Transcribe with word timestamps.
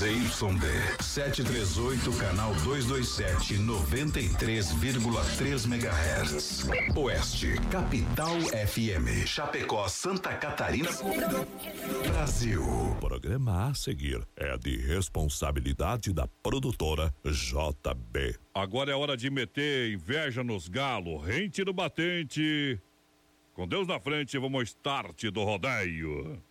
ZYD 0.00 0.96
738, 0.98 2.18
canal 2.18 2.54
227, 2.64 3.58
93,3 3.58 5.66
MHz. 5.66 6.70
Oeste, 6.96 7.60
Capital 7.70 8.40
FM. 8.40 9.26
Chapecó, 9.26 9.86
Santa 9.88 10.32
Catarina. 10.36 10.88
Brasil. 12.14 12.62
Programa 12.98 13.68
a 13.68 13.74
seguir 13.74 14.26
é 14.36 14.56
de 14.56 14.78
responsabilidade 14.78 16.14
da 16.14 16.26
produtora 16.42 17.12
JB. 17.22 18.38
Agora 18.54 18.90
é 18.90 18.94
hora 18.94 19.18
de 19.18 19.28
meter 19.28 19.92
inveja 19.92 20.42
nos 20.42 20.66
galos, 20.66 21.22
rente 21.26 21.62
no 21.62 21.74
batente. 21.74 22.80
Com 23.52 23.68
Deus 23.68 23.86
na 23.86 24.00
frente, 24.00 24.38
vamos 24.38 24.60
ao 24.60 24.62
start 24.62 25.24
do 25.24 25.44
rodeio. 25.44 26.42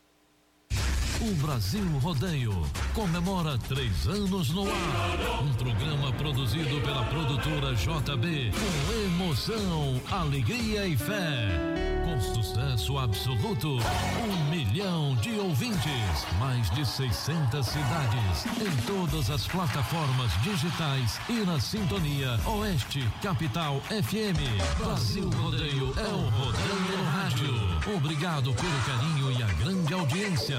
O 1.21 1.33
Brasil 1.45 1.83
Rodeio 2.01 2.53
comemora 2.93 3.57
três 3.67 4.07
anos 4.07 4.51
no 4.51 4.61
ar. 4.61 5.43
Um 5.43 5.53
programa 5.53 6.13
produzido 6.13 6.79
pela 6.79 7.03
produtora 7.03 7.75
JB 7.75 8.51
com 8.53 8.93
emoção, 8.93 10.01
alegria 10.09 10.87
e 10.87 10.95
fé. 10.95 11.88
Com 12.19 12.35
sucesso 12.35 12.97
absoluto, 12.97 13.77
um 13.77 14.49
milhão 14.49 15.15
de 15.15 15.39
ouvintes, 15.39 16.25
mais 16.37 16.69
de 16.71 16.85
600 16.85 17.65
cidades, 17.65 18.45
em 18.59 18.85
todas 18.85 19.29
as 19.29 19.47
plataformas 19.47 20.29
digitais 20.43 21.17
e 21.29 21.45
na 21.45 21.57
sintonia 21.61 22.37
Oeste 22.45 23.07
Capital 23.21 23.79
FM. 23.83 24.83
Brasil 24.83 25.29
Rodeio 25.29 25.93
é 25.97 26.07
o 26.11 26.29
Rodeio 26.29 26.97
no 26.97 27.05
Rádio. 27.05 27.95
Obrigado 27.95 28.53
pelo 28.53 28.81
carinho 28.81 29.31
e 29.31 29.41
a 29.41 29.47
grande 29.53 29.93
audiência. 29.93 30.57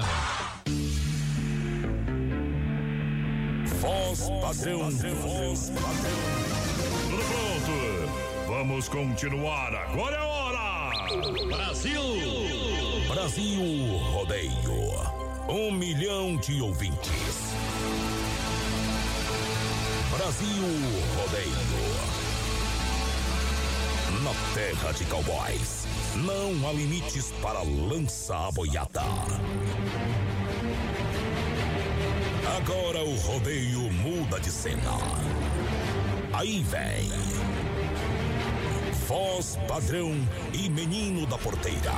Voz 3.79 4.19
padrão, 4.41 4.89
voz 4.89 5.69
padrão. 5.69 6.11
Tudo 7.11 7.23
pronto. 7.27 8.47
Vamos 8.47 8.89
continuar. 8.89 9.75
Agora 9.75 10.15
é 10.15 10.21
hora. 10.21 10.70
Brasil. 11.19 12.01
Brasil 13.09 13.61
Rodeio. 14.13 14.51
Um 15.49 15.69
milhão 15.71 16.37
de 16.37 16.61
ouvintes. 16.61 17.53
Brasil 20.09 20.63
Rodeio. 21.17 21.51
Na 24.23 24.31
terra 24.53 24.93
de 24.93 25.03
cowboys. 25.05 25.85
Não 26.15 26.69
há 26.69 26.71
limites 26.71 27.33
para 27.41 27.61
lançar 27.61 28.47
a 28.47 28.51
boiada. 28.51 29.03
Agora 32.57 33.03
o 33.03 33.15
rodeio 33.17 33.91
muda 33.91 34.39
de 34.39 34.49
cena. 34.49 34.97
Aí 36.31 36.63
vem. 36.63 37.40
Voz 39.11 39.59
padrão 39.67 40.13
e 40.53 40.69
menino 40.69 41.25
da 41.27 41.37
porteira. 41.37 41.91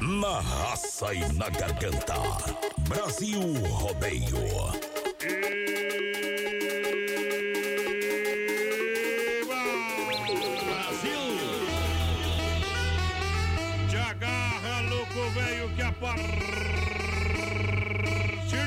Na 0.00 0.40
raça 0.40 1.14
e 1.14 1.20
na 1.34 1.48
garganta. 1.48 2.16
Brasil 2.88 3.40
Rodeio. 3.68 4.48
Brasil! 10.66 11.22
Te 13.88 13.96
agarra, 13.96 14.80
louco 14.88 15.30
velho, 15.30 15.70
que 15.76 15.82
a 15.82 15.92
partir 15.92 16.26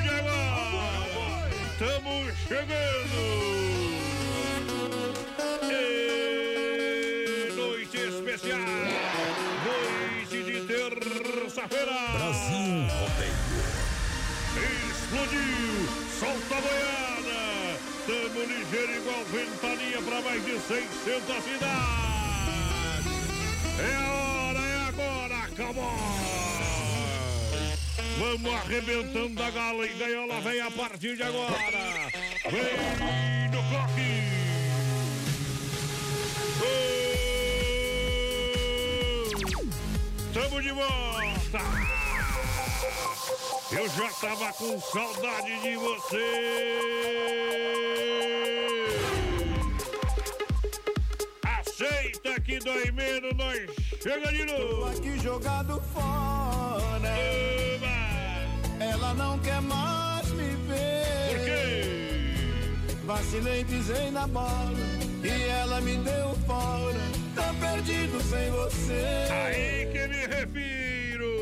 de 0.03 0.09
agora 0.09 1.49
estamos 1.73 2.33
chegando! 2.47 3.52
Brasil 11.85 12.87
Rodeio. 12.87 13.35
Explodiu! 14.89 15.87
Solta 16.19 16.55
a 16.55 16.61
boiada! 16.61 17.41
Tamo 18.05 18.41
ligeiro 18.41 18.93
igual 18.95 19.25
ventania 19.25 20.01
pra 20.01 20.21
mais 20.21 20.45
de 20.45 20.59
600 20.59 21.43
cidades! 21.43 21.73
É 23.79 23.95
a 23.95 24.13
hora, 24.13 24.59
é 24.59 24.77
agora, 24.87 25.49
come 25.55 25.79
on! 25.79 26.23
Vamos 28.19 28.53
arrebentando 28.53 29.43
a 29.43 29.49
gala 29.49 29.85
e 29.85 29.93
gaiola 29.93 30.39
vem 30.41 30.61
a 30.61 30.71
partir 30.71 31.15
de 31.17 31.23
agora! 31.23 32.11
Vem 32.49 33.49
no 33.51 33.63
coque! 33.63 34.23
Gol! 36.59 37.02
Tamo 40.33 40.61
de 40.61 40.71
volta! 40.71 41.59
Eu 43.71 43.87
já 43.89 44.09
tava 44.19 44.51
com 44.53 44.81
saudade 44.81 45.61
de 45.61 45.75
você. 45.77 47.33
Aceita 51.43 52.41
que 52.41 52.59
dói 52.59 52.91
menos, 52.91 53.33
nós 53.35 53.69
chega 54.01 54.31
de 54.31 54.45
Tô 54.45 54.57
novo. 54.57 54.85
aqui 54.87 55.19
jogado 55.19 55.81
fora. 55.93 57.13
Oba! 57.75 58.83
Ela 58.83 59.13
não 59.13 59.37
quer 59.39 59.61
mais 59.61 60.27
me 60.31 60.55
ver. 60.67 61.29
Por 61.29 61.45
quê? 61.45 62.95
Vacilei, 63.05 63.63
pisei 63.65 64.09
na 64.11 64.25
bola. 64.27 65.12
E 65.23 65.43
ela 65.49 65.79
me 65.81 65.97
deu 65.97 66.35
fora. 66.45 66.99
Tá 67.35 67.53
perdido 67.59 68.21
sem 68.21 68.51
você. 68.51 69.27
Aí 69.31 69.85
que 69.91 70.07
me 70.07 70.27
refiro. 70.27 71.33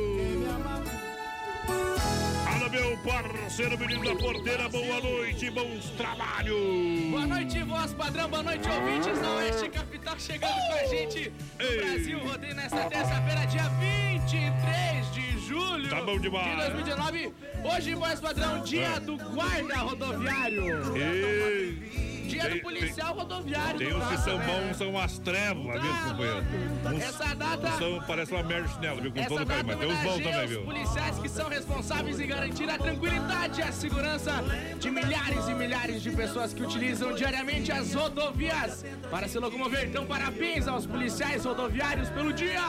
Alô, 2.48 2.70
meu 2.70 2.98
parceiro 3.00 3.78
menino 3.80 4.04
da 4.04 4.16
porteira, 4.16 4.70
boa 4.70 5.00
noite, 5.02 5.50
bons 5.50 5.90
trabalhos. 5.98 7.10
Boa 7.10 7.26
noite, 7.28 7.64
voz 7.64 7.94
padrão, 7.94 8.30
boa 8.30 8.44
noite, 8.44 8.68
ouvintes 8.70 9.20
da 9.20 9.32
Oeste 9.36 9.70
Capital 9.70 10.16
chegando 10.20 10.54
com 10.54 10.74
a 10.74 10.84
gente 10.86 11.34
no 11.60 11.66
Ei. 11.66 11.78
Brasil 11.82 12.20
Rodeio 12.20 12.56
nesta 12.56 12.84
terça-feira, 12.90 13.46
dia 13.48 13.70
23 13.80 15.12
de 15.14 15.40
julho 15.48 15.90
Tá 15.90 16.02
bom 16.02 16.20
demais. 16.20 16.50
de 16.52 16.84
2019. 16.84 17.34
Hoje, 17.64 17.96
voz 17.96 18.20
padrão, 18.20 18.64
dia 18.64 19.00
do 19.00 19.18
guarda 19.18 19.76
rodoviário. 19.78 20.96
Ei, 20.96 22.11
Dia 22.32 22.44
Tem- 22.46 22.56
do 22.58 22.62
policial 22.62 23.14
rodoviário. 23.14 23.78
tem 23.78 23.94
uns 23.94 24.08
que 24.08 24.18
são 24.18 24.38
bons, 24.40 24.78
são 24.78 24.90
umas 24.90 25.20
trevas, 25.20 25.64
viu, 25.82 25.92
Tá 25.92 26.04
companheiro? 26.10 26.46
Uns- 26.86 27.02
Essa 27.04 27.36
data- 27.36 27.72
São, 27.78 28.02
parece 28.08 28.32
uma 28.34 28.44
merda 28.44 28.68
de 28.68 28.74
chinelo, 28.74 29.02
viu? 29.02 29.12
Com 29.12 29.24
todo 29.26 29.46
carinho, 29.46 29.68
mas 29.68 29.80
tem 29.80 29.88
uns 29.92 30.00
bons 30.00 30.24
também, 30.24 30.44
os 30.46 30.50
viu? 30.50 30.64
policiais 30.64 31.20
que 31.20 31.30
são 31.30 31.50
responsáveis 31.50 32.20
em 32.20 32.28
garantir 32.28 32.70
a 32.70 32.78
tranquilidade 32.78 33.60
e 33.60 33.64
a 33.64 33.72
segurança 33.72 34.32
de 34.80 34.90
milhares 34.92 35.48
e 35.48 35.54
milhares 35.54 36.02
de 36.02 36.12
pessoas 36.12 36.54
que 36.54 36.64
utilizam 36.64 37.14
diariamente 37.14 37.72
as 37.72 37.94
rodovias 37.94 38.86
para 39.10 39.28
se 39.28 39.38
locomover. 39.40 39.86
Então, 39.88 40.06
parabéns 40.06 40.68
aos 40.68 40.86
policiais 40.86 41.44
rodoviários 41.46 42.10
pelo 42.10 42.32
dia! 42.34 42.62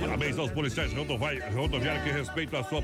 Parabéns 0.00 0.38
aos 0.38 0.50
policiais 0.50 0.92
rodoviários 0.92 2.02
que 2.02 2.10
respeitam 2.10 2.60
a 2.60 2.64
sua, 2.64 2.82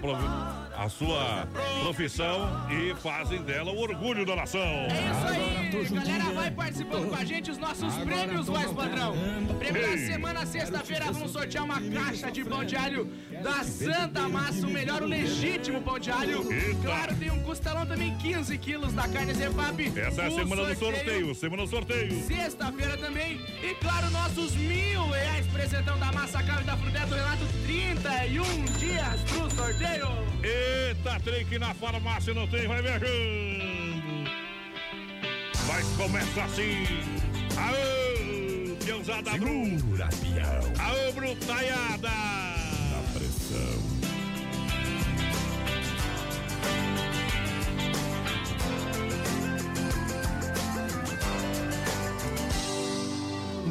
a 0.76 0.88
sua 0.88 1.48
profissão 1.82 2.48
e 2.70 2.94
fazem 2.96 3.42
dela 3.42 3.72
o 3.72 3.78
orgulho 3.78 4.24
da 4.24 4.36
nação. 4.36 4.60
É 4.60 5.70
isso 5.82 5.94
aí, 5.94 6.04
galera, 6.06 6.32
vai 6.32 6.50
participando 6.50 7.08
com 7.08 7.14
a 7.14 7.24
gente 7.24 7.50
os 7.50 7.58
nossos 7.58 7.94
prêmios, 7.98 8.46
voz 8.46 8.72
padrão. 8.72 9.14
Prêmio 9.58 9.82
da 9.82 9.88
Ei. 9.88 9.98
semana, 9.98 10.46
sexta-feira, 10.46 11.06
vamos 11.06 11.32
sortear 11.32 11.64
uma 11.64 11.80
caixa 11.80 12.30
de 12.30 12.44
pão 12.44 12.64
de 12.64 12.76
alho 12.76 13.10
da 13.42 13.64
Santa 13.64 14.28
Massa, 14.28 14.66
o 14.66 14.70
melhor, 14.70 15.02
o 15.02 15.06
legítimo 15.06 15.82
pão 15.82 15.98
de 15.98 16.10
alho. 16.10 16.50
Eita. 16.52 16.80
Claro, 16.82 17.16
tem 17.16 17.30
um 17.30 17.42
costelão 17.42 17.86
também, 17.86 18.16
15 18.18 18.56
quilos 18.58 18.92
da 18.92 19.08
carne 19.08 19.34
Zefap. 19.34 19.92
Essa 19.98 20.22
é 20.22 20.26
a 20.26 20.28
O 20.28 20.34
semana 20.34 20.64
do 20.64 20.78
sorteio, 20.78 21.34
semana 21.34 21.62
do 21.64 21.68
sorteio. 21.68 22.24
Sexta-feira 22.24 22.96
também. 22.96 23.40
E 23.62 23.74
claro, 23.80 24.10
nossos 24.10 24.54
mil 24.54 25.08
reais 25.10 25.46
presentão 25.48 25.98
da 25.98 26.12
Massa 26.12 26.42
Carne 26.42 26.64
da 26.64 26.76
Fruteira 26.76 26.99
do 27.06 27.14
Renato, 27.14 27.44
31 27.66 28.64
dias 28.78 29.20
pro 29.28 29.50
sorteio. 29.50 30.08
Eita, 30.42 31.20
trem 31.20 31.44
que 31.46 31.58
na 31.58 31.74
farmácia 31.74 32.34
não 32.34 32.46
tem, 32.46 32.66
vai 32.66 32.82
viajando. 32.82 34.00
Mas 35.66 35.86
começa 35.96 36.42
assim. 36.42 36.84
Aô, 37.56 38.76
Deusada 38.84 39.30
Bru. 39.38 39.64
Segura, 39.64 40.08
peão. 40.20 40.86
Aô, 40.86 41.12
Brutaiada. 41.12 42.08
A 42.08 43.02
pressão. 43.12 43.90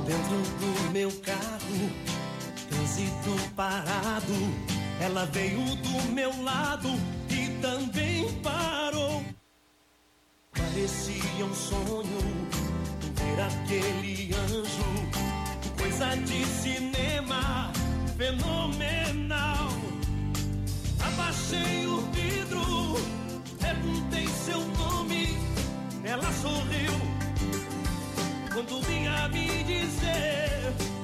Dentro 0.06 0.38
do 0.60 0.92
meu 0.92 1.12
carro, 1.22 2.09
trânsito 3.00 3.52
parado. 3.56 4.34
Ela 5.00 5.26
veio 5.26 5.64
do 5.76 6.12
meu 6.12 6.44
lado 6.44 6.90
e 7.30 7.62
também 7.62 8.32
parou. 8.42 9.24
um 11.42 11.54
sonho 11.54 12.20
ver 13.16 13.42
aquele 13.42 14.34
anjo, 14.36 15.78
coisa 15.78 16.16
de 16.18 16.46
cinema 16.46 17.72
fenomenal. 18.18 19.70
Abaixei 21.02 21.88
o 21.88 22.02
vidro, 22.12 22.96
perguntei 23.60 24.28
seu 24.28 24.60
nome, 24.60 25.38
ela 26.04 26.32
sorriu 26.34 26.94
quando 28.54 28.82
vinha 28.86 29.30
me 29.30 29.64
dizer. 29.64 30.99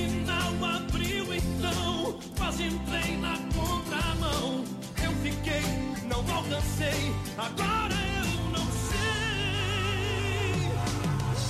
Sinal 0.00 0.54
abriu 0.76 1.26
então, 1.34 2.18
quase 2.38 2.64
entrei 2.64 3.18
na 3.18 3.36
contramão. 3.54 4.64
Eu 5.04 5.12
fiquei, 5.22 5.62
não 6.08 6.20
alcancei, 6.34 7.12
agora 7.36 7.94
eu 8.16 8.28
não 8.50 8.66
sei. 8.88 9.10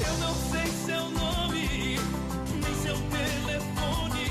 Eu 0.04 0.14
não 0.18 0.34
sei 0.50 0.66
seu 0.84 1.04
nome, 1.10 2.00
nem 2.60 2.74
seu 2.82 2.98
telefone. 3.16 4.26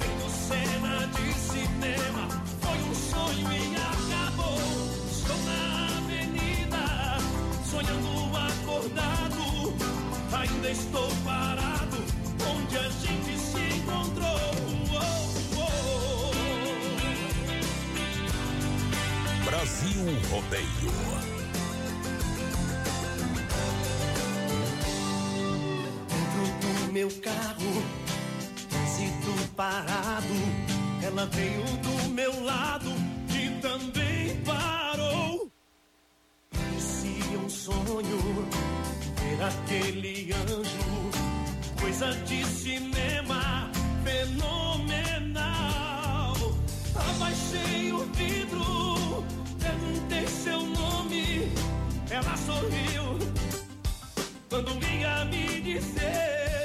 Vendo 0.00 0.28
cena 0.48 0.94
de 1.14 1.26
cinema, 1.34 2.24
foi 2.62 2.78
um 2.78 2.94
sonho 2.94 3.48
e 3.52 3.76
acabou. 3.76 4.58
Estou 5.12 5.38
na 5.44 5.60
avenida, 5.98 6.82
sonhando 7.70 8.10
acordado. 8.48 9.44
Ainda 10.32 10.70
estou 10.70 11.08
parado, 11.26 11.98
onde 12.50 12.78
a 12.78 12.88
gente 12.88 13.07
Brasil 19.68 20.00
Rodeio. 20.30 20.92
Dentro 26.08 26.44
do 26.62 26.92
meu 26.92 27.10
carro, 27.20 27.82
trânsito 28.70 29.32
parado. 29.54 30.38
Ela 31.02 31.26
veio 31.26 31.62
do 31.82 32.08
meu 32.10 32.44
lado 32.44 32.90
e 33.28 33.60
também 33.60 34.40
parou. 34.42 35.50
Parecia 36.50 37.38
um 37.38 37.50
sonho 37.50 38.48
ver 39.20 39.42
aquele 39.44 40.32
anjo, 40.32 41.10
coisa 41.78 42.14
de 42.24 42.42
cinema 42.46 43.70
fenomenal. 44.02 45.44
Abaixei 46.94 47.92
o 47.92 48.04
vidro, 48.14 49.24
perguntei 49.58 50.26
seu 50.26 50.60
nome, 50.60 51.52
ela 52.10 52.36
sorriu 52.36 53.18
quando 54.48 54.78
vinha 54.80 55.24
me 55.26 55.60
dizer. 55.60 56.57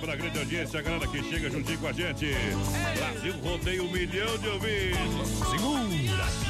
Pela 0.00 0.16
grande 0.16 0.38
audiência, 0.38 0.80
a 0.80 0.82
galera 0.82 1.06
que 1.06 1.22
chega 1.22 1.50
juntinho 1.50 1.78
com 1.78 1.86
a 1.86 1.92
gente. 1.92 2.32
Brasil 2.96 3.34
rodeia 3.42 3.82
um 3.82 3.90
milhão 3.90 4.38
de 4.38 4.48
ouvintes. 4.48 5.28
Segunda. 5.50 6.49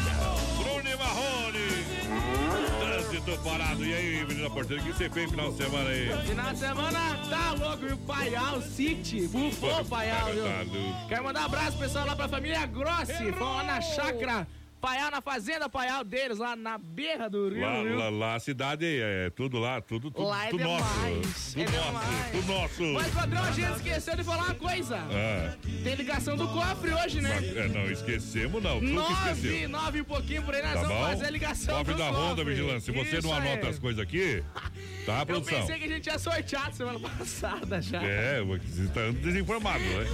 Trânsito 3.21 3.39
parado. 3.45 3.85
E 3.85 3.95
aí, 3.95 4.25
menina 4.27 4.51
porteira, 4.51 4.83
o 4.83 4.87
que 4.87 4.93
você 4.93 5.11
fez 5.11 5.27
no 5.27 5.31
final 5.33 5.51
de 5.53 5.57
semana 5.57 5.91
aí? 5.91 6.27
Final 6.27 6.53
de 6.53 6.59
semana 6.59 7.17
tá 7.29 7.53
louco, 7.53 7.87
viu? 7.87 7.97
Paial 7.99 8.63
City, 8.63 9.27
bufou 9.29 9.81
o 9.81 9.85
Paial, 9.85 10.33
viu? 10.33 10.45
Tá. 10.45 11.07
Quero 11.09 11.25
mandar 11.25 11.43
um 11.43 11.45
abraço 11.45 11.79
pessoal 11.79 12.07
lá 12.07 12.17
pra 12.17 12.29
família 12.29 12.67
Grossi. 12.67 13.33
Fomos 13.33 13.57
lá 13.57 13.63
na 13.65 13.81
chácara 13.81 14.47
Paial, 14.81 15.11
na 15.11 15.21
fazenda 15.21 15.69
Paial 15.69 16.03
deles, 16.05 16.39
lá 16.39 16.57
na 16.57 16.79
beira 16.79 17.29
do 17.29 17.49
rio, 17.51 17.61
Lá, 17.61 17.83
viu? 17.83 17.99
lá, 17.99 18.09
lá, 18.09 18.35
a 18.37 18.41
cidade 18.41 18.87
é 18.87 19.29
tudo 19.31 19.59
lá, 19.59 19.81
tudo, 19.81 20.11
tudo, 20.11 20.27
Lá 20.27 20.47
é 20.47 20.51
tudo 20.51 20.59
demais, 20.63 20.81
nosso. 21.27 21.61
é 21.61 21.65
Tudo 21.65 21.77
nosso, 21.77 21.87
demais. 21.87 22.31
tudo 22.33 22.47
nosso. 22.53 22.83
Mas, 22.95 23.15
padrão, 23.15 23.45
a 23.45 23.51
gente 23.53 23.73
esqueceu 23.77 24.17
de 24.17 24.25
falar 24.25 24.45
uma 24.45 24.55
coisa. 24.55 24.97
Ah, 24.97 25.55
Tem 25.85 25.95
ligação 25.95 26.37
do 26.37 26.49
cofre 26.49 26.93
hoje, 26.95 27.21
né? 27.21 27.39
é, 27.57 27.69
não, 27.69 27.91
esquecemos 27.91 28.63
não, 28.63 28.81
Nove, 28.81 29.67
nove 29.69 29.99
e 29.99 30.01
um 30.01 30.05
pouquinho 30.05 30.43
por 30.43 30.55
aí, 30.55 30.63
nós 30.63 30.73
Tá 30.75 30.81
vamos 30.83 30.97
bom? 30.97 31.07
fazer 31.09 31.27
a 31.27 31.31
ligação 31.31 31.77
Cofre 31.79 31.95
do 31.95 31.99
da 31.99 32.09
cofre. 32.09 32.23
Ronda 32.23 32.45
Vigilância. 32.45 32.81
Se 32.81 32.93
você 32.93 33.19
Isso 33.19 33.27
não 33.29 33.35
anota 33.37 33.67
aí. 33.67 33.71
as 33.73 33.79
coisas 33.79 34.01
aqui, 34.03 34.43
tá, 35.05 35.21
Eu 35.21 35.27
produção? 35.27 35.61
pensei 35.61 35.79
que 35.79 35.85
a 35.85 35.89
gente 35.89 36.03
tinha 36.03 36.19
sorteado 36.19 36.75
semana 36.75 36.99
passada 37.19 37.83
já. 37.83 38.03
É, 38.03 38.41
você 38.43 38.87
tá 38.95 39.11
desinformado, 39.11 39.85
né? 39.85 40.07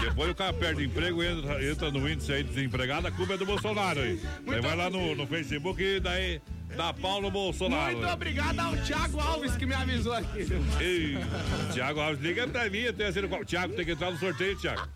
Depois 0.00 0.30
o 0.30 0.34
cara 0.34 0.52
perde 0.52 0.84
emprego, 0.84 1.22
entra, 1.22 1.62
entra 1.64 1.90
no 1.90 2.08
índice 2.08 2.32
aí 2.32 2.42
de 2.42 2.48
desempregado, 2.50 3.06
a 3.06 3.10
culpa 3.10 3.34
é 3.34 3.36
do 3.36 3.44
Bolsonaro 3.46 4.05
aí. 4.06 4.20
Aí 4.54 4.60
vai 4.60 4.76
lá 4.76 4.90
no, 4.90 5.14
no 5.14 5.26
Facebook 5.26 5.82
e 5.82 6.00
daí 6.00 6.40
dá 6.76 6.92
pau 6.92 7.20
no 7.20 7.30
Bolsonaro. 7.30 7.96
Muito 7.98 8.12
obrigado 8.12 8.58
ao 8.60 8.76
Thiago 8.76 9.20
Alves 9.20 9.56
que 9.56 9.66
me 9.66 9.74
avisou 9.74 10.12
aqui. 10.12 10.46
Ei, 10.80 11.16
Tiago 11.72 12.00
Alves, 12.00 12.20
liga 12.22 12.46
pra 12.46 12.68
mim, 12.68 12.78
eu 12.78 12.92
tenho 12.92 13.12
sido 13.12 13.28
qual. 13.28 13.44
Tiago, 13.44 13.74
tem 13.74 13.84
que 13.84 13.92
entrar 13.92 14.10
no 14.10 14.18
sorteio, 14.18 14.56
Tiago. 14.56 14.88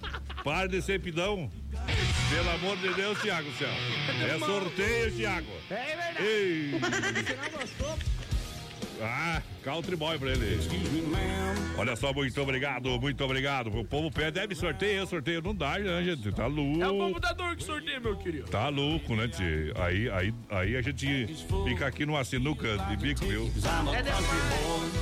Para 0.45 0.69
de 0.69 0.81
ser 0.83 1.01
pidão. 1.01 1.51
Pelo 2.31 2.51
amor 2.51 2.77
de 2.77 2.95
Deus, 2.95 3.21
Tiago, 3.21 3.51
céu. 3.59 3.69
É 3.69 4.39
sorteio, 4.39 5.11
Tiago. 5.13 5.47
É 5.71 5.75
verdade. 5.75 6.23
Ei, 6.23 6.71
Você 6.71 7.37
não 7.37 7.59
gostou? 7.61 7.99
ah, 9.03 9.43
country 9.65 9.97
boy 9.97 10.19
pra 10.19 10.31
ele. 10.31 10.59
Olha 11.77 11.97
só, 11.97 12.13
muito 12.13 12.41
obrigado, 12.43 13.01
muito 13.01 13.25
obrigado. 13.25 13.69
O 13.79 13.85
povo 13.85 14.11
pede, 14.11 14.33
deve 14.33 14.55
sorteio, 14.55 15.07
sorteio. 15.07 15.41
Não 15.43 15.55
dá, 15.55 15.79
né, 15.79 16.03
gente? 16.05 16.31
Tá 16.33 16.43
É 16.45 16.47
o 16.47 16.51
louco. 16.51 16.79
computador 16.99 17.57
que 17.57 17.65
sorteia, 17.65 17.99
meu 18.01 18.17
querido. 18.17 18.45
Tá 18.51 18.69
louco, 18.69 19.15
né, 19.17 19.29
tio? 19.29 19.73
Aí, 19.77 20.11
aí, 20.11 20.35
aí 20.51 20.77
a 20.77 20.83
gente 20.83 21.27
fica 21.67 21.87
aqui 21.87 22.05
numa 22.05 22.23
sinuca 22.25 22.77
de 22.79 22.97
bico, 22.97 23.25
viu? 23.25 23.51
É 23.95 24.03
demais. 24.03 24.25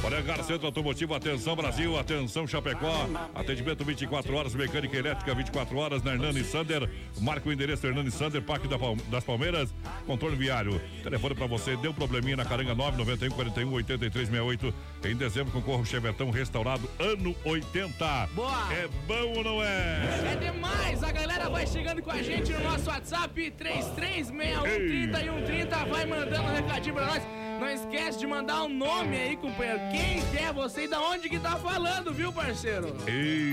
Olha, 0.04 0.22
cara, 0.22 0.44
Centro 0.44 0.66
Automotivo, 0.66 1.14
atenção 1.14 1.56
Brasil, 1.56 1.98
atenção 1.98 2.46
Chapecó, 2.46 3.08
atendimento 3.34 3.84
24 3.84 4.32
horas, 4.36 4.54
mecânica 4.54 4.96
elétrica 4.96 5.34
24 5.34 5.76
horas 5.76 6.02
na 6.04 6.12
Hernani 6.12 6.44
Sander, 6.44 6.88
marca 7.20 7.48
o 7.48 7.52
endereço 7.52 7.84
Hernani 7.86 8.10
Sander, 8.10 8.40
Parque 8.40 8.68
das 9.10 9.24
Palmeiras, 9.24 9.74
contorno 10.06 10.36
viário, 10.36 10.80
telefone 11.02 11.34
pra 11.34 11.46
você, 11.48 11.76
deu 11.78 11.92
probleminha 11.92 12.36
na 12.36 12.44
Caranga 12.44 12.74
991 12.76 13.34
41 13.34 13.72
83 13.72 14.28
68, 14.28 14.47
em 14.52 15.16
dezembro 15.16 15.52
concorre 15.52 15.82
o 15.82 15.84
Chevetão 15.84 16.30
restaurado 16.30 16.88
ano 16.98 17.34
80. 17.44 18.28
Boa. 18.34 18.72
É 18.72 18.88
bom 19.06 19.38
ou 19.38 19.44
não 19.44 19.62
é? 19.62 20.32
É 20.32 20.36
demais, 20.36 21.02
a 21.02 21.12
galera 21.12 21.48
vai 21.48 21.66
chegando 21.66 22.02
com 22.02 22.10
a 22.10 22.22
gente 22.22 22.52
no 22.52 22.60
nosso 22.60 22.88
WhatsApp 22.88 23.50
336130 23.50 25.20
e 25.20 25.24
130, 25.24 25.84
vai 25.86 26.06
mandando 26.06 26.42
um 26.42 26.54
recadinho 26.54 26.94
pra 26.94 27.06
nós. 27.06 27.22
Não 27.58 27.68
esquece 27.68 28.20
de 28.20 28.26
mandar 28.26 28.62
um 28.62 28.68
nome 28.68 29.16
aí, 29.16 29.36
companheiro. 29.36 29.80
Quem 29.90 30.22
que 30.30 30.38
é 30.38 30.52
você 30.52 30.84
e 30.84 30.88
da 30.88 31.00
onde 31.00 31.28
que 31.28 31.40
tá 31.40 31.56
falando, 31.56 32.12
viu, 32.12 32.32
parceiro? 32.32 32.96
Ei, 33.04 33.52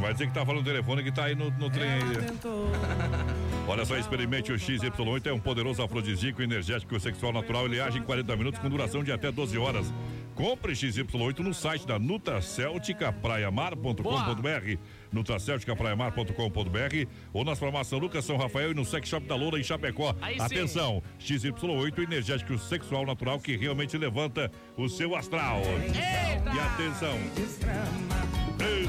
vai 0.00 0.12
dizer 0.12 0.26
que 0.26 0.34
tá 0.34 0.44
falando 0.44 0.62
no 0.62 0.64
telefone 0.64 1.04
que 1.04 1.12
tá 1.12 1.26
aí 1.26 1.36
no, 1.36 1.48
no 1.52 1.70
trem 1.70 1.88
aí. 1.88 2.00
Olha 3.68 3.84
só, 3.84 3.96
experimente 3.96 4.52
o 4.52 4.56
XY8, 4.56 5.26
é 5.26 5.32
um 5.32 5.38
poderoso 5.38 5.82
afrodisíaco 5.82 6.42
energético 6.42 6.98
sexual 6.98 7.32
natural. 7.32 7.66
Ele 7.66 7.80
age 7.80 7.98
em 7.98 8.02
40 8.02 8.36
minutos 8.36 8.60
com 8.60 8.68
duração 8.68 9.04
de 9.04 9.12
até 9.12 9.30
12 9.30 9.56
horas. 9.58 9.92
Compre 10.36 10.72
XY8 10.74 11.38
no 11.38 11.54
site 11.54 11.86
da 11.86 11.98
nutracelticapraiamar.com.br 11.98 14.78
nutracelticapraiamar.com.br 15.10 17.08
ou 17.32 17.42
nas 17.42 17.58
farmácias 17.58 17.98
Lucas 17.98 18.22
São 18.24 18.36
Rafael 18.36 18.72
e 18.72 18.74
no 18.74 18.84
Sex 18.84 19.08
Shop 19.08 19.26
da 19.26 19.34
Loura 19.34 19.58
em 19.58 19.64
Chapecó. 19.64 20.14
Aí 20.20 20.34
sim. 20.34 20.42
Atenção, 20.42 21.02
XY8 21.18 22.02
energético 22.02 22.58
sexual 22.58 23.06
natural 23.06 23.40
que 23.40 23.56
realmente 23.56 23.96
levanta 23.96 24.52
o 24.76 24.90
seu 24.90 25.16
astral. 25.16 25.62
Eita! 25.62 26.54
E 26.54 26.60
atenção. 26.60 27.16
Ei, 28.60 28.86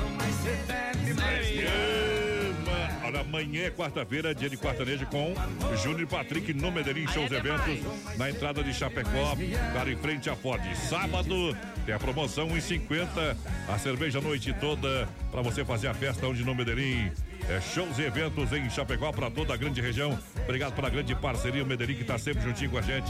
Olha, 3.08 3.22
amanhã 3.22 3.64
é 3.64 3.72
quarta-feira, 3.72 4.36
dia 4.36 4.50
de 4.50 4.58
quartanejo 4.58 5.06
com 5.06 5.34
Júnior 5.82 6.10
Patrick 6.10 6.54
no 6.54 6.70
Medellín 6.70 7.08
Shows 7.08 7.32
Eventos, 7.32 7.80
na 8.18 8.30
entrada 8.30 8.62
de 8.62 8.74
Chapecó, 8.74 9.34
cara 9.74 9.90
em 9.90 9.96
frente 9.96 10.30
à 10.30 10.36
Ford. 10.36 10.62
Sábado 10.76 11.56
tem 11.86 11.96
a 11.96 12.00
promoção 12.00 12.50
1,50, 12.50 13.38
a 13.70 13.80
cerveja 13.80 14.20
a 14.20 14.22
noite 14.22 14.54
toda 14.60 15.08
para 15.32 15.42
você 15.42 15.64
fazer 15.64 15.88
a 15.88 15.94
festa 15.94 16.28
onde 16.28 16.44
no 16.44 16.54
Medellín. 16.54 17.10
É 17.50 17.62
shows 17.62 17.98
e 17.98 18.04
eventos 18.04 18.52
em 18.52 18.70
Chapecó 18.70 19.12
para 19.12 19.32
toda 19.32 19.54
a 19.54 19.58
grande 19.58 19.80
região. 19.80 20.18
Obrigado 20.44 20.74
pela 20.74 20.90
grande 20.90 21.16
parceria, 21.16 21.64
o 21.64 21.66
Medellín 21.66 21.96
que 21.96 22.04
tá 22.04 22.18
sempre 22.18 22.44
juntinho 22.44 22.70
com 22.70 22.78
a 22.78 22.82
gente. 22.82 23.10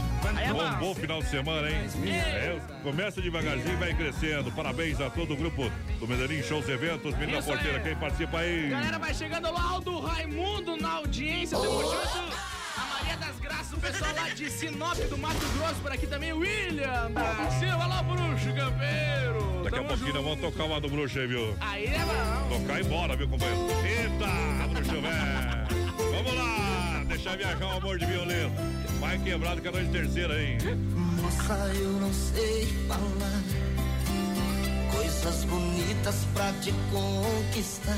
Bom, 0.52 0.78
bom 0.78 0.94
final 0.94 1.20
de 1.20 1.28
semana, 1.28 1.68
hein? 1.68 1.76
É, 2.06 2.60
começa 2.82 3.20
devagarzinho 3.20 3.72
e 3.72 3.76
vai 3.76 3.94
crescendo. 3.94 4.52
Parabéns 4.52 5.00
a 5.00 5.10
todo 5.10 5.34
o 5.34 5.36
grupo 5.36 5.70
do 5.98 6.06
Medellín 6.06 6.42
Shows 6.42 6.68
e 6.68 6.72
Eventos. 6.72 7.16
Menina 7.16 7.38
Isso 7.38 7.48
Porteira, 7.48 7.80
quem 7.80 7.96
participa 7.96 8.38
aí? 8.38 8.68
Galera, 8.68 8.98
vai 8.98 9.12
chegando 9.12 9.50
lá, 9.52 9.62
Aldo 9.62 9.98
Raimundo 10.00 10.76
na 10.76 10.92
audiência, 10.92 11.58
junto. 11.58 12.57
A 12.80 12.86
Maria 12.94 13.16
das 13.16 13.38
Graças, 13.40 13.72
o 13.72 13.80
pessoal 13.80 14.14
lá 14.14 14.28
de 14.30 14.50
Sinop 14.50 14.96
do 14.96 15.18
Mato 15.18 15.46
Grosso, 15.56 15.80
por 15.82 15.92
aqui 15.92 16.06
também, 16.06 16.32
William 16.32 17.10
da 17.12 17.50
Silva, 17.58 17.86
lá, 17.86 18.02
bruxo, 18.02 18.46
campeiro. 18.54 19.62
Daqui 19.64 19.74
a 19.74 19.78
Tamo 19.78 19.88
pouquinho 19.88 20.14
nós 20.14 20.22
junto. 20.22 20.22
vamos 20.22 20.40
tocar 20.40 20.64
uma 20.64 20.80
do 20.80 20.88
bruxo 20.88 21.18
aí, 21.18 21.26
viu? 21.26 21.56
Aí 21.60 21.86
é 21.86 21.98
bom. 21.98 22.58
Tocar 22.60 22.80
e 22.80 22.84
bora, 22.84 23.16
viu, 23.16 23.28
companheiro? 23.28 23.66
Eita, 23.84 24.68
bruxo 24.68 24.92
velho! 24.92 26.12
Vamos 26.12 26.34
lá! 26.34 27.04
Deixar 27.08 27.36
viajar 27.36 27.66
o 27.66 27.76
amor 27.78 27.98
de 27.98 28.06
violento. 28.06 28.52
Vai 29.00 29.18
quebrado 29.18 29.60
que 29.60 29.68
é 29.68 29.70
noite 29.70 29.90
terceira, 29.90 30.40
hein? 30.42 30.58
Moça, 30.94 31.54
eu 31.74 31.92
não 31.92 32.12
sei 32.12 32.66
falar 32.86 33.42
coisas 34.92 35.44
bonitas 35.44 36.26
pra 36.34 36.52
te 36.54 36.72
conquistar. 36.90 37.94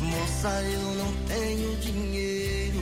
Moça, 0.00 0.48
eu 0.62 0.94
não 0.94 1.12
tenho 1.26 1.76
dinheiro, 1.76 2.80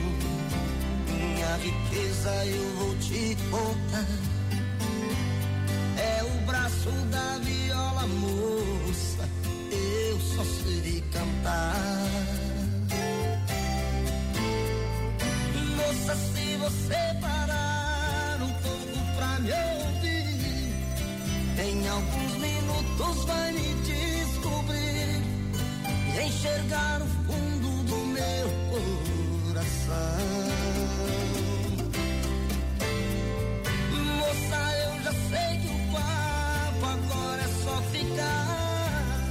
minha 1.07 1.57
riqueza 1.57 2.45
eu 2.45 2.75
vou 2.77 2.95
te 2.97 3.37
contar. 3.51 4.07
É 5.97 6.23
o 6.23 6.45
braço 6.45 6.91
da 7.11 7.37
viola, 7.39 8.07
moça. 8.07 9.27
Eu 9.71 10.19
só 10.19 10.43
sei 10.43 11.03
cantar. 11.11 11.75
Moça, 15.75 16.15
se 16.15 16.55
você 16.57 17.19
parar 17.19 18.39
um 18.41 18.53
pouco 18.61 19.15
pra 19.17 19.39
me 19.39 19.51
ouvir, 19.51 19.86
em 21.87 21.89
alguns 21.89 22.33
minutos 22.33 23.25
vai 23.25 23.51
me 23.53 23.73
descobrir 23.85 25.21
e 26.13 26.27
enxergar 26.27 27.01
o 27.01 27.07
fundo 27.25 27.83
do 27.83 27.97
meu 28.07 28.47
coração. 29.45 30.17
Moça, 34.19 34.59
eu 34.83 35.03
já 35.03 35.13
sei 35.29 35.49
que 35.61 35.67
o 35.67 35.79
papo 35.93 36.85
agora 36.85 37.41
é 37.41 37.51
só 37.63 37.81
ficar. 37.93 39.23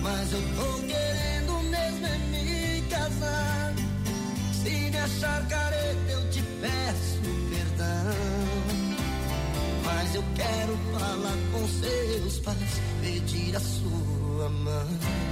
Mas 0.00 0.32
eu 0.32 0.42
tô 0.56 0.68
querendo 0.86 1.52
mesmo 1.70 2.06
é 2.06 2.18
me 2.18 2.82
casar. 2.88 3.74
Se 4.62 4.70
me 4.70 4.96
achar 4.96 5.44
Mas 10.10 10.16
eu 10.16 10.24
quero 10.34 10.76
falar 10.98 11.36
com 11.52 11.68
seus 11.68 12.38
pais, 12.40 12.80
pedir 13.00 13.54
a 13.54 13.60
sua 13.60 14.48
mão. 14.48 15.29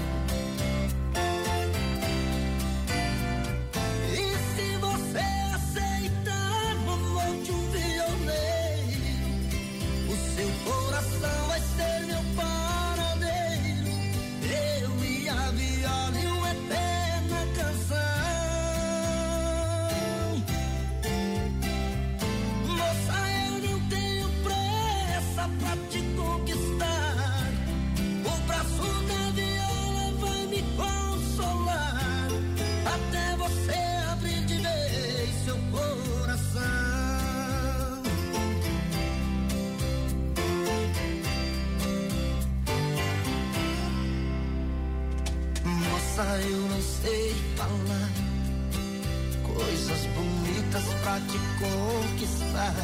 Te 51.20 51.38
conquistar. 51.58 52.74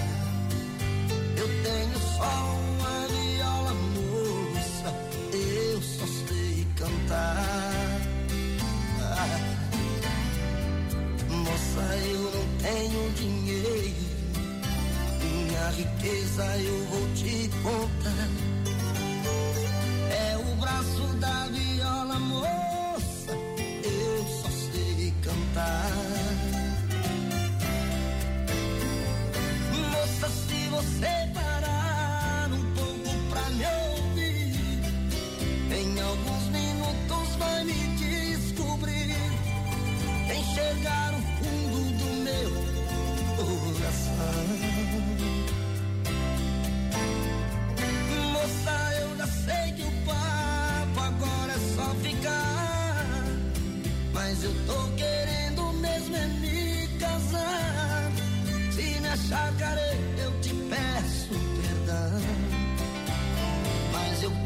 Eu 1.37 1.49
tenho 1.63 1.99
só 2.17 2.59
uma 2.59 3.07
viola, 3.09 3.75
moça, 3.75 4.95
eu 5.33 5.83
só 5.83 6.07
sei 6.07 6.67
cantar. 6.77 8.01
Moça, 11.29 11.97
eu 12.07 12.23
não 12.23 12.47
tenho 12.59 13.11
dinheiro, 13.13 13.95
minha 15.23 15.71
riqueza 15.71 16.57
eu 16.59 16.85
vou 16.87 17.09
te 17.15 17.51
contar. 17.63 18.44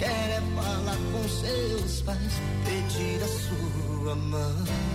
Quero 0.08 0.32
é 0.32 0.40
falar 0.56 0.96
com 1.12 1.28
seus 1.28 2.00
pais, 2.00 2.40
pedir 2.64 3.22
a 3.22 3.28
sua 3.28 4.14
mão. 4.14 4.87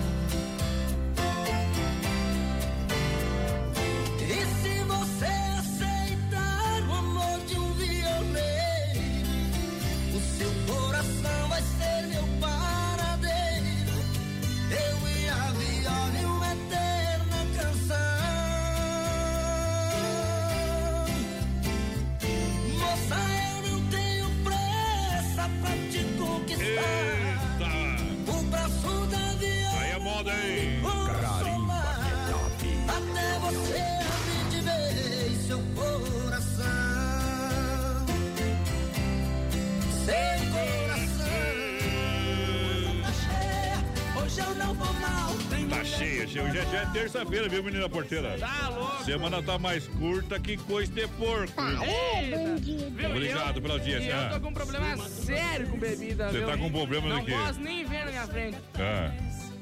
É, 46.83 46.89
é 46.89 46.91
terça-feira, 46.91 47.47
viu, 47.49 47.63
menina 47.63 47.87
porteira? 47.89 48.37
Tá 48.37 48.69
louco. 48.69 49.03
Semana 49.03 49.41
tá 49.41 49.57
mais 49.57 49.87
curta 49.87 50.39
que 50.39 50.57
coisa 50.57 50.91
de 50.91 51.07
porco. 51.07 51.53
Eita. 51.61 52.55
Viu? 52.61 53.09
Obrigado 53.09 53.61
pela 53.61 53.73
audiência. 53.75 54.11
Eu 54.11 54.33
tô 54.33 54.39
com 54.41 54.49
um 54.49 54.53
problema 54.53 55.09
sério 55.09 55.67
com 55.67 55.77
bebida, 55.77 56.29
Você 56.29 56.41
tá 56.41 56.57
com 56.57 56.71
problema 56.71 57.09
Não 57.09 57.19
de 57.19 57.25
quê? 57.25 57.31
posso 57.31 57.59
nem 57.59 57.85
ver 57.85 58.05
na 58.05 58.11
minha 58.11 58.27
frente. 58.27 58.57
Ah, 58.75 59.11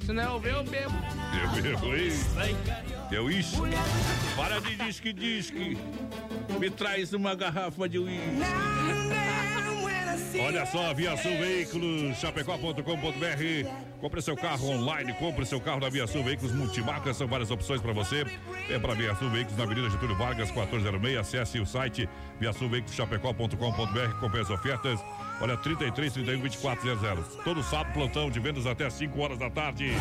Se 0.05 0.11
não 0.11 0.23
eu 0.33 0.39
ver, 0.39 0.53
eu 0.53 0.63
bebo. 0.63 0.93
eu, 1.55 1.65
eu, 1.65 1.95
eu, 1.95 2.11
eu 3.11 3.31
isso. 3.31 3.61
Para 4.35 4.59
de 4.59 4.75
disque, 4.75 5.13
disque. 5.13 5.77
Me 6.59 6.69
traz 6.69 7.13
uma 7.13 7.35
garrafa 7.35 7.87
de 7.87 7.99
uísque. 7.99 8.41
Olha 10.39 10.65
só, 10.65 10.93
Via 10.93 11.17
Sul 11.17 11.37
Veículos, 11.37 12.17
chapecó.com.br. 12.17 13.69
Compre 13.99 14.21
seu 14.21 14.35
carro 14.35 14.69
online, 14.69 15.13
compre 15.13 15.45
seu 15.45 15.59
carro 15.59 15.79
na 15.79 15.89
Via 15.89 16.07
Sul 16.07 16.23
Veículos 16.23 16.53
Multimarcas, 16.53 17.17
são 17.17 17.27
várias 17.27 17.51
opções 17.51 17.81
para 17.81 17.93
você. 17.93 18.25
É 18.69 18.79
para 18.79 18.93
Via 18.93 19.13
Sul 19.15 19.29
Veículos 19.29 19.57
na 19.57 19.63
Avenida 19.63 19.89
Getúlio 19.89 20.17
Vargas, 20.17 20.49
1406. 20.49 21.17
Acesse 21.17 21.59
o 21.59 21.65
site 21.65 22.07
viasulveiculoschapecó.com.br, 22.39 24.19
compre 24.19 24.41
as 24.41 24.49
ofertas. 24.49 24.99
Olha, 25.41 25.57
33 25.57 26.13
31 26.13 26.39
2400. 26.39 27.35
Todo 27.43 27.63
sábado, 27.63 27.93
plantão 27.93 28.29
de 28.29 28.39
vendas 28.39 28.67
até 28.67 28.89
5 28.89 29.19
horas 29.19 29.39
da 29.39 29.49
tarde. 29.49 29.91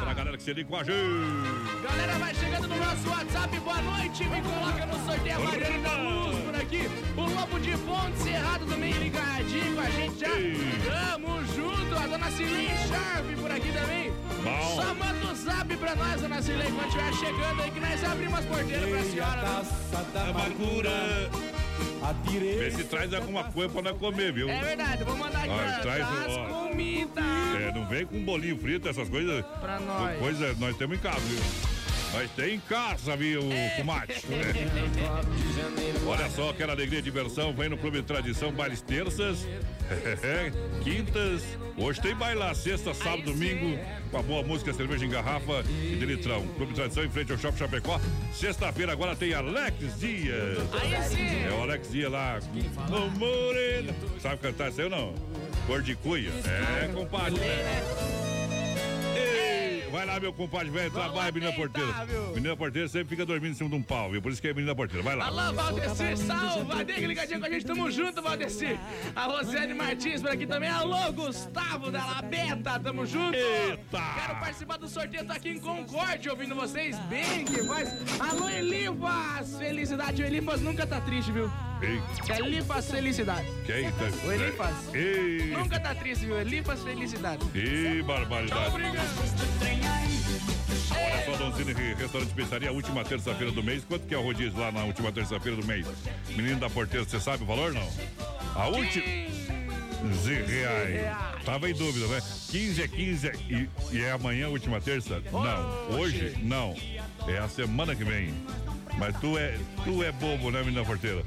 Pra 0.00 0.12
galera 0.12 0.36
que 0.36 0.42
se 0.42 0.52
liga 0.52 0.68
com 0.68 0.76
a 0.76 0.82
gente. 0.82 1.80
Galera, 1.82 2.18
vai 2.18 2.34
chegando 2.34 2.66
no 2.68 2.76
nosso 2.76 3.08
WhatsApp, 3.08 3.60
boa 3.60 3.80
noite. 3.82 4.24
Me 4.24 4.42
coloca 4.42 4.86
no 4.86 5.06
sorteio 5.06 5.36
a 5.36 5.40
Mariana 5.40 5.78
da 5.78 5.96
Luz 5.96 6.38
por 6.40 6.54
aqui. 6.56 6.90
O 7.16 7.20
Lobo 7.20 7.60
de 7.60 7.76
Ponte 7.78 8.18
Cerrado 8.18 8.66
também 8.66 8.92
ligadinho 8.92 9.74
com 9.76 9.80
a 9.80 9.90
gente 9.90 10.18
já. 10.18 10.28
Ei. 10.28 10.56
Tamo 10.88 11.44
junto. 11.54 11.94
A 11.94 12.06
dona 12.06 12.30
Cilei 12.30 12.68
Sharp 12.88 13.26
por 13.40 13.50
aqui 13.50 13.72
também. 13.72 14.10
Bom. 14.42 14.76
Só 14.76 14.94
manda 14.94 15.26
um 15.26 15.34
zap 15.36 15.76
pra 15.76 15.94
nós, 15.94 16.20
dona 16.20 16.42
Cilei, 16.42 16.70
quando 16.72 16.86
estiver 16.86 17.12
chegando 17.14 17.62
aí, 17.62 17.70
que 17.70 17.80
nós 17.80 18.04
abrimos 18.04 18.38
as 18.40 18.44
porteiras 18.46 18.88
pra 18.88 19.02
senhora. 19.04 19.36
né? 19.36 19.42
taça 19.42 20.04
da 20.12 20.22
Amargura. 20.30 20.90
Atirei. 22.02 22.58
Vê 22.58 22.70
se 22.70 22.84
traz 22.84 23.12
alguma 23.14 23.44
coisa 23.44 23.68
pra 23.72 23.82
nós 23.82 23.96
comer, 23.98 24.32
viu? 24.32 24.48
É 24.48 24.60
verdade, 24.60 25.04
vou 25.04 25.16
mandar 25.16 25.38
aqui 25.40 25.50
ó, 25.50 25.80
traz 25.82 26.06
ó. 26.28 26.44
comidas 26.46 27.24
É, 27.60 27.72
não 27.74 27.86
vem 27.88 28.06
com 28.06 28.24
bolinho 28.24 28.58
frito, 28.58 28.88
essas 28.88 29.08
coisas. 29.08 29.44
pra 29.60 29.78
nós. 29.80 30.18
Coisa 30.18 30.54
nós 30.58 30.76
temos 30.76 30.96
em 30.96 31.00
casa, 31.00 31.20
viu? 31.20 31.40
Nós 32.12 32.28
tem 32.32 32.54
em 32.56 32.60
casa, 32.60 33.16
viu, 33.16 33.40
tomate. 33.76 34.24
Olha 36.06 36.28
só, 36.30 36.50
aquela 36.50 36.72
alegria 36.72 36.98
e 36.98 37.02
diversão. 37.02 37.52
Vem 37.54 37.68
no 37.68 37.78
Clube 37.78 37.98
de 38.00 38.04
Tradição, 38.06 38.50
bailes 38.50 38.80
terças, 38.82 39.46
quintas. 40.82 41.42
Hoje 41.76 42.00
tem 42.00 42.14
baile 42.16 42.40
lá, 42.40 42.52
sexta, 42.52 42.92
sábado, 42.92 43.22
domingo, 43.22 43.78
com 44.10 44.18
a 44.18 44.22
boa 44.22 44.42
música, 44.42 44.72
cerveja 44.72 45.04
em 45.06 45.08
garrafa 45.10 45.62
e 45.70 45.96
de 45.96 46.04
litrão. 46.04 46.44
Clube 46.56 46.72
de 46.72 46.74
Tradição 46.74 47.04
em 47.04 47.10
frente 47.10 47.30
ao 47.30 47.38
Shopping 47.38 47.58
Chapecó. 47.58 48.00
Sexta-feira 48.34 48.90
agora 48.92 49.14
tem 49.14 49.32
Alex 49.32 50.00
Dias. 50.00 50.58
É 51.46 51.52
o 51.52 51.62
Alex 51.62 51.90
Dias 51.92 52.10
lá. 52.10 52.40
com 52.88 53.08
Morena. 53.18 53.94
Sabe 54.20 54.38
cantar 54.38 54.70
isso 54.70 54.80
aí 54.80 54.84
ou 54.86 54.90
não? 54.90 55.14
Cor 55.66 55.80
de 55.80 55.94
cuia. 55.94 56.30
É, 56.44 56.88
compadre. 56.92 57.38
né? 57.38 57.82
Ei, 59.16 59.59
Vai 59.90 60.06
lá, 60.06 60.20
meu 60.20 60.32
compadre, 60.32 60.70
velho, 60.70 60.90
trabalha, 60.90 61.32
menina 61.32 61.52
porteira. 61.52 62.06
Menina 62.34 62.56
porteira 62.56 62.88
sempre 62.88 63.08
fica 63.08 63.26
dormindo 63.26 63.52
em 63.52 63.54
cima 63.54 63.68
de 63.68 63.76
um 63.76 63.82
pau, 63.82 64.10
viu? 64.10 64.22
Por 64.22 64.30
isso 64.30 64.40
que 64.40 64.48
é 64.48 64.54
menina 64.54 64.74
porteira. 64.74 65.02
Vai 65.02 65.16
lá. 65.16 65.26
Alô, 65.26 65.52
Valdecir, 65.52 66.16
salve! 66.16 66.70
ligadinho 67.10 67.40
com 67.40 67.46
a 67.46 67.50
gente, 67.50 67.66
tamo 67.66 67.90
junto, 67.90 68.22
Valdecir. 68.22 68.78
A 69.14 69.24
Rosiane 69.24 69.74
Martins 69.74 70.22
por 70.22 70.30
aqui 70.30 70.46
também. 70.46 70.68
Alô, 70.68 71.12
Gustavo 71.12 71.90
da 71.90 72.04
Labeta, 72.04 72.78
tamo 72.78 73.04
junto. 73.04 73.36
Eita! 73.36 74.00
Quero 74.14 74.40
participar 74.40 74.78
do 74.78 74.88
sorteio, 74.88 75.26
tô 75.26 75.32
aqui 75.32 75.50
em 75.50 75.58
Concórdia, 75.58 76.30
ouvindo 76.30 76.54
vocês 76.54 76.98
bem, 77.00 77.44
que 77.44 77.62
voz. 77.62 77.88
Alô, 78.20 78.48
Elifas, 78.48 79.58
felicidade. 79.58 80.22
O 80.22 80.26
Elifas 80.26 80.60
nunca 80.60 80.86
tá 80.86 81.00
triste, 81.00 81.32
viu? 81.32 81.50
Ei, 81.82 82.00
É 82.28 82.38
Elifas, 82.38 82.90
felicidade. 82.90 83.46
quem 83.64 83.90
tá? 83.92 84.04
O 84.24 84.32
Elifas. 84.32 84.94
Ei, 84.94 85.46
Nunca 85.56 85.80
tá 85.80 85.94
triste, 85.94 86.26
viu? 86.26 86.38
Elifas, 86.40 86.82
felicidade. 86.82 87.42
Ei, 87.54 88.02
barbaridade. 88.02 88.74
Olha 90.92 91.24
só, 91.24 91.36
Donzini, 91.36 91.72
restaurante 91.72 92.34
pizzaria, 92.34 92.72
última 92.72 93.04
terça-feira 93.04 93.52
do 93.52 93.62
mês. 93.62 93.84
Quanto 93.84 94.06
que 94.06 94.14
é 94.14 94.18
o 94.18 94.22
rodízio 94.22 94.58
lá 94.58 94.70
na 94.72 94.84
última 94.84 95.10
terça-feira 95.12 95.56
do 95.60 95.66
mês? 95.66 95.86
Menino 96.28 96.58
da 96.60 96.68
porteira, 96.68 97.04
você 97.06 97.18
sabe 97.20 97.42
o 97.44 97.46
valor, 97.46 97.72
não? 97.72 97.88
A 98.54 98.66
última... 98.68 99.04
15 100.00 100.32
reais. 100.44 101.16
Tava 101.44 101.68
em 101.68 101.74
dúvida, 101.74 102.06
né? 102.06 102.22
15 102.50 102.82
é 102.82 102.88
15 102.88 103.32
e, 103.50 103.68
e 103.92 104.00
é 104.02 104.12
amanhã, 104.12 104.48
última 104.48 104.80
terça? 104.80 105.22
Não. 105.30 105.98
Hoje? 105.98 106.36
Não. 106.42 106.74
É 107.28 107.38
a 107.38 107.48
semana 107.48 107.94
que 107.94 108.02
vem. 108.04 108.34
Mas 108.98 109.14
tu 109.20 109.36
é, 109.38 109.58
tu 109.84 110.02
é 110.02 110.10
bobo, 110.10 110.50
né, 110.50 110.62
menina 110.62 110.84
porteira? 110.84 111.22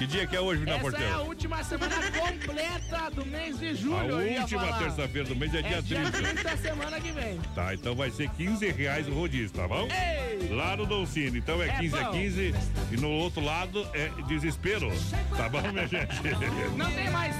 Que 0.00 0.06
dia 0.06 0.26
que 0.26 0.34
é 0.34 0.40
hoje, 0.40 0.60
menina 0.60 0.78
Essa 0.78 0.86
é 0.86 0.90
porteira? 0.90 1.14
a 1.14 1.20
última 1.20 1.62
semana 1.62 1.94
completa 2.10 3.10
do 3.10 3.26
mês 3.26 3.58
de 3.58 3.74
julho. 3.74 4.16
A 4.16 4.40
última 4.40 4.78
terça-feira 4.78 5.28
do 5.28 5.36
mês 5.36 5.54
é 5.54 5.60
dia 5.60 5.76
É 5.76 5.82
dia 5.82 6.10
30. 6.10 6.18
30 6.22 6.42
da 6.42 6.56
semana 6.56 7.00
que 7.02 7.12
vem. 7.12 7.38
Tá, 7.54 7.74
então 7.74 7.94
vai 7.94 8.10
ser 8.10 8.30
15 8.30 8.66
reais 8.70 9.06
o 9.06 9.12
rodízio, 9.12 9.50
tá 9.50 9.68
bom? 9.68 9.86
Ei! 9.90 10.48
Lá 10.54 10.74
no 10.74 10.86
Doncini. 10.86 11.36
Então 11.40 11.62
é 11.62 11.68
É 11.68 11.72
15 11.72 11.98
a 11.98 12.04
bom. 12.04 12.12
15 12.12 12.54
e 12.92 12.96
no 12.96 13.10
outro 13.10 13.44
lado 13.44 13.86
é 13.92 14.08
desespero. 14.26 14.90
Tá 15.36 15.50
bom, 15.50 15.60
minha 15.70 15.86
gente? 15.86 16.16
Não 16.78 16.90
tem 16.92 17.10
mais. 17.10 17.36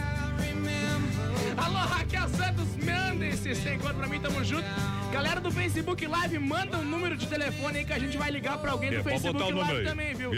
Alô, 1.56 1.78
Raquel 1.78 2.28
Santos, 2.28 2.76
manda 2.76 3.26
esse 3.26 3.54
sem 3.54 3.76
encontro 3.76 3.96
pra 3.96 4.06
mim, 4.06 4.20
tamo 4.20 4.44
junto. 4.44 4.66
Galera 5.10 5.40
do 5.40 5.50
Facebook 5.50 6.06
Live, 6.06 6.38
manda 6.38 6.76
um 6.76 6.84
número 6.84 7.16
de 7.16 7.26
telefone 7.26 7.78
aí 7.78 7.84
que 7.86 7.92
a 7.94 7.98
gente 7.98 8.18
vai 8.18 8.30
ligar 8.30 8.58
pra 8.58 8.72
alguém 8.72 8.90
É, 8.92 8.98
do 8.98 9.04
Facebook 9.04 9.50
Live 9.50 9.84
também, 9.84 10.14
viu? 10.14 10.30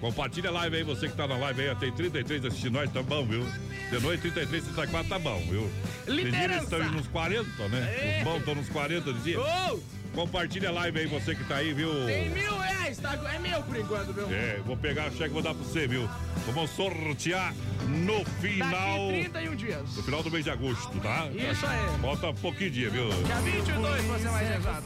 Compartilha 0.00 0.50
a 0.50 0.52
live 0.52 0.76
aí, 0.76 0.82
você 0.84 1.08
que 1.08 1.16
tá 1.16 1.26
na 1.26 1.36
live 1.36 1.68
aí, 1.68 1.74
tem 1.76 1.92
33 1.92 2.44
assistindo 2.44 2.74
nós, 2.74 2.90
tá 2.92 3.02
bom, 3.02 3.26
viu? 3.26 3.44
De 3.90 4.00
noite, 4.00 4.20
33, 4.20 4.64
34, 4.64 5.08
tá 5.08 5.18
bom, 5.18 5.38
viu? 5.48 5.70
Liderança. 6.06 6.64
estão 6.64 6.92
nos 6.92 7.06
40, 7.08 7.68
né? 7.68 8.18
Os 8.18 8.24
bons 8.24 8.38
estão 8.38 8.54
nos 8.54 8.68
40 8.68 9.12
de 9.12 9.20
dia. 9.20 9.40
Ô, 9.40 9.80
Compartilha 10.14 10.70
a 10.70 10.72
live 10.72 11.00
aí, 11.00 11.06
você 11.06 11.34
que 11.34 11.44
tá 11.44 11.56
aí, 11.56 11.72
viu? 11.72 11.90
tem 12.06 12.30
mil 12.30 12.58
reais, 12.58 12.98
tá? 12.98 13.18
É 13.32 13.38
meu 13.38 13.62
por 13.62 13.76
enquanto, 13.76 14.12
viu? 14.12 14.26
É, 14.30 14.60
vou 14.64 14.76
pegar 14.76 15.08
o 15.08 15.10
cheque 15.10 15.26
e 15.26 15.28
vou 15.28 15.42
dar 15.42 15.54
pra 15.54 15.64
você, 15.64 15.86
viu? 15.86 16.08
Vamos 16.46 16.70
sortear 16.70 17.54
no 17.88 18.24
final. 18.40 19.08
Daqui 19.08 19.28
31 19.30 19.54
dias. 19.56 19.96
No 19.96 20.02
final 20.02 20.22
do 20.22 20.30
mês 20.30 20.44
de 20.44 20.50
agosto, 20.50 21.00
tá? 21.00 21.28
Isso 21.32 21.66
aí. 21.66 22.00
Falta 22.00 22.32
pouquinho 22.34 22.70
dia, 22.70 22.90
viu? 22.90 23.08
Dia 23.08 23.36
22, 23.36 24.04
pra 24.04 24.18
ser 24.18 24.30
mais 24.30 24.56
exato. 24.56 24.82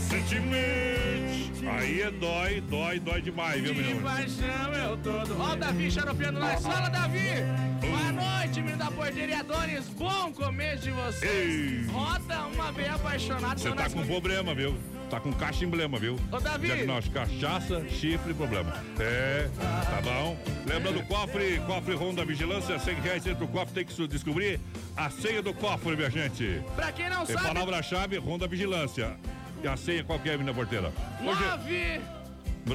Sentimento. 0.00 1.68
Aí 1.70 2.02
é 2.02 2.10
dói, 2.10 2.60
dói, 2.62 3.00
dói 3.00 3.20
demais, 3.22 3.60
viu, 3.62 3.74
De 3.74 3.80
menino? 3.82 4.02
paixão 4.02 4.72
eu 4.74 4.96
todo. 4.98 5.36
Ó 5.40 5.52
o 5.52 5.56
Davi 5.56 5.90
xaropeando 5.90 6.38
nós. 6.40 6.62
Fala, 6.62 6.88
Davi! 6.88 7.67
Boa 7.98 8.12
noite, 8.12 8.60
menino 8.60 8.78
da 8.78 8.90
porteira 8.92 9.32
e 9.32 9.34
Adonis. 9.34 9.88
Bom 9.88 10.32
começo 10.32 10.82
de 10.84 10.90
vocês. 10.92 11.32
Ei. 11.32 11.84
Roda 11.90 12.46
uma 12.46 12.70
bem 12.70 12.88
apaixonada. 12.88 13.58
Você 13.58 13.72
tá 13.72 13.90
com 13.90 14.06
problema, 14.06 14.54
viu? 14.54 14.78
Tá 15.10 15.18
com 15.18 15.32
caixa 15.32 15.64
emblema, 15.64 15.98
viu? 15.98 16.16
Ô, 16.30 16.38
Davi. 16.38 16.66
Diagnóstico, 16.66 17.14
cachaça, 17.14 17.88
chifre, 17.88 18.32
problema. 18.34 18.72
É, 19.00 19.48
tá 19.58 20.00
bom. 20.02 20.38
Lembrando, 20.66 21.02
cofre, 21.06 21.60
cofre 21.66 21.94
Honda 21.96 22.24
Vigilância, 22.24 22.78
100 22.78 22.94
reais 23.00 23.24
dentro 23.24 23.46
do 23.46 23.52
cofre, 23.52 23.74
tem 23.74 23.84
que 23.84 24.06
descobrir 24.06 24.60
a 24.96 25.10
senha 25.10 25.42
do 25.42 25.52
cofre, 25.52 25.96
minha 25.96 26.10
gente. 26.10 26.62
Pra 26.76 26.92
quem 26.92 27.10
não 27.10 27.22
É 27.22 27.26
sabe, 27.26 27.42
palavra-chave, 27.48 28.18
Honda 28.18 28.46
Vigilância. 28.46 29.16
E 29.62 29.66
a 29.66 29.76
senha 29.76 30.04
qual 30.04 30.20
que 30.20 30.28
é, 30.28 30.32
menina 30.36 30.54
porteira? 30.54 30.92
Hoje, 31.20 31.42
Nove. 31.42 32.00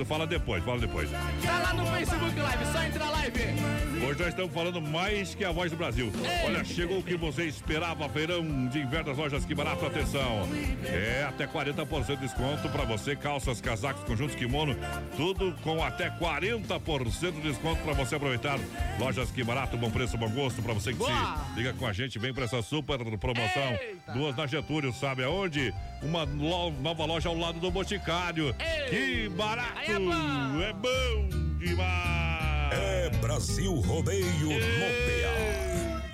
Fala 0.05 0.27
depois, 0.27 0.63
fala 0.63 0.79
depois. 0.79 1.09
Tá 1.11 1.59
lá 1.59 1.73
no 1.73 1.85
Facebook 1.85 2.39
Live, 2.39 2.65
só 2.71 2.83
entra 2.83 3.03
e 3.25 3.31
vê. 3.31 4.05
Hoje 4.05 4.19
nós 4.19 4.29
estamos 4.29 4.53
falando 4.53 4.81
mais 4.81 5.33
que 5.33 5.45
a 5.45 5.51
voz 5.51 5.71
do 5.71 5.77
Brasil. 5.77 6.11
Olha, 6.45 6.63
chegou 6.63 6.99
o 6.99 7.03
que 7.03 7.15
você 7.15 7.45
esperava, 7.45 8.09
feirão 8.09 8.67
de 8.67 8.79
inverno 8.79 9.05
das 9.05 9.17
lojas 9.17 9.45
Que 9.45 9.55
Barato, 9.55 9.85
atenção. 9.85 10.47
É 10.83 11.25
até 11.27 11.47
40% 11.47 12.07
de 12.07 12.17
desconto 12.17 12.67
para 12.69 12.83
você, 12.83 13.15
calças, 13.15 13.61
casacos, 13.61 14.03
conjuntos, 14.03 14.35
kimono, 14.35 14.75
tudo 15.15 15.55
com 15.63 15.81
até 15.81 16.09
40% 16.09 17.31
de 17.31 17.41
desconto 17.41 17.81
para 17.81 17.93
você 17.93 18.15
aproveitar. 18.15 18.59
Lojas 18.99 19.31
Que 19.31 19.43
Barato, 19.43 19.77
bom 19.77 19.89
preço, 19.89 20.17
bom 20.17 20.29
gosto, 20.29 20.61
para 20.61 20.73
você 20.73 20.91
que 20.91 20.99
Boa! 20.99 21.37
se 21.53 21.59
liga 21.59 21.73
com 21.73 21.87
a 21.87 21.93
gente, 21.93 22.19
vem 22.19 22.33
para 22.33 22.43
essa 22.43 22.61
super 22.61 22.97
promoção. 23.17 23.71
Eita! 23.81 24.11
Duas 24.13 24.35
na 24.35 24.45
Getúlio, 24.45 24.91
sabe 24.91 25.23
aonde? 25.23 25.73
Uma 26.01 26.25
nova 26.25 27.05
loja 27.05 27.29
ao 27.29 27.37
lado 27.37 27.59
do 27.59 27.71
Boticário. 27.71 28.53
Ei! 28.59 28.89
Que 28.89 29.29
barato! 29.29 29.82
Aí 29.85 29.91
é 29.95 29.99
bom! 29.99 30.61
é 30.61 30.73
bom 30.73 31.57
demais! 31.57 32.71
É 32.71 33.09
Brasil 33.19 33.73
Rodeio 33.81 34.47
no 34.47 34.89
PA. 35.03 36.07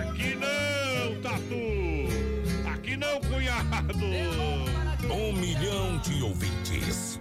Aqui 0.00 0.34
não, 0.34 1.20
Tatu! 1.20 2.70
Aqui 2.72 2.96
não, 2.96 3.20
cunhado! 3.20 3.94
Um 5.12 5.32
milhão 5.34 5.98
de 5.98 6.22
ouvintes. 6.22 7.18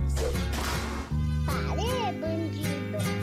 Parê, 1.46 2.14
bandido. 2.14 3.21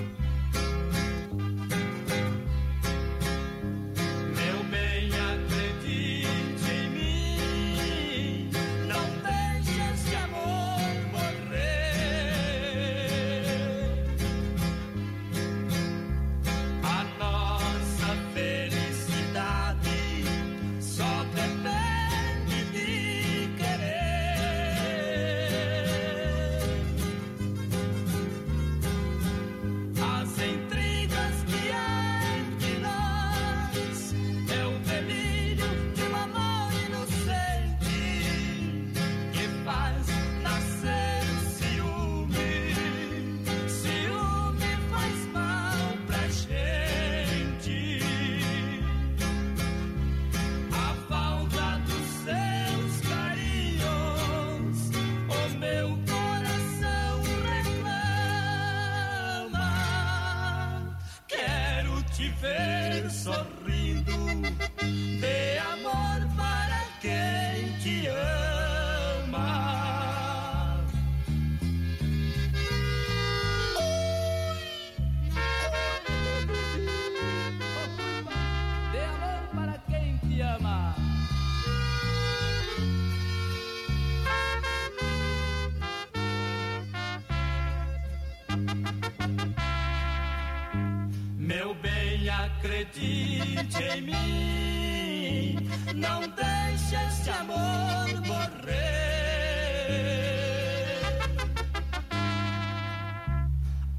Acredite 92.98 93.82
em 93.84 94.02
mim, 94.02 95.56
não 95.94 96.20
deixe 96.20 96.96
esse 96.96 97.30
amor 97.30 98.08
morrer. 98.26 98.58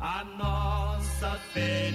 A 0.01 0.25
nossa 0.37 1.39
felicidade 1.53 1.88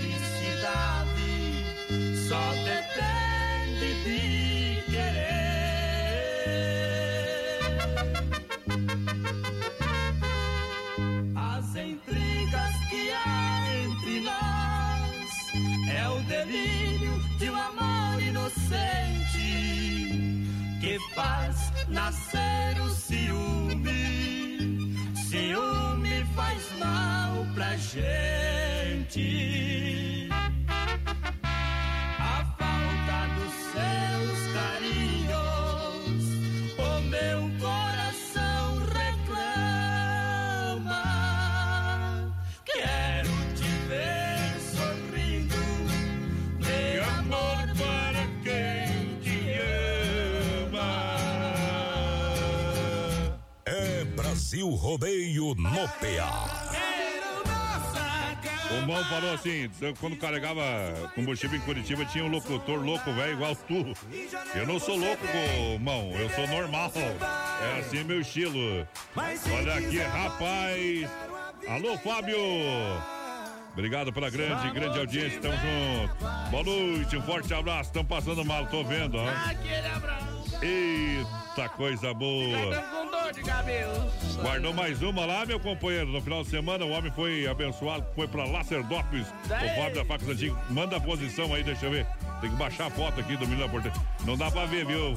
delírio 16.25 17.19
de 17.39 17.51
um 17.51 17.57
amor 17.57 18.23
inocente 18.23 19.15
que 20.81 20.99
faz 21.15 21.73
nascer 21.89 22.81
o 22.81 22.91
ciúme. 22.91 23.83
Ciúme 25.29 26.25
faz 26.35 26.79
mal 26.79 27.47
pra 27.55 27.77
gente. 27.77 29.25
Brasil 54.65 54.71
Rodeio 54.71 55.55
no 55.55 55.89
PA. 55.89 56.71
O 58.71 58.87
Mão 58.87 59.05
falou 59.05 59.35
assim, 59.35 59.71
quando 60.01 60.17
carregava 60.17 60.63
combustível 61.15 61.59
em 61.59 61.61
Curitiba, 61.61 62.05
tinha 62.07 62.25
um 62.25 62.29
locutor 62.29 62.81
louco, 62.81 63.13
velho, 63.13 63.35
igual 63.35 63.55
tu. 63.55 63.95
Eu 64.55 64.67
não 64.67 64.81
sou 64.81 64.97
louco, 64.97 65.23
Mão, 65.81 66.11
eu 66.13 66.29
sou 66.31 66.47
normal. 66.49 66.91
É 66.97 67.81
assim 67.81 68.03
meu 68.05 68.21
estilo. 68.21 68.89
Olha 69.15 69.75
aqui, 69.75 69.99
rapaz. 69.99 71.11
Alô, 71.69 71.99
Fábio. 71.99 72.39
Obrigado 73.73 74.13
pela 74.13 74.31
grande, 74.31 74.71
grande 74.71 74.99
audiência, 74.99 75.41
tamo 75.41 75.55
junto. 75.57 76.51
Boa 76.51 76.63
noite, 76.63 77.17
um 77.17 77.23
forte 77.23 77.53
abraço, 77.53 77.91
estão 77.91 78.05
passando 78.05 78.45
mal, 78.45 78.67
tô 78.67 78.83
vendo, 78.85 79.19
ó. 79.19 79.29
Aquele 79.29 79.89
abraço. 79.89 80.35
Eita, 80.63 81.69
coisa 81.71 82.15
boa. 82.15 83.04
Dor 83.25 83.33
de 83.33 83.43
cabelo. 83.43 84.13
Guardou 84.43 84.75
mais 84.75 85.01
uma 85.01 85.25
lá, 85.25 85.47
meu 85.47 85.59
companheiro. 85.59 86.09
No 86.09 86.21
final 86.21 86.43
de 86.43 86.51
semana, 86.51 86.85
o 86.85 86.91
homem 86.91 87.11
foi 87.11 87.47
abençoado, 87.47 88.05
foi 88.15 88.29
pra 88.29 88.45
Lacerdópolis. 88.45 89.27
O 89.29 89.49
Fábio 89.81 89.95
da 89.95 90.05
Facas 90.05 90.29
Antiga. 90.29 90.55
Manda 90.69 90.99
a 90.99 91.01
posição 91.01 91.55
aí, 91.55 91.63
deixa 91.63 91.87
eu 91.87 91.91
ver. 91.91 92.07
Tem 92.43 92.51
que 92.51 92.57
baixar 92.57 92.89
a 92.89 92.91
foto 92.91 93.19
aqui 93.21 93.35
do 93.39 93.47
menino 93.47 93.63
da 93.67 93.69
porteira. 93.71 93.97
Não 94.27 94.37
dá 94.37 94.51
pra 94.51 94.67
ver, 94.67 94.85
viu? 94.85 95.15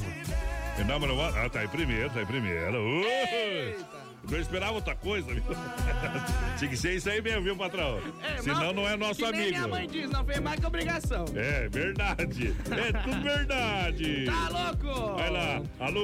Number 0.86 1.12
one- 1.12 1.38
Ah, 1.38 1.50
tá 1.50 1.66
em 1.66 1.68
primeiro, 1.68 2.10
tá 2.12 2.22
em 2.22 2.26
primeiro. 2.26 2.78
Uh! 2.80 3.97
Não 4.30 4.40
esperava 4.40 4.74
outra 4.74 4.94
coisa, 4.96 5.34
viu? 5.34 5.44
Tinha 6.60 6.70
que 6.70 6.78
ser 6.78 6.96
isso 6.96 7.10
aí 7.10 7.22
mesmo, 7.22 7.44
viu, 7.44 7.56
patrão? 7.56 8.00
É, 8.22 8.42
Senão 8.42 8.74
não 8.74 8.88
é 8.88 8.98
nosso 8.98 9.26
amigo. 9.26 9.50
minha 9.50 9.68
mãe 9.68 9.88
diz, 9.88 10.10
não 10.10 10.26
fez 10.26 10.40
mais 10.40 10.60
que 10.60 10.66
obrigação. 10.66 11.26
É 11.36 11.70
verdade. 11.70 12.54
É 12.72 12.92
tudo 13.04 13.22
verdade. 13.22 14.26
Tá 14.38 14.50
louco? 14.50 15.16
Vai 15.16 15.30
lá. 15.30 15.62
Alô, 15.80 16.02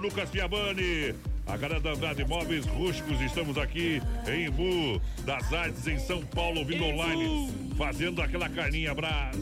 Lucas 0.00 0.28
Fiabani. 0.30 1.14
A 1.46 1.56
galera 1.56 1.80
da 1.80 1.90
Andrade 1.90 2.24
Móveis 2.24 2.64
Rústicos, 2.66 3.20
estamos 3.20 3.58
aqui 3.58 4.00
em 4.28 4.46
Imbu, 4.46 5.00
das 5.24 5.52
Artes, 5.52 5.84
em 5.88 5.98
São 5.98 6.22
Paulo, 6.26 6.64
vindo 6.64 6.84
online, 6.84 7.52
fazendo 7.76 8.22
aquela 8.22 8.48
carninha 8.48 8.94
brás. 8.94 9.36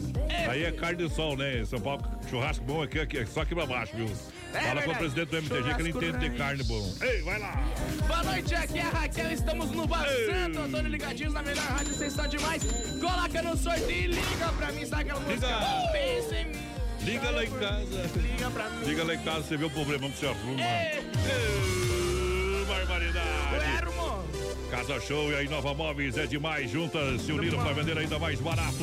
Aí 0.49 0.63
é 0.63 0.71
carne 0.71 1.07
de 1.07 1.13
sol, 1.13 1.37
né? 1.37 1.59
Em 1.59 1.65
São 1.65 1.79
Paulo, 1.79 2.01
churrasco 2.27 2.65
bom 2.65 2.81
aqui, 2.81 2.99
aqui 2.99 3.23
só 3.27 3.41
aqui 3.41 3.53
pra 3.53 3.67
baixo, 3.67 3.95
viu? 3.95 4.07
É 4.53 4.61
Fala 4.61 4.81
com 4.81 4.91
o 4.91 4.95
presidente 4.95 5.29
do 5.29 5.37
MTG 5.37 5.75
que 5.75 5.81
ele 5.81 5.89
entende 5.89 6.17
de 6.17 6.37
carne 6.37 6.63
bom. 6.63 6.93
Ei, 7.01 7.21
vai 7.21 7.39
lá! 7.39 7.53
Boa 8.07 8.23
noite, 8.23 8.55
aqui 8.55 8.79
é 8.79 8.81
a 8.81 8.89
Raquel, 8.89 9.31
estamos 9.31 9.71
no 9.71 9.85
Bar 9.85 10.07
Ei. 10.07 10.25
Santo 10.25 10.59
Antônio 10.59 10.91
ligadinhos 10.91 11.33
na 11.33 11.41
melhor 11.43 11.65
rádio, 11.65 11.93
vocês 11.93 12.11
estão 12.11 12.27
demais. 12.27 12.63
Coloca 12.99 13.41
no 13.43 13.55
sorteio 13.55 14.05
e 14.05 14.07
liga 14.07 14.51
pra 14.57 14.71
mim, 14.71 14.85
sabe 14.85 15.03
aquela 15.03 15.19
música? 15.19 15.47
Liga. 15.47 15.91
Pensa 15.91 16.35
em 16.35 16.45
mim. 16.47 16.69
Liga 17.01 17.29
lá 17.29 17.45
em 17.45 17.51
casa. 17.51 18.09
Liga 18.15 18.51
pra 18.51 18.69
mim. 18.69 18.85
Liga 18.85 19.03
lá 19.03 19.15
em 19.15 19.23
casa, 19.23 19.43
você 19.43 19.57
vê 19.57 19.65
o 19.65 19.69
problema 19.69 20.09
que 20.09 20.17
você 20.17 20.25
arruma. 20.27 20.61
Ei. 20.61 20.99
Ei, 20.99 22.65
barbaridade! 22.65 23.88
Casa 24.69 24.99
Show 25.01 25.31
e 25.31 25.35
a 25.35 25.43
Inova 25.43 25.73
Móveis 25.73 26.15
é 26.17 26.27
demais. 26.27 26.69
Juntas 26.69 27.21
se 27.21 27.31
uniram 27.31 27.57
para 27.57 27.73
vender 27.73 27.97
ainda 27.97 28.19
mais 28.19 28.39
barato. 28.39 28.77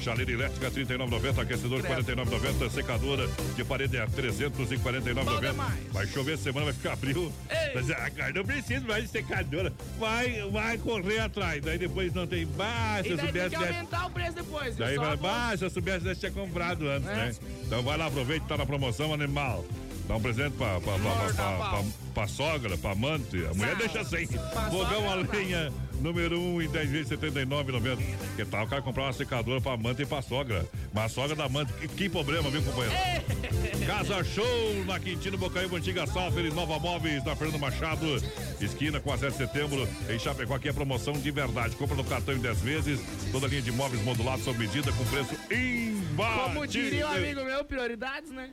Chaleira 0.00 0.32
elétrica 0.32 0.68
R$ 0.68 0.84
39,90, 0.84 1.38
aquecedor 1.42 1.80
R$ 1.80 1.88
49,90, 2.02 2.70
secadora 2.70 3.26
de 3.56 3.64
parede 3.64 3.96
é 3.96 4.00
R$ 4.00 4.06
349,90. 4.06 5.40
demais. 5.40 5.78
Vai 5.92 6.06
chover 6.06 6.36
semana, 6.38 6.66
vai 6.66 6.74
ficar 6.74 6.96
frio. 6.96 7.32
Ei. 7.48 7.74
Mas 7.74 7.90
ah, 7.90 8.32
não 8.34 8.44
precisa 8.44 8.86
mais 8.86 9.04
de 9.04 9.10
secadora. 9.10 9.72
Vai, 9.98 10.42
vai 10.50 10.76
correr 10.78 11.20
atrás. 11.20 11.62
Daí 11.62 11.78
depois 11.78 12.12
não 12.12 12.26
tem. 12.26 12.46
Bah, 12.46 13.00
se 13.02 13.10
E 13.12 13.16
daí 13.16 13.32
tem 13.32 13.42
soubesse. 13.42 13.48
que 13.50 13.54
aumentar 13.56 14.06
o 14.06 14.10
preço 14.10 14.32
depois. 14.34 14.76
Daí 14.76 14.96
vai, 14.96 15.16
bah, 15.16 15.56
se 15.56 15.70
soubesse, 15.70 16.14
tinha 16.16 16.32
comprado 16.32 16.88
antes, 16.88 17.08
É. 17.08 17.14
né? 17.14 17.34
Então 17.64 17.82
vai 17.82 17.96
lá, 17.96 18.06
aproveita, 18.06 18.44
tá 18.46 18.56
na 18.58 18.66
promoção 18.66 19.14
animal. 19.14 19.64
Dá 20.10 20.16
um 20.16 20.20
presente 20.20 20.56
pra, 20.56 20.80
pra, 20.80 20.94
pra, 20.98 21.12
pra, 21.12 21.32
pra, 21.34 21.68
pra- 21.70 21.84
pra 22.12 22.26
sogra, 22.26 22.76
pra 22.76 22.90
amante. 22.90 23.46
A 23.46 23.54
mulher 23.54 23.76
deixa 23.76 24.04
sem. 24.04 24.26
Pra 24.26 24.68
Fogão 24.68 25.08
a 25.08 25.14
lenha, 25.14 25.72
número 26.00 26.38
1 26.38 26.54
um, 26.54 26.62
em 26.62 26.68
10 26.68 26.90
vezes 26.90 27.08
79,90. 27.12 27.98
Que 28.36 28.44
tal 28.44 28.64
o 28.64 28.68
cara 28.68 28.82
comprar 28.82 29.04
uma 29.04 29.12
secadora 29.12 29.60
pra 29.60 29.72
amante 29.72 30.02
e 30.02 30.06
pra 30.06 30.22
sogra? 30.22 30.66
Mas 30.92 31.04
a 31.04 31.08
sogra 31.08 31.36
da 31.36 31.44
amante, 31.44 31.72
que, 31.74 31.88
que 31.88 32.08
problema, 32.08 32.50
viu, 32.50 32.62
companheiro? 32.62 32.96
Casa 33.86 34.24
Show 34.24 34.84
na 34.86 34.98
Quintino 34.98 35.36
Bocaíba, 35.36 35.76
Antiga 35.76 36.06
Salfer, 36.06 36.52
Nova 36.52 36.78
Móveis, 36.78 37.24
na 37.24 37.36
Fernando 37.36 37.60
Machado, 37.60 38.22
esquina 38.60 39.00
com 39.00 39.12
a 39.12 39.18
7 39.18 39.32
de 39.32 39.38
setembro, 39.38 39.88
em 40.08 40.18
Chapecó. 40.18 40.54
Aqui 40.54 40.68
é 40.68 40.72
promoção 40.72 41.12
de 41.12 41.30
verdade. 41.30 41.76
Compra 41.76 41.96
no 41.96 42.04
cartão 42.04 42.34
em 42.34 42.38
10 42.38 42.60
vezes, 42.60 43.00
toda 43.32 43.46
linha 43.46 43.62
de 43.62 43.72
móveis 43.72 44.02
modulados 44.02 44.44
sob 44.44 44.58
medida 44.58 44.92
com 44.92 45.04
preço 45.04 45.34
imbatível. 45.50 46.44
Como 46.44 46.66
diria 46.66 47.06
um 47.06 47.12
amigo 47.12 47.44
meu, 47.44 47.64
prioridades, 47.64 48.30
né? 48.30 48.50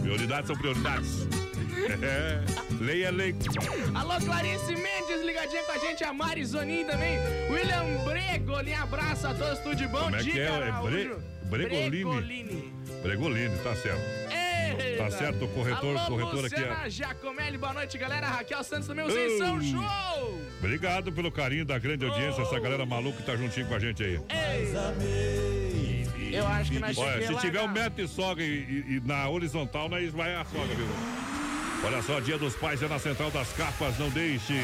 Prioridades 0.00 0.46
são 0.46 0.56
prioridades. 0.56 1.26
É, 2.02 2.40
lei 2.82 3.04
é 3.04 3.10
lei. 3.10 3.34
Alô, 3.94 4.18
Clarice 4.20 4.74
Mendes, 4.74 5.22
ligadinha 5.24 5.62
com 5.62 5.72
a 5.72 5.78
gente, 5.78 6.02
a 6.04 6.12
Mari 6.12 6.44
Zonin 6.44 6.84
também. 6.84 7.18
William 7.50 8.04
Bregolin, 8.04 8.74
abraço 8.74 9.26
a 9.28 9.34
todos, 9.34 9.58
tudo 9.60 9.76
de 9.76 9.86
bom. 9.86 10.00
Como 10.04 10.16
é 10.16 10.18
que 10.18 10.24
Dica, 10.24 10.38
é? 10.38 10.68
É. 10.68 10.72
Bre- 10.82 11.16
Bregolini? 11.48 11.90
Bregolini. 11.90 12.74
Bregolini, 13.02 13.58
tá 13.58 13.74
certo. 13.76 14.00
Eita. 14.30 15.04
Tá 15.04 15.10
certo, 15.10 15.44
o 15.44 15.48
corretor- 15.48 15.96
Alô, 15.96 16.06
corretor 16.06 16.44
aqui 16.46 16.56
Luciana 16.60 16.86
é- 16.86 16.90
Giacomelli, 16.90 17.56
boa 17.58 17.72
noite, 17.72 17.96
galera. 17.96 18.26
Raquel 18.26 18.62
Santos 18.64 18.86
também, 18.88 19.04
vocês 19.06 19.38
são 19.38 19.60
show! 19.62 20.38
Obrigado 20.58 21.12
pelo 21.12 21.30
carinho 21.32 21.64
da 21.64 21.78
grande 21.78 22.04
audiência, 22.04 22.42
essa 22.42 22.58
galera 22.60 22.84
maluca 22.84 23.16
que 23.18 23.22
tá 23.24 23.36
juntinho 23.36 23.66
com 23.66 23.74
a 23.74 23.78
gente 23.78 24.02
aí. 24.02 24.20
Eu 26.32 26.46
acho 26.46 26.70
que 26.70 26.78
nós 26.78 26.96
Olha, 26.98 27.26
se 27.26 27.34
tiver 27.38 27.62
um 27.62 27.68
metro 27.68 28.04
de 28.04 28.12
sogra 28.12 28.44
e, 28.44 28.48
e- 28.48 28.96
e 28.96 29.00
na 29.04 29.28
horizontal, 29.28 29.88
nós 29.88 30.12
vai 30.12 30.34
a 30.34 30.44
sogra, 30.44 30.74
viu? 30.74 30.86
Olha 31.84 32.02
só, 32.02 32.18
Dia 32.20 32.36
dos 32.36 32.54
Pais 32.56 32.82
é 32.82 32.88
na 32.88 32.98
Central 32.98 33.30
das 33.30 33.52
Capas, 33.52 33.98
não 33.98 34.10
deixe. 34.10 34.54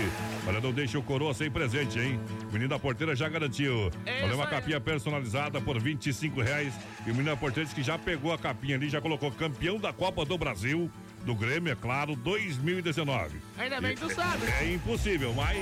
Olha, 0.47 0.61
não 0.61 0.73
deixe 0.73 0.99
o 0.99 1.03
coroa 1.03 1.33
sem 1.33 1.51
presente, 1.51 1.99
hein? 1.99 2.21
O 2.43 2.53
Menino 2.53 2.69
da 2.69 2.79
Porteira 2.79 3.15
já 3.15 3.29
garantiu. 3.29 3.91
É 4.05 4.25
Olha, 4.25 4.35
uma 4.35 4.47
capinha 4.47 4.81
personalizada 4.81 5.61
por 5.61 5.81
25 5.81 6.41
reais. 6.43 6.75
E 7.07 7.11
o 7.11 7.15
Menino 7.15 7.31
da 7.31 7.37
Porteira 7.37 7.65
disse 7.65 7.75
que 7.75 7.83
já 7.83 7.97
pegou 7.97 8.33
a 8.33 8.39
capinha 8.39 8.77
ali, 8.77 8.89
já 8.89 9.01
colocou 9.01 9.31
campeão 9.31 9.79
da 9.79 9.93
Copa 9.93 10.25
do 10.25 10.37
Brasil, 10.37 10.91
do 11.25 11.35
Grêmio, 11.35 11.73
é 11.73 11.77
claro, 11.77 12.17
2019. 12.17 13.41
Ainda 13.59 13.81
bem 13.81 13.95
que 13.95 14.01
tu 14.01 14.15
sabe. 14.15 14.47
É 14.61 14.73
impossível, 14.73 15.33
mas 15.35 15.57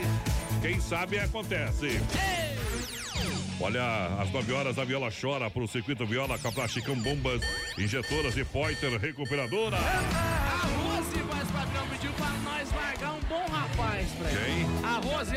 quem 0.63 0.81
sabe 0.81 1.19
acontece. 1.19 2.01
Olha, 3.61 4.07
às 4.21 4.31
9 4.33 4.53
horas 4.53 4.79
a 4.79 4.85
Viola 4.85 5.11
chora 5.13 5.49
pro 5.49 5.69
circuito 5.69 6.05
Viola 6.05 6.37
com 6.39 6.49
a 6.49 6.53
Plasticão 6.53 6.97
Bombas, 6.97 7.43
injetoras 7.79 8.37
e 8.37 8.45
Pointer 8.45 8.99
Recuperadora. 8.99 9.77
A 9.77 10.67
Rose, 10.67 10.82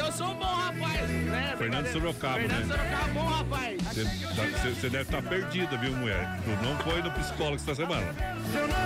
eu 0.05 0.11
sou 0.11 0.27
um 0.27 0.35
bom 0.35 0.45
rapaz, 0.45 1.09
né? 1.09 1.55
Fernando 1.57 1.87
Sorocaba, 1.91 2.35
Fernando 2.39 2.65
né? 2.67 2.75
Sorocaba, 2.75 3.13
bom 3.13 3.25
rapaz. 3.25 3.77
Você 3.83 4.89
deve 4.89 5.03
estar 5.03 5.21
perdida, 5.23 5.77
viu, 5.77 5.91
mulher? 5.93 6.39
Tu 6.43 6.65
não 6.65 6.77
foi 6.79 7.01
no 7.01 7.11
psicólogo 7.11 7.55
essa 7.55 7.75
semana. 7.75 8.13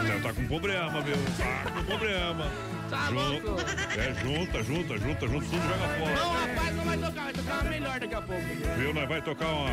Deve 0.03 0.17
estar 0.17 0.34
com 0.34 0.47
problema, 0.47 1.01
viu? 1.01 1.15
Tá 1.38 1.71
com 1.71 1.84
problema. 1.84 2.47
Tá 2.89 3.05
Jun- 3.08 3.13
louco? 3.13 3.55
É, 3.97 4.13
junta, 4.23 4.63
junta, 4.63 4.97
junta, 4.97 5.27
junta, 5.27 5.45
tudo 5.45 5.62
joga 5.62 5.88
fora. 5.99 6.47
rapaz 6.47 6.75
não 6.75 6.86
vai 6.86 6.97
tocar, 6.97 7.23
vai 7.25 7.34
tocar 7.34 7.53
uma 7.62 7.63
melhor 7.69 7.99
daqui 7.99 8.15
a 8.15 8.21
pouco. 8.21 8.43
Viu? 8.77 8.93
Nós 8.93 9.08
vai 9.10 9.21
tocar 9.21 9.45
uma, 9.47 9.69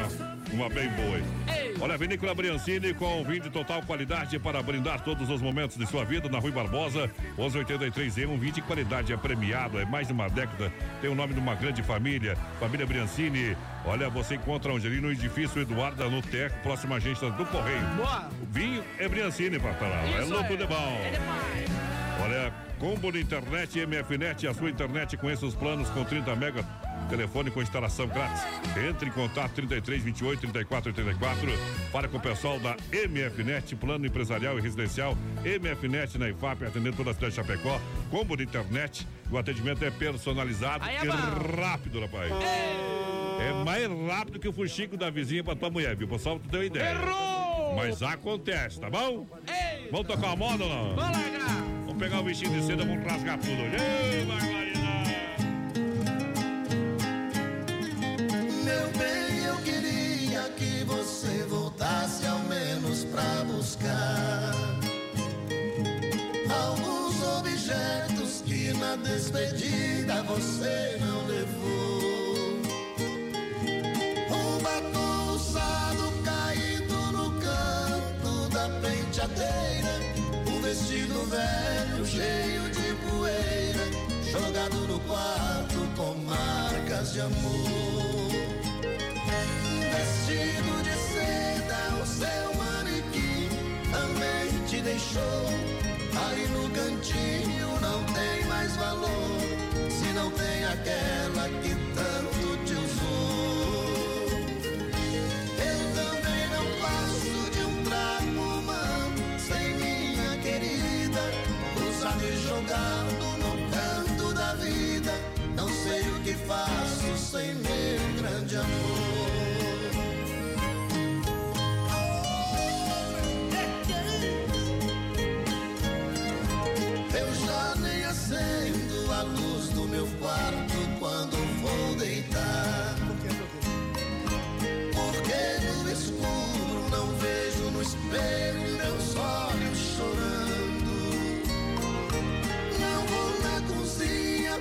uma 0.53 0.69
bem 0.69 0.89
boa 0.91 1.17
aí. 1.17 1.25
Ei, 1.59 1.66
Olha, 1.79 1.99
Vinícola 1.99 2.35
Briancini 2.35 2.95
com 2.95 3.23
vinho 3.23 3.43
de 3.43 3.51
total 3.51 3.83
qualidade 3.83 4.39
para 4.39 4.63
brindar 4.63 5.01
todos 5.03 5.29
os 5.29 5.43
momentos 5.43 5.77
de 5.77 5.87
sua 5.87 6.05
vida 6.05 6.27
na 6.29 6.39
Rui 6.39 6.51
Barbosa, 6.51 7.11
1183 7.37 8.17
e 8.17 8.27
um 8.27 8.39
vinho 8.39 8.53
de 8.53 8.63
qualidade 8.63 9.13
é 9.13 9.17
premiado, 9.17 9.79
é 9.79 9.85
mais 9.85 10.07
de 10.07 10.13
uma 10.15 10.29
década, 10.29 10.73
tem 11.03 11.11
o 11.11 11.15
nome 11.15 11.35
de 11.35 11.41
uma 11.41 11.55
grande 11.55 11.83
família, 11.83 12.35
família 12.59 12.87
Briancini. 12.87 13.57
Olha, 13.85 14.09
você 14.09 14.37
encontra 14.37 14.73
ali 14.73 15.01
no 15.01 15.13
edifício 15.13 15.61
Eduardo 15.61 16.09
no 16.09 16.23
Teco, 16.23 16.59
próxima 16.63 16.97
agência 16.97 17.31
do 17.31 17.45
Correio. 17.45 17.87
Boa. 17.97 18.31
O 18.43 18.47
vinho 18.47 18.83
é 18.99 19.07
Briancini, 19.07 19.59
patrão. 19.59 19.89
É 19.89 20.21
louco 20.23 20.53
aí. 20.53 20.57
de 20.57 20.67
bom. 20.67 21.01
É 21.05 21.11
demais. 21.11 21.87
Olha, 22.23 22.53
combo 22.79 23.13
de 23.13 23.21
internet 23.21 23.87
MFNet, 23.87 24.47
a 24.49 24.55
sua 24.55 24.71
internet 24.71 25.17
com 25.17 25.31
esses 25.31 25.55
planos 25.55 25.89
com 25.91 26.05
30 26.05 26.35
mega, 26.37 26.65
telefone 27.07 27.51
com 27.51 27.63
instalação 27.63 28.07
grátis. 28.07 28.43
Entre 28.89 29.09
em 29.09 29.13
contato 29.13 29.53
33 29.53 30.03
28 30.03 30.41
34 30.41 30.91
84. 30.91 31.51
Fale 31.91 32.09
com 32.09 32.17
o 32.17 32.21
pessoal 32.21 32.59
da 32.59 32.77
MFNet, 32.93 33.75
plano 33.77 34.07
empresarial 34.07 34.59
e 34.59 34.63
residencial. 34.63 35.17
MFNet 35.45 36.19
na 36.19 36.29
IFAP, 36.31 36.65
atendendo 36.65 36.97
toda 36.97 37.11
a 37.11 37.15
cidade 37.15 37.31
de 37.31 37.37
Chapecó. 37.37 37.81
Combo 38.11 38.37
de 38.37 38.45
internet, 38.45 39.07
o 39.31 39.39
atendimento 39.39 39.85
é 39.85 39.91
personalizado 39.91 40.85
Aí 40.85 40.97
é 40.97 41.05
e 41.05 41.07
bom. 41.07 41.61
rápido, 41.61 42.01
rapaz. 42.01 42.33
É 43.39 43.65
mais 43.65 43.87
rápido 44.09 44.39
que 44.39 44.49
o 44.49 44.53
fuxico 44.53 44.97
da 44.97 45.11
vizinha 45.11 45.45
pra 45.45 45.55
tua 45.55 45.71
mulher, 45.71 45.95
viu? 45.95 46.09
Pessoal, 46.09 46.39
tu 46.39 46.49
tem 46.49 46.61
uma 46.61 46.67
ideia. 46.67 46.91
Errou! 46.93 47.77
Mas 47.77 48.03
acontece, 48.03 48.81
tá 48.81 48.89
bom? 48.89 49.27
Ei! 49.47 49.89
Vamos 49.91 50.07
tocar 50.07 50.33
a 50.33 50.37
moda 50.37 50.65
ou 50.65 50.71
não? 50.71 50.97
Vamos 50.97 51.19
largar! 51.19 51.63
Vamos 51.85 51.99
pegar 51.99 52.21
o 52.21 52.23
bichinho 52.25 52.59
de 52.59 52.67
seda, 52.67 52.85
vamos 52.85 53.05
rasgar 53.05 53.39
tudo. 53.39 53.51
Ei, 53.53 54.25
barbaridade! 54.25 54.76
Meu 58.67 58.91
bem, 58.99 59.45
eu 59.45 59.57
queria 59.59 60.43
que 60.57 60.83
você 60.83 61.45
voltasse 61.49 62.27
ao 62.27 62.41
menos 62.41 63.05
pra 63.05 63.45
buscar 63.45 64.53
alguns 66.51 67.23
objetos 67.39 68.43
que 68.45 68.73
na 68.73 68.97
despedida 68.97 70.21
você 70.25 70.99
não 71.01 71.27
levou. 71.29 72.59
Um 74.35 74.59
batom 74.61 75.35
usado 75.37 76.13
caído 76.25 77.13
no 77.13 77.41
canto 77.41 78.49
da 78.49 78.69
penteadeira, 78.81 79.95
um 80.51 80.61
vestido 80.61 81.25
velho 81.31 82.05
cheio 82.05 82.69
de 82.71 82.95
poeira, 83.09 83.85
jogado 84.29 84.89
no 84.89 84.99
quarto 85.07 85.87
com 85.97 86.15
marcas 86.25 87.13
de 87.13 87.21
amor. 87.21 88.26
Vestido 89.97 90.83
de 90.83 90.93
seda, 90.93 92.03
o 92.03 92.07
seu 92.07 92.55
manequim 92.55 93.49
também 93.91 94.65
te 94.67 94.83
deixou. 94.83 95.47
Aí 96.27 96.47
no 96.49 96.69
cantinho 96.71 97.81
não 97.81 98.05
tem 98.13 98.45
mais 98.47 98.77
valor, 98.77 99.41
se 99.89 100.13
não 100.13 100.31
tem 100.31 100.65
aquela 100.67 101.49
que 101.63 101.86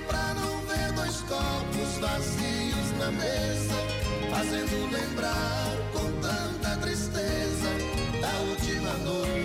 pra 0.00 0.34
não 0.34 0.60
ver 0.66 0.92
dois 0.92 1.22
copos 1.22 1.98
vazios 2.00 2.98
na 2.98 3.10
mesa, 3.10 3.74
fazendo 4.30 4.90
lembrar 4.90 5.76
com 5.92 6.12
tanta 6.20 6.76
tristeza 6.78 7.70
da 8.20 8.40
última 8.40 8.92
noite 9.04 9.35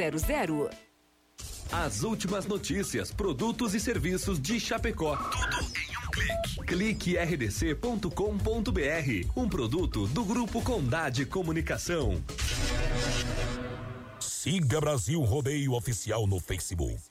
As 1.71 2.03
últimas 2.03 2.45
notícias, 2.45 3.11
produtos 3.11 3.73
e 3.73 3.79
serviços 3.79 4.39
de 4.39 4.59
Chapecó. 4.59 5.15
Tudo 5.15 5.57
em 5.77 5.97
um 5.97 6.11
clique. 6.11 6.65
Clique 6.65 7.17
rdc.com.br. 7.17 8.09
Um 9.35 9.47
produto 9.47 10.07
do 10.07 10.25
Grupo 10.25 10.61
Condade 10.61 11.25
Comunicação. 11.25 12.21
Siga 14.19 14.81
Brasil 14.81 15.21
Rodeio 15.21 15.73
Oficial 15.73 16.25
no 16.27 16.39
Facebook. 16.39 17.10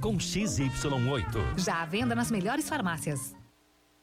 com 0.01 0.17
XY8. 0.17 1.59
Já 1.59 1.81
à 1.81 1.85
venda 1.85 2.15
nas 2.15 2.31
melhores 2.31 2.67
farmácias. 2.67 3.40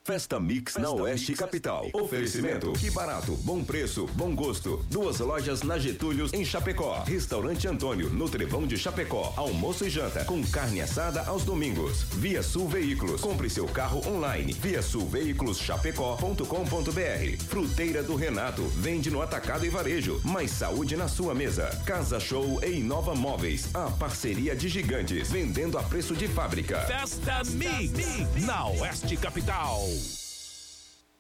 Festa 0.08 0.40
Mix 0.40 0.76
na 0.76 0.90
Oeste 0.90 1.34
Capital. 1.34 1.90
Oferecimento. 1.92 2.72
Que 2.72 2.90
barato, 2.90 3.36
bom 3.44 3.62
preço, 3.62 4.06
bom 4.14 4.34
gosto. 4.34 4.82
Duas 4.88 5.18
lojas 5.18 5.62
na 5.62 5.78
Getúlios, 5.78 6.32
em 6.32 6.46
Chapecó. 6.46 7.02
Restaurante 7.02 7.68
Antônio, 7.68 8.08
no 8.08 8.26
Trevão 8.26 8.66
de 8.66 8.78
Chapecó. 8.78 9.34
Almoço 9.36 9.84
e 9.84 9.90
janta, 9.90 10.24
com 10.24 10.42
carne 10.44 10.80
assada 10.80 11.24
aos 11.24 11.44
domingos. 11.44 12.04
Via 12.14 12.42
Sul 12.42 12.66
Veículos. 12.68 13.20
Compre 13.20 13.50
seu 13.50 13.66
carro 13.66 14.00
online. 14.08 14.54
Via 14.54 14.80
Sul 14.80 15.06
Veículos 15.06 15.58
Chapecó.com.br. 15.58 17.44
Fruteira 17.46 18.02
do 18.02 18.16
Renato. 18.16 18.62
Vende 18.62 19.10
no 19.10 19.20
atacado 19.20 19.66
e 19.66 19.68
varejo. 19.68 20.22
Mais 20.24 20.50
saúde 20.52 20.96
na 20.96 21.06
sua 21.06 21.34
mesa. 21.34 21.66
Casa 21.84 22.18
Show 22.18 22.64
e 22.64 22.78
Inova 22.78 23.14
Móveis. 23.14 23.68
A 23.74 23.90
parceria 23.90 24.56
de 24.56 24.70
gigantes. 24.70 25.30
Vendendo 25.30 25.76
a 25.76 25.82
preço 25.82 26.16
de 26.16 26.26
fábrica. 26.26 26.80
Festa 26.86 27.42
Mix 27.44 28.46
na 28.46 28.68
Oeste 28.68 29.14
Capital. 29.14 29.97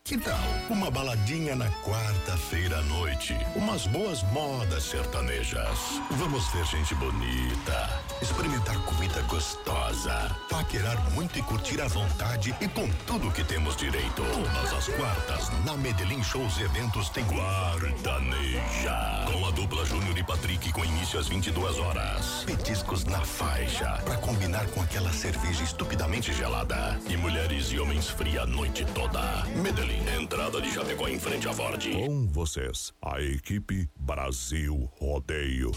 Que 0.08 0.16
tal 0.16 0.38
uma 0.70 0.90
baladinha 0.90 1.54
na 1.54 1.68
quarta-feira 1.82 2.78
à 2.78 2.82
noite? 2.84 3.36
Umas 3.54 3.86
boas 3.86 4.22
modas 4.32 4.84
sertanejas. 4.84 6.00
Vamos 6.12 6.48
ver 6.48 6.64
gente 6.64 6.94
bonita, 6.94 8.00
experimentar 8.22 8.78
comida 8.84 9.20
gostosa, 9.28 10.34
paquerar 10.48 10.98
muito 11.10 11.38
e 11.38 11.42
curtir 11.42 11.78
à 11.82 11.88
vontade 11.88 12.56
e 12.58 12.68
com 12.68 12.88
tudo 13.06 13.30
que 13.30 13.44
temos 13.44 13.76
direito. 13.76 14.22
Todas 14.22 14.72
as 14.72 14.88
quartas, 14.96 15.50
na 15.66 15.76
Medellín 15.76 16.22
Shows 16.22 16.56
e 16.56 16.62
Eventos 16.62 17.10
tem 17.10 17.24
Guardaneja. 17.24 19.26
Com 19.30 19.46
a 19.46 19.50
dupla 19.50 19.84
Júnior 19.84 20.16
e 20.16 20.24
Patrick 20.24 20.72
com 20.72 20.86
início 20.86 21.18
às 21.18 21.28
22 21.28 21.78
horas. 21.80 22.44
Petiscos 22.46 23.04
na 23.04 23.20
faixa, 23.20 24.00
para 24.06 24.16
combinar 24.16 24.66
com 24.68 24.80
aquela 24.80 25.12
cerveja 25.12 25.64
estupidamente 25.64 26.32
gelada. 26.32 26.98
E 27.10 27.16
mulheres 27.18 27.70
e 27.72 27.78
homens 27.78 28.08
fria 28.08 28.42
a 28.42 28.46
noite 28.46 28.86
toda. 28.94 29.44
Medellín. 29.56 29.97
Entrada 30.20 30.60
de 30.60 30.70
Chapecó 30.70 31.08
em 31.08 31.18
frente 31.18 31.48
à 31.48 31.52
Ford. 31.52 31.82
Com 31.90 32.26
vocês, 32.28 32.92
a 33.02 33.20
equipe 33.20 33.88
Brasil 33.98 34.90
Rodeio. 34.98 35.72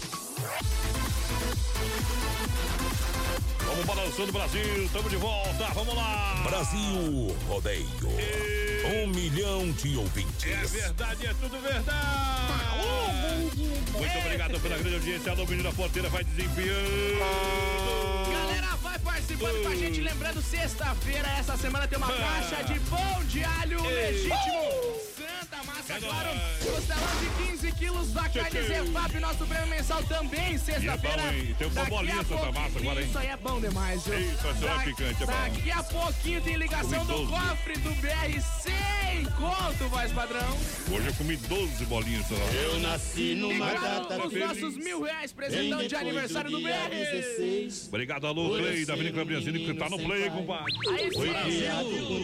Vamos 3.66 3.86
balançando 3.86 4.28
o 4.28 4.32
Brasil, 4.32 4.84
estamos 4.84 5.10
de 5.10 5.16
volta, 5.16 5.66
vamos 5.74 5.94
lá! 5.94 6.42
Brasil 6.44 7.36
Rodeio. 7.48 7.86
Um 8.94 9.06
milhão 9.08 9.70
de 9.72 9.96
ouvintes. 9.96 10.44
É 10.44 10.66
verdade, 10.66 11.26
é 11.26 11.34
tudo 11.34 11.60
verdade! 11.60 12.42
Muito 13.92 14.18
obrigado 14.18 14.60
pela 14.60 14.78
grande 14.78 14.94
audiência. 14.94 15.32
Alô, 15.32 15.44
menino 15.46 15.62
da 15.62 15.72
porteira, 15.72 16.08
vai 16.08 16.24
desempenhando. 16.24 18.21
Participando 19.04 19.62
com 19.62 19.68
a 19.68 19.74
gente. 19.76 20.00
Lembrando, 20.00 20.42
sexta-feira, 20.42 21.28
essa 21.38 21.56
semana 21.56 21.86
tem 21.88 21.98
uma 21.98 22.12
caixa 22.12 22.62
de 22.64 22.78
pão 22.80 23.24
de 23.24 23.42
alho 23.44 23.82
legítimo. 23.82 24.62
Santa 25.16 25.64
Massa, 25.64 25.98
claro. 26.00 26.28
Costelão 26.64 27.16
de 27.20 27.50
15 27.50 27.72
quilos 27.72 28.12
da 28.12 28.28
carne 28.28 28.62
Zefap. 28.62 29.20
Nosso 29.20 29.46
prêmio 29.46 29.66
mensal 29.68 30.02
também, 30.04 30.56
sexta-feira. 30.58 31.22
É 31.22 31.26
bom, 31.30 31.32
hein? 31.36 31.56
Tem 31.58 31.68
uma 31.68 31.84
bolinha 31.86 32.24
Santa 32.24 32.52
Massa 32.52 32.78
agora, 32.78 33.00
hein? 33.02 33.08
Isso 33.08 33.18
aí 33.18 33.26
é 33.28 33.36
bom 33.36 33.60
demais, 33.60 34.04
viu? 34.04 34.18
Isso, 34.20 34.48
essa 34.48 34.64
é 34.64 34.68
Da- 34.68 34.78
picante, 34.84 35.22
é 35.22 35.26
bom. 35.26 35.32
Daqui 35.32 35.70
a 35.70 35.82
pouquinho 35.82 36.40
tem 36.40 36.56
ligação 36.56 37.04
do 37.04 37.26
cofre 37.26 37.74
do 37.78 37.90
BR 38.00 38.40
sem 38.62 39.24
conto, 39.36 39.88
voz 39.88 40.12
padrão. 40.12 40.56
Hoje 40.90 41.06
eu 41.08 41.14
comi 41.14 41.36
12 41.36 41.84
bolinhas. 41.86 42.26
Eu 42.30 42.78
nasci 42.80 43.34
numa 43.34 43.70
E 43.72 43.78
data 43.78 44.26
os 44.26 44.32
feliz. 44.32 44.48
nossos 44.48 44.76
mil 44.76 45.02
reais 45.02 45.32
presentão 45.32 45.86
de 45.86 45.94
aniversário 45.96 46.50
do 46.50 46.58
do 46.58 46.62
BR. 46.62 46.88
16. 46.90 47.88
Obrigado, 47.88 48.26
alô, 48.26 48.56
Avenida 48.92 49.18
Cabriancini, 49.18 49.64
que 49.64 49.74
tá 49.74 49.88
no 49.88 49.98
play, 49.98 50.30
compadre. 50.30 50.72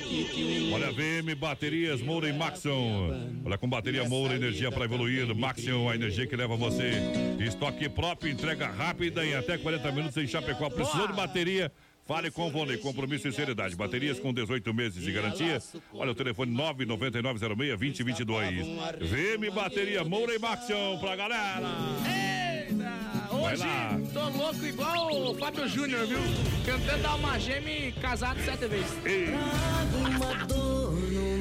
Kit 0.09 0.71
Olha, 0.73 0.93
VM 0.93 1.35
Baterias 1.39 2.01
Moura 2.01 2.29
e 2.29 2.33
Maxion. 2.33 3.11
Olha, 3.45 3.59
com 3.59 3.69
bateria 3.69 4.09
Moura, 4.09 4.35
energia 4.35 4.71
para 4.71 4.85
evoluir. 4.85 5.35
Maxion, 5.35 5.89
a 5.89 5.95
energia 5.95 6.27
que 6.27 6.37
leva 6.37 6.57
você. 6.57 6.93
Estoque 7.41 7.89
próprio, 7.89 8.31
entrega 8.31 8.67
rápida 8.67 9.25
em 9.25 9.35
até 9.35 9.59
40 9.59 9.93
minutos 9.93 10.17
em 10.17 10.27
Chapecó. 10.27 10.71
Precisou 10.71 11.07
de 11.07 11.15
bateria? 11.15 11.73
Fale 12.09 12.31
com 12.31 12.49
o 12.49 12.79
compromisso 12.79 13.29
e 13.29 13.33
seriedade. 13.33 13.77
Baterias 13.77 14.19
com 14.19 14.33
18 14.33 14.73
meses 14.73 15.05
de 15.05 15.13
garantia. 15.13 15.59
Olha 15.93 16.13
o 16.13 16.15
telefone 16.15 16.57
99906-2022. 16.57 18.65
VM 19.01 19.51
Bateria 19.55 20.03
Moura 20.05 20.35
e 20.35 20.39
Maxion 20.39 20.99
pra 20.99 21.15
galera. 21.15 21.69
Eita, 22.07 23.18
hoje 23.41 23.63
lá. 23.63 24.01
tô 24.13 24.29
louco 24.37 24.65
igual 24.67 25.31
o 25.31 25.35
Fábio 25.35 25.69
Júnior, 25.69 26.07
viu? 26.07 26.19
Cantando 26.65 27.07
Alma 27.07 27.39
Gêmea 27.39 27.89
e 27.89 27.93
casado 27.93 28.39
sete 28.45 28.67
vezes. 28.67 28.93
Ei, 29.05 29.29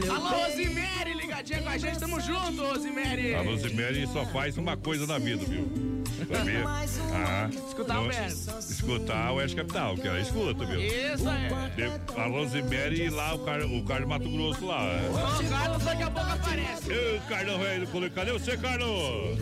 Alô, 0.10 0.28
Rosemary, 0.30 1.14
ligadinha 1.14 1.62
com 1.62 1.70
a 1.70 1.78
gente, 1.78 2.00
tamo 2.00 2.20
junto, 2.22 2.62
Rosemary. 2.64 3.36
a 3.36 3.42
Rosemary 3.42 4.08
só 4.08 4.26
faz 4.28 4.58
uma 4.58 4.76
coisa 4.78 5.06
na 5.06 5.18
vida, 5.18 5.44
viu? 5.46 5.68
Sabia? 6.32 6.64
Ah, 7.14 7.48
Escutar 7.68 8.02
o 8.02 8.08
Berno. 8.08 8.36
Escutar 8.60 9.32
o 9.32 9.36
Oeste 9.36 9.56
Capital, 9.56 9.96
que 9.96 10.08
ela 10.08 10.20
escuta, 10.20 10.66
viu? 10.66 10.82
Isso 10.82 11.30
é. 11.30 11.70
De- 11.76 12.20
A 12.20 12.26
Rosemary 12.28 13.04
e 13.04 13.10
lá 13.10 13.36
o 13.36 13.40
Car, 13.40 13.62
o 13.62 13.84
Carlos 13.84 14.10
Mato 14.10 14.28
Grosso 14.30 14.66
lá. 14.66 14.84
O 15.10 15.50
Carlos 15.50 15.84
daqui 15.84 16.04
a 16.04 16.10
pouco 16.12 16.32
aparece. 16.32 16.92
Ô, 16.92 17.22
Carlão, 17.30 17.60
velho, 17.60 17.88
cadê 18.12 18.32
você, 18.32 18.58
Carlos? 18.58 19.38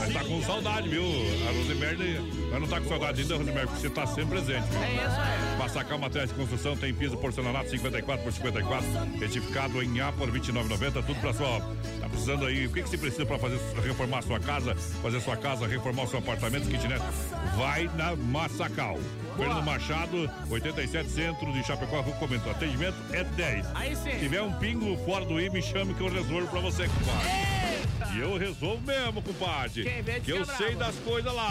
Mas 0.00 0.12
tá 0.12 0.24
com 0.24 0.42
saudade, 0.42 0.88
viu? 0.88 1.04
A 1.48 1.52
Rosemary, 1.56 2.48
mas 2.50 2.60
não 2.60 2.68
tá 2.68 2.80
com 2.80 2.88
saudade 2.88 3.22
ainda, 3.22 3.36
Rosemary, 3.36 3.66
porque 3.66 3.80
você 3.80 3.90
tá 3.90 4.06
sempre 4.06 4.40
presente, 4.40 4.66
viu? 4.68 4.82
É 4.82 4.92
isso 4.92 5.20
aí. 5.20 5.58
Massacal 5.58 5.98
Materiais 5.98 6.30
de 6.30 6.36
Construção 6.36 6.76
tem 6.76 6.94
piso 6.94 7.16
porcelanato 7.16 7.70
54 7.70 8.24
por 8.24 8.32
54, 8.32 8.86
retificado 9.18 9.82
em 9.82 10.00
A 10.00 10.12
por 10.12 10.30
29,90, 10.30 11.04
tudo 11.04 11.20
pra 11.20 11.32
sua. 11.32 11.60
Tá 12.00 12.08
precisando 12.08 12.46
aí, 12.46 12.66
o 12.66 12.72
que 12.72 12.82
que 12.82 12.88
você 12.88 12.98
precisa 12.98 13.26
pra 13.26 13.38
fazer 13.38 13.58
reformar 13.82 14.22
sua 14.22 14.38
casa, 14.38 14.74
fazer 15.02 15.20
sua 15.20 15.36
casa, 15.36 15.66
reformar 15.66 16.04
o 16.04 16.08
seu 16.08 16.18
apartamento, 16.18 16.68
kitnet? 16.68 17.02
Vai 17.56 17.90
na 17.96 18.14
Massacal. 18.14 18.98
Fernando 19.36 19.64
Machado, 19.64 20.30
87 20.48 21.10
Centro 21.10 21.52
de 21.52 21.62
Chapecó, 21.62 22.02
comentou. 22.18 22.50
Atendimento 22.50 22.96
é 23.12 23.22
10. 23.22 23.66
Aí 23.74 23.94
sim. 23.94 24.10
Se 24.12 24.18
tiver 24.18 24.40
um 24.40 24.52
pingo 24.52 24.96
fora 25.04 25.24
do 25.24 25.38
I, 25.40 25.50
me 25.50 25.60
chame 25.60 25.92
que 25.94 26.00
eu 26.00 26.08
resolvo 26.08 26.46
pra 26.48 26.60
você, 26.60 26.88
compadre. 26.88 27.56
E 28.14 28.18
eu 28.18 28.38
resolvo 28.38 28.80
mesmo, 28.86 29.20
compadre. 29.20 29.82
Quem 29.84 30.02
vê 30.02 30.20
que 30.20 30.30
eu 30.30 30.42
bravo. 30.44 30.62
sei 30.62 30.74
das 30.74 30.94
coisas 30.96 31.32
lá. 31.34 31.45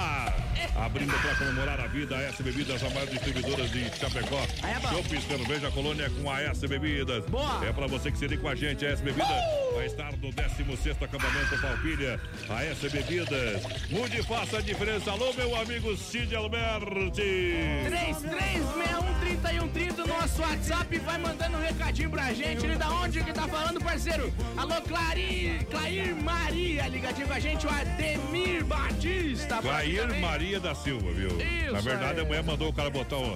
Abrindo 0.76 1.14
pra 1.22 1.34
comemorar 1.36 1.80
a 1.80 1.88
vida, 1.88 2.18
a 2.18 2.22
S 2.24 2.44
Bebidas, 2.44 2.84
a 2.84 2.90
maior 2.90 3.08
distribuidora 3.08 3.66
de 3.68 3.86
Chapecó. 3.98 4.46
É. 4.64 4.80
Chopp, 4.90 5.22
cerveja 5.22 5.72
colônia 5.72 6.10
com 6.10 6.30
a 6.30 6.42
S 6.42 6.68
Bebidas. 6.68 7.24
Boa. 7.26 7.66
É 7.66 7.72
pra 7.72 7.88
você 7.88 8.12
que 8.12 8.18
se 8.18 8.28
liga 8.28 8.42
com 8.42 8.50
a 8.50 8.56
gente, 8.56 8.86
a 8.86 8.90
S 8.90 9.02
Bebidas 9.02 9.30
vai 9.74 9.86
estar 9.86 10.12
no 10.18 10.34
16º 10.34 11.02
acampamento 11.02 11.62
Palpilha. 11.62 12.20
A 12.50 12.66
S 12.66 12.90
Bebidas. 12.90 13.62
Mude 13.90 14.20
e 14.20 14.24
faça 14.24 14.58
a 14.58 14.62
diferença. 14.62 15.12
Alô, 15.12 15.32
meu 15.34 15.56
amigo 15.56 15.96
Cid 15.96 16.36
Alberti. 16.36 17.64
33613130 17.86 19.98
no 19.98 20.08
nosso 20.08 20.42
WhatsApp 20.42 21.00
vai 21.00 21.18
mandando 21.18 21.58
um 21.58 21.62
recadinho 21.62 22.10
pra 22.10 22.34
gente. 22.34 22.66
Ele 22.66 22.76
da 22.76 22.90
onde 22.90 23.24
que 23.24 23.32
tá 23.32 23.48
falando, 23.48 23.80
parceiro? 23.82 24.34
Alô, 24.58 24.82
Clari, 24.82 25.66
Clair 25.72 26.14
Maria, 26.16 26.88
ligadinho 26.88 27.28
com 27.28 27.34
a 27.34 27.40
gente, 27.40 27.66
o 27.66 27.70
Ademir 27.70 28.66
Batista. 28.66 29.58
aqui 29.58 29.85
Clair. 29.94 30.20
Maria 30.22 30.60
da 30.60 30.74
Silva, 30.76 31.12
viu? 31.12 31.30
Isso, 31.40 31.72
Na 31.74 31.82
verdade, 31.82 32.20
é. 32.20 32.22
a 32.24 32.26
mulher 32.26 32.44
mandou 32.44 32.70
o 32.70 32.74
cara 32.74 32.90
botar 32.90 33.18
o. 33.18 33.34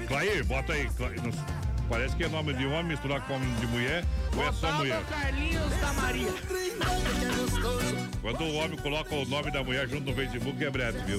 é, 0.00 0.06
Clair, 0.06 0.44
bota 0.44 0.72
aí. 0.72 0.88
Clair, 0.96 1.20
não- 1.22 1.32
parece 1.88 2.14
que 2.16 2.24
é 2.24 2.28
nome 2.28 2.52
de 2.54 2.66
homem 2.66 2.84
misturar 2.84 3.20
com 3.22 3.32
nome 3.38 3.46
de 3.60 3.66
mulher 3.66 4.04
ou 4.36 4.46
é 4.46 4.52
só 4.52 4.70
mulher? 4.72 5.02
Carlinhos 5.08 5.70
da 5.80 5.92
Maria. 5.94 6.28
Quando 8.20 8.44
o 8.44 8.54
homem 8.56 8.76
coloca 8.78 9.14
o 9.14 9.24
nome 9.26 9.50
da 9.50 9.62
mulher 9.64 9.88
junto 9.88 10.10
no 10.10 10.14
Facebook 10.14 10.62
é 10.64 10.70
brete, 10.70 10.98
viu? 11.06 11.18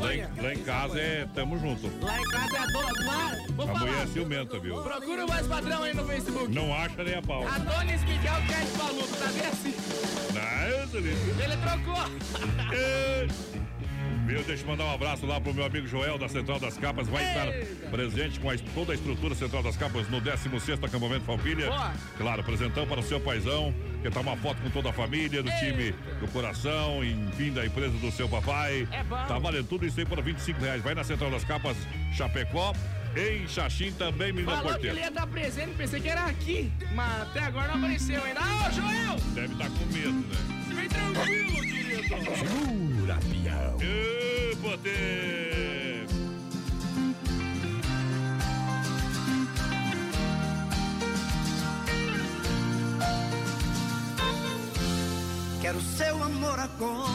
Lá 0.00 0.14
em, 0.14 0.22
lá 0.42 0.54
em 0.54 0.62
casa 0.62 0.98
é 1.00 1.26
tamo 1.34 1.58
junto. 1.58 1.90
Lá 2.04 2.18
em 2.18 2.24
casa 2.24 2.56
é 2.56 2.58
a 2.60 2.66
dona. 2.66 3.72
A 3.72 3.78
mulher 3.78 4.02
é 4.02 4.06
ciumenta, 4.06 4.58
viu? 4.58 4.80
Procura 4.82 5.24
o 5.24 5.28
mais 5.28 5.46
padrão 5.46 5.82
aí 5.82 5.94
no 5.94 6.04
Facebook. 6.06 6.54
Não 6.54 6.72
acha 6.74 7.02
nem 7.02 7.14
a 7.14 7.22
pau. 7.22 7.46
Adonis 7.48 8.02
Miguel 8.04 8.34
Quedes 8.46 8.76
Paludo, 8.76 9.08
tá 9.18 9.26
bem 9.26 9.46
assim? 9.46 9.74
Não, 10.34 10.59
Ele 10.98 11.56
trocou. 11.56 12.04
Viu, 14.26 14.42
deixa 14.44 14.62
eu 14.62 14.66
mandar 14.68 14.84
um 14.84 14.94
abraço 14.94 15.26
lá 15.26 15.40
pro 15.40 15.52
meu 15.52 15.64
amigo 15.64 15.86
Joel 15.88 16.16
da 16.16 16.28
Central 16.28 16.60
das 16.60 16.76
Capas. 16.78 17.08
Vai 17.08 17.24
estar 17.24 17.46
presente 17.90 18.38
com 18.38 18.48
a- 18.50 18.56
toda 18.74 18.92
a 18.92 18.94
estrutura 18.94 19.34
Central 19.34 19.62
das 19.62 19.76
Capas 19.76 20.08
no 20.08 20.20
16º 20.20 20.84
acampamento 20.84 21.24
Falpilha. 21.24 21.66
Boa. 21.66 21.92
Claro, 22.16 22.44
presentão 22.44 22.86
para 22.86 23.00
o 23.00 23.02
seu 23.02 23.18
paizão, 23.18 23.74
que 24.02 24.08
tá 24.10 24.20
uma 24.20 24.36
foto 24.36 24.60
com 24.62 24.70
toda 24.70 24.90
a 24.90 24.92
família, 24.92 25.42
do 25.42 25.50
time 25.58 25.92
do 26.20 26.28
coração, 26.32 27.02
enfim, 27.04 27.52
da 27.52 27.66
empresa 27.66 27.96
do 27.98 28.10
seu 28.12 28.28
papai. 28.28 28.86
É 28.92 29.02
bom. 29.02 29.16
Tá 29.26 29.36
valendo 29.38 29.66
tudo 29.66 29.84
isso 29.86 29.98
aí 29.98 30.06
por 30.06 30.22
25 30.22 30.60
reais. 30.60 30.80
Vai 30.82 30.94
na 30.94 31.02
Central 31.02 31.30
das 31.30 31.42
Capas, 31.44 31.76
Chapecó. 32.16 32.72
Em 33.16 33.48
Xaxim 33.48 33.90
também, 33.90 34.32
menina 34.32 34.52
Falou 34.52 34.66
que 34.66 34.72
porteira. 34.74 34.94
ele 34.96 35.04
ia 35.04 35.08
estar 35.08 35.26
presente, 35.26 35.72
pensei 35.76 36.00
que 36.00 36.08
era 36.08 36.26
aqui. 36.26 36.70
Mas 36.94 37.22
até 37.22 37.40
agora 37.40 37.66
não 37.66 37.78
apareceu 37.78 38.22
ainda. 38.22 38.40
Ô, 38.40 38.70
Joel! 38.70 39.16
Deve 39.34 39.52
estar 39.54 39.68
com 39.68 39.84
medo, 39.86 40.12
né? 40.12 40.59
Vem 40.74 40.88
tranquilo, 40.88 41.60
diretor. 41.62 42.18
Segura, 42.36 43.18
pião. 43.30 43.76
Ê, 43.80 44.56
poder! 44.62 46.06
Quero 55.60 55.80
seu 55.82 56.22
amor 56.22 56.58
agora. 56.58 57.10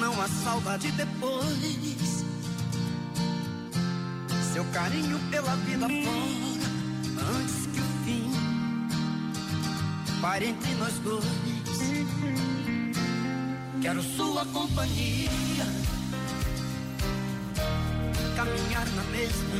Não 0.00 0.20
há 0.20 0.28
saudade 0.28 0.90
depois. 0.92 2.24
Seu 4.52 4.64
carinho 4.66 5.18
pela 5.30 5.56
vida 5.56 5.88
fora. 5.88 6.64
Antes 7.36 7.66
pare 10.24 10.46
entre 10.46 10.74
nós 10.76 10.94
dois. 11.00 11.22
Quero 13.82 14.02
sua 14.02 14.46
companhia. 14.46 15.66
Caminhar 18.34 18.86
na 18.96 19.02
mesma 19.12 19.58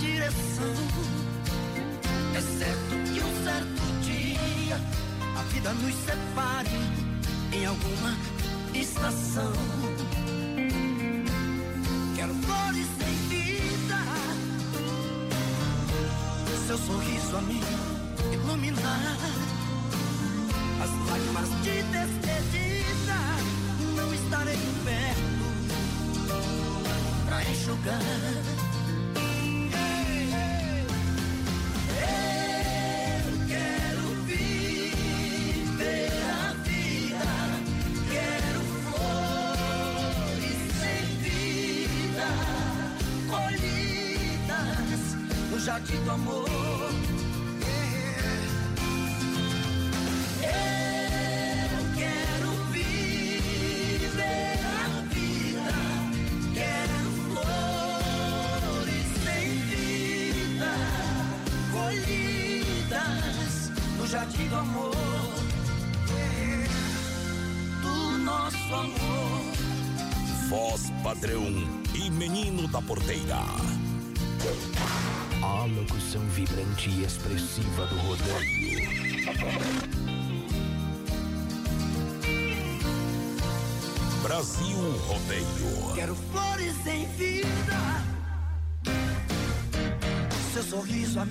direção. 0.00 0.74
É 2.34 2.40
certo 2.40 2.92
que 3.12 3.20
um 3.20 3.44
certo 3.44 3.82
dia 4.02 4.80
a 5.38 5.42
vida 5.44 5.72
nos 5.74 5.94
separe 5.94 6.80
em 7.52 7.66
alguma 7.66 8.16
estação. 8.74 9.52
Quero 12.16 12.34
flores 12.34 12.86
sem 12.98 13.14
vida, 13.28 13.98
seu 16.66 16.78
sorriso 16.78 17.36
a 17.36 17.42
me 17.42 17.60
iluminar. 18.32 19.39
As 20.82 20.90
lágrimas 21.10 21.48
de 21.62 21.82
despedida 21.82 23.18
não 23.94 24.14
estarei 24.14 24.58
perto 24.84 25.44
pra 27.26 27.42
enxugar. 27.50 28.59
Porteira. 72.82 73.38
A 75.42 75.64
locução 75.64 76.22
vibrante 76.28 76.90
e 76.90 77.04
expressiva 77.04 77.86
do 77.86 77.96
rodeio. 77.96 78.80
Brasil 84.22 84.78
Rodeio. 85.06 85.94
Quero 85.94 86.14
flores 86.14 86.86
em 86.86 87.06
vida, 87.16 88.04
seu 90.52 90.62
sorriso 90.62 91.18
a 91.20 91.24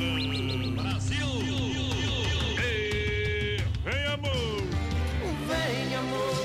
Brasil! 0.00 1.26
Vem 3.84 4.04
amor! 4.06 4.62
Vem 5.46 5.94
amor, 5.94 6.36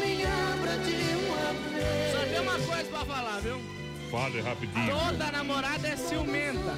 me 0.00 0.24
abra 0.24 0.78
de 0.78 0.98
uma 2.38 2.58
Fale 4.10 4.40
rapidinho. 4.40 4.98
Toda 4.98 5.30
namorada 5.30 5.88
é 5.88 5.96
ciumenta. 5.96 6.74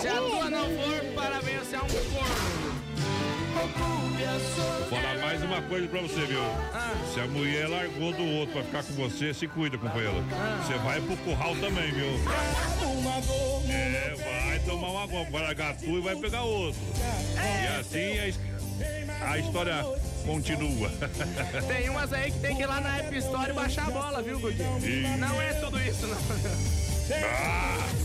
Se 0.00 0.08
a 0.08 0.16
tua 0.16 0.50
não 0.50 0.64
for, 0.64 1.04
parabéns, 1.14 1.60
você 1.60 1.76
é 1.76 1.80
um 1.80 1.88
corno. 1.88 2.64
Vou 3.54 5.00
falar 5.00 5.18
mais 5.18 5.42
uma 5.42 5.62
coisa 5.62 5.86
pra 5.88 6.00
você, 6.00 6.20
viu? 6.26 6.40
Se 7.12 7.20
a 7.20 7.26
mulher 7.26 7.68
largou 7.68 8.12
do 8.12 8.24
outro 8.24 8.52
pra 8.52 8.62
ficar 8.64 8.82
com 8.82 8.92
você, 8.94 9.32
se 9.32 9.46
cuida, 9.46 9.78
companheiro. 9.78 10.24
Você 10.62 10.74
vai 10.78 11.00
pro 11.00 11.16
curral 11.18 11.54
também, 11.56 11.90
viu? 11.92 12.08
É, 12.08 12.18
vai 13.02 13.93
tomar 14.74 14.90
uma 14.90 15.04
água, 15.04 15.24
vai 15.30 15.42
largar 15.42 15.76
tu 15.76 15.86
e 15.86 16.00
vai 16.00 16.16
pegar 16.16 16.42
outro. 16.42 16.80
E 17.36 17.80
assim 17.80 18.34
a, 19.20 19.30
a 19.30 19.38
história 19.38 19.84
continua. 20.26 20.90
Tem 21.68 21.88
umas 21.88 22.12
aí 22.12 22.30
que 22.30 22.38
tem 22.40 22.56
que 22.56 22.62
ir 22.62 22.66
lá 22.66 22.80
na 22.80 22.98
App 22.98 23.16
Store 23.18 23.50
e 23.50 23.52
baixar 23.52 23.86
a 23.86 23.90
bola, 23.90 24.22
viu? 24.22 24.38
Ih. 24.50 25.16
Não 25.18 25.40
é 25.40 25.54
tudo 25.54 25.80
isso, 25.80 26.06
não. 26.06 26.18
Ah! 27.22 28.03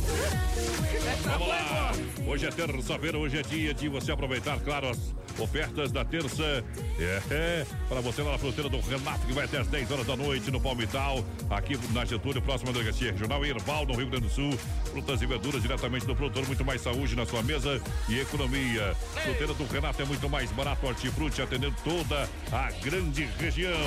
Vamos 1.24 1.48
lá! 1.48 1.92
Hoje 2.30 2.46
é 2.46 2.52
terça-feira, 2.52 3.18
hoje 3.18 3.40
é 3.40 3.42
dia 3.42 3.74
de 3.74 3.90
você 3.90 4.12
aproveitar, 4.12 4.60
claro, 4.60 4.90
as 4.90 5.00
ofertas 5.40 5.92
da 5.92 6.06
terça. 6.06 6.64
É, 7.00 7.22
é 7.32 7.66
para 7.88 8.02
você 8.02 8.22
lá 8.22 8.34
na 8.34 8.38
fronteira 8.38 8.70
do 8.70 8.80
Renato, 8.80 9.26
que 9.26 9.34
vai 9.34 9.46
até 9.46 9.58
às 9.58 9.68
10 9.68 9.92
horas 9.92 10.06
da 10.06 10.16
noite 10.16 10.52
no 10.52 10.62
Palmital, 10.62 11.24
aqui 11.50 11.76
na 11.92 12.06
Getúlio, 12.06 12.42
próxima 12.42 12.72
delegacia 12.72 13.12
regional, 13.12 13.44
Herbal, 13.44 13.86
no 13.86 13.96
Rio 13.96 14.10
Grande 14.10 14.28
do 14.28 14.32
Sul. 14.32 14.52
Frutas 14.92 15.22
e 15.22 15.26
verduras 15.26 15.62
diretamente 15.62 16.06
do 16.06 16.16
produtor, 16.16 16.46
muito 16.46 16.64
mais 16.64 16.82
saúde 16.82 17.16
na 17.16 17.26
sua 17.26 17.42
mesa 17.42 17.82
e 18.08 18.20
economia. 18.20 18.96
Fruteira 19.24 19.54
do 19.54 19.66
Renato 19.66 20.02
é 20.02 20.06
muito 20.06 20.30
mais 20.30 20.52
barato, 20.52 20.86
hortifruti, 20.86 21.42
atendendo 21.42 21.76
toda 21.84 22.30
a 22.52 22.72
grande 22.84 23.28
região. 23.40 23.80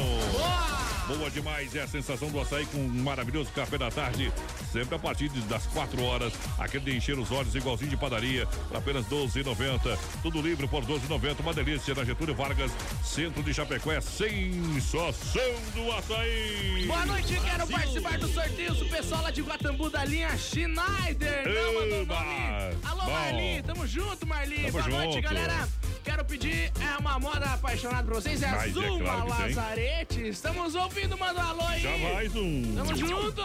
Boa 1.07 1.31
demais, 1.31 1.75
é 1.75 1.83
a 1.83 1.89
sensação 1.89 2.29
do 2.29 2.41
açaí 2.41 2.65
com 2.67 2.79
um 2.79 2.89
maravilhoso 2.89 3.51
café 3.53 3.77
da 3.77 3.91
tarde, 3.91 4.33
sempre 4.73 4.95
a 4.95 4.99
partir 4.99 5.29
das 5.29 5.67
4 5.67 6.03
horas. 6.03 6.12
Aquele 6.59 6.85
de 6.85 6.97
encher 6.97 7.19
os 7.19 7.31
olhos, 7.31 7.55
igualzinho 7.55 7.91
de 7.91 7.97
padaria, 7.97 8.47
por 8.69 8.77
apenas 8.77 9.07
12,90. 9.07 9.99
Tudo 10.23 10.41
livre 10.43 10.67
por 10.69 10.85
12,90. 10.85 11.41
Uma 11.41 11.55
delícia 11.55 11.95
na 11.95 12.05
Getúlio 12.05 12.35
Vargas, 12.35 12.71
centro 13.03 13.43
de 13.43 13.55
Chapecó. 13.55 13.93
É 13.93 14.01
sensação 14.01 15.43
do 15.75 15.91
açaí. 15.93 16.85
Boa 16.87 17.07
noite, 17.07 17.41
quero 17.45 17.67
participar 17.67 18.19
do 18.19 18.29
sorteio. 18.29 18.73
O 18.73 18.89
pessoal 18.89 19.23
lá 19.23 19.31
de 19.31 19.43
Guatambu 19.43 19.91
da 19.91 20.05
linha 20.05 20.37
Schneider. 20.37 21.45
Não 21.47 21.83
Eba! 22.01 22.15
nome. 22.15 22.77
Alô, 22.85 23.03
Bom. 23.05 23.11
Marli. 23.11 23.63
Tamo 23.63 23.87
junto, 23.87 24.27
Marli. 24.27 24.57
Tamo 24.57 24.73
Boa 24.73 24.89
noite, 24.89 25.15
junto. 25.15 25.23
galera. 25.23 25.69
Quero 26.05 26.25
pedir 26.25 26.73
é 26.81 26.99
uma 26.99 27.19
moda 27.19 27.47
apaixonada 27.47 28.03
pra 28.03 28.15
vocês. 28.15 28.43
É 28.43 28.49
a 28.49 28.53
Mas 28.53 28.71
é 28.71 28.73
Zuma 28.73 28.99
claro 28.99 29.23
tem. 29.23 29.31
Lazarete. 29.31 30.29
Estamos 30.29 30.75
ouvindo, 30.75 31.17
manda 31.17 31.41
um 31.41 31.51
alô 31.51 31.63
aí. 31.67 31.81
Já 31.81 31.99
mais 31.99 32.35
um. 32.35 32.75
Tamo 32.75 32.97
junto. 32.97 33.43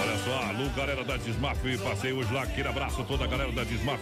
Olha 0.00 0.18
só, 0.24 0.48
alô, 0.48 0.68
galera 0.76 1.04
da 1.04 1.16
Desmaf, 1.16 1.58
passei 1.82 2.12
hoje 2.12 2.32
lá, 2.32 2.42
aquele 2.42 2.68
abraço 2.68 3.02
a 3.02 3.04
toda 3.04 3.24
a 3.24 3.26
galera 3.26 3.52
da 3.52 3.62
Desmaf, 3.64 4.00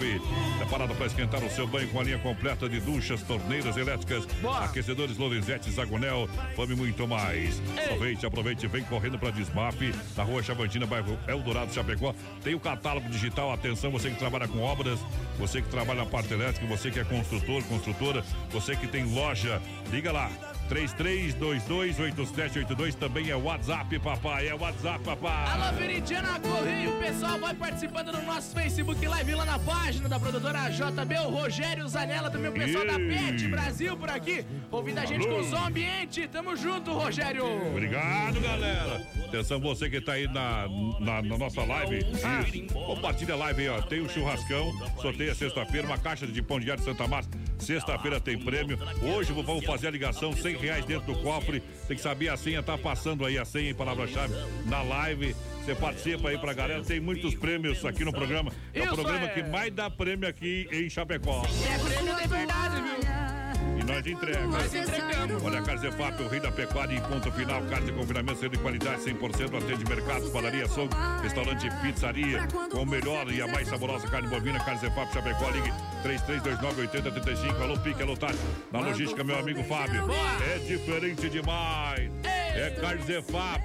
preparada 0.58 0.94
para 0.94 1.06
esquentar 1.06 1.42
o 1.42 1.50
seu 1.50 1.66
banho 1.66 1.88
com 1.88 2.00
a 2.00 2.04
linha 2.04 2.18
completa 2.18 2.68
de 2.68 2.80
duchas, 2.80 3.22
torneiras 3.22 3.76
elétricas, 3.76 4.26
aquecedores 4.62 5.16
Lorenzetti, 5.18 5.70
Zagonel, 5.70 6.28
fome 6.54 6.74
muito 6.74 7.06
mais. 7.06 7.60
Aproveite, 7.84 8.24
aproveite, 8.24 8.66
vem 8.66 8.84
correndo 8.84 9.18
para 9.18 9.30
Desmaf, 9.30 9.76
na 10.16 10.22
rua 10.22 10.42
Chavantina, 10.42 10.86
bairro 10.86 11.18
Eldorado, 11.26 11.74
Chapecó, 11.74 12.14
tem 12.42 12.54
o 12.54 12.60
catálogo 12.60 13.08
digital, 13.08 13.52
atenção, 13.52 13.90
você 13.90 14.08
que 14.10 14.16
trabalha 14.16 14.48
com 14.48 14.60
obras, 14.60 14.98
você 15.38 15.60
que 15.60 15.68
trabalha 15.68 15.91
na 15.94 16.06
parte 16.06 16.32
elétrica, 16.32 16.66
você 16.66 16.90
que 16.90 16.98
é 16.98 17.04
construtor, 17.04 17.62
construtora, 17.64 18.24
você 18.50 18.76
que 18.76 18.86
tem 18.86 19.04
loja, 19.14 19.60
liga 19.90 20.12
lá, 20.12 20.30
33228782 20.72 22.94
também 22.94 23.28
é 23.28 23.36
WhatsApp, 23.36 23.98
papai. 23.98 24.48
É 24.48 24.54
WhatsApp, 24.54 25.04
papai. 25.04 25.52
Alô, 25.52 25.70
Veridiana 25.76 26.40
Correio, 26.40 26.96
o 26.96 26.98
pessoal 26.98 27.38
vai 27.38 27.52
participando 27.54 28.10
no 28.10 28.22
nosso 28.22 28.54
Facebook 28.54 29.06
Live 29.06 29.34
lá 29.34 29.44
na 29.44 29.58
página 29.58 30.08
da 30.08 30.18
produtora 30.18 30.70
JB, 30.70 31.14
o 31.26 31.28
Rogério 31.28 31.86
Zanella, 31.86 32.30
também 32.30 32.50
o 32.50 32.54
pessoal 32.54 32.86
da. 32.86 33.02
PET 33.02 33.48
Brasil 33.48 33.96
por 33.96 34.08
aqui, 34.08 34.46
ouvindo 34.70 34.98
a 34.98 35.04
gente 35.04 35.26
Alô. 35.26 35.36
com 35.36 35.42
o 35.42 35.44
Som 35.44 35.66
Ambiente. 35.66 36.28
Tamo 36.28 36.56
junto, 36.56 36.92
Rogério. 36.92 37.44
Obrigado, 37.68 38.40
galera. 38.40 39.04
Atenção, 39.26 39.60
você 39.60 39.90
que 39.90 40.00
tá 40.00 40.12
aí 40.12 40.28
na, 40.28 40.68
na, 41.00 41.20
na 41.20 41.36
nossa 41.36 41.64
live. 41.64 41.98
Isso. 41.98 42.72
Compartilha 42.72 43.34
a 43.34 43.36
live 43.36 43.62
aí, 43.62 43.68
ó. 43.68 43.82
Tem 43.82 44.00
o 44.00 44.08
churrascão. 44.08 44.72
Sorteia 45.00 45.34
sexta-feira, 45.34 45.84
uma 45.86 45.98
caixa 45.98 46.26
de 46.26 46.40
pão 46.40 46.60
de 46.60 46.70
alho 46.70 46.80
de 46.80 46.86
Santa 46.86 47.06
Márcia. 47.06 47.30
Sexta-feira 47.58 48.18
tem 48.20 48.38
prêmio. 48.38 48.78
Hoje 49.02 49.32
vamos 49.32 49.64
fazer 49.64 49.88
a 49.88 49.90
ligação, 49.90 50.32
100 50.32 50.61
reais 50.62 50.84
dentro 50.84 51.12
do 51.12 51.20
cofre. 51.20 51.60
Tem 51.86 51.96
que 51.96 52.02
saber 52.02 52.28
a 52.28 52.36
senha, 52.36 52.62
tá 52.62 52.78
passando 52.78 53.26
aí 53.26 53.36
a 53.36 53.44
senha 53.44 53.70
em 53.70 53.74
palavra-chave 53.74 54.34
na 54.66 54.82
live. 54.82 55.34
Você 55.64 55.74
participa 55.74 56.28
aí 56.28 56.38
pra 56.38 56.52
galera. 56.52 56.82
Tem 56.82 57.00
muitos 57.00 57.34
prêmios 57.34 57.84
aqui 57.84 58.04
no 58.04 58.12
programa. 58.12 58.52
É 58.72 58.80
o 58.80 58.84
Isso 58.84 58.94
programa 58.94 59.26
é. 59.26 59.28
que 59.28 59.42
mais 59.42 59.72
dá 59.72 59.90
prêmio 59.90 60.28
aqui 60.28 60.68
em 60.72 60.88
Chapecó. 60.88 61.42
É 61.44 61.78
prêmio 61.78 62.16
de 62.16 62.28
verdade, 62.28 62.82
viu? 62.82 63.41
E 63.82 63.84
nós 63.84 64.06
entregamos. 64.06 64.50
Nós 64.56 64.74
entregamos. 64.74 65.42
Olha, 65.42 65.58
a 65.58 65.62
Carzefap, 65.62 66.22
o 66.22 66.28
rei 66.28 66.38
da 66.38 66.52
pecuária 66.52 66.94
em 66.94 67.00
ponto 67.00 67.32
final. 67.32 67.60
Carne 67.62 67.86
de 67.86 67.92
confinamento, 67.92 68.38
sendo 68.38 68.52
de 68.52 68.58
qualidade 68.58 69.02
100%. 69.02 69.58
Atende 69.58 69.84
mercados, 69.88 70.30
padaria, 70.30 70.64
açougue, 70.66 70.94
restaurante 71.20 71.66
e 71.66 71.70
pizzaria. 71.82 72.46
Com 72.70 72.82
o 72.82 72.86
melhor 72.86 73.28
e 73.32 73.42
a 73.42 73.48
mais 73.48 73.66
saborosa 73.66 74.06
carne 74.06 74.28
bovina. 74.28 74.60
Carzefap, 74.60 75.12
Chapecó, 75.12 75.50
ligue 75.50 75.72
3329-8035. 76.04 77.60
Alô, 77.60 77.76
Pique, 77.80 78.00
alô, 78.02 78.16
Tati. 78.16 78.38
Na 78.70 78.78
logística, 78.80 79.24
meu 79.24 79.36
amigo 79.36 79.64
Fábio. 79.64 80.06
É 80.54 80.58
diferente 80.58 81.28
demais. 81.28 82.08
É 82.24 82.70
Carzefap. 82.80 83.64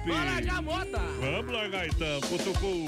Vamos 1.20 1.52
largar 1.52 1.86
então. 1.86 2.20
Cutucu. 2.22 2.86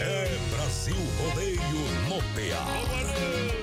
É 0.00 0.38
Brasil 0.50 0.96
Rodeio 1.20 1.60
no 2.08 2.16
PA. 2.34 3.55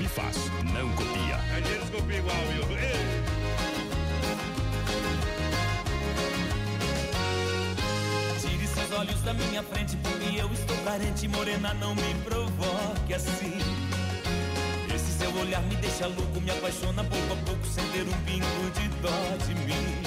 Sabe 0.00 0.08
faz, 0.08 0.36
não 0.72 0.88
copia. 0.92 1.36
A 1.36 1.60
gente 1.60 1.90
copia 1.90 2.16
igual, 2.16 2.36
viu? 2.54 2.64
Tire 8.40 8.66
seus 8.66 8.92
olhos 8.98 9.20
da 9.20 9.34
minha 9.34 9.62
frente, 9.62 9.98
porque 9.98 10.40
eu 10.40 10.50
estou 10.54 10.76
carente, 10.84 11.28
morena, 11.28 11.74
não 11.74 11.94
me 11.94 12.14
provoque 12.24 13.12
assim. 13.12 13.58
Esse 14.94 15.18
seu 15.18 15.34
olhar 15.36 15.60
me 15.64 15.76
deixa 15.76 16.06
louco, 16.06 16.40
me 16.40 16.50
apaixona 16.50 17.04
pouco 17.04 17.32
a 17.34 17.36
pouco, 17.44 17.66
sem 17.66 17.84
ter 17.88 18.08
um 18.08 18.22
pingo 18.24 18.70
de 18.74 18.88
dó 19.02 19.10
de 19.46 19.54
mim. 19.66 20.02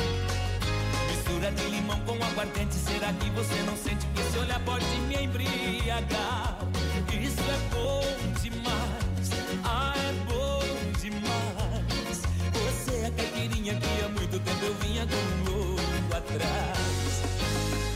Mistura 1.07 1.51
de 1.51 1.63
limão 1.69 1.99
com 1.99 2.13
aguardente, 2.13 2.73
será 2.73 3.13
que 3.13 3.29
você 3.29 3.61
não 3.61 3.77
sente 3.77 4.07
que 4.07 4.21
esse 4.21 4.39
olhar 4.39 4.59
pode 4.61 4.85
me 5.07 5.23
embriagar? 5.23 6.57
Isso 7.11 7.41
é 7.41 7.75
bom 7.75 8.01
demais, 8.41 8.62
tempo 14.43 14.65
eu 14.65 14.73
vinha 14.75 15.03
um 15.03 15.51
louco 15.51 16.15
atrás. 16.15 17.23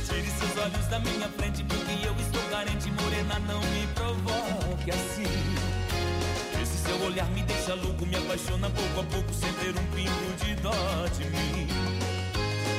Tire 0.08 0.32
seus 0.32 0.58
olhos 0.58 0.88
da 0.88 1.00
minha 1.00 1.30
frente, 1.30 1.64
porque 1.64 2.08
eu 2.08 2.16
estou 2.16 2.42
carente, 2.50 2.92
morena, 2.92 3.40
não 3.48 3.60
me 3.62 3.88
provoque 3.96 4.92
assim. 4.92 6.62
Esse 6.62 6.78
seu 6.78 7.02
olhar 7.04 7.28
me 7.32 7.42
deixa 7.44 7.74
louco, 7.76 8.06
me 8.06 8.16
apaixona 8.16 8.70
pouco 8.70 9.00
a 9.00 9.04
pouco, 9.04 9.34
sem 9.34 9.52
ter 9.54 9.70
um 9.70 9.86
pingo 9.96 10.34
de 10.44 10.56
dó 10.56 11.08
de 11.18 11.26
mim. 11.26 11.68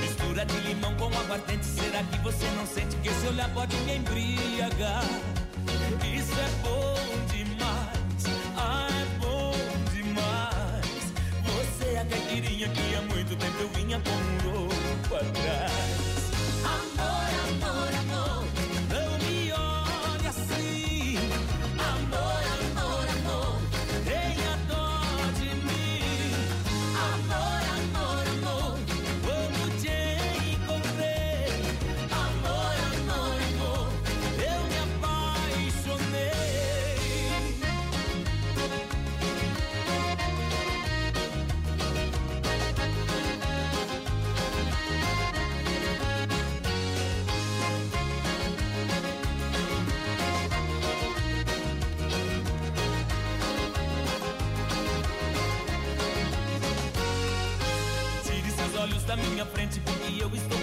Mistura 0.00 0.44
de 0.44 0.60
limão 0.60 0.94
com 0.96 1.06
aguardente, 1.06 1.64
será 1.64 2.02
que 2.04 2.18
você 2.18 2.46
não 2.56 2.66
sente 2.66 2.96
que 2.96 3.08
esse 3.08 3.26
olhar 3.26 3.48
pode 3.50 3.76
me 3.76 3.96
embriagar? 3.96 5.04
Isso 6.14 6.32
é 6.32 6.48
bom 6.62 7.07
A 11.98 12.04
caipirinha 12.04 12.68
que 12.68 12.94
há 12.94 13.02
muito 13.02 13.34
tempo 13.34 13.56
eu 13.60 13.68
vinha 13.70 14.00
com 14.00 14.10
um 14.10 14.52
louco 14.52 15.16
atrás. 15.16 15.72
Amor, 16.64 17.27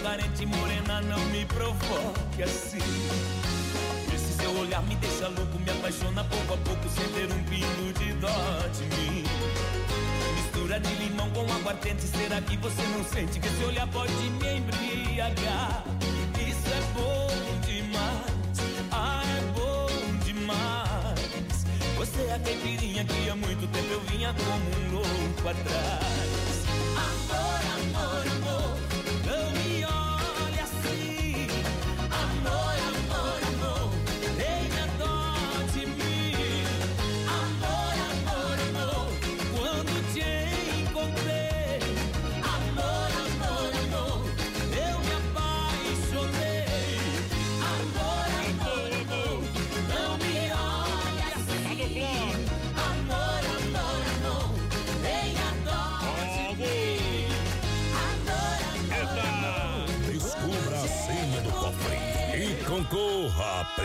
carente, 0.06 0.46
morena, 0.46 1.02
não 1.02 1.20
me 1.32 1.44
provoque 1.46 2.44
assim. 2.44 2.78
Esse 4.14 4.34
seu 4.40 4.52
olhar 4.60 4.84
me 4.84 4.96
deixa 4.98 5.28
louco, 5.30 5.58
me 5.58 5.72
apaixona 5.72 6.24
pouco 6.26 6.54
a 6.54 6.58
pouco, 6.58 6.88
sem 6.90 7.08
ter 7.10 7.34
um 7.34 7.44
pingo 7.46 7.92
de 7.98 8.14
dó 8.14 8.68
de 8.72 8.84
mim. 8.96 9.24
Mistura 10.36 10.80
de 10.80 10.94
limão 10.96 11.28
com 11.32 11.42
aguardente, 11.52 12.04
será 12.04 12.40
que 12.40 12.56
você 12.58 12.84
não 12.96 13.04
sente 13.04 13.40
que 13.40 13.48
esse 13.48 13.64
olhar 13.64 13.88
pode 13.88 14.14
me 14.14 14.58
embriagar? 14.60 15.84
Isso 16.38 16.70
é 16.70 16.82
bom 16.94 17.28
demais, 17.66 18.92
ah, 18.92 19.24
é 19.26 19.42
bom 19.58 19.88
demais. 20.24 21.66
Você 21.98 22.22
é 22.30 22.36
a 22.36 22.40
caipirinha 22.40 23.04
que 23.06 23.28
há 23.28 23.36
muito 23.36 23.68
tempo 23.72 23.92
eu 23.92 24.02
vinha 24.02 24.36
como 24.36 24.70
um 24.70 24.92
louco 24.98 25.50
atrás. 25.50 26.46
Amor, 26.96 27.62
amor, 27.76 28.28
amor, 28.36 28.75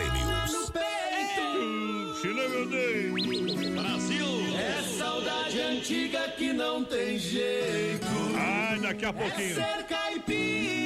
concorra 0.09 0.43
a 0.43 0.71
prêmios. 0.71 2.21
Chile, 2.21 2.47
meu 2.49 2.65
Deus! 2.65 3.69
Brasil! 3.71 4.57
É 4.57 4.81
saudade 4.97 5.61
antiga 5.61 6.29
que 6.37 6.53
não 6.53 6.83
tem 6.83 7.17
jeito. 7.17 8.07
Ai, 8.37 8.79
daqui 8.79 9.05
a 9.05 9.13
pouquinho. 9.13 9.59
É 9.59 9.77
ser 9.77 9.83
caipira 9.85 10.80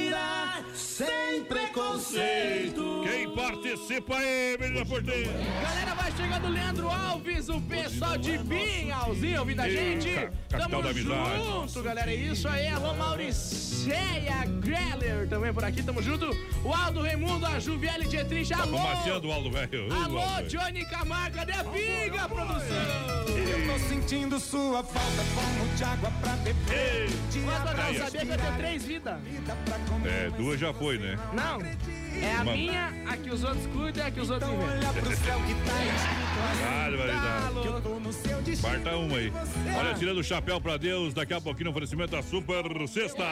sem 0.95 1.43
preconceito. 1.43 3.03
Quem 3.03 3.29
participa 3.35 4.15
aí, 4.15 4.57
menina 4.57 4.85
porteira? 4.85 5.29
Galera, 5.61 5.93
vai 5.93 6.09
chegando 6.13 6.45
o 6.47 6.49
Leandro 6.49 6.87
Alves, 6.89 7.49
o 7.49 7.59
pessoal 7.59 8.17
de 8.17 8.37
Pinhalzinho 8.39 9.39
ouvindo 9.41 9.59
a 9.59 9.69
gente. 9.69 10.09
Tamo 10.47 10.93
junto, 10.93 11.83
galera. 11.83 12.09
É 12.09 12.15
isso 12.15 12.47
aí. 12.47 12.67
Alô, 12.69 12.93
Mauriceia 12.93 14.45
Greller 14.61 15.27
também 15.27 15.53
por 15.53 15.65
aqui, 15.65 15.83
tamo 15.83 16.01
junto. 16.01 16.29
O 16.63 16.73
Aldo 16.73 17.01
Raimundo, 17.01 17.45
a 17.45 17.59
Juviele 17.59 18.05
Dietrich, 18.05 18.49
Tá 18.53 18.61
alô. 18.61 18.77
comaciando 18.77 19.27
o 19.27 19.33
Aldo 19.33 19.51
velho. 19.51 19.93
Alô. 19.93 20.21
Johnny 20.47 20.85
Camargo, 20.85 21.35
cadê 21.35 21.51
a 21.51 21.63
pinga, 21.65 22.29
produção? 22.29 23.44
Tô 23.75 23.79
sentindo 23.89 24.39
sua 24.39 24.81
falta, 24.85 25.21
como 25.35 25.75
de 25.75 25.83
água 25.83 26.09
pra 26.21 26.31
beber. 26.37 27.09
Mas, 27.43 28.01
ó. 28.01 28.05
sabia 28.05 28.25
que 28.25 28.31
eu 28.31 28.37
tenho 28.37 28.55
três 28.57 28.85
vidas? 28.85 29.17
É, 30.05 30.29
duas 30.37 30.57
já 30.57 30.73
foi, 30.73 30.97
né? 30.97 31.17
Não. 31.33 31.59
É 32.21 32.35
a 32.37 32.41
Uma- 32.43 32.53
minha, 32.53 32.93
a 33.05 33.17
que 33.17 33.29
os 33.29 33.43
outros 33.43 33.67
cuidam 33.67 34.05
e 34.05 34.07
a 34.07 34.11
que 34.11 34.21
os 34.21 34.29
outros 34.29 34.49
inventam. 34.49 34.93
Vale, 36.61 36.97
vale, 36.97 37.11
Tá 37.11 37.49
vale. 37.51 37.67
louco. 37.67 38.05
Quarta 38.61 38.95
uma 38.95 39.17
aí. 39.17 39.33
Olha, 39.77 39.93
tirando 39.95 40.19
o 40.19 40.23
chapéu 40.23 40.61
pra 40.61 40.77
Deus, 40.77 41.13
daqui 41.13 41.33
a 41.33 41.41
pouquinho 41.41 41.67
o 41.69 41.71
oferecimento 41.71 42.11
da 42.11 42.23
Super 42.23 42.63
Sexta. 42.87 43.23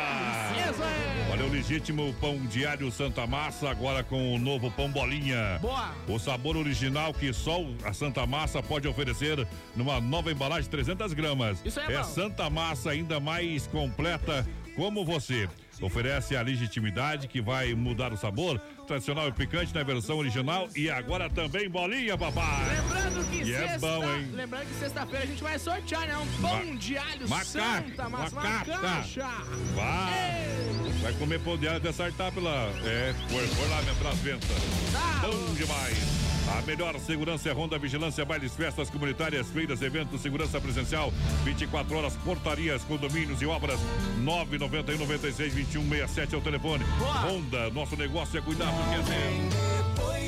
Olha 1.32 1.46
o 1.46 1.50
legítimo 1.50 2.14
pão 2.20 2.38
diário 2.48 2.92
Santa 2.92 3.26
Massa, 3.26 3.70
agora 3.70 4.04
com 4.04 4.36
o 4.36 4.40
novo 4.40 4.70
pão 4.72 4.90
bolinha. 4.92 5.58
Boa. 5.62 5.92
O 6.08 6.20
sabor 6.20 6.58
original 6.58 7.14
que 7.14 7.32
só 7.32 7.62
a 7.86 7.94
Santa 7.94 8.26
Massa 8.28 8.62
pode 8.62 8.88
oferecer 8.88 9.48
numa 9.76 10.02
nova 10.02 10.30
embalagem 10.34 10.64
de 10.64 10.70
300 10.70 11.14
gramas. 11.14 11.60
Isso 11.64 11.80
é 11.80 11.94
é. 11.94 12.04
Santa 12.04 12.50
Massa 12.50 12.92
ainda 12.92 13.20
mais 13.20 13.66
completa 13.68 14.46
como 14.76 15.06
você. 15.06 15.48
Oferece 15.82 16.36
a 16.36 16.42
legitimidade 16.42 17.28
que 17.28 17.42
vai 17.42 17.74
mudar 17.74 18.14
o 18.14 18.18
sabor. 18.18 18.60
Tradicional 18.88 19.28
e 19.28 19.32
picante 19.32 19.74
na 19.74 19.82
versão 19.84 20.18
original 20.18 20.68
e 20.76 20.90
agora 20.90 21.30
também 21.30 21.70
bolinha, 21.70 22.18
papai. 22.18 22.76
Lembrando 22.76 23.30
que 23.30 23.38
E 23.44 23.54
é 23.54 23.60
sexta, 23.70 23.80
bom, 23.80 24.04
hein? 24.12 24.30
lembrando 24.34 24.68
que 24.68 24.74
sexta-feira 24.76 25.24
a 25.24 25.28
gente 25.28 25.42
vai 25.44 25.58
sortear, 25.60 26.08
né? 26.08 26.18
Um 26.18 26.42
pão 26.42 26.66
Ma- 26.66 26.76
de 26.76 26.98
alho 26.98 27.28
Macaca, 27.30 27.46
Santa 27.46 28.10
Massa, 28.10 28.36
uma 28.36 28.44
macaca. 28.44 28.78
caixa. 28.80 29.28
Vai! 29.76 30.94
Vai 31.02 31.14
comer 31.14 31.40
pão 31.40 31.58
de 31.58 31.68
alho 31.68 31.78
até 31.78 31.90
acertar 31.90 32.32
pela. 32.32 32.52
É, 32.86 33.14
por, 33.30 33.56
por 33.56 33.70
lá 33.70 33.82
mesmo, 33.82 33.96
pelas 33.98 34.18
ventas. 34.20 34.50
Tá. 34.92 35.28
Bom 35.28 35.54
demais! 35.54 36.33
A 36.58 36.62
melhor 36.62 37.00
segurança 37.00 37.50
é 37.50 37.52
Ronda 37.52 37.80
Vigilância, 37.80 38.24
bailes, 38.24 38.56
festas 38.56 38.88
comunitárias, 38.88 39.48
feiras, 39.48 39.82
eventos, 39.82 40.22
segurança 40.22 40.62
presencial, 40.62 41.12
24 41.44 41.98
horas, 41.98 42.16
portarias, 42.18 42.84
condomínios 42.84 43.42
e 43.42 43.46
obras. 43.48 43.80
991 44.20 45.00
96 45.00 45.54
21 45.54 45.90
67 45.90 46.36
é 46.36 46.38
o 46.38 46.42
telefone. 46.42 46.86
Honda, 47.26 47.72
nosso 47.72 47.98
negócio 47.98 48.38
é 48.38 48.42
cuidar 48.42 48.70
do 48.72 48.84
que 48.90 48.96
é 48.96 49.04
seu. 49.04 50.23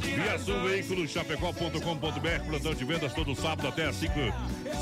Via 0.00 0.38
Sul 0.38 0.62
Veículos, 0.62 1.10
chapecó.com.br, 1.10 2.44
plantão 2.46 2.74
de 2.74 2.84
vendas 2.84 3.12
todo 3.12 3.34
sábado 3.34 3.68
até 3.68 3.86
às 3.86 3.96
5, 3.96 4.12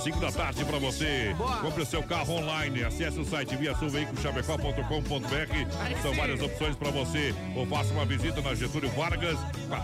5 0.03 0.21
da 0.21 0.31
tarde 0.33 0.65
para 0.65 0.79
você. 0.79 1.35
Compre 1.61 1.83
o 1.83 1.87
seu 1.87 2.03
carro 2.03 2.35
online, 2.35 2.85
acesse 2.85 3.19
o 3.19 3.25
site 3.25 3.57
via 3.57 3.75
Sul 3.77 3.89
Veículos, 3.91 4.21
chapecó.com.br. 4.23 6.03
São 6.03 6.15
várias 6.15 6.41
opções 6.43 6.77
para 6.77 6.91
você. 6.91 7.35
Ou 7.57 7.67
faça 7.67 7.93
uma 7.93 8.05
visita 8.05 8.41
na 8.41 8.55
Getúlio 8.55 8.91
Vargas, 8.91 9.39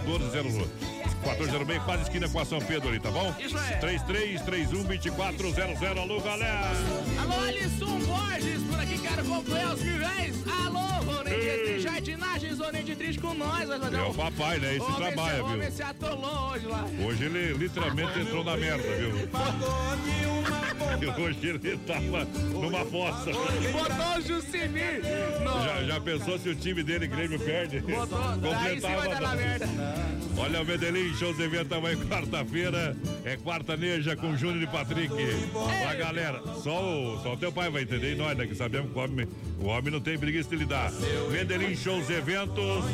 1400. 0.07 0.69
1406, 1.23 1.83
quase 1.85 2.03
esquina 2.05 2.29
com 2.29 2.41
a 2.41 2.45
São 2.47 2.59
Pedro 2.61 2.89
ali, 2.89 2.99
tá 2.99 3.11
bom? 3.11 3.35
Isso 3.39 3.57
é. 3.59 3.79
3331-2400. 3.81 5.99
Alô, 5.99 6.21
galera! 6.21 6.71
Alô, 7.21 7.35
Alisson 7.47 7.99
Borges, 8.01 8.63
por 8.63 8.81
aqui 8.81 8.99
quero 8.99 9.21
acompanhar 9.21 9.75
os 9.75 9.83
vivés. 9.83 10.37
Alô, 10.65 10.81
Rony 10.81 11.31
de 11.31 11.81
Jardinagens, 11.81 12.59
Rony 12.59 12.83
de 12.83 12.97
Triste 12.97 13.21
com 13.21 13.35
nós. 13.35 13.69
Vai 13.69 13.79
fazer 13.81 14.01
um- 14.01 14.13
o 14.31 14.37
papai, 14.37 14.59
né? 14.59 14.77
Esse 14.77 14.81
homem 14.85 14.97
trabalha, 14.97 15.35
se- 15.37 15.41
homem 15.43 15.61
viu? 15.61 15.71
se 15.73 15.83
atolou 15.83 16.51
hoje 16.53 16.67
lá. 16.67 16.87
Hoje 17.05 17.25
ele 17.25 17.53
literalmente 17.55 18.19
entrou 18.21 18.45
na 18.45 18.57
merda, 18.57 18.83
viu? 18.97 19.11
E 21.01 21.07
hoje 21.21 21.39
ele 21.49 21.79
tava 21.79 22.25
numa 22.53 22.85
fossa. 22.87 23.31
Botou 23.33 24.19
o 24.19 24.21
Jusimir. 24.23 25.03
Já, 25.65 25.83
já 25.85 26.01
pensou 26.01 26.39
se 26.39 26.49
o 26.49 26.55
time 26.55 26.83
dele, 26.83 27.07
Grêmio, 27.07 27.39
perde? 27.39 27.81
Botou, 27.81 28.19
daí 28.39 28.81
sim 28.81 28.87
vai 28.95 29.09
dar 29.09 29.21
na 29.21 29.35
merda. 29.37 29.67
Olha 30.37 30.63
o 30.63 30.65
Medellín, 30.65 31.13
shows 31.15 31.39
evento 31.39 31.75
amanhã, 31.75 31.97
quarta-feira. 32.07 32.97
É 33.25 33.37
quartaneja 33.37 34.17
com 34.17 34.35
Júnior 34.37 34.63
e 34.63 34.67
Patrick. 34.67 35.13
Pra 35.83 35.95
galera, 35.95 36.41
só 36.63 36.83
o, 36.83 37.23
só 37.23 37.35
o 37.35 37.37
teu 37.37 37.53
pai 37.53 37.69
vai 37.71 37.83
entender 37.83 38.13
e 38.13 38.17
nós, 38.17 38.37
né? 38.37 38.47
Que 38.47 38.55
sabemos 38.55 38.91
que 38.93 38.99
o 38.99 39.03
homem, 39.03 39.29
o 39.61 39.67
homem 39.67 39.93
não 39.93 40.01
tem 40.01 40.19
preguiça 40.19 40.49
de 40.49 40.57
lidar. 40.57 40.91
Medellín, 41.31 41.77
shows 41.77 42.09
eventos. 42.09 42.85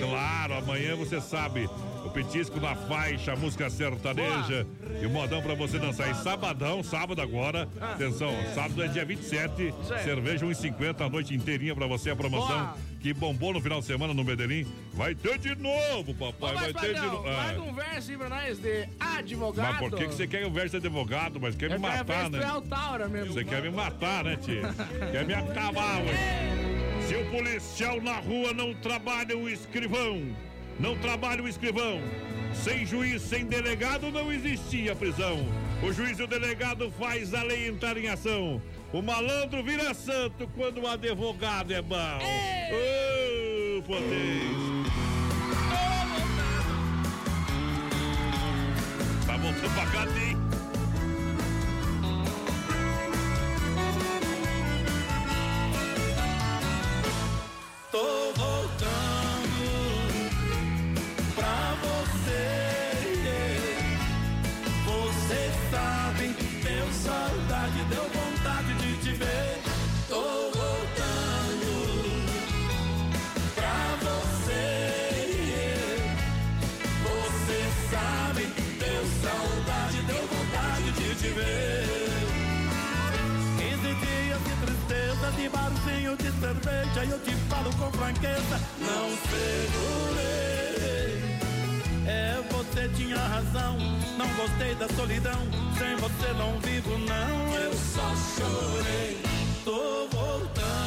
Claro, 0.00 0.54
amanhã 0.54 0.81
você 0.96 1.20
sabe. 1.20 1.68
O 2.04 2.10
petisco 2.10 2.58
na 2.60 2.74
faixa, 2.74 3.32
a 3.32 3.36
música 3.36 3.70
sertaneja 3.70 4.66
e 5.00 5.06
o 5.06 5.10
modão 5.10 5.40
pra 5.40 5.54
você 5.54 5.78
dançar. 5.78 6.10
E 6.10 6.14
sabadão, 6.14 6.82
sábado 6.82 7.22
agora. 7.22 7.68
Atenção, 7.80 8.32
sábado 8.54 8.82
é 8.82 8.88
dia 8.88 9.04
27. 9.04 9.68
Isso 9.82 9.94
aí. 9.94 10.04
Cerveja 10.04 10.44
1,50 10.44 11.00
a 11.00 11.08
noite 11.08 11.34
inteirinha 11.34 11.74
pra 11.74 11.86
você 11.86 12.10
a 12.10 12.16
promoção 12.16 12.58
Boa. 12.58 12.76
que 13.00 13.14
bombou 13.14 13.52
no 13.52 13.60
final 13.60 13.80
de 13.80 13.86
semana 13.86 14.12
no 14.12 14.24
Medellín. 14.24 14.66
Vai 14.92 15.14
ter 15.14 15.38
de 15.38 15.54
novo, 15.54 16.12
papai. 16.14 16.54
Ô, 16.54 16.58
vai 16.58 16.72
ter 16.72 16.94
de 16.94 17.00
novo. 17.00 17.22
larga 17.28 17.62
um 17.62 17.72
verso 17.72 18.10
aí 18.10 18.18
pra 18.18 18.28
nós 18.28 18.58
de 18.58 18.88
advogado. 18.98 19.72
Mas 19.72 19.78
por 19.78 19.98
que, 19.98 20.08
que 20.08 20.14
você 20.14 20.26
quer 20.26 20.44
o 20.44 20.50
verso 20.50 20.70
de 20.70 20.86
advogado? 20.86 21.40
Mas 21.40 21.54
quer 21.54 21.68
me 21.68 21.76
Eu 21.76 21.80
quero 21.80 21.98
matar, 21.98 22.26
é 22.26 22.28
né? 22.30 22.52
o 22.52 22.62
Taura 22.62 23.08
mesmo. 23.08 23.32
Você 23.32 23.44
quer 23.44 23.62
me 23.62 23.70
matar, 23.70 24.24
né, 24.24 24.36
tia? 24.36 24.62
quer 25.12 25.24
me 25.24 25.34
acabar, 25.34 26.02
ué. 26.02 27.02
Se 27.06 27.14
o 27.16 27.30
policial 27.30 28.00
na 28.00 28.16
rua 28.18 28.52
não 28.52 28.74
trabalha 28.74 29.36
o 29.36 29.48
escrivão, 29.48 30.22
não 30.78 30.96
trabalha 30.98 31.42
o 31.42 31.48
escrivão. 31.48 32.00
Sem 32.54 32.84
juiz, 32.84 33.22
sem 33.22 33.46
delegado, 33.46 34.10
não 34.10 34.30
existia 34.30 34.94
prisão. 34.94 35.46
O 35.82 35.92
juiz 35.92 36.18
e 36.18 36.22
o 36.22 36.26
delegado 36.26 36.92
faz 36.98 37.34
a 37.34 37.42
lei 37.42 37.68
entrar 37.68 37.96
em 37.96 38.08
ação. 38.08 38.62
O 38.92 39.00
malandro 39.00 39.62
vira 39.62 39.94
santo 39.94 40.48
quando 40.54 40.82
o 40.82 40.86
advogado 40.86 41.72
é 41.72 41.80
bom. 41.80 41.96
Ô, 41.96 43.82
potência. 43.82 44.72
Tá 49.26 49.36
voltando 49.36 49.74
pra 49.74 49.86
cadeia. 49.86 50.36
Tô 57.90 58.32
voltando 58.34 59.11
te 81.22 81.28
ver. 81.30 81.86
15 83.58 83.94
dias 83.94 84.40
de 84.48 84.54
tristeza, 84.66 85.30
de 85.36 85.48
barzinho, 85.48 86.16
de 86.16 86.30
cerveja, 86.40 87.04
e 87.04 87.10
eu 87.10 87.20
te 87.20 87.30
falo 87.48 87.70
com 87.76 87.92
franqueza, 87.92 88.60
não 88.80 89.08
segurei. 89.30 90.32
É, 92.06 92.42
você 92.50 92.88
tinha 92.96 93.18
razão, 93.18 93.78
não 94.18 94.28
gostei 94.34 94.74
da 94.74 94.88
solidão, 94.88 95.40
sem 95.78 95.94
você 95.96 96.32
não 96.36 96.58
vivo, 96.58 96.98
não. 96.98 97.54
Eu 97.54 97.72
só 97.72 98.14
chorei, 98.36 99.22
tô 99.64 100.08
voltando. 100.10 100.81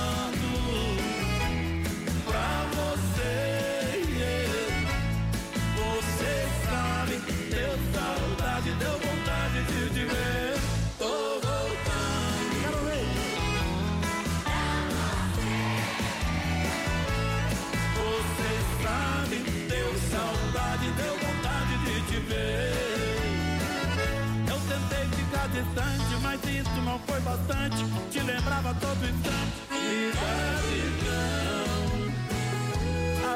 Distante, 25.56 26.16
mas 26.22 26.40
isso 26.44 26.82
não 26.84 27.00
foi 27.00 27.20
bastante. 27.22 27.78
Te 28.12 28.20
lembrava 28.20 28.76
todo 28.76 29.06
instante. 29.06 29.56
Idade 29.72 30.82
não. 31.06 31.76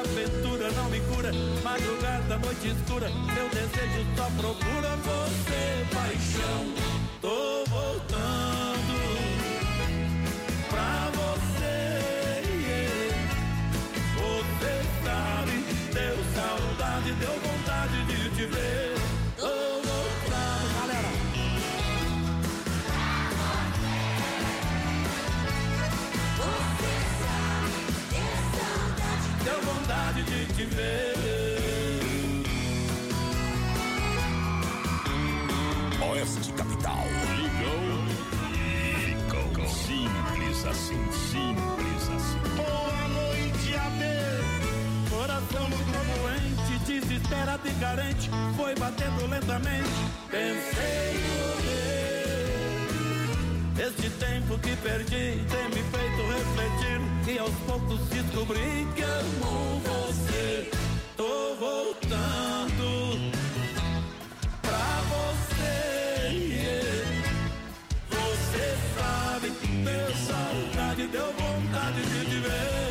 Aventura 0.00 0.70
não 0.72 0.90
me 0.90 1.00
cura, 1.00 1.32
madrugada, 1.64 2.38
noite 2.38 2.68
escura. 2.68 3.08
Meu 3.08 3.48
desejo 3.48 4.06
só 4.16 4.28
procura 4.36 4.96
você, 4.96 5.86
paixão. 5.94 6.74
Tô 7.20 7.64
voltando 7.70 8.29
foi 48.56 48.74
batendo 48.74 49.26
lentamente. 49.26 49.88
Pensei 50.30 51.18
morrer. 51.38 52.58
Este 53.86 54.10
tempo 54.10 54.58
que 54.58 54.76
perdi 54.76 55.42
tem 55.48 55.68
me 55.68 55.82
feito 55.82 56.22
refletir 56.28 57.00
e 57.26 57.38
aos 57.38 57.54
poucos 57.66 58.00
descobri 58.10 58.86
que 58.94 59.02
amo 59.02 59.80
você. 59.80 60.70
Tô 61.16 61.54
voltando 61.58 63.30
pra 64.60 65.00
você. 65.14 66.26
Você 68.10 68.76
sabe, 68.98 69.48
deu 69.84 70.14
saudade, 70.16 71.06
deu 71.06 71.32
vontade 71.32 72.02
de 72.02 72.24
te 72.26 72.40
ver. 72.40 72.89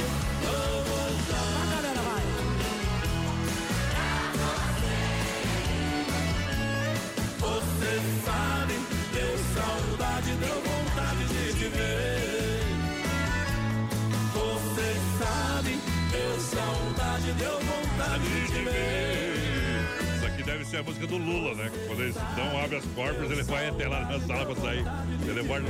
Isso 20.70 20.76
ser 20.76 20.82
a 20.82 20.84
música 20.84 21.08
do 21.08 21.18
Lula, 21.18 21.56
né? 21.56 21.72
Quando 21.88 22.04
eles 22.04 22.14
dão 22.36 22.64
habeas 22.64 22.86
corpus, 22.94 23.32
ele 23.32 23.42
vai 23.42 23.70
até 23.70 23.88
lá 23.88 24.02
na 24.02 24.20
sala 24.20 24.46
pra 24.46 24.56
sair. 24.56 24.86
Ele 25.28 25.42
volta, 25.42 25.66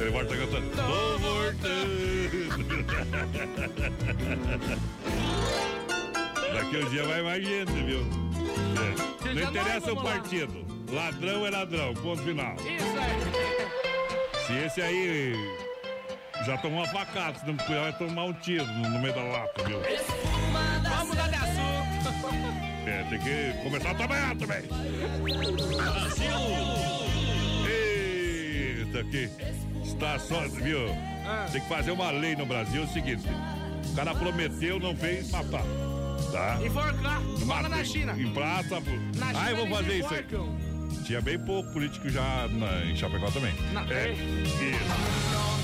ele 0.00 0.10
volta 0.10 0.36
cantando. 0.36 0.70
Tô 0.70 1.18
voltando. 1.18 2.46
Daqui 6.54 6.76
uns 6.76 6.90
dias 6.90 7.06
vai 7.08 7.22
mais 7.22 7.44
gente, 7.44 7.72
viu? 7.72 8.06
É. 9.24 9.34
Não 9.34 9.42
interessa 9.50 9.88
não, 9.88 9.94
o 9.94 10.02
partido. 10.04 10.64
Ladrão 10.92 11.44
é 11.44 11.50
ladrão, 11.50 11.92
ponto 11.94 12.22
final. 12.22 12.54
Isso 12.54 12.98
aí. 13.00 13.16
Se 14.46 14.52
esse 14.64 14.80
aí 14.80 15.34
já 16.44 16.56
tomou 16.58 16.84
uma 16.84 16.88
facada, 16.88 17.36
se 17.40 17.46
não 17.46 17.56
cuidar, 17.56 17.80
vai 17.80 17.98
tomar 17.98 18.24
um 18.26 18.32
tiro 18.34 18.64
no, 18.64 18.90
no 18.90 19.00
meio 19.00 19.12
da 19.12 19.24
lata, 19.24 19.64
viu? 19.64 19.80
Vamos 20.88 21.08
mudar 21.08 21.28
de 21.28 21.34
assunto. 21.34 22.65
É, 22.86 23.02
tem 23.10 23.18
que 23.18 23.62
começar 23.64 23.90
a 23.90 23.94
trabalhar 23.94 24.36
também. 24.36 24.62
Brasil! 25.76 26.30
Eita, 27.68 29.00
aqui 29.00 29.28
está 29.84 30.18
só, 30.18 30.40
viu? 30.48 30.88
Ah. 31.26 31.48
Tem 31.50 31.60
que 31.60 31.68
fazer 31.68 31.90
uma 31.90 32.10
lei 32.10 32.36
no 32.36 32.46
Brasil, 32.46 32.82
é 32.82 32.84
o 32.84 32.88
seguinte: 32.88 33.24
o 33.90 33.94
cara 33.96 34.14
prometeu, 34.14 34.78
não 34.78 34.94
fez, 34.96 35.30
matar. 35.30 35.64
Tá? 36.32 36.58
Enforcar. 36.64 37.20
Mata 37.44 37.68
na 37.68 37.84
China. 37.84 38.14
Em 38.16 38.32
praça. 38.32 38.80
Na 39.16 39.26
China 39.26 39.40
Ah, 39.42 39.50
eu 39.50 39.56
vou 39.56 39.68
fazer 39.68 39.98
isso 39.98 40.14
aí. 40.14 40.24
Tinha 41.04 41.20
bem 41.20 41.38
pouco 41.38 41.72
político 41.72 42.08
já 42.08 42.48
na, 42.50 42.84
em 42.84 42.96
Chapecó 42.96 43.30
também. 43.30 43.54
Na- 43.72 43.82
é. 43.92 44.10
é. 44.12 45.55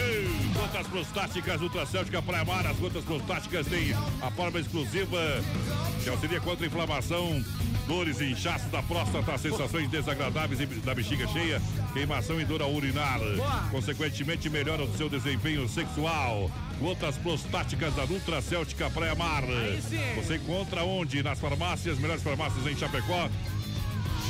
Ei, 0.00 0.50
Gotas 0.54 0.86
prostáticas 0.86 1.60
Ultracéltica 1.60 2.22
Praia 2.22 2.44
Mar. 2.44 2.66
As 2.66 2.76
gotas 2.76 3.04
prostáticas 3.04 3.66
têm 3.66 3.92
a 4.22 4.30
forma 4.30 4.58
exclusiva 4.58 5.18
que 6.02 6.08
auxilia 6.08 6.40
contra 6.40 6.64
a 6.64 6.68
inflamação, 6.68 7.44
dores 7.86 8.20
e 8.20 8.32
inchaço 8.32 8.68
da 8.68 8.82
próstata, 8.82 9.36
sensações 9.36 9.90
desagradáveis 9.90 10.60
da 10.82 10.94
bexiga 10.94 11.26
cheia, 11.28 11.60
queimação 11.92 12.40
e 12.40 12.44
dor 12.44 12.62
ao 12.62 12.72
urinar. 12.72 13.20
Consequentemente, 13.70 14.48
melhora 14.48 14.84
o 14.84 14.96
seu 14.96 15.08
desempenho 15.08 15.68
sexual. 15.68 16.50
Gotas 16.78 17.16
prostáticas 17.18 17.94
da 17.94 18.06
Nutracéltica 18.06 18.88
Praia 18.90 19.14
Mar. 19.14 19.42
Você 20.16 20.36
encontra 20.36 20.82
onde? 20.82 21.22
Nas 21.22 21.38
farmácias, 21.38 21.98
melhores 21.98 22.22
farmácias 22.22 22.66
em 22.66 22.76
Chapecó. 22.76 23.28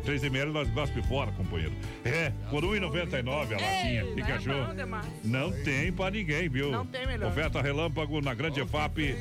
3 0.04 0.24
ml 0.24 0.52
nós 0.52 0.68
gospe 0.70 1.02
fora, 1.02 1.32
companheiro. 1.32 1.74
É, 2.04 2.30
por 2.50 2.62
1,99 2.62 3.28
a 3.28 3.60
latinha. 3.60 4.04
Bom 4.04 4.74
demais. 4.74 5.06
Não 5.24 5.50
tem 5.64 5.92
pra 5.92 6.10
ninguém, 6.10 6.48
viu? 6.48 6.70
Não 6.70 6.86
tem 6.86 7.06
melhor. 7.06 7.30
Oferta 7.30 7.60
relâmpago 7.60 8.20
na 8.20 8.32
Grande 8.32 8.60
EFAP. 8.60 9.16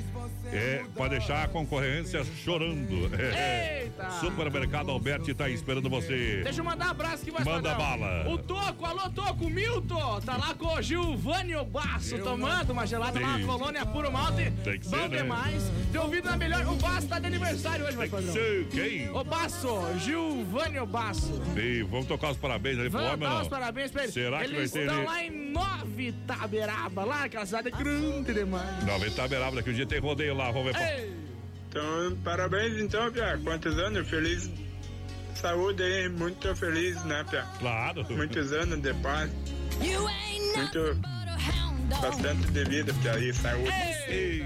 É, 0.52 0.84
pra 0.96 1.08
deixar 1.08 1.44
a 1.44 1.48
concorrência 1.48 2.24
chorando. 2.44 3.10
É. 3.20 3.84
Eita. 3.86 4.10
Supermercado 4.20 4.90
Alberti 4.92 5.34
tá 5.34 5.50
esperando 5.50 5.90
você. 5.90 6.42
Deixa 6.44 6.62
eu 6.62 6.66
mandar 6.66 6.88
um 6.88 6.92
abraço 6.92 7.24
aqui, 7.24 7.32
mais 7.32 7.46
Manda 7.46 7.76
padrão. 7.76 7.86
bala. 8.00 8.30
O 8.30 8.38
Toco, 8.38 8.86
alô 8.86 9.10
Toco, 9.10 9.50
Milton, 9.50 10.22
tá 10.22 10.38
lá 10.38 10.54
com 10.54 10.68
o 10.76 10.82
Gilvânio 10.82 11.64
Basso, 11.66 12.18
tomando 12.20 12.72
uma 12.72 12.86
gelada 12.86 13.20
lá 13.20 13.28
na 13.34 13.38
Sim. 13.40 13.46
colônia 13.46 13.86
Puro 13.86 14.12
Malte. 14.12 14.52
Tem 14.64 14.80
que 14.80 14.88
Bom 14.88 14.98
ser, 14.98 15.10
né? 15.10 15.18
demais. 15.18 15.72
Tem 15.92 16.02
ouvido 16.02 16.26
na 16.30 16.38
melhor, 16.38 16.68
o 16.68 16.76
Basso 16.76 17.08
tá 17.08 17.20
de 17.20 17.28
aniversário 17.28 17.86
hoje, 17.86 17.96
padrão. 18.10 18.34
Sei 18.34 18.66
quem? 18.66 19.10
O 19.12 19.24
Basso, 19.24 19.68
Gilvânio 20.00 20.86
Basso. 20.86 21.42
E 21.58 21.84
vamos 21.84 22.06
tocar 22.08 22.32
os 22.32 22.38
parabéns 22.38 22.78
ali 22.80 22.90
pro 22.90 23.00
Vamos 23.00 23.14
homem, 23.14 23.28
dar 23.30 23.36
não? 23.36 23.42
os 23.42 23.48
parabéns 23.48 23.92
pra 23.92 24.04
ele. 24.04 24.12
Será 24.12 24.40
que 24.40 24.44
Eles 24.46 24.72
vai 24.72 24.82
ter 24.82 24.88
estão 24.88 24.98
ele- 25.00 25.06
lá 25.08 25.24
em 25.24 25.52
Nova 25.52 25.76
Nova 25.86 26.02
Itaberaba, 26.02 27.04
lá 27.06 27.24
aquela 27.26 27.46
cidade 27.46 27.72
grande 27.72 28.34
demais. 28.34 28.84
Nova 28.86 29.08
Itaberaba, 29.08 29.56
daqui 29.58 29.70
um 29.70 29.74
dia 29.74 29.86
tem 29.86 30.00
rodeio 30.00 30.35
lá, 30.36 30.52
vamos 30.52 30.74
ver. 30.74 30.82
Ei. 30.82 31.16
Então, 31.70 32.18
parabéns 32.24 32.78
então, 32.78 33.12
Pia. 33.12 33.38
Quantos 33.44 33.78
anos? 33.80 34.08
Feliz 34.08 34.50
saúde 35.36 35.84
aí, 35.84 36.10
muito 36.10 36.56
feliz, 36.56 37.04
né, 37.04 37.24
Pia? 37.30 37.46
Claro. 37.60 38.06
Muitos 38.10 38.54
anos 38.54 38.82
de 38.82 38.94
paz. 38.96 39.30
Muito. 40.56 41.15
Bastante 41.90 42.52
de 42.52 42.64
vida, 42.66 42.94
Pia, 42.96 43.20
e 43.20 43.34
saúde. 43.34 43.70
Ei, 44.08 44.44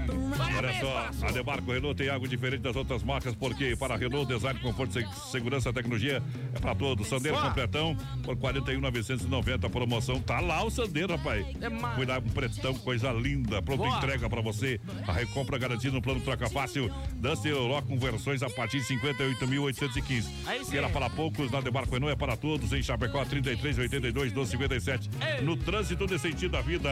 olha 0.56 0.80
só, 0.80 1.26
a 1.26 1.30
Demarco 1.32 1.72
Renault 1.72 1.94
tem 1.96 2.08
algo 2.08 2.26
diferente 2.28 2.60
das 2.60 2.76
outras 2.76 3.02
marcas, 3.02 3.34
porque 3.34 3.74
para 3.76 3.94
a 3.94 3.96
Renault, 3.96 4.32
design, 4.32 4.58
conforto, 4.60 4.92
se- 4.94 5.30
segurança, 5.30 5.72
tecnologia 5.72 6.22
é 6.54 6.58
para 6.58 6.74
todos. 6.74 7.06
Sandeiro 7.08 7.38
completão 7.40 7.96
por 8.22 8.36
41,990 8.36 9.66
a 9.66 9.70
promoção. 9.70 10.20
Tá 10.20 10.40
lá 10.40 10.62
o 10.64 10.70
Sandeiro, 10.70 11.16
rapaz. 11.16 11.46
É. 11.60 11.94
Cuidado 11.94 12.22
com 12.22 12.30
pretão, 12.30 12.74
coisa 12.74 13.10
linda. 13.12 13.62
Pronta 13.62 13.84
Boa. 13.84 13.96
entrega 13.98 14.28
para 14.28 14.40
você. 14.42 14.80
A 15.06 15.12
recompra 15.12 15.58
garantida 15.58 15.94
no 15.94 16.02
plano 16.02 16.20
troca 16.20 16.48
fácil. 16.48 16.90
Duster 17.16 17.52
Euro 17.52 17.82
com 17.82 17.98
versões 17.98 18.42
a 18.42 18.50
partir 18.50 18.80
de 18.80 18.86
58.815. 18.86 20.24
Aí 20.46 20.64
sim. 20.64 20.70
Que 20.70 20.78
era 20.78 20.88
para 20.88 21.08
poucos, 21.10 21.50
na 21.50 21.60
Demarco 21.60 21.92
Renault 21.92 22.12
é 22.12 22.16
para 22.16 22.36
todos. 22.36 22.72
Em 22.72 22.82
Chapecó, 22.82 23.24
33, 23.24 23.78
82, 23.78 24.32
12, 24.32 24.50
57. 24.52 25.10
No 25.42 25.56
trânsito 25.56 26.06
de 26.06 26.18
sentido 26.18 26.52
da 26.52 26.60
vida. 26.60 26.90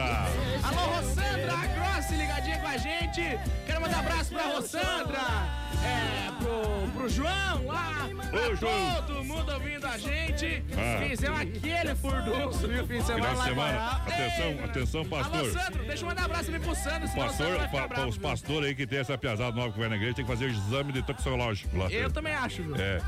Alô, 0.63 0.81
Rossandra 0.95 1.55
Grossi, 1.75 2.13
ligadinha 2.15 2.59
com 2.59 2.67
a 2.67 2.77
gente. 2.77 3.39
Quero 3.65 3.81
mandar 3.81 3.99
abraço 3.99 4.33
pra 4.33 4.43
Rossandra, 4.43 5.19
é, 5.83 6.31
pro, 6.39 6.91
pro 6.91 7.09
João 7.09 7.65
lá, 7.65 8.09
pra 8.29 8.39
Ô, 8.49 8.55
João. 8.55 8.95
todo 9.07 9.23
mundo 9.23 9.51
ouvindo 9.53 9.85
a 9.87 9.97
gente. 9.97 10.63
Ah. 10.77 11.05
Fizemos 11.07 11.39
aquele 11.39 11.95
furdunço, 11.95 12.67
viu? 12.67 12.85
Fim 12.87 12.99
de 12.99 13.03
semana 13.05 13.29
Final 13.29 13.31
de 13.33 13.37
lá 13.37 13.45
em 13.45 13.49
semana. 13.49 13.71
Guará. 13.73 13.91
Atenção, 14.05 14.45
Ei, 14.45 14.63
atenção, 14.63 15.01
Alô, 15.01 15.09
pastor. 15.09 15.51
Sandro, 15.51 15.83
deixa 15.85 16.03
eu 16.03 16.07
mandar 16.07 16.25
abraço 16.25 16.45
também 16.45 16.61
pro 16.61 16.75
Sandro, 16.75 17.07
senão 17.07 17.25
o 17.27 17.29
Sandro 17.29 17.29
Pastor, 17.29 17.57
vai 17.57 17.67
ficar 17.67 17.81
pa, 17.81 17.87
bravo. 17.87 18.09
os 18.09 18.17
pastores 18.17 18.67
aí 18.69 18.75
que 18.75 18.87
tem 18.87 18.99
essa 18.99 19.17
piazada 19.17 19.51
nova 19.55 19.71
que 19.71 19.79
vai 19.79 19.89
na 19.89 19.95
igreja 19.95 20.15
tem 20.15 20.25
que 20.25 20.31
fazer 20.31 20.45
o 20.45 20.49
exame 20.49 20.91
de 20.93 21.01
toxicológico 21.01 21.77
lá. 21.77 21.89
Eu 21.91 22.11
também 22.11 22.33
acho, 22.33 22.61
viu? 22.63 22.75
É. 22.75 22.99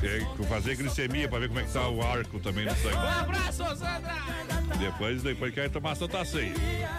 Tem 0.00 0.26
que 0.36 0.44
fazer 0.46 0.76
glicemia 0.76 1.28
pra 1.28 1.38
ver 1.38 1.48
como 1.48 1.60
é 1.60 1.64
que 1.64 1.72
tá 1.72 1.88
o 1.88 2.02
arco 2.02 2.38
também 2.40 2.64
no 2.64 2.72
Um 2.72 2.76
sangue. 2.76 2.96
abraço, 2.96 3.76
Sandra. 3.76 4.18
Depois, 4.78 5.22
depois 5.22 5.52
quer 5.54 5.68
tomar 5.70 5.94
Santa 5.96 6.24
Ceia. 6.24 6.52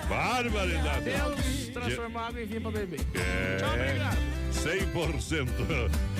Barbaridade. 0.08 1.04
Deus 1.06 1.70
transformou 1.74 2.22
água 2.22 2.42
em 2.42 2.46
vinho 2.46 2.62
pra 2.62 2.72
beber. 2.72 3.00
É. 3.14 3.58
Tchau, 3.58 3.74
obrigado. 3.74 4.40
100% 4.60 5.50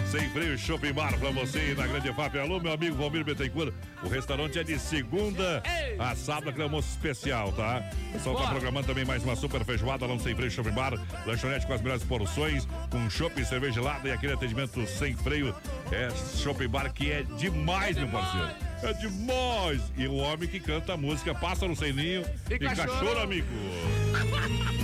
sem 0.10 0.30
freio 0.30 0.58
Shopping 0.58 0.94
Bar 0.94 1.18
pra 1.18 1.32
você 1.32 1.74
na 1.76 1.88
Grande 1.88 2.14
FAP. 2.14 2.36
Alô, 2.38 2.60
meu 2.60 2.72
amigo 2.72 2.96
Valmir 2.96 3.24
Bettencourt. 3.24 3.74
O 4.04 4.08
restaurante 4.08 4.60
é 4.60 4.64
de 4.64 4.78
segunda 4.80 5.62
a 5.98 6.16
sábado, 6.16 6.50
aquele 6.50 6.64
almoço 6.64 6.90
especial, 6.90 7.52
tá? 7.52 7.84
O 8.10 8.14
pessoal 8.14 8.38
tá 8.38 8.48
programando 8.50 8.88
também 8.88 9.04
mais 9.04 9.24
uma 9.24 9.36
super 9.36 9.66
feijoada 9.66 10.06
lá 10.06 10.14
no 10.14 10.20
Sem 10.20 10.36
Freio 10.36 10.52
Shopping 10.52 10.72
Bar. 10.72 10.94
Lanchonete 11.26 11.66
com 11.66 11.74
as 11.74 11.82
melhores 11.82 12.04
porções, 12.04 12.68
com 12.90 13.10
chopp, 13.10 13.44
cerveja 13.44 13.74
gelada 13.74 14.08
e 14.08 14.12
aquele 14.12 14.34
atendimento 14.34 14.86
sem 14.88 15.16
freio. 15.16 15.54
É 15.92 16.10
Shopping 16.38 16.68
Bar 16.70 16.94
que 16.94 17.12
é 17.12 17.24
demais, 17.24 17.98
meu 17.98 18.08
parceiro. 18.08 18.69
É 18.82 18.94
demais! 18.94 19.82
E 19.98 20.08
o 20.08 20.16
homem 20.16 20.48
que 20.48 20.60
canta 20.60 20.94
a 20.94 20.98
música 20.98 21.36
Pássaro 21.36 21.76
Sem 21.76 21.92
Ninho 21.94 22.24
e, 22.50 22.54
E 22.54 22.60
cachorro. 22.60 22.88
cachorro 22.88 23.20
amigo. 23.24 23.48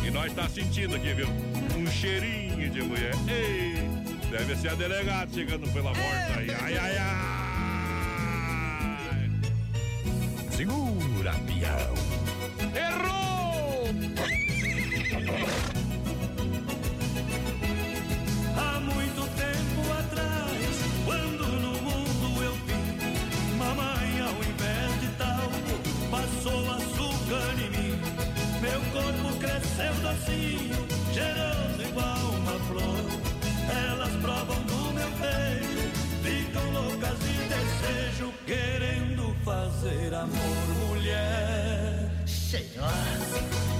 E 0.06 0.12
nós 0.12 0.34
tá 0.34 0.48
sentindo 0.50 0.96
aqui, 0.96 1.14
viu? 1.14 1.28
Um 1.78 1.88
cheirinho 1.90 2.70
de 2.70 2.82
mulher. 2.82 3.14
Ei, 3.28 3.76
deve 4.30 4.56
ser 4.58 4.70
a 4.70 4.76
delegada 4.76 5.32
chegando 5.34 5.72
pela 5.72 5.92
porta 5.94 6.40
aí. 6.40 6.48
Ai, 6.62 6.78
ai, 6.78 6.98
ai. 6.98 7.26
Segura, 10.52 11.34
pião. 11.46 11.94
Errou! 12.76 13.90
Há 18.58 18.80
muito 18.80 19.05
docinho, 30.26 30.88
cheiroso 31.14 31.82
igual 31.88 32.18
uma 32.32 32.60
flor. 32.68 33.06
Elas 33.70 34.12
provam 34.22 34.62
do 34.64 34.94
meu 34.94 35.10
beijo, 35.20 35.90
ficam 36.24 36.72
loucas 36.72 37.18
de 37.20 37.34
desejo, 37.48 38.34
querendo 38.46 39.36
fazer 39.44 40.14
amor, 40.14 40.88
mulher. 40.88 42.12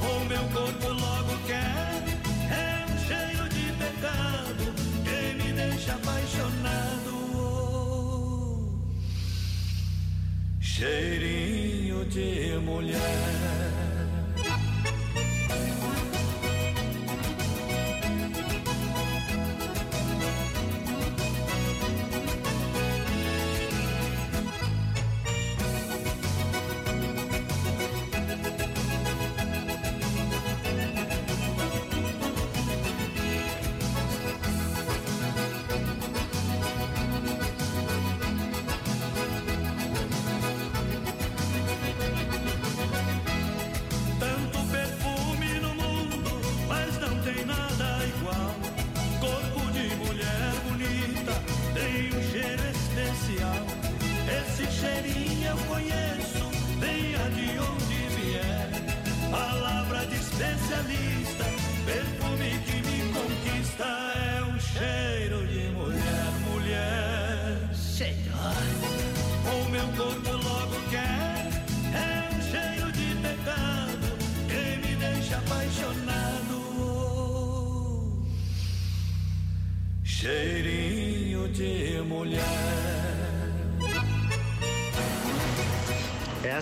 O 0.02 0.26
meu 0.26 0.44
corpo 0.50 0.88
logo 0.90 1.38
quer, 1.48 2.04
é 2.52 2.86
um 2.92 2.98
cheiro 3.08 3.50
de 3.50 3.72
pecado 3.74 4.74
que 5.04 5.44
me 5.44 5.54
deixa 5.54 5.94
apaixonado. 5.94 7.12
Oh, 7.36 8.82
cheirinho 10.60 12.06
de 12.06 12.60
mulher. 12.60 13.65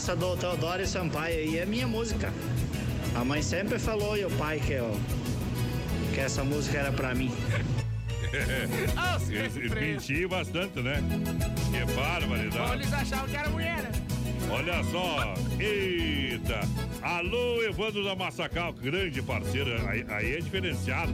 Essa 0.04 0.18
do 0.18 0.36
Teodoro 0.36 0.86
Sampaio 0.86 1.34
aí 1.34 1.60
é 1.60 1.66
minha 1.66 1.88
música. 1.88 2.30
A 3.16 3.24
mãe 3.24 3.41
sempre 3.41 3.80
falou 3.80 4.18
e 4.18 4.26
o 4.26 4.32
pai 4.32 4.60
que, 4.60 4.74
eu, 4.74 4.99
que 6.14 6.20
essa 6.20 6.43
música 6.43 6.78
era 6.80 6.91
pra 6.91 7.16
mim. 7.16 7.32
Ah, 8.97 9.18
bastante, 10.28 10.82
né? 10.82 10.95
Que 11.72 11.86
Bom, 11.86 11.93
barbaridade. 11.93 12.74
eles 12.74 12.91
achavam 12.91 13.28
que 13.28 13.36
era 13.38 13.47
mulher, 13.49 13.84
né? 13.84 13.91
Olha 14.49 14.84
só. 14.86 15.36
Eita. 15.60 16.62
Alô, 17.01 17.62
Evandro 17.62 18.04
da 18.04 18.16
Massacal, 18.16 18.74
grande 18.74 19.22
parceiro. 19.22 19.88
Aí, 19.88 20.04
aí 20.10 20.34
é 20.34 20.39
diferenciado. 20.39 21.14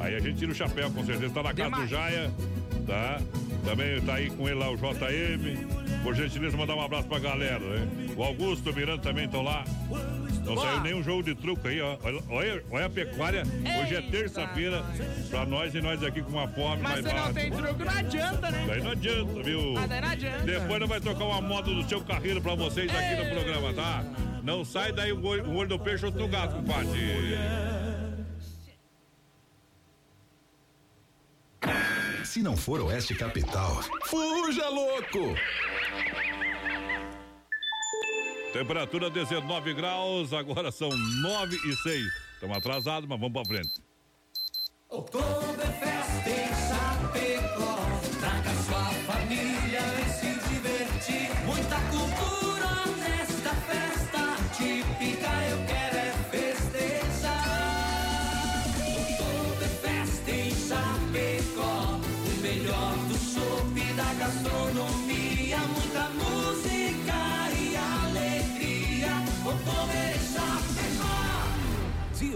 Aí 0.00 0.14
a 0.14 0.20
gente 0.20 0.38
tira 0.38 0.52
o 0.52 0.54
chapéu, 0.54 0.90
com 0.92 1.04
certeza. 1.04 1.34
Tá 1.34 1.42
na 1.42 1.52
casa 1.52 1.70
do 1.70 1.86
Demais. 1.86 1.90
Jaia, 1.90 2.30
tá? 2.86 3.20
Também 3.64 4.00
tá 4.02 4.14
aí 4.14 4.30
com 4.30 4.48
ele 4.48 4.58
lá 4.60 4.70
o 4.70 4.76
JM. 4.76 5.81
Por 6.02 6.14
gentileza, 6.14 6.56
mandar 6.56 6.74
um 6.74 6.82
abraço 6.82 7.06
pra 7.06 7.18
galera, 7.18 7.60
né? 7.60 7.88
O 8.16 8.22
Augusto 8.22 8.68
e 8.68 8.72
o 8.72 8.74
Miranda 8.74 9.02
também 9.02 9.26
estão 9.26 9.42
lá. 9.42 9.64
Não 10.44 10.54
Boa. 10.56 10.66
saiu 10.66 10.80
nenhum 10.80 11.02
jogo 11.02 11.22
de 11.22 11.34
truco 11.34 11.68
aí, 11.68 11.80
ó. 11.80 11.96
Olha, 12.28 12.64
olha, 12.70 12.86
a 12.86 12.90
pecuária. 12.90 13.44
Hoje 13.80 13.94
é 13.94 14.02
terça-feira. 14.02 14.84
Pra 15.30 15.46
nós 15.46 15.72
e 15.74 15.80
nós 15.80 16.02
aqui 16.02 16.20
com 16.20 16.30
uma 16.30 16.48
fome 16.48 16.82
Mas 16.82 17.06
se 17.06 17.12
não 17.12 17.32
tem 17.32 17.50
truco, 17.50 17.84
não 17.84 17.92
adianta, 17.92 18.50
né? 18.50 18.64
Daí 18.66 18.82
não 18.82 18.90
adianta, 18.90 19.42
viu? 19.42 19.72
Mas 19.74 19.88
daí 19.88 20.00
não 20.00 20.08
adianta. 20.08 20.44
Depois 20.44 20.80
nós 20.80 20.88
vai 20.88 21.00
tocar 21.00 21.24
uma 21.24 21.40
moda 21.40 21.72
do 21.72 21.88
seu 21.88 22.00
carreiro 22.02 22.42
pra 22.42 22.54
vocês 22.56 22.90
aqui 22.92 23.22
no 23.22 23.30
programa, 23.30 23.72
tá? 23.72 24.04
Não 24.42 24.64
sai 24.64 24.92
daí 24.92 25.12
o 25.12 25.24
olho, 25.24 25.46
o 25.46 25.54
olho 25.54 25.68
do 25.68 25.78
peixe 25.78 26.04
outro 26.04 26.20
do 26.20 26.28
gato, 26.28 26.56
compadre. 26.56 27.38
Se 32.24 32.42
não 32.42 32.56
for 32.56 32.80
Oeste 32.80 33.14
Capital, 33.14 33.82
fuja 34.06 34.68
louco! 34.68 35.36
Temperatura 38.52 39.08
19 39.08 39.74
graus, 39.74 40.32
agora 40.32 40.70
são 40.70 40.90
9 40.90 41.56
e 41.56 41.76
6. 41.76 42.04
Estamos 42.34 42.56
atrasados, 42.56 43.08
mas 43.08 43.18
vamos 43.18 43.32
pra 43.32 43.44
frente. 43.44 43.72
Oktoberfest 44.90 46.26
em 46.26 46.34
Chapecó. 46.34 46.41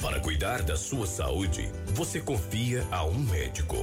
Para 0.00 0.20
cuidar 0.20 0.62
da 0.62 0.76
sua 0.76 1.06
saúde, 1.06 1.70
você 1.94 2.20
confia 2.20 2.86
a 2.90 3.06
um 3.06 3.18
médico. 3.18 3.76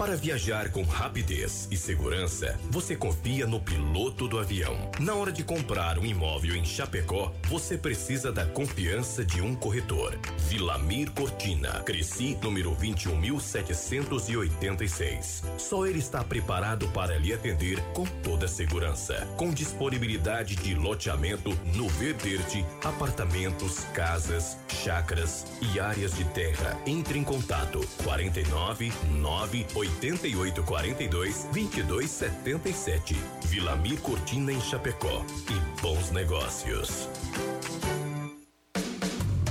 Para 0.00 0.16
viajar 0.16 0.70
com 0.70 0.82
rapidez 0.82 1.68
e 1.70 1.76
segurança, 1.76 2.58
você 2.70 2.96
confia 2.96 3.46
no 3.46 3.60
piloto 3.60 4.26
do 4.26 4.38
avião. 4.38 4.90
Na 4.98 5.14
hora 5.14 5.30
de 5.30 5.44
comprar 5.44 5.98
um 5.98 6.06
imóvel 6.06 6.56
em 6.56 6.64
Chapecó, 6.64 7.34
você 7.50 7.76
precisa 7.76 8.32
da 8.32 8.46
confiança 8.46 9.22
de 9.22 9.42
um 9.42 9.54
corretor. 9.54 10.18
Vilamir 10.48 11.10
Cortina, 11.10 11.82
Cresci, 11.84 12.34
número 12.42 12.74
21.786. 12.76 15.44
Só 15.58 15.86
ele 15.86 15.98
está 15.98 16.24
preparado 16.24 16.88
para 16.88 17.18
lhe 17.18 17.34
atender 17.34 17.78
com 17.92 18.06
toda 18.22 18.48
segurança. 18.48 19.28
Com 19.36 19.50
disponibilidade 19.50 20.56
de 20.56 20.74
loteamento 20.74 21.50
no 21.74 21.90
Verderte, 21.90 22.64
apartamentos, 22.82 23.80
casas, 23.92 24.56
chacras 24.82 25.44
e 25.60 25.78
áreas 25.78 26.16
de 26.16 26.24
terra. 26.24 26.80
Entre 26.86 27.18
em 27.18 27.22
contato 27.22 27.86
49 28.02 28.90
9 29.18 29.66
88 29.98 30.62
42 30.62 31.46
22 31.52 32.10
77. 32.10 33.16
Vilamir 33.46 34.00
Cortina 34.00 34.52
em 34.52 34.60
Chapecó. 34.60 35.24
E 35.50 35.80
bons 35.80 36.10
negócios. 36.10 37.08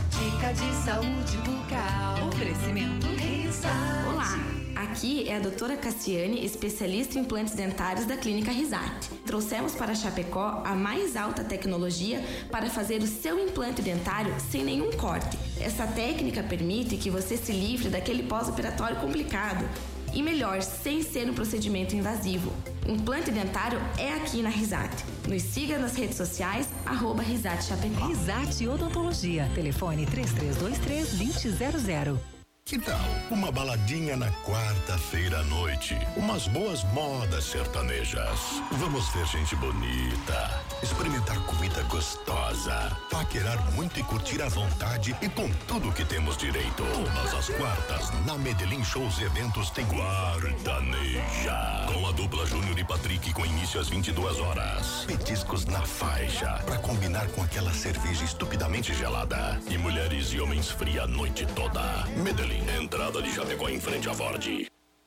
Dica 0.10 0.54
de 0.54 0.86
saúde 0.86 1.38
bucal. 1.38 2.28
Oferecimento 2.30 3.08
Risate. 3.08 4.08
Olá, 4.08 4.40
aqui 4.76 5.28
é 5.30 5.36
a 5.36 5.40
doutora 5.40 5.76
Cassiane, 5.76 6.46
especialista 6.46 7.18
em 7.18 7.22
implantes 7.22 7.54
dentários 7.54 8.06
da 8.06 8.16
Clínica 8.16 8.52
Risate. 8.52 9.10
Trouxemos 9.26 9.76
para 9.76 9.94
Chapecó 9.94 10.64
a 10.66 10.74
mais 10.74 11.16
alta 11.16 11.44
tecnologia 11.44 12.24
para 12.50 12.70
fazer 12.70 13.02
o 13.04 13.08
seu 13.08 13.38
implante 13.38 13.82
dentário 13.82 14.34
sem 14.50 14.64
nenhum 14.64 14.92
corte. 14.94 15.38
Essa 15.60 15.86
técnica 15.86 16.42
permite 16.42 16.98
que 16.98 17.10
você 17.10 17.38
se 17.38 17.52
livre 17.52 17.90
daquele 17.90 18.24
pós-operatório 18.24 18.98
complicado. 18.98 19.68
E 20.14 20.22
melhor, 20.24 20.62
sem 20.62 21.04
ser 21.04 21.30
um 21.30 21.34
procedimento 21.34 21.96
invasivo. 21.96 22.52
Implante 22.88 23.32
dentário 23.32 23.80
é 23.98 24.14
aqui 24.14 24.42
na 24.42 24.50
Risate. 24.50 25.04
Nos 25.28 25.44
siga 25.44 25.78
nas 25.78 25.96
redes 25.96 26.16
sociais, 26.18 26.68
arroba 26.86 27.22
Risate 27.22 27.66
Chapecó. 27.66 28.08
Risate 28.08 28.68
Odontologia. 28.68 29.48
Telefone 29.54 30.08
3323-2000. 30.08 32.39
Que 32.70 32.78
tal 32.78 33.00
uma 33.32 33.52
baladinha 33.52 34.16
na 34.16 34.30
quarta-feira 34.44 35.40
à 35.40 35.44
noite? 35.44 35.98
Umas 36.16 36.48
boas 36.48 36.84
modas 36.94 37.46
sertanejas. 37.46 38.62
Vamos 38.74 39.10
ver 39.10 39.26
gente 39.26 39.56
bonita, 39.56 40.62
experimentar 40.84 41.40
comida 41.46 41.82
gostosa, 41.90 42.96
paquerar 43.10 43.72
muito 43.72 44.00
e 44.00 44.04
curtir 44.04 44.40
à 44.44 44.50
vontade 44.50 45.16
e 45.20 45.30
com 45.30 45.50
tudo 45.68 45.92
que 45.92 46.06
temos 46.06 46.38
direito. 46.38 46.84
Todas 46.84 47.34
as 47.34 47.50
quartas, 47.50 48.12
na 48.28 48.38
Medellín 48.38 48.84
Shows 48.84 49.18
e 49.18 49.24
Eventos 49.24 49.72
tem 49.72 49.88
Quartaneja. 49.88 51.88
Com 51.92 52.08
a 52.08 52.12
dupla 52.12 52.46
Júnior 52.46 52.78
e 52.78 52.84
Patrick 52.84 53.34
com 53.34 53.44
início 53.48 53.80
às 53.80 53.90
22 53.90 54.40
horas. 54.40 55.06
Petiscos 55.08 55.66
na 55.66 55.82
faixa, 55.82 56.62
para 56.68 56.78
combinar 56.78 57.28
com 57.30 57.42
aquela 57.42 57.74
cerveja 57.74 58.24
estupidamente 58.24 58.94
gelada. 58.94 59.60
E 59.70 59.78
mulheres 59.78 60.32
e 60.34 60.40
homens 60.40 60.70
fria 60.70 61.04
a 61.04 61.08
noite 61.08 61.48
toda. 61.56 61.80
Medellín, 62.18 62.59
entrada 62.82 63.22
de 63.22 63.32
Chapecó 63.32 63.70
em 63.70 63.80
frente 63.80 64.10
à 64.10 64.14
Ford. 64.14 64.44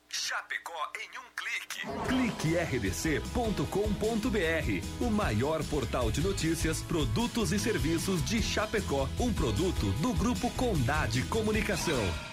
Chapecó 0.09 0.73
em 0.95 1.19
um 1.19 1.25
clique. 1.35 1.85
CliqueRDC.com.br, 2.07 4.81
o 5.01 5.09
maior 5.09 5.61
portal 5.65 6.09
de 6.11 6.21
notícias, 6.21 6.81
produtos 6.81 7.51
e 7.51 7.59
serviços 7.59 8.23
de 8.23 8.41
Chapecó. 8.41 9.09
Um 9.19 9.33
produto 9.33 9.91
do 10.01 10.13
Grupo 10.13 10.49
Condade 10.51 11.23
Comunicação. 11.23 12.32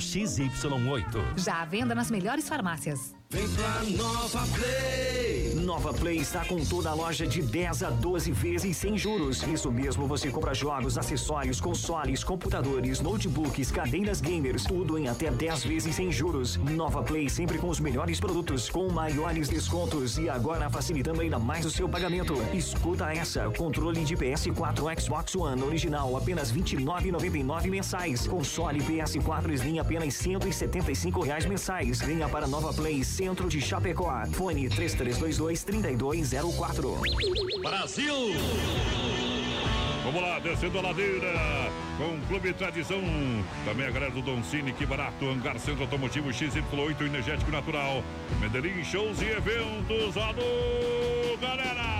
XY8. 0.00 1.38
Já 1.38 1.60
à 1.60 1.64
venda 1.64 1.94
nas 1.94 2.10
melhores 2.10 2.48
farmácias. 2.48 3.19
Vem 3.32 3.48
pra 3.50 3.84
Nova 3.96 4.44
Play! 4.56 5.54
Nova 5.54 5.94
Play 5.94 6.16
está 6.16 6.44
com 6.44 6.64
toda 6.64 6.90
a 6.90 6.94
loja 6.94 7.24
de 7.24 7.40
10 7.40 7.84
a 7.84 7.90
12 7.90 8.32
vezes 8.32 8.76
sem 8.76 8.98
juros. 8.98 9.44
Isso 9.44 9.70
mesmo, 9.70 10.04
você 10.04 10.28
compra 10.28 10.52
jogos, 10.52 10.98
acessórios, 10.98 11.60
consoles, 11.60 12.24
computadores, 12.24 13.00
notebooks, 13.00 13.70
cadeiras 13.70 14.20
gamers, 14.20 14.64
tudo 14.64 14.98
em 14.98 15.06
até 15.06 15.30
10 15.30 15.64
vezes 15.64 15.94
sem 15.94 16.10
juros. 16.10 16.56
Nova 16.56 17.04
Play 17.04 17.30
sempre 17.30 17.56
com 17.56 17.68
os 17.68 17.78
melhores 17.78 18.18
produtos, 18.18 18.68
com 18.68 18.90
maiores 18.90 19.48
descontos 19.48 20.18
e 20.18 20.28
agora 20.28 20.68
facilitando 20.68 21.20
ainda 21.20 21.38
mais 21.38 21.64
o 21.64 21.70
seu 21.70 21.88
pagamento. 21.88 22.34
Escuta 22.52 23.12
essa, 23.12 23.48
controle 23.50 24.04
de 24.04 24.16
PS4 24.16 25.00
Xbox 25.00 25.36
One 25.36 25.62
original 25.62 26.16
apenas 26.16 26.50
R$ 26.50 26.62
29,99 26.62 27.70
mensais. 27.70 28.26
Console 28.26 28.80
PS4 28.80 29.52
Slim 29.52 29.78
apenas 29.78 30.14
175 30.14 31.20
reais 31.20 31.46
mensais. 31.46 32.00
Venha 32.00 32.28
para 32.28 32.48
Nova 32.48 32.72
Play 32.72 33.04
Centro 33.20 33.50
de 33.50 33.60
Chapecó. 33.60 34.10
Fone 34.32 34.66
3322-3204. 34.70 37.62
Brasil! 37.62 38.14
Vamos 40.02 40.22
lá, 40.22 40.38
descendo 40.38 40.78
a 40.78 40.82
ladeira 40.82 41.30
com 41.98 42.14
o 42.14 42.20
Clube 42.28 42.54
Tradição. 42.54 43.02
Também 43.66 43.86
a 43.86 43.90
galera 43.90 44.10
do 44.10 44.22
Don 44.22 44.42
Cine, 44.42 44.72
que 44.72 44.86
barato. 44.86 45.28
Hangar 45.28 45.58
Centro 45.58 45.82
Automotivo 45.82 46.30
XY8 46.30 47.02
Energético 47.02 47.50
Natural. 47.50 48.02
Medellín 48.40 48.82
Shows 48.82 49.20
e 49.20 49.26
Eventos. 49.26 50.16
Alô, 50.16 51.36
galera! 51.42 51.90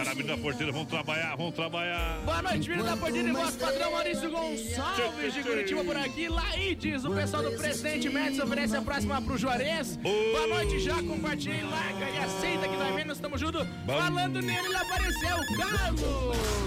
Para 0.00 0.12
a 0.12 0.14
menina 0.14 0.38
porteira, 0.38 0.72
vamos 0.72 0.88
trabalhar, 0.88 1.36
vamos 1.36 1.54
trabalhar. 1.54 2.20
Boa 2.24 2.40
noite, 2.40 2.70
menino 2.70 2.88
da 2.88 2.96
Porteira 2.96 3.28
e 3.28 3.32
voz 3.32 3.54
padrão 3.54 3.92
Maurício 3.92 4.30
Gonçalves 4.30 5.34
de 5.34 5.42
Curitiba 5.42 5.84
por 5.84 5.94
aqui. 5.94 6.26
Laídes, 6.26 7.04
o 7.04 7.10
pessoal 7.10 7.42
do 7.42 7.50
Presidente 7.50 8.08
Médici 8.08 8.40
oferece 8.40 8.76
a 8.76 8.80
próxima 8.80 9.20
pro 9.20 9.36
Juarez. 9.36 9.96
Boa 9.96 10.46
noite, 10.46 10.80
já 10.80 11.02
compartilhe, 11.02 11.62
larga 11.64 12.08
e 12.08 12.16
aceita 12.16 12.66
que 12.66 12.76
vai 12.76 12.92
menos, 12.94 13.18
tamo 13.18 13.36
junto. 13.36 13.58
Falando 13.86 14.40
nele, 14.40 14.68
ele 14.68 14.76
apareceu, 14.76 15.36
Carlos. 15.58 16.00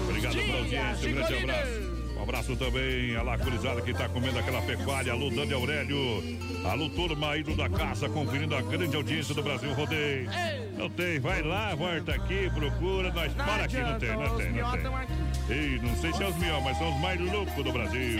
Obrigado 0.08 0.34
pela 0.36 0.58
audiência, 0.58 1.10
um 1.10 1.14
grande 1.14 1.34
abraço. 1.34 2.03
Abraço 2.24 2.56
também 2.56 3.14
a 3.16 3.22
Lacurizada 3.22 3.82
que 3.82 3.92
tá 3.92 4.08
comendo 4.08 4.38
aquela 4.38 4.62
pecuária. 4.62 5.12
Alô, 5.12 5.28
Dani 5.28 5.52
Aurélio. 5.52 6.22
Alô, 6.64 6.88
turma 6.88 7.36
ido 7.36 7.54
da 7.54 7.68
casa, 7.68 8.08
conferindo 8.08 8.56
a 8.56 8.62
grande 8.62 8.96
audiência 8.96 9.34
do 9.34 9.42
Brasil 9.42 9.74
Rodeio. 9.74 10.30
Não 10.78 10.88
tem, 10.88 11.20
vai 11.20 11.42
lá, 11.42 11.74
volta 11.74 12.14
aqui, 12.14 12.50
procura. 12.54 13.12
Nós 13.12 13.30
para 13.34 13.64
aqui, 13.64 13.76
não 13.76 13.98
tem, 13.98 14.16
não 14.16 14.36
tem, 14.38 14.52
não 14.52 14.72
tem. 14.72 15.54
Ei, 15.54 15.78
não 15.80 15.94
sei 15.96 16.14
se 16.14 16.22
é 16.22 16.26
os 16.26 16.36
mió, 16.36 16.60
mas 16.62 16.78
são 16.78 16.94
os 16.94 17.00
mais 17.02 17.20
loucos 17.20 17.62
do 17.62 17.70
Brasil. 17.70 18.18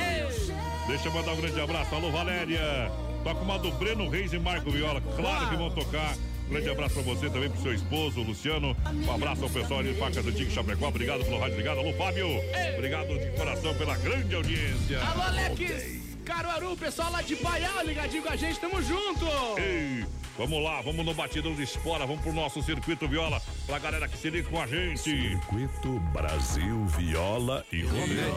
Deixa 0.87 1.09
eu 1.09 1.13
mandar 1.13 1.33
um 1.33 1.37
grande 1.37 1.59
abraço. 1.59 1.95
Alô, 1.95 2.11
Valéria. 2.11 2.93
Toca 3.25 3.41
uma 3.41 3.59
do 3.59 3.73
Breno 3.73 4.11
Reis 4.11 4.35
e 4.35 4.39
Marco 4.39 4.71
Viola. 4.71 5.01
Claro 5.17 5.49
que 5.49 5.57
vão 5.57 5.71
tocar. 5.71 6.15
Grande 6.49 6.71
abraço 6.71 6.95
pra 6.95 7.03
você 7.03 7.31
também, 7.31 7.51
pro 7.51 7.63
seu 7.63 7.75
esposo, 7.75 8.23
Luciano. 8.23 8.77
Um 9.07 9.13
abraço 9.13 9.45
ao 9.45 9.51
pessoal 9.51 9.81
ali 9.81 9.93
de 9.93 9.99
Facas 9.99 10.27
Antigas 10.27 10.53
Chapecó. 10.53 10.89
Obrigado 10.89 11.25
pelo 11.25 11.39
rádio 11.39 11.57
ligado. 11.57 11.81
Alô, 11.81 11.93
Fábio. 11.95 12.29
Obrigado 12.77 13.19
de 13.19 13.31
coração 13.37 13.75
pela 13.75 13.97
grande 13.97 14.35
audiência. 14.35 15.01
Alô, 15.03 15.23
Alex 15.23 16.05
Caruaru, 16.25 16.77
pessoal 16.77 17.13
lá 17.13 17.21
de 17.21 17.37
Paial, 17.37 17.85
ligadinho 17.85 18.23
com 18.23 18.31
a 18.31 18.37
gente, 18.37 18.59
tamo 18.59 18.81
junto. 18.83 19.27
Ei, 19.59 20.07
vamos 20.39 20.63
lá, 20.63 20.81
vamos 20.81 21.05
no 21.05 21.13
batidão 21.13 21.55
de 21.55 21.63
espora, 21.63 22.07
vamos 22.07 22.23
pro 22.23 22.33
nosso 22.33 22.63
circuito 22.63 23.07
viola, 23.07 23.43
pra 23.67 23.79
galera 23.79 24.09
que 24.09 24.17
se 24.17 24.31
liga 24.31 24.49
com 24.49 24.59
a 24.59 24.67
gente. 24.67 25.01
Circuito 25.01 26.01
Brasil 26.15 26.87
Viola 26.97 27.63
e 27.71 27.83
Rodeio. 27.83 28.35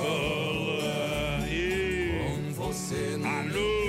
Olá, 0.00 1.46
e... 1.46 2.06
Alô, 3.22 3.85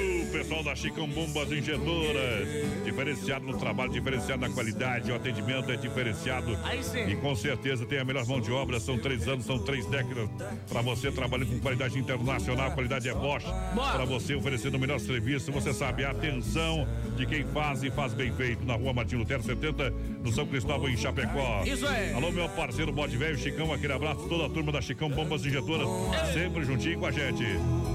pessoal 0.47 0.63
da 0.63 0.75
Chicão 0.75 1.09
Bombas 1.09 1.51
Injetoras. 1.51 2.47
Diferenciado 2.85 3.45
no 3.45 3.57
trabalho, 3.57 3.91
diferenciado 3.91 4.39
na 4.39 4.49
qualidade, 4.49 5.11
o 5.11 5.15
atendimento 5.15 5.69
é 5.69 5.75
diferenciado. 5.75 6.57
E 7.05 7.15
com 7.17 7.35
certeza 7.35 7.85
tem 7.85 7.99
a 7.99 8.05
melhor 8.05 8.25
mão 8.25 8.39
de 8.39 8.49
obra. 8.49 8.79
São 8.79 8.97
três 8.97 9.27
anos, 9.27 9.45
são 9.45 9.59
três 9.59 9.85
décadas 9.87 10.29
para 10.69 10.81
você 10.81 11.11
trabalhando 11.11 11.49
com 11.49 11.59
qualidade 11.59 11.99
internacional. 11.99 12.71
Qualidade 12.71 13.09
é 13.09 13.13
Bosch. 13.13 13.45
Para 13.75 14.05
você 14.05 14.35
oferecendo 14.35 14.75
o 14.75 14.79
melhor 14.79 14.99
serviço. 15.01 15.51
Você 15.51 15.73
sabe, 15.73 16.05
a 16.05 16.11
atenção 16.11 16.87
de 17.17 17.25
quem 17.25 17.43
faz 17.47 17.83
e 17.83 17.91
faz 17.91 18.13
bem 18.13 18.31
feito. 18.31 18.65
Na 18.65 18.75
rua 18.75 18.93
Martinho 18.93 19.19
Lutero 19.19 19.43
70, 19.43 19.89
no 20.23 20.31
São 20.31 20.47
Cristóvão, 20.47 20.87
em 20.87 20.95
Chapecó. 20.95 21.63
Isso 21.65 21.85
é. 21.85 22.13
Alô, 22.13 22.31
meu 22.31 22.47
parceiro 22.49 22.93
Bode 22.93 23.17
Velho, 23.17 23.37
Chicão, 23.37 23.73
aquele 23.73 23.91
abraço. 23.91 24.25
Toda 24.29 24.45
a 24.45 24.49
turma 24.49 24.71
da 24.71 24.79
Chicão 24.79 25.09
Bombas 25.09 25.45
Injetoras, 25.45 25.87
sempre 26.33 26.63
juntinho 26.63 26.99
com 26.99 27.05
a 27.05 27.11
gente. 27.11 27.43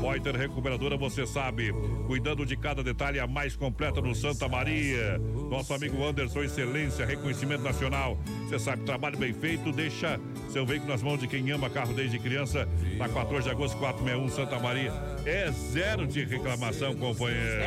Poiter 0.03 0.37
Recuperadora, 0.37 0.97
você 0.97 1.27
sabe, 1.27 1.73
cuidando 2.07 2.42
de 2.45 2.57
cada 2.57 2.83
detalhe, 2.83 3.19
a 3.19 3.27
mais 3.27 3.57
completa 3.57 4.01
no 4.01 4.15
Santa 4.15 4.49
Maria. 4.49 5.19
Nosso 5.51 5.73
amigo 5.75 6.05
Anderson, 6.05 6.43
excelência, 6.43 7.07
reconhecimento 7.07 7.63
nacional. 7.63 8.19
Você 8.49 8.59
sabe, 8.59 8.85
trabalho 8.85 9.19
bem 9.19 9.33
feito, 9.33 9.73
deixa 9.73 10.21
seu 10.51 10.67
veículo 10.67 10.93
nas 10.93 11.03
mãos 11.03 11.19
de 11.19 11.27
quem 11.27 11.51
ama 11.51 11.71
carro 11.71 11.95
desde 11.95 12.19
criança. 12.19 12.69
Na 12.99 13.09
14 13.09 13.45
de 13.45 13.51
agosto, 13.51 13.77
461, 13.79 14.29
Santa 14.29 14.59
Maria. 14.59 14.93
É 15.25 15.51
zero 15.51 16.07
de 16.07 16.25
reclamação, 16.25 16.95
companheiro. 16.95 17.63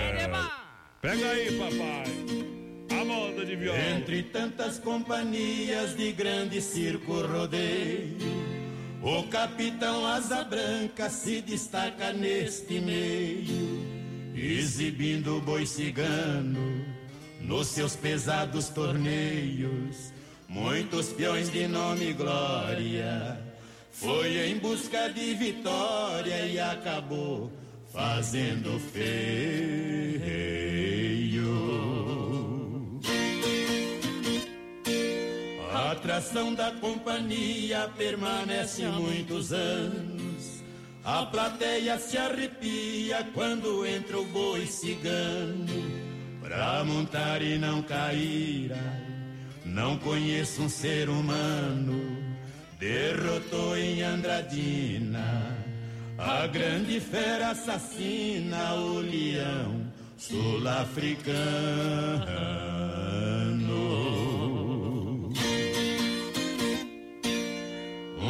Pega 1.01 1.30
aí, 1.30 1.51
papai. 1.57 2.99
A 2.99 3.03
moda 3.05 3.45
de 3.45 3.55
viola. 3.55 3.78
Entre 3.97 4.23
tantas 4.23 4.80
companhias 4.80 5.95
de 5.95 6.11
grande 6.11 6.61
circo 6.61 7.21
rodeio, 7.21 8.17
o 9.01 9.23
capitão 9.28 10.05
Asa 10.07 10.43
Branca 10.43 11.09
se 11.09 11.41
destaca 11.41 12.11
neste 12.11 12.80
meio, 12.80 13.86
exibindo 14.36 15.38
o 15.38 15.41
boi 15.41 15.65
cigano 15.65 16.86
nos 17.41 17.67
seus 17.67 17.95
pesados 17.95 18.69
torneios. 18.69 20.13
Muitos 20.47 21.07
peões 21.13 21.49
de 21.51 21.67
nome 21.67 22.09
e 22.09 22.13
glória 22.13 23.39
foi 23.91 24.49
em 24.49 24.57
busca 24.57 25.09
de 25.09 25.33
vitória 25.33 26.45
e 26.45 26.59
acabou 26.59 27.51
fazendo 27.91 28.79
feio. 28.79 29.15
A 35.71 35.91
atração 35.91 36.53
da 36.53 36.71
companhia 36.73 37.89
permanece 37.97 38.86
muitos 38.88 39.53
anos. 39.53 40.14
A 41.06 41.26
plateia 41.28 41.99
se 41.99 42.18
arrepia 42.18 43.26
quando 43.34 43.86
entra 43.86 44.18
o 44.18 44.26
boi 44.26 44.66
cigano. 44.66 45.66
Pra 46.41 46.84
montar 46.84 47.41
e 47.41 47.58
não 47.58 47.82
cair, 47.82 48.74
ai, 48.74 49.06
não 49.64 49.97
conheço 49.97 50.64
um 50.64 50.70
ser 50.70 51.10
humano. 51.10 52.18
Derrotou 52.80 53.78
em 53.78 54.01
Andradina 54.01 55.56
a 56.18 56.47
grande 56.47 57.01
fera 57.01 57.49
assassina, 57.49 58.74
o 58.74 58.99
leão 58.99 59.86
sul-africano. 60.18 62.95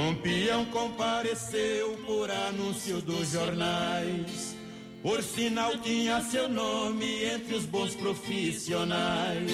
Um 0.05 0.13
peão 0.13 0.65
compareceu 0.65 1.97
por 2.05 2.29
anúncio 2.29 3.01
dos 3.01 3.31
jornais. 3.31 4.55
Por 5.01 5.23
sinal 5.23 5.75
tinha 5.79 6.21
seu 6.21 6.47
nome 6.47 7.23
entre 7.23 7.55
os 7.55 7.65
bons 7.65 7.95
profissionais. 7.95 9.51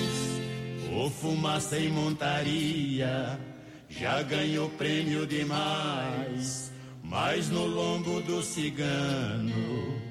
O 0.94 1.10
fumaça 1.10 1.80
em 1.80 1.88
montaria 1.90 3.40
já 3.88 4.22
ganhou 4.24 4.68
prêmio 4.72 5.26
demais. 5.26 6.70
Mas 7.02 7.48
no 7.48 7.66
lombo 7.66 8.20
do 8.22 8.44
cigano 8.44 10.02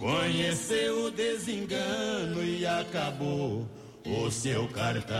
conheceu 0.00 1.04
o 1.04 1.10
desengano 1.12 2.42
e 2.42 2.66
acabou 2.66 3.68
o 4.04 4.28
seu 4.28 4.66
cartaz. 4.66 5.14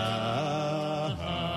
Ai. 1.21 1.55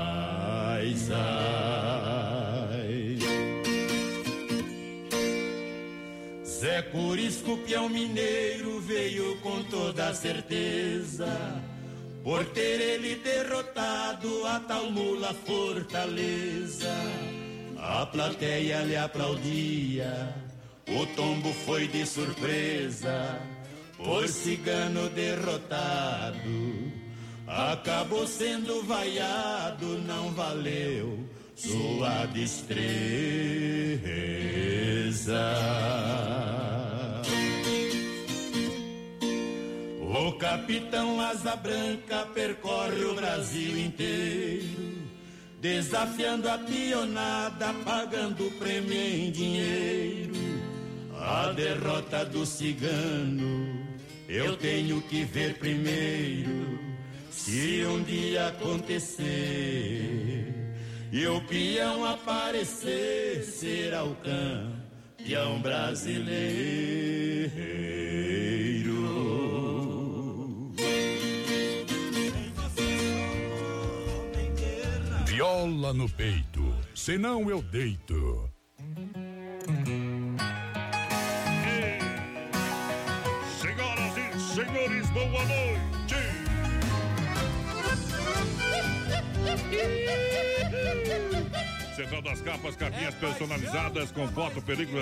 Zé 6.59 6.81
Curisco, 6.81 7.55
peão 7.57 7.87
mineiro, 7.87 8.79
veio 8.79 9.37
com 9.41 9.61
toda 9.65 10.11
certeza. 10.15 11.27
Por 12.23 12.43
ter 12.45 12.81
ele 12.81 13.15
derrotado 13.17 14.43
a 14.47 14.59
tal 14.61 14.89
mula 14.89 15.35
fortaleza. 15.45 16.91
A 17.77 18.07
plateia 18.07 18.81
lhe 18.81 18.97
aplaudia, 18.97 20.35
o 20.87 21.05
tombo 21.15 21.53
foi 21.53 21.87
de 21.87 22.07
surpresa, 22.07 23.39
por 23.95 24.27
cigano 24.27 25.09
derrotado. 25.09 26.91
Acabou 27.45 28.25
sendo 28.25 28.83
vaiado, 28.83 29.99
não 29.99 30.33
valeu 30.33 31.19
sua 31.57 32.25
destreza. 32.27 32.77
O 39.99 40.33
capitão 40.33 41.19
Asa 41.19 41.55
Branca 41.55 42.27
percorre 42.33 43.03
o 43.05 43.15
Brasil 43.15 43.75
inteiro 43.77 45.07
desafiando 45.59 46.47
a 46.47 46.59
pionada, 46.59 47.73
pagando 47.83 48.51
prêmio 48.59 48.93
em 48.93 49.31
dinheiro. 49.31 50.35
A 51.19 51.51
derrota 51.51 52.23
do 52.23 52.45
cigano 52.45 53.75
eu 54.29 54.55
tenho 54.57 55.01
que 55.01 55.23
ver 55.23 55.57
primeiro. 55.57 56.77
Se 57.31 57.83
um 57.85 58.03
dia 58.03 58.49
acontecer 58.49 60.56
e 61.11 61.25
o 61.27 61.41
peão 61.41 62.05
aparecer, 62.05 63.43
será 63.43 64.03
o 64.03 64.15
campeão 64.15 65.61
brasileiro. 65.61 66.27
Viola 75.25 75.93
no 75.93 76.09
peito, 76.09 76.73
senão 76.93 77.49
eu 77.49 77.61
deito. 77.61 78.46
Woo! 90.71 91.31
Central 91.97 92.21
das 92.21 92.41
Capas, 92.41 92.75
capinhas 92.75 93.15
personalizadas 93.15 94.11
com 94.11 94.27
foto, 94.27 94.61
película, 94.61 95.01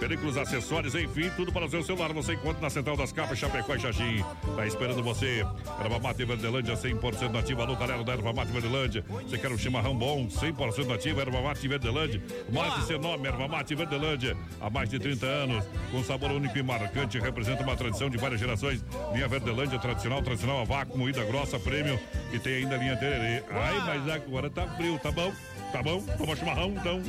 películas, 0.00 0.38
acessórios, 0.38 0.94
enfim, 0.94 1.28
tudo 1.36 1.52
para 1.52 1.66
o 1.66 1.68
seu 1.68 1.82
celular. 1.82 2.14
Você 2.14 2.32
encontra 2.32 2.62
na 2.62 2.70
Central 2.70 2.96
das 2.96 3.12
Capas, 3.12 3.38
Chapecó 3.38 3.74
e 3.74 3.78
Xaxim. 3.78 4.24
Tá 4.56 4.66
esperando 4.66 5.02
você. 5.02 5.46
Erva 5.84 5.98
Mate 5.98 6.24
Verdelândia, 6.24 6.76
100% 6.76 7.30
nativa. 7.30 7.64
Alô, 7.64 7.76
galera 7.76 8.02
da 8.02 8.12
Erva 8.14 8.32
Mate 8.32 8.52
Verdelândia. 8.52 9.04
Você 9.06 9.36
quer 9.36 9.52
um 9.52 9.58
chimarrão 9.58 9.94
bom, 9.94 10.26
100% 10.26 10.86
nativa, 10.86 11.20
Erva 11.20 11.42
Mate 11.42 11.68
Verdelândia. 11.68 12.22
Mais 12.50 12.84
seu 12.86 12.98
nome, 12.98 13.28
Erva 13.28 13.46
Mate 13.46 13.74
Verdelândia. 13.74 14.34
Há 14.62 14.70
mais 14.70 14.88
de 14.88 14.98
30 14.98 15.26
anos, 15.26 15.62
com 15.90 16.02
sabor 16.02 16.30
único 16.30 16.56
e 16.56 16.62
marcante, 16.62 17.18
representa 17.18 17.62
uma 17.62 17.76
tradição 17.76 18.08
de 18.08 18.16
várias 18.16 18.40
gerações. 18.40 18.82
Linha 19.12 19.28
Verdelândia, 19.28 19.78
tradicional, 19.78 20.22
tradicional 20.22 20.62
a 20.62 20.64
vácuo, 20.64 20.96
moída 20.96 21.22
grossa, 21.22 21.58
prêmio. 21.58 22.00
E 22.32 22.38
tem 22.38 22.54
ainda 22.54 22.76
a 22.76 22.78
linha 22.78 22.96
Tererê. 22.96 23.42
Ai, 23.50 23.78
mas 23.80 24.08
agora 24.08 24.48
tá 24.48 24.66
frio, 24.68 24.98
tá 24.98 25.12
bom? 25.12 25.30
Tá 25.74 25.82
bom? 25.82 26.00
Toma 26.16 26.36
chimarrão, 26.36 26.68
então. 26.68 27.02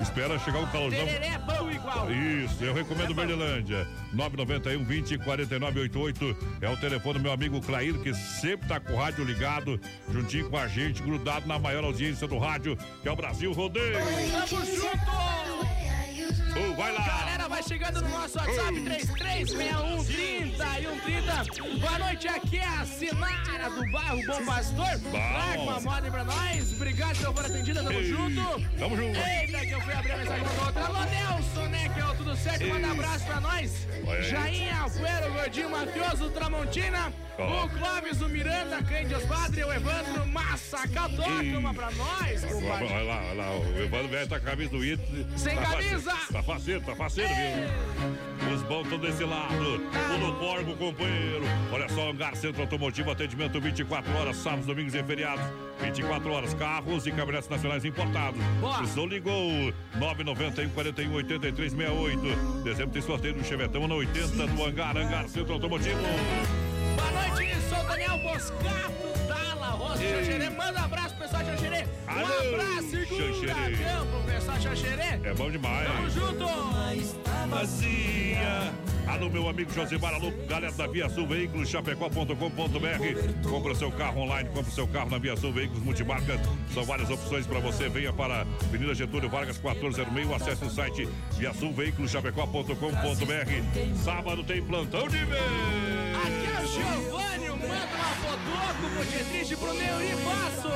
Espera 0.00 0.38
chegar 0.38 0.60
o 0.60 0.66
calorzão. 0.68 1.04
Tereré 1.04 1.26
é 1.26 1.38
bom 1.38 1.68
igual. 1.68 2.08
Isso, 2.08 2.62
eu 2.62 2.72
recomendo 2.72 3.12
Verdelândia. 3.12 3.84
991 4.12 4.84
20 4.84 5.18
4988 5.18 6.36
é 6.60 6.70
o 6.70 6.76
telefone 6.76 7.18
do 7.18 7.22
meu 7.24 7.32
amigo 7.32 7.60
Clair, 7.60 7.98
que 7.98 8.14
sempre 8.14 8.68
tá 8.68 8.78
com 8.78 8.92
o 8.92 8.96
rádio 8.96 9.24
ligado, 9.24 9.80
juntinho 10.08 10.48
com 10.48 10.56
a 10.56 10.68
gente, 10.68 11.02
grudado 11.02 11.48
na 11.48 11.58
maior 11.58 11.82
audiência 11.82 12.28
do 12.28 12.38
rádio, 12.38 12.78
que 13.02 13.08
é 13.08 13.10
o 13.10 13.16
Brasil 13.16 13.52
Rodeio. 13.52 13.98
Tamo 13.98 14.64
junto! 14.66 15.81
Oh, 16.56 16.74
vai 16.74 16.92
lá! 16.92 17.00
Galera, 17.06 17.48
vai 17.48 17.62
chegando 17.62 18.00
no 18.02 18.08
nosso 18.08 18.38
WhatsApp 18.38 18.80
3361 18.80 20.04
30 20.04 20.80
e 20.80 20.86
130. 20.86 21.78
Boa 21.78 21.98
noite, 21.98 22.28
aqui 22.28 22.58
é 22.58 22.64
a 22.66 22.84
Sinara 22.86 23.70
do 23.70 23.90
bairro 23.90 24.22
Bom 24.26 24.44
Pastor. 24.44 24.98
Traga 25.10 25.60
uma 25.60 25.80
moda 25.80 26.10
pra 26.10 26.24
nós. 26.24 26.72
Obrigado 26.72 27.16
pela 27.18 27.32
boa 27.32 27.46
atendida, 27.46 27.82
tamo 27.82 27.98
Ei, 27.98 28.04
junto. 28.08 28.68
tamo 28.78 28.96
junto. 28.96 29.18
Eita, 29.18 29.66
que 29.66 29.70
eu 29.72 29.80
fui 29.80 29.94
abrir 29.94 30.12
a 30.12 30.16
mensagem 30.18 30.44
pra 30.44 30.66
outra. 30.66 30.84
Alô, 30.84 31.04
Nelson, 31.04 31.68
né? 31.68 31.88
Que 31.88 32.00
é 32.00 32.14
tudo 32.16 32.36
certo. 32.36 32.66
Manda 32.66 32.86
Ei. 32.86 32.92
abraço 32.92 33.24
pra 33.26 33.40
nós. 33.40 33.86
Jainha 34.28 34.76
Alfuero, 34.80 35.32
Gordinho 35.32 35.70
Mafioso, 35.70 36.30
Tramontina. 36.30 37.12
O 37.42 37.68
Clóvis, 37.68 38.20
o 38.22 38.28
Miranda, 38.28 38.82
Cândido 38.82 39.20
Padre, 39.26 39.64
o 39.64 39.72
Evandro 39.72 40.26
Massacal. 40.26 41.08
Toca 41.10 41.58
uma 41.58 41.74
pra 41.74 41.90
nós, 41.92 42.44
compadre. 42.44 42.86
Olha 42.86 43.02
lá, 43.02 43.22
olha 43.22 43.34
lá, 43.34 43.50
o 43.58 43.82
Evandro 43.82 44.08
velho 44.08 44.28
tá 44.28 44.40
com 44.40 44.46
a 44.46 44.50
camisa 44.50 44.70
do 44.70 44.84
Ito. 44.84 45.02
Sem 45.36 45.56
tá 45.56 45.62
camisa. 45.62 46.10
faceiro, 46.10 46.32
Tá 46.32 46.42
faceiro, 46.42 46.80
tá 46.82 46.96
faceiro, 46.96 47.30
viu? 47.34 48.54
Os 48.54 48.62
bons 48.64 48.82
estão 48.84 48.98
desse 48.98 49.24
lado. 49.24 49.54
Tudo 49.54 50.38
porco, 50.38 50.76
companheiro. 50.76 51.44
Olha 51.72 51.88
só, 51.88 52.10
Hangar 52.10 52.34
Centro 52.36 52.62
Automotivo, 52.62 53.10
atendimento 53.10 53.60
24 53.60 54.12
horas, 54.16 54.36
sábados, 54.36 54.66
domingos 54.66 54.94
e 54.94 55.02
feriados. 55.02 55.44
24 55.80 56.30
horas, 56.32 56.54
carros 56.54 57.06
e 57.06 57.10
caminhonetes 57.10 57.48
nacionais 57.48 57.84
importados. 57.84 58.40
Precisou, 58.78 59.06
ligou 59.06 59.72
991 59.96 60.70
41 60.70 61.14
83 61.14 61.72
68. 61.72 62.62
Dezembro 62.64 62.92
tem 62.92 63.02
sorteio 63.02 63.34
do 63.34 63.44
Chevetão 63.44 63.86
na 63.88 63.94
80 63.94 64.46
do 64.46 64.64
Hangar, 64.64 64.96
Hangar 64.96 65.28
Centro 65.28 65.54
Automotivo. 65.54 65.98
Boa 66.96 67.10
noite, 67.10 67.56
sou 67.68 67.82
Daniel 67.84 68.18
Boscato, 68.18 69.18
Dala, 69.28 69.66
Rosa, 69.70 70.02
Ei. 70.02 70.24
Xanxerê. 70.24 70.50
Manda 70.50 70.80
um 70.80 70.84
abraço, 70.84 71.14
pessoal 71.16 71.42
de 71.42 71.50
Xanxerê. 71.50 71.84
Um 71.84 72.10
Alô, 72.10 72.54
abraço, 72.54 72.90
segunda 72.90 73.22
Xanxerê. 73.24 73.76
campo, 73.84 74.22
pessoal 74.26 74.56
de 74.58 74.62
Xanxerê. 74.64 75.20
É 75.30 75.34
bom 75.34 75.50
demais. 75.50 75.86
Tamo 75.88 76.10
junto. 76.10 76.46
vazia. 77.48 78.72
Alô, 79.12 79.28
meu 79.28 79.46
amigo 79.46 79.70
Josimar, 79.70 80.14
alô, 80.14 80.32
galera 80.48 80.72
da 80.72 80.86
Via 80.86 81.06
Sul 81.06 81.26
Veículos, 81.26 81.68
chapecó.com.br. 81.68 83.46
Compra 83.46 83.74
seu 83.74 83.92
carro 83.92 84.22
online, 84.22 84.48
compra 84.48 84.70
seu 84.70 84.88
carro 84.88 85.10
na 85.10 85.18
Via 85.18 85.36
Sul 85.36 85.52
Veículos 85.52 85.82
Multimarcas. 85.82 86.40
São 86.72 86.82
várias 86.82 87.10
opções 87.10 87.46
para 87.46 87.60
você. 87.60 87.90
Venha 87.90 88.10
para 88.10 88.46
Avenida 88.64 88.94
Getúlio 88.94 89.28
Vargas 89.28 89.58
1406. 89.58 90.32
Acesse 90.32 90.64
o 90.64 90.70
site 90.70 91.06
viasulveiculos.chapecó.com.br. 91.36 93.96
Sábado 94.02 94.42
tem 94.44 94.62
plantão 94.62 95.06
de 95.06 95.18
vez. 95.18 95.42
Aqui 96.24 96.46
é 96.46 96.62
o 96.62 96.66
Giovanni, 96.66 97.31
manda 97.68 97.94
uma 97.94 98.14
foto 98.22 98.94
pro 98.94 99.04
Dietrich 99.06 99.56
pro 99.56 99.74
Neuri 99.74 100.16
Passo. 100.24 100.68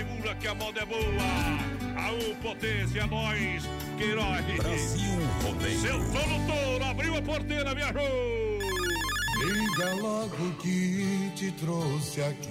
Segura 0.00 0.34
que 0.36 0.48
a 0.48 0.54
moda 0.54 0.80
é 0.80 0.86
boa. 0.86 1.02
Aô, 2.06 2.34
potência, 2.36 3.06
nós, 3.06 3.62
Queiroz. 3.98 4.46
Brasil 4.56 5.20
Rodeio. 5.42 5.78
Seu 5.78 5.98
no 5.98 6.46
touro, 6.46 6.84
abriu 6.84 7.16
a 7.18 7.20
porteira, 7.20 7.74
viajou. 7.74 8.58
Liga 9.44 9.94
logo 10.00 10.52
que 10.62 11.30
te 11.36 11.52
trouxe 11.52 12.22
aqui. 12.22 12.48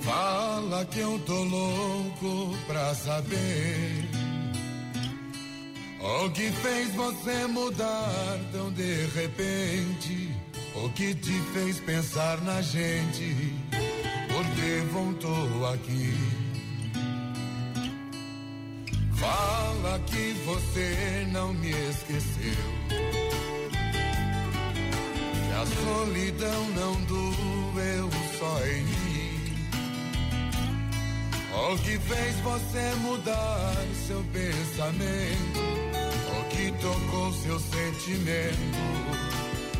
Fala 0.00 0.86
que 0.86 1.00
eu 1.00 1.18
tô 1.26 1.44
louco 1.44 2.56
pra 2.66 2.94
saber. 2.94 4.08
O 6.00 6.30
que 6.30 6.50
fez 6.50 6.94
você 6.94 7.46
mudar 7.48 8.40
tão 8.50 8.72
de 8.72 9.04
repente? 9.08 10.34
O 10.74 10.88
que 10.88 11.14
te 11.14 11.38
fez 11.52 11.78
pensar 11.80 12.40
na 12.40 12.62
gente? 12.62 13.52
Porque 14.32 14.82
voltou 14.92 15.66
aqui. 15.66 16.14
Fala 19.16 19.98
que 20.06 20.32
você 20.46 21.28
não 21.32 21.52
me 21.54 21.70
esqueceu. 21.70 22.64
Que 25.34 25.52
a 25.54 25.66
solidão 25.66 26.70
não 26.70 26.94
doeu 27.02 28.10
só 28.38 28.66
em 28.66 28.82
mim. 28.84 29.02
O 31.54 31.78
que 31.78 31.98
fez 31.98 32.36
você 32.40 32.94
mudar 33.02 33.76
seu 34.06 34.24
pensamento? 34.32 35.60
O 36.30 36.44
que 36.48 36.72
tocou 36.80 37.32
seu 37.34 37.60
sentimento? 37.60 38.56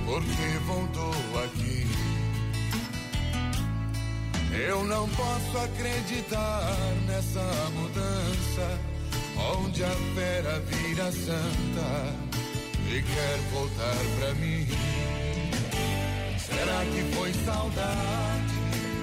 Porque 0.04 0.58
voltou 0.66 1.44
aqui. 1.44 2.11
Eu 4.54 4.84
não 4.84 5.08
posso 5.08 5.58
acreditar 5.58 6.76
nessa 7.06 7.40
mudança, 7.74 8.78
onde 9.56 9.82
a 9.82 9.90
fera 10.14 10.60
vira 10.60 11.10
santa 11.10 12.32
e 12.86 13.02
quer 13.02 13.38
voltar 13.50 13.96
pra 14.18 14.34
mim. 14.34 14.66
Será 16.38 16.84
que 16.84 17.02
foi 17.16 17.32
saudade 17.44 18.54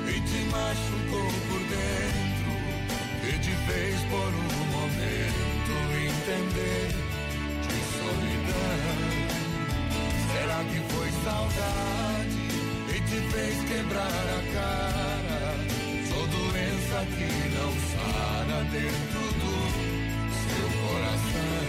e 0.08 0.22
te 0.22 0.44
machucou 0.52 1.32
por 1.50 1.62
dentro 1.68 2.52
e 3.28 3.40
te 3.40 3.52
fez 3.66 4.00
por 4.04 4.30
um 4.30 4.66
momento 4.78 5.74
entender 6.06 6.90
de 7.66 7.80
solidão? 7.98 9.00
Será 10.32 10.64
que 10.64 10.80
foi 10.94 11.10
saudade 11.24 12.39
te 13.10 13.20
fez 13.32 13.58
quebrar 13.68 14.06
a 14.06 14.42
cara? 14.54 15.42
Sou 16.08 16.28
doença 16.28 16.98
que 17.18 17.30
não 17.58 17.72
sara 17.90 18.60
dentro 18.66 19.24
do 19.40 19.54
seu 20.46 20.68
coração. 20.84 21.60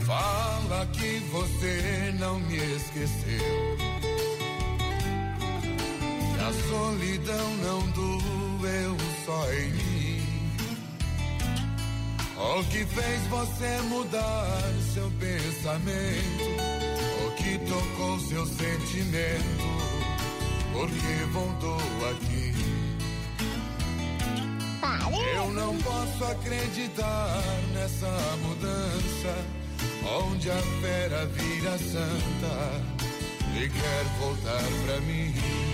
Fala 0.00 0.80
que 0.94 1.10
você 1.30 2.14
não 2.18 2.40
me 2.40 2.56
esqueceu. 2.56 4.29
A 6.50 6.52
solidão 6.52 7.56
não 7.58 7.80
doeu 7.90 8.96
só 9.24 9.52
em 9.52 9.70
mim. 9.70 10.22
O 12.36 12.64
que 12.64 12.84
fez 12.86 13.26
você 13.28 13.80
mudar 13.82 14.60
seu 14.92 15.08
pensamento? 15.12 16.44
O 17.24 17.30
que 17.36 17.56
tocou 17.58 18.18
seu 18.18 18.44
sentimento? 18.46 19.64
Porque 20.72 21.24
voltou 21.30 21.78
aqui. 22.10 22.52
Eu 25.36 25.52
não 25.52 25.76
posso 25.78 26.24
acreditar 26.32 27.42
nessa 27.74 28.10
mudança, 28.42 29.36
onde 30.04 30.50
a 30.50 30.62
fera 30.82 31.26
vira 31.26 31.78
santa 31.78 33.00
e 33.54 33.68
quer 33.68 34.04
voltar 34.18 34.64
pra 34.84 35.00
mim. 35.02 35.69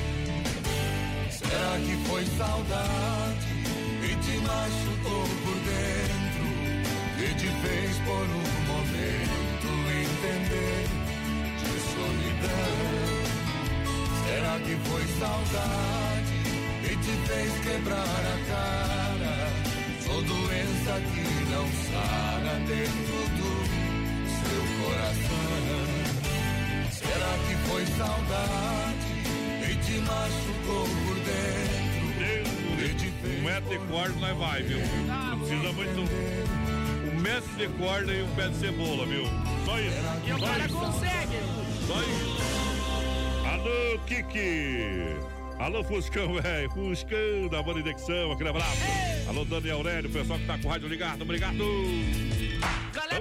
Será 1.49 1.79
que 1.79 1.97
foi 2.09 2.25
saudade 2.39 3.47
e 4.03 4.17
te 4.17 4.37
machucou 4.39 5.25
por 5.45 5.59
dentro 5.71 6.47
e 7.19 7.35
te 7.35 7.49
fez 7.67 7.99
por 7.99 8.27
um 8.41 8.47
momento 8.73 9.69
entender 10.03 11.07
solidão. 11.97 12.77
Será 14.27 14.55
que 14.65 14.75
foi 14.89 15.05
saudade 15.19 16.37
que 16.83 16.93
te 16.97 17.15
fez 17.27 17.53
quebrar 17.65 18.23
a 18.35 18.39
cara? 18.51 19.37
Sou 20.05 20.21
doença 20.23 20.93
que 21.13 21.27
não 21.51 21.67
sara 21.91 22.55
dentro 22.67 23.19
do 23.39 23.51
seu 24.39 24.63
coração. 24.83 25.87
Será 26.91 27.33
que 27.47 27.55
foi 27.69 27.85
saudade 27.99 29.07
e 29.13 29.16
te 29.87 30.01
machucou 30.01 30.85
por 31.07 31.15
dentro? 31.15 31.87
Um 33.25 33.45
metro 33.45 33.71
de 33.71 33.79
corda 33.87 34.15
nós 34.21 34.37
vai, 34.37 34.63
viu? 34.63 34.79
Não 35.07 35.39
precisa 35.39 35.73
muito. 35.73 36.01
Um 37.09 37.21
metro 37.21 37.57
de 37.57 37.69
corda 37.79 38.13
e 38.13 38.23
um 38.23 38.35
pé 38.35 38.49
de 38.49 38.57
cebola, 38.57 39.07
viu? 39.07 39.25
Só 39.65 39.79
isso. 39.81 39.97
E 40.27 40.33
o 40.33 40.41
cara 40.41 40.69
consegue. 40.69 41.37
Só 41.87 42.01
isso. 42.03 42.37
Alô, 43.47 43.99
Kiki. 44.07 45.17
Alô, 45.59 45.85
Fuscão, 45.85 46.35
velho. 46.35 46.71
Fuscão 46.71 47.49
da 47.49 47.63
Banda 47.63 47.81
Indexão, 47.81 48.33
aquele 48.33 48.51
abraço. 48.51 48.83
Alô, 49.29 49.45
Daniel 49.45 49.79
Aurélio, 49.79 50.11
pessoal 50.11 50.39
que 50.39 50.47
tá 50.47 50.59
com 50.59 50.69
o 50.69 50.71
rádio 50.71 50.89
ligado, 50.89 51.23
obrigado. 51.23 51.65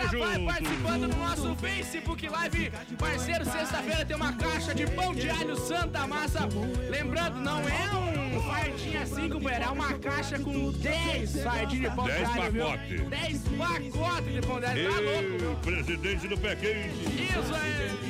Tamo 0.09 0.23
vai 0.23 0.35
junto. 0.35 0.45
participando 0.45 1.07
no 1.07 1.15
nosso 1.17 1.55
Facebook 1.55 2.29
Live. 2.29 2.71
Parceiro, 2.97 3.45
sexta-feira 3.45 4.05
tem 4.05 4.15
uma 4.15 4.33
caixa 4.33 4.73
de 4.73 4.87
pão 4.87 5.13
de 5.13 5.29
alho 5.29 5.55
Santa 5.57 6.07
Massa. 6.07 6.47
Lembrando, 6.89 7.39
não 7.39 7.59
é 7.61 7.95
um 8.37 8.41
fardinho 8.41 9.01
assim, 9.01 9.29
companheiro. 9.29 9.65
É 9.65 9.69
uma 9.69 9.93
caixa 9.99 10.39
com 10.39 10.71
10 10.71 11.43
fardinhos 11.43 11.89
de 11.89 11.95
pão 11.95 12.05
de 12.05 12.11
alho, 12.11 12.51
viu? 12.51 12.65
pacote. 12.65 12.97
10 12.97 13.41
pacotes 13.57 14.33
de 14.33 14.41
pão 14.41 14.59
de 14.59 14.65
alho. 14.65 14.93
Tá 14.93 14.99
louco? 14.99 15.69
Ei, 15.69 15.73
presidente 15.73 16.27
do 16.27 16.37
Quente. 16.37 17.23
Isso 17.23 17.55
aí. 17.55 18.05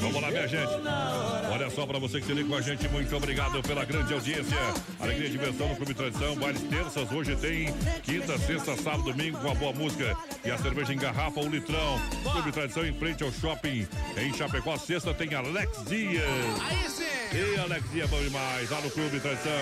Vamos 0.00 0.20
lá, 0.20 0.30
minha 0.30 0.46
gente. 0.48 0.72
Olha 1.52 1.70
só 1.70 1.86
pra 1.86 1.98
você 1.98 2.20
que 2.20 2.26
se 2.26 2.32
liga 2.32 2.48
com 2.48 2.56
a 2.56 2.60
gente, 2.60 2.88
muito 2.88 3.16
obrigado 3.16 3.62
pela 3.62 3.84
grande 3.84 4.12
audiência. 4.12 4.56
Alegria 5.00 5.28
e 5.28 5.30
diversão 5.30 5.68
no 5.68 5.76
Clube 5.76 5.94
Tradição. 5.94 6.34
Bailes 6.36 6.62
terças, 6.62 7.10
hoje 7.12 7.36
tem 7.36 7.72
quinta, 8.02 8.38
sexta, 8.38 8.76
sábado, 8.76 9.04
domingo 9.04 9.38
com 9.38 9.50
a 9.50 9.54
boa 9.54 9.72
música 9.72 10.16
e 10.44 10.50
a 10.50 10.58
cerveja 10.58 10.92
em 10.92 10.98
garrafa, 10.98 11.40
um 11.40 11.48
litrão. 11.48 12.00
Clube 12.32 12.52
Tradição 12.52 12.84
em 12.86 12.92
frente 12.92 13.22
ao 13.22 13.32
shopping 13.32 13.86
em 14.16 14.32
Chapecó. 14.34 14.76
Sexta 14.76 15.14
tem 15.14 15.34
Alex 15.34 15.84
Dias. 15.84 16.24
Aí 16.68 16.90
sim. 16.90 17.03
E 17.34 17.58
Alex 17.58 17.90
Dias, 17.90 18.08
bom 18.08 18.22
demais, 18.22 18.70
lá 18.70 18.80
no 18.80 18.88
Clube 18.88 19.18
Tradição. 19.18 19.52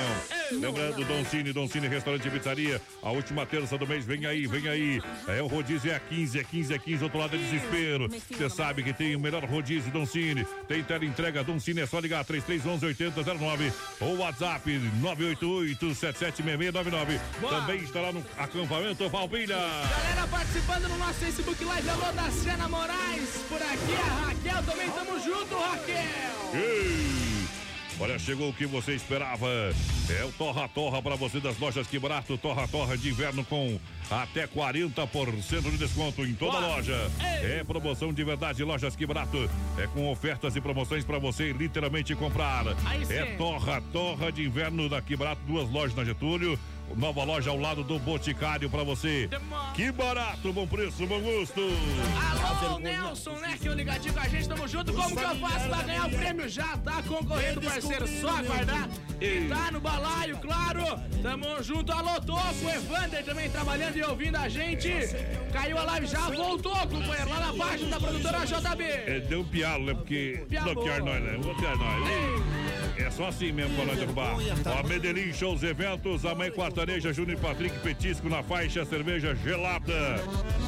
Lembrando, 0.50 1.02
Don 1.06 1.24
Cine, 1.24 1.54
Don 1.54 1.66
Cine 1.66 1.88
Restaurante 1.88 2.28
e 2.28 2.30
Pizzaria. 2.30 2.78
A 3.02 3.10
última 3.10 3.46
terça 3.46 3.78
do 3.78 3.86
mês, 3.86 4.04
vem 4.04 4.26
aí, 4.26 4.46
vem 4.46 4.68
aí. 4.68 5.00
É 5.26 5.40
o 5.40 5.46
rodízio 5.46 5.90
é 5.90 5.94
a 5.94 6.00
15, 6.00 6.38
é 6.38 6.44
15, 6.44 6.74
é 6.74 6.78
15, 6.78 7.04
outro 7.04 7.18
lado 7.18 7.34
é 7.34 7.38
desespero. 7.38 8.10
Você 8.10 8.50
sabe 8.50 8.82
que 8.82 8.92
tem 8.92 9.16
o 9.16 9.20
melhor 9.20 9.42
rodízio, 9.44 9.90
Don 9.90 10.04
Cine. 10.04 10.46
Tem 10.68 10.84
tela 10.84 11.02
entrega, 11.06 11.42
Don 11.42 11.58
Cine, 11.58 11.80
é 11.80 11.86
só 11.86 11.98
ligar 11.98 12.22
3311 12.26 12.84
8009 12.84 13.72
ou 14.00 14.18
WhatsApp 14.18 14.70
988 15.00 15.94
776699. 15.94 17.20
Também 17.40 17.76
está 17.78 18.00
lá 18.02 18.12
no 18.12 18.22
acampamento 18.36 19.08
Valpilha. 19.08 19.56
Galera 19.56 20.26
participando 20.30 20.88
no 20.88 20.98
nosso 20.98 21.14
Facebook 21.14 21.64
Live. 21.64 21.88
Alô, 21.88 22.12
Daciana 22.12 22.68
Moraes. 22.68 23.30
Por 23.48 23.62
aqui, 23.62 23.94
a 23.94 24.26
Raquel 24.26 24.62
também. 24.64 24.90
Tamo 24.90 25.18
junto, 25.20 25.58
Raquel. 25.58 26.52
Ei! 26.52 27.31
Olha, 28.02 28.18
chegou 28.18 28.48
o 28.48 28.52
que 28.52 28.66
você 28.66 28.94
esperava. 28.94 29.46
É 30.10 30.24
o 30.24 30.32
Torra 30.32 30.68
Torra 30.68 31.00
para 31.00 31.14
você 31.14 31.38
das 31.38 31.56
lojas 31.60 31.86
Que 31.86 32.00
Barato. 32.00 32.36
Torra 32.36 32.66
Torra 32.66 32.98
de 32.98 33.10
inverno 33.10 33.44
com 33.44 33.78
até 34.10 34.44
40% 34.44 35.70
de 35.70 35.78
desconto 35.78 36.26
em 36.26 36.34
toda 36.34 36.58
loja. 36.58 36.96
É 37.20 37.62
promoção 37.62 38.12
de 38.12 38.24
verdade, 38.24 38.64
lojas 38.64 38.96
Que 38.96 39.06
Barato. 39.06 39.48
É 39.78 39.86
com 39.86 40.10
ofertas 40.10 40.56
e 40.56 40.60
promoções 40.60 41.04
para 41.04 41.20
você 41.20 41.52
literalmente 41.52 42.12
comprar. 42.16 42.64
É 43.08 43.36
Torra 43.36 43.80
Torra 43.92 44.32
de 44.32 44.42
inverno 44.42 44.88
da 44.88 45.00
Que 45.00 45.14
Barato. 45.14 45.42
Duas 45.46 45.70
lojas 45.70 45.94
na 45.94 46.04
Getúlio. 46.04 46.58
Nova 46.96 47.24
loja 47.24 47.50
ao 47.50 47.56
lado 47.58 47.82
do 47.82 47.98
Boticário 47.98 48.68
para 48.68 48.82
você. 48.84 49.28
Que 49.74 49.90
barato, 49.90 50.52
bom 50.52 50.66
preço, 50.66 51.06
bom 51.06 51.20
gosto. 51.20 51.60
Alô, 52.62 52.78
Nelson, 52.78 53.32
né? 53.38 53.56
Que 53.60 53.68
o 53.68 53.74
ligadinho 53.74 54.12
com 54.12 54.20
a 54.20 54.28
gente, 54.28 54.48
tamo 54.48 54.68
junto. 54.68 54.92
Como 54.92 55.16
que 55.16 55.22
eu 55.22 55.36
faço 55.36 55.68
pra 55.68 55.82
ganhar 55.82 56.06
o 56.06 56.10
prêmio? 56.10 56.48
Já 56.48 56.76
tá 56.78 57.02
concorrendo, 57.02 57.62
parceiro. 57.62 58.06
Só 58.20 58.28
aguardar. 58.28 58.88
E 59.20 59.48
tá 59.48 59.70
no 59.70 59.80
balaio, 59.80 60.36
claro. 60.38 60.84
Tamo 61.22 61.62
junto. 61.62 61.92
Alô, 61.92 62.20
Toco, 62.20 62.68
Evander 62.68 63.24
também 63.24 63.48
trabalhando 63.48 63.96
e 63.96 64.02
ouvindo 64.04 64.36
a 64.36 64.48
gente. 64.48 64.90
Caiu 65.52 65.78
a 65.78 65.84
live, 65.84 66.06
já 66.06 66.28
voltou, 66.28 66.76
companheiro. 66.76 67.30
Lá 67.30 67.40
na 67.40 67.54
página 67.54 67.90
da 67.90 68.00
produtora 68.00 68.44
JB. 68.44 68.84
É, 68.84 69.20
deu 69.20 69.40
um 69.40 69.44
pialo, 69.44 69.86
né? 69.86 69.94
Porque 69.94 70.44
Pialo. 70.48 70.74
bloquear 70.74 71.02
nós, 71.02 71.22
né? 71.22 71.38
Bloquear 71.38 71.76
nós. 71.76 72.61
É 72.96 73.10
só 73.10 73.28
assim 73.28 73.52
mesmo 73.52 73.74
pra 73.74 73.84
nós 73.86 73.98
derrubar. 73.98 74.36
Ó, 74.66 74.86
Medellín, 74.86 75.32
shows, 75.32 75.62
eventos, 75.62 76.24
a 76.24 76.34
mãe 76.34 76.50
quartaneja, 76.50 77.12
Júnior 77.12 77.38
e 77.38 77.40
Patrick 77.40 77.78
Petisco 77.80 78.28
na 78.28 78.42
faixa, 78.42 78.84
cerveja 78.84 79.34
gelada. 79.34 79.92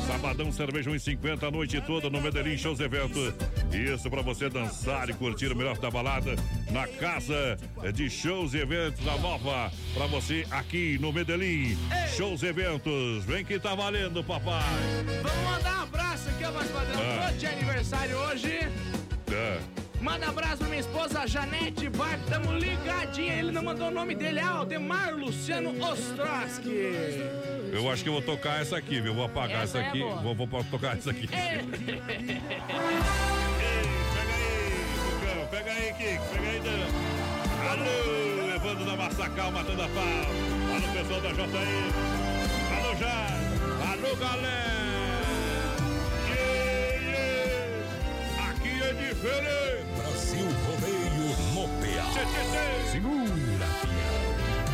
Sabadão, 0.06 0.50
cerveja 0.52 0.90
1,50 0.90 1.48
a 1.48 1.50
noite 1.50 1.80
toda 1.80 2.10
no 2.10 2.20
Medellín, 2.20 2.56
shows, 2.56 2.80
eventos. 2.80 3.32
Isso 3.72 4.10
pra 4.10 4.22
você 4.22 4.48
dançar 4.48 5.08
e 5.10 5.14
curtir 5.14 5.52
o 5.52 5.56
melhor 5.56 5.78
da 5.78 5.90
balada 5.90 6.34
na 6.70 6.86
casa 6.86 7.56
de 7.92 8.10
shows 8.10 8.54
e 8.54 8.58
eventos 8.58 9.04
da 9.04 9.16
nova. 9.18 9.70
Pra 9.92 10.06
você 10.06 10.46
aqui 10.50 10.98
no 11.00 11.12
Medellín. 11.12 11.76
Shows 12.16 12.42
eventos. 12.42 13.24
Vem 13.24 13.44
que 13.44 13.58
tá 13.58 13.74
valendo, 13.74 14.22
papai. 14.22 14.62
Vamos 15.22 15.50
mandar 15.50 15.80
um 15.80 15.82
abraço 15.82 16.28
aqui, 16.28 16.52
mais 16.52 16.70
padrão. 16.70 17.00
Ah. 17.00 17.32
De 17.32 17.46
aniversário 17.46 18.16
hoje. 18.16 18.58
É. 19.30 19.83
Manda 20.04 20.28
abraço 20.28 20.58
pra 20.58 20.68
minha 20.68 20.80
esposa 20.80 21.26
Janete 21.26 21.88
Bar, 21.88 22.18
tamo 22.28 22.52
ligadinha. 22.58 23.36
Ele 23.38 23.50
não 23.50 23.62
mandou 23.62 23.88
o 23.88 23.90
nome 23.90 24.14
dele, 24.14 24.38
é 24.38 24.42
Aldemar 24.42 25.14
Luciano 25.14 25.70
Ostroski. 25.82 26.92
Eu 27.72 27.90
acho 27.90 28.02
que 28.02 28.10
eu 28.10 28.12
vou 28.12 28.20
tocar 28.20 28.60
essa 28.60 28.76
aqui, 28.76 29.00
viu? 29.00 29.14
Vou 29.14 29.24
apagar 29.24 29.62
Essa 29.64 29.78
essa, 29.78 29.86
é 29.86 29.88
aqui. 29.88 30.00
boa. 30.00 30.16
vou, 30.34 30.34
vou 30.46 30.64
tocar 30.64 30.98
essa 30.98 31.10
aqui. 31.10 31.26
Lucão, 35.06 35.46
Pega 35.50 35.70
aí, 35.72 35.92
Kiko. 35.94 36.24
Pega 36.34 36.48
aí, 36.50 36.60
Dan. 36.60 36.86
Alô, 37.70 38.54
Evandro 38.54 38.84
da 38.84 38.96
Massacal, 38.96 39.50
matando 39.52 39.82
a 39.82 39.88
pau. 39.88 40.04
Alô, 40.04 40.88
pessoal 40.92 41.20
da 41.22 41.32
JI. 41.32 41.92
Alô, 42.76 42.94
já. 42.96 43.26
Alô, 43.90 44.16
galera. 44.16 44.83
Diferente. 48.94 49.84
Brasil 49.96 50.46
Rodeio 50.66 51.28
no 51.54 51.68
PA. 51.80 52.04
Tchê, 52.12 52.24
tchê, 52.24 52.42
tchê. 52.50 52.90
Segura, 52.92 53.68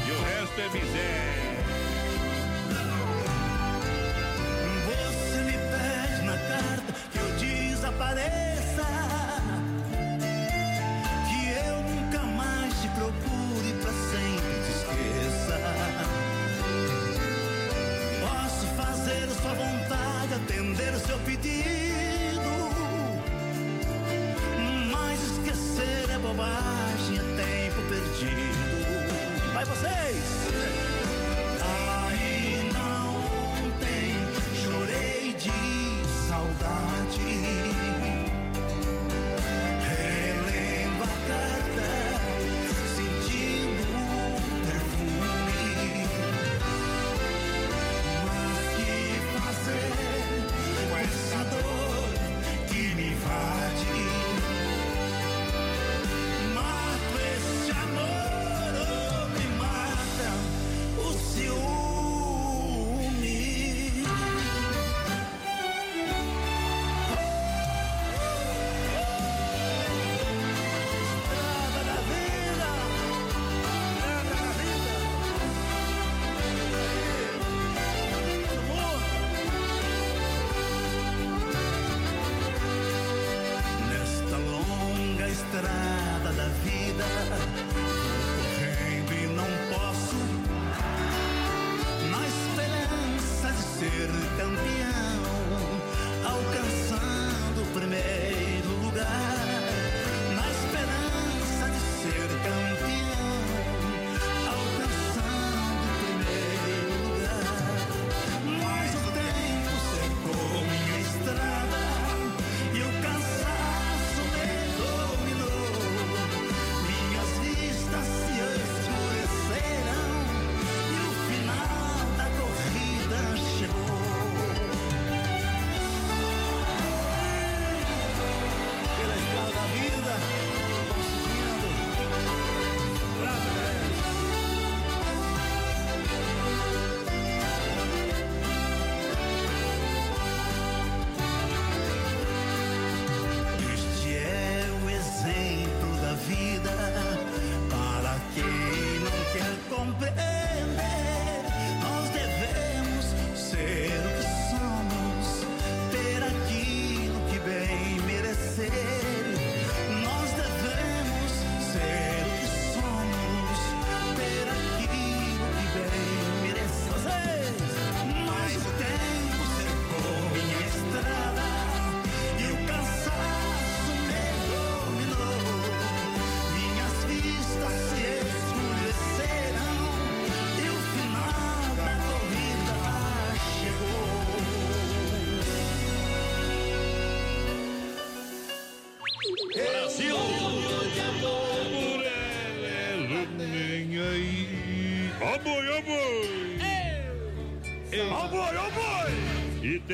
E 0.07 0.11
o 0.11 0.23
resto 0.23 0.61
é 0.61 0.69
miséria. 0.79 1.61
Você 4.87 5.39
me 5.43 5.53
pede 5.53 6.23
na 6.25 6.37
carta 6.37 6.93
que 7.13 7.19
eu 7.19 7.29
desapareça. 7.39 8.87
Que 11.29 11.41
eu 11.69 11.77
nunca 11.83 12.21
mais 12.27 12.75
te 12.81 12.89
procure 12.89 13.73
pra 13.81 13.93
sempre 13.93 14.55
te 14.65 14.71
esqueça. 14.71 15.59
Posso 18.21 18.67
fazer 18.77 19.29
sua 19.41 19.55
vontade, 19.55 20.35
atender 20.35 20.95
o 20.95 21.01
seu 21.01 21.19
pedido. 21.21 21.80
Bobagem, 26.31 27.19
é 27.19 27.23
tempo 27.43 27.82
perdido. 27.89 29.52
Vai 29.52 29.65
vocês! 29.65 30.40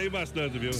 Tem 0.06 0.10
bastante, 0.10 0.58
viu? 0.58 0.70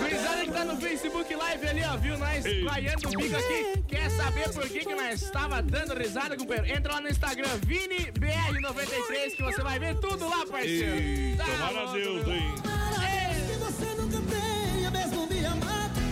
Gurizada 0.00 0.44
que 0.44 0.50
tá 0.50 0.64
no 0.64 0.76
Facebook 0.76 1.34
Live 1.34 1.68
ali, 1.68 1.82
ó, 1.84 1.96
viu? 1.96 2.18
Nós 2.18 2.44
vaiando 2.64 3.08
o 3.08 3.10
bico 3.10 3.36
aqui. 3.36 3.84
Quer 3.86 4.10
saber 4.10 4.52
por 4.52 4.68
que, 4.68 4.80
que 4.80 4.94
nós 4.94 5.22
estava 5.22 5.62
dando 5.62 5.94
risada, 5.94 6.36
companheiro? 6.36 6.76
Entra 6.76 6.94
lá 6.94 7.00
no 7.00 7.08
Instagram, 7.08 7.48
ViniBR93, 7.66 9.36
que 9.36 9.42
você 9.42 9.62
vai 9.62 9.78
ver 9.78 9.96
tudo 10.00 10.28
lá, 10.28 10.44
parceiro. 10.46 10.96
Ei, 10.96 11.36
Tá 11.36 11.44
tomara. 11.44 11.92
Deus, 11.92 12.26
hein? 12.26 12.54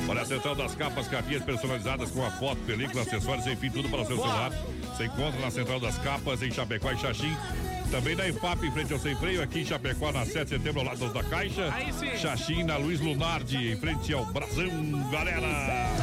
Olha 0.08 0.22
a 0.22 0.26
Central 0.26 0.54
das 0.54 0.74
Capas, 0.74 1.08
capinhas 1.08 1.42
personalizadas 1.42 2.10
com 2.10 2.24
a 2.24 2.30
foto, 2.30 2.60
película, 2.66 3.02
acessórios, 3.02 3.46
enfim, 3.46 3.70
tudo 3.70 3.88
para 3.88 4.02
o 4.02 4.06
seu 4.06 4.16
celular. 4.18 4.52
Você 4.94 5.06
encontra 5.06 5.40
na 5.40 5.50
Central 5.50 5.80
das 5.80 5.96
Capas, 5.98 6.42
em 6.42 6.50
Chapecó 6.50 6.92
e 6.92 6.98
Xaxim. 6.98 7.34
Também 7.92 8.16
na 8.16 8.26
IFAP, 8.26 8.64
em 8.66 8.70
frente 8.72 8.90
ao 8.92 8.98
Sem 8.98 9.14
Freio, 9.14 9.42
aqui 9.42 9.60
em 9.60 9.64
Chapecó, 9.66 10.10
na 10.10 10.24
7 10.24 10.44
de 10.44 10.48
setembro, 10.56 10.80
ao 10.80 10.86
lado 10.86 11.12
da 11.12 11.22
Caixa. 11.22 11.70
Aí 11.74 11.92
sim. 11.92 12.16
Xaxim, 12.16 12.62
na 12.64 12.78
Luiz 12.78 12.98
Lunardi, 13.00 13.70
em 13.70 13.76
frente 13.76 14.14
ao 14.14 14.24
Brasão, 14.24 15.10
galera. 15.10 15.46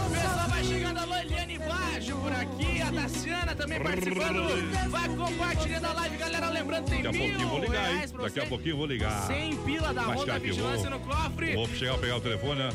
O 0.05 0.09
pessoal 0.11 0.49
vai 0.49 0.63
chegando, 0.63 0.97
a 0.99 1.05
Loliane 1.05 1.57
Baixo 1.57 2.15
por 2.17 2.31
aqui, 2.31 2.81
a 2.83 2.91
Daciana 2.91 3.55
também 3.55 3.79
participando. 3.81 4.89
Vai 4.91 5.09
compartilhando 5.09 5.85
a 5.85 5.93
live, 5.93 6.17
galera. 6.17 6.49
Lembrando, 6.49 6.85
tem 6.85 7.01
Daqui 7.01 7.07
a 7.07 7.11
mil 7.11 7.27
pouquinho 7.29 7.49
vou 7.49 7.59
ligar, 7.59 7.91
hein? 7.91 7.99
Daqui 7.99 8.39
a 8.39 8.43
você. 8.43 8.49
pouquinho 8.49 8.73
eu 8.73 8.77
vou 8.77 8.85
ligar. 8.85 9.27
100 9.27 9.57
pila 9.57 9.93
da 9.93 10.01
aqui, 10.13 10.39
Vigilância 10.47 10.89
vou- 10.91 10.99
no 10.99 11.05
cofre. 11.05 11.55
Vou 11.55 11.67
chegar, 11.69 11.97
pegar 11.97 12.17
o 12.17 12.21
telefone, 12.21 12.59
né? 12.59 12.69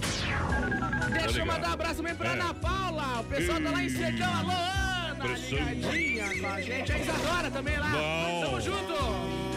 Deixa 1.23 1.39
eu 1.39 1.47
mandar 1.47 1.69
um 1.71 1.73
abraço 1.73 1.95
também 1.97 2.15
pra 2.17 2.31
É. 2.31 2.33
Ana 2.33 2.53
Paula. 2.55 3.21
O 3.21 3.25
pessoal 3.25 3.61
tá 3.61 3.71
lá 3.71 3.85
em 3.85 3.89
Secão. 3.89 4.35
Alô. 4.35 4.84
Ligadinha 5.29 6.41
com 6.41 6.47
a 6.47 6.61
gente. 6.61 6.93
A 6.93 6.99
Isadora 6.99 7.51
também 7.51 7.79
lá. 7.79 7.91
Bom. 7.91 8.41
Tamo 8.45 8.61
junto. 8.61 8.95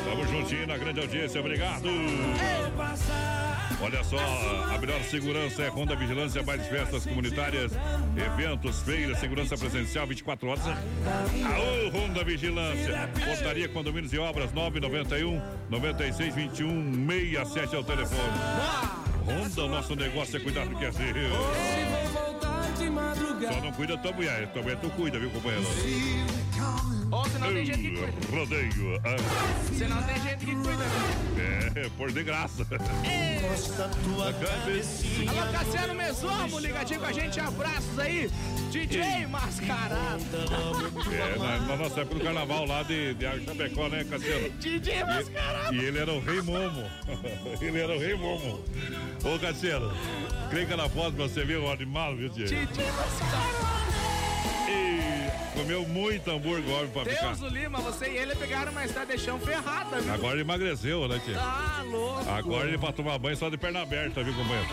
Tamo 0.05 0.25
juntinho 0.25 0.67
na 0.67 0.77
grande 0.77 1.01
audiência, 1.01 1.39
obrigado. 1.41 1.89
Olha 3.79 4.03
só, 4.03 4.17
a 4.17 4.77
melhor 4.79 5.03
segurança 5.03 5.61
é 5.61 5.69
Honda 5.69 5.95
Vigilância, 5.95 6.41
mais 6.41 6.65
festas 6.65 7.05
comunitárias, 7.05 7.73
eventos, 8.15 8.81
feiras, 8.81 9.19
segurança 9.19 9.55
presencial 9.55 10.07
24 10.07 10.47
horas. 10.47 10.65
Aô, 10.65 11.89
Honda 11.93 12.23
Vigilância. 12.23 13.09
Portaria, 13.23 13.67
condomínios 13.69 14.13
e 14.13 14.17
obras 14.17 14.51
991 14.53 15.41
96 15.69 16.33
21 16.33 17.07
67 17.07 17.75
é 17.75 17.83
telefone. 17.83 18.33
Honda, 19.27 19.63
o 19.63 19.67
nosso 19.67 19.95
negócio 19.95 20.37
é 20.37 20.39
cuidar 20.39 20.65
do 20.65 20.75
que 20.75 20.85
é 20.85 20.91
seu. 20.91 21.05
Só 23.53 23.61
não 23.61 23.71
cuida 23.71 23.95
da 23.95 24.01
tua 24.01 24.11
mulher, 24.13 24.47
tua 24.47 24.61
mulher 24.61 24.77
tu 24.79 24.89
cuida, 24.91 25.19
viu, 25.19 25.29
companheiro? 25.29 25.65
Ou 27.11 27.25
se 27.29 27.37
não 27.39 27.53
tem 27.53 27.65
gente 27.65 27.79
que 27.79 27.91
cuida. 27.91 28.37
Rodeio. 28.37 29.01
ah. 29.05 29.73
Se 29.73 29.85
não 29.85 30.03
tem 30.03 30.21
gente 30.21 30.45
que 30.45 30.55
cuida. 30.55 30.77
né? 30.77 30.87
É, 31.37 31.66
por 31.97 32.11
de 32.11 32.23
graça. 32.23 32.63
Encosta 32.63 33.89
tua 34.03 34.33
cabecinha. 34.33 35.31
Alô, 35.31 35.51
Cassiano 35.51 35.93
Mesomo, 35.93 36.59
ligadinho 36.59 36.99
com 36.99 37.05
a 37.05 37.11
gente. 37.11 37.39
Abraços 37.39 37.99
aí. 37.99 38.29
DJ 38.71 39.27
Mascarado. 39.27 40.23
É, 41.11 41.39
na, 41.39 41.59
na 41.59 41.77
nossa 41.77 42.01
época 42.01 42.19
do 42.19 42.23
carnaval 42.23 42.65
lá 42.65 42.83
de, 42.83 43.13
de 43.13 43.25
Chapecó, 43.45 43.87
né, 43.87 44.03
Cassiano? 44.03 44.49
DJ 44.59 45.03
Mascarado. 45.03 45.75
E 45.75 45.79
ele 45.79 45.97
era 45.97 46.11
o 46.11 46.19
rei 46.19 46.41
Momo. 46.41 46.83
ele 47.61 47.79
era 47.79 47.95
o 47.95 47.99
rei 47.99 48.15
Momo. 48.15 48.63
Ô, 49.23 49.39
Cassiano, 49.39 49.91
clica 50.49 50.75
na 50.75 50.89
foto 50.89 51.15
pra 51.15 51.27
você 51.27 51.43
ver 51.45 51.59
o 51.59 51.71
animal, 51.71 52.15
viu, 52.15 52.29
tio? 52.29 52.45
DJ 52.45 52.65
Mascarado. 52.67 53.76
Comeu 55.57 55.87
muito 55.87 56.29
hambúrguer, 56.29 56.69
homem, 56.71 56.87
pra 56.89 57.03
ficar. 57.03 57.33
Deus 57.33 57.41
o 57.41 57.47
Lima, 57.47 57.79
você 57.79 58.09
e 58.09 58.17
ele 58.17 58.35
pegaram 58.35 58.71
uma 58.71 58.85
estrada 58.85 59.17
de 59.17 59.21
chão 59.21 59.39
ferrada, 59.39 59.99
viu? 59.99 60.13
Agora 60.13 60.33
ele 60.33 60.41
emagreceu, 60.41 61.07
né, 61.07 61.19
tio? 61.25 61.33
Tá 61.33 61.83
louco. 61.89 62.29
Agora 62.29 62.67
ele 62.67 62.77
pra 62.77 62.91
tomar 62.91 63.17
banho 63.17 63.35
só 63.35 63.49
de 63.49 63.57
perna 63.57 63.81
aberta, 63.81 64.23
viu, 64.23 64.35
companheiro? 64.35 64.67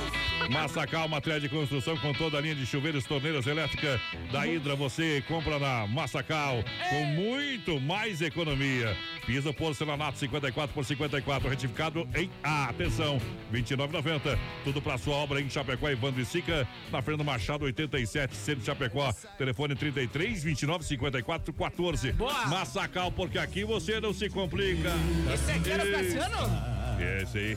Massacal, 0.51 1.09
material 1.09 1.41
de 1.41 1.49
construção 1.49 1.97
com 1.97 2.13
toda 2.13 2.39
a 2.39 2.41
linha 2.41 2.55
de 2.55 2.67
chuveiros, 2.67 3.05
torneiras 3.05 3.47
elétricas 3.47 4.01
da 4.31 4.47
Hidra. 4.47 4.75
Você 4.77 5.23
compra 5.27 5.59
na 5.59 5.87
Massacal 5.87 6.63
com 6.91 7.05
muito 7.07 7.81
mais 7.81 8.21
economia. 8.21 8.97
Piso 9.27 9.53
porcelanato 9.55 10.19
54 10.19 10.75
por 10.75 10.85
54, 10.85 11.49
retificado 11.49 12.09
em 12.15 12.31
A. 12.43 12.67
Atenção, 12.67 13.21
29,90. 13.53 14.39
Tudo 14.65 14.83
pra 14.83 14.99
sua 14.99 15.17
obra 15.17 15.41
em 15.41 15.49
Chapecó, 15.49 15.89
Evandro 15.89 16.21
e 16.21 16.25
Sica, 16.25 16.67
na 16.91 17.01
Fernando 17.01 17.25
Machado 17.25 17.65
87, 17.65 18.35
centro 18.35 18.61
de 18.61 18.67
Chapecó. 18.67 19.13
Telefone 19.39 19.75
33 19.75 20.43
29 20.43 20.85
54 20.85 21.53
14. 21.53 22.13
Boa. 22.13 22.47
Massacal, 22.47 23.11
porque 23.11 23.39
aqui 23.39 23.65
você 23.65 24.01
não 24.01 24.13
se 24.13 24.29
complica. 24.29 24.91
Esse 25.33 25.53
aqui 25.53 25.71
era 25.71 25.85
o. 25.85 25.93
Cassiano? 25.93 26.75
Esse 27.23 27.39
aí, 27.39 27.57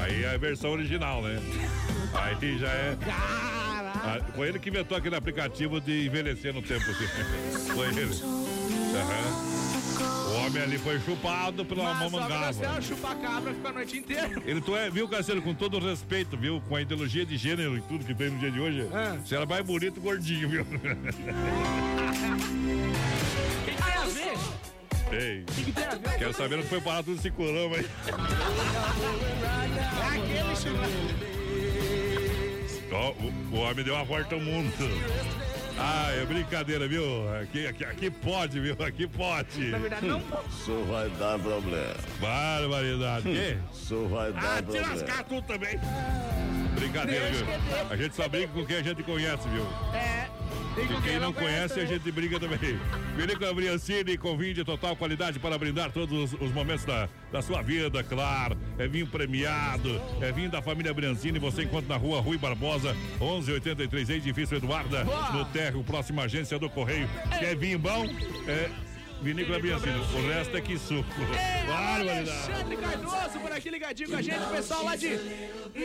aí 0.00 0.24
é 0.24 0.34
a 0.34 0.38
versão 0.38 0.72
original, 0.72 1.22
né? 1.22 1.40
Aí 2.14 2.58
já 2.58 2.68
é. 2.68 2.96
Ah, 3.08 4.20
foi 4.34 4.48
ele 4.48 4.58
que 4.58 4.68
inventou 4.68 4.96
aquele 4.96 5.16
aplicativo 5.16 5.80
de 5.80 6.06
envelhecer 6.06 6.52
no 6.54 6.62
tempo. 6.62 6.84
assim. 6.90 7.06
Foi 7.74 7.88
ele. 7.88 8.14
Aham. 8.94 9.56
O 10.28 10.46
homem 10.46 10.62
ali 10.62 10.78
foi 10.78 11.00
chupado 11.00 11.64
pela 11.64 11.94
Mas 11.94 12.12
mamangava. 12.12 12.52
você, 12.52 12.66
o 12.66 12.82
chupa-cabra 12.82 13.54
ficou 13.54 13.70
a 13.70 13.72
noite 13.74 13.96
inteira. 13.96 14.30
Ele, 14.44 14.60
tu 14.60 14.76
é, 14.76 14.90
viu, 14.90 15.08
Cassiano, 15.08 15.40
com 15.40 15.54
todo 15.54 15.78
respeito, 15.78 16.36
viu? 16.36 16.60
Com 16.68 16.76
a 16.76 16.82
ideologia 16.82 17.24
de 17.24 17.36
gênero 17.36 17.76
e 17.76 17.80
tudo 17.82 18.04
que 18.04 18.14
tem 18.14 18.30
no 18.30 18.38
dia 18.38 18.50
de 18.50 18.60
hoje. 18.60 18.88
Ah. 18.92 19.16
Você 19.24 19.34
era 19.34 19.46
mais 19.46 19.64
bonito 19.64 20.00
gordinho, 20.00 20.48
viu? 20.48 20.66
Que? 23.64 25.14
Ei, 25.14 25.44
que 25.44 25.72
quero 26.18 26.32
saber 26.34 26.56
onde 26.58 26.66
foi 26.66 26.80
parar 26.80 27.02
tudo 27.02 27.16
esse 27.18 27.30
corama 27.30 27.76
aí. 27.76 27.86
É 29.76 30.18
aquele 30.18 30.56
churrasco. 30.56 31.35
Ó, 32.92 33.10
o, 33.12 33.56
o 33.56 33.60
homem 33.60 33.84
deu 33.84 33.96
a 33.96 34.02
volta 34.02 34.34
ao 34.34 34.40
mundo. 34.40 34.72
Ah, 35.78 36.10
é 36.12 36.24
brincadeira, 36.24 36.88
viu? 36.88 37.04
Aqui, 37.40 37.66
aqui, 37.66 37.84
aqui 37.84 38.10
pode, 38.10 38.58
viu? 38.60 38.74
Aqui 38.84 39.06
pode. 39.06 39.66
Na 39.66 39.78
verdade, 39.78 40.06
não 40.06 40.20
pode. 40.20 40.48
Isso 40.48 40.84
vai 40.90 41.08
dar 41.10 41.38
problema. 41.38 41.94
Barbaridade. 42.20 43.22
Quê? 43.24 43.58
Isso 43.72 44.06
vai 44.08 44.32
dar 44.32 44.40
Ah, 44.42 44.56
te 44.56 44.62
problema. 44.62 44.88
lascar 44.88 45.24
tudo 45.24 45.42
também. 45.42 45.78
Brincadeira, 46.74 47.30
viu? 47.30 47.46
A 47.90 47.96
gente 47.96 48.14
só 48.14 48.28
briga 48.28 48.48
com 48.48 48.64
quem 48.64 48.76
a 48.76 48.82
gente 48.82 49.02
conhece, 49.02 49.48
viu? 49.48 49.66
É. 49.94 50.26
E 50.78 51.02
quem 51.02 51.18
não 51.18 51.32
conhece, 51.32 51.80
a 51.80 51.86
gente 51.86 52.12
briga 52.12 52.38
também. 52.38 52.78
Vinícola 53.16 53.54
Briancini 53.54 54.18
com 54.18 54.36
vinho 54.36 54.52
de 54.52 54.62
total 54.62 54.94
qualidade 54.94 55.38
para 55.38 55.56
brindar 55.56 55.90
todos 55.90 56.34
os, 56.34 56.38
os 56.38 56.52
momentos 56.52 56.84
da, 56.84 57.08
da 57.32 57.40
sua 57.40 57.62
vida, 57.62 58.04
claro. 58.04 58.58
É 58.78 58.86
vinho 58.86 59.06
premiado, 59.06 59.98
é 60.20 60.30
vinho 60.30 60.50
da 60.50 60.60
família 60.60 60.92
Briancini. 60.92 61.38
Você 61.38 61.62
encontra 61.62 61.88
na 61.88 61.96
rua 61.96 62.20
Rui 62.20 62.36
Barbosa, 62.36 62.94
1183, 63.18 64.10
edifício 64.10 64.58
Eduarda, 64.58 65.02
Boa. 65.04 65.30
no 65.32 65.46
térreo, 65.66 65.82
próxima 65.82 66.22
agência 66.22 66.58
do 66.58 66.70
Correio. 66.70 67.08
Quer 67.38 67.56
vinho 67.56 67.78
bom? 67.78 68.06
É 68.46 68.85
Vinícola 69.22 69.58
Briancini. 69.58 69.98
O 69.98 70.28
resto 70.28 70.56
é 70.56 70.60
que 70.60 70.78
suco. 70.78 71.04
Barbaridade. 71.66 72.30
Alexandre 72.30 72.76
Cardoso 72.76 73.40
por 73.40 73.52
aqui 73.52 73.70
ligadinho 73.70 74.10
com 74.10 74.16
a 74.16 74.22
gente, 74.22 74.38
o 74.42 74.46
pessoal 74.48 74.84
lá 74.84 74.96
de 74.96 75.18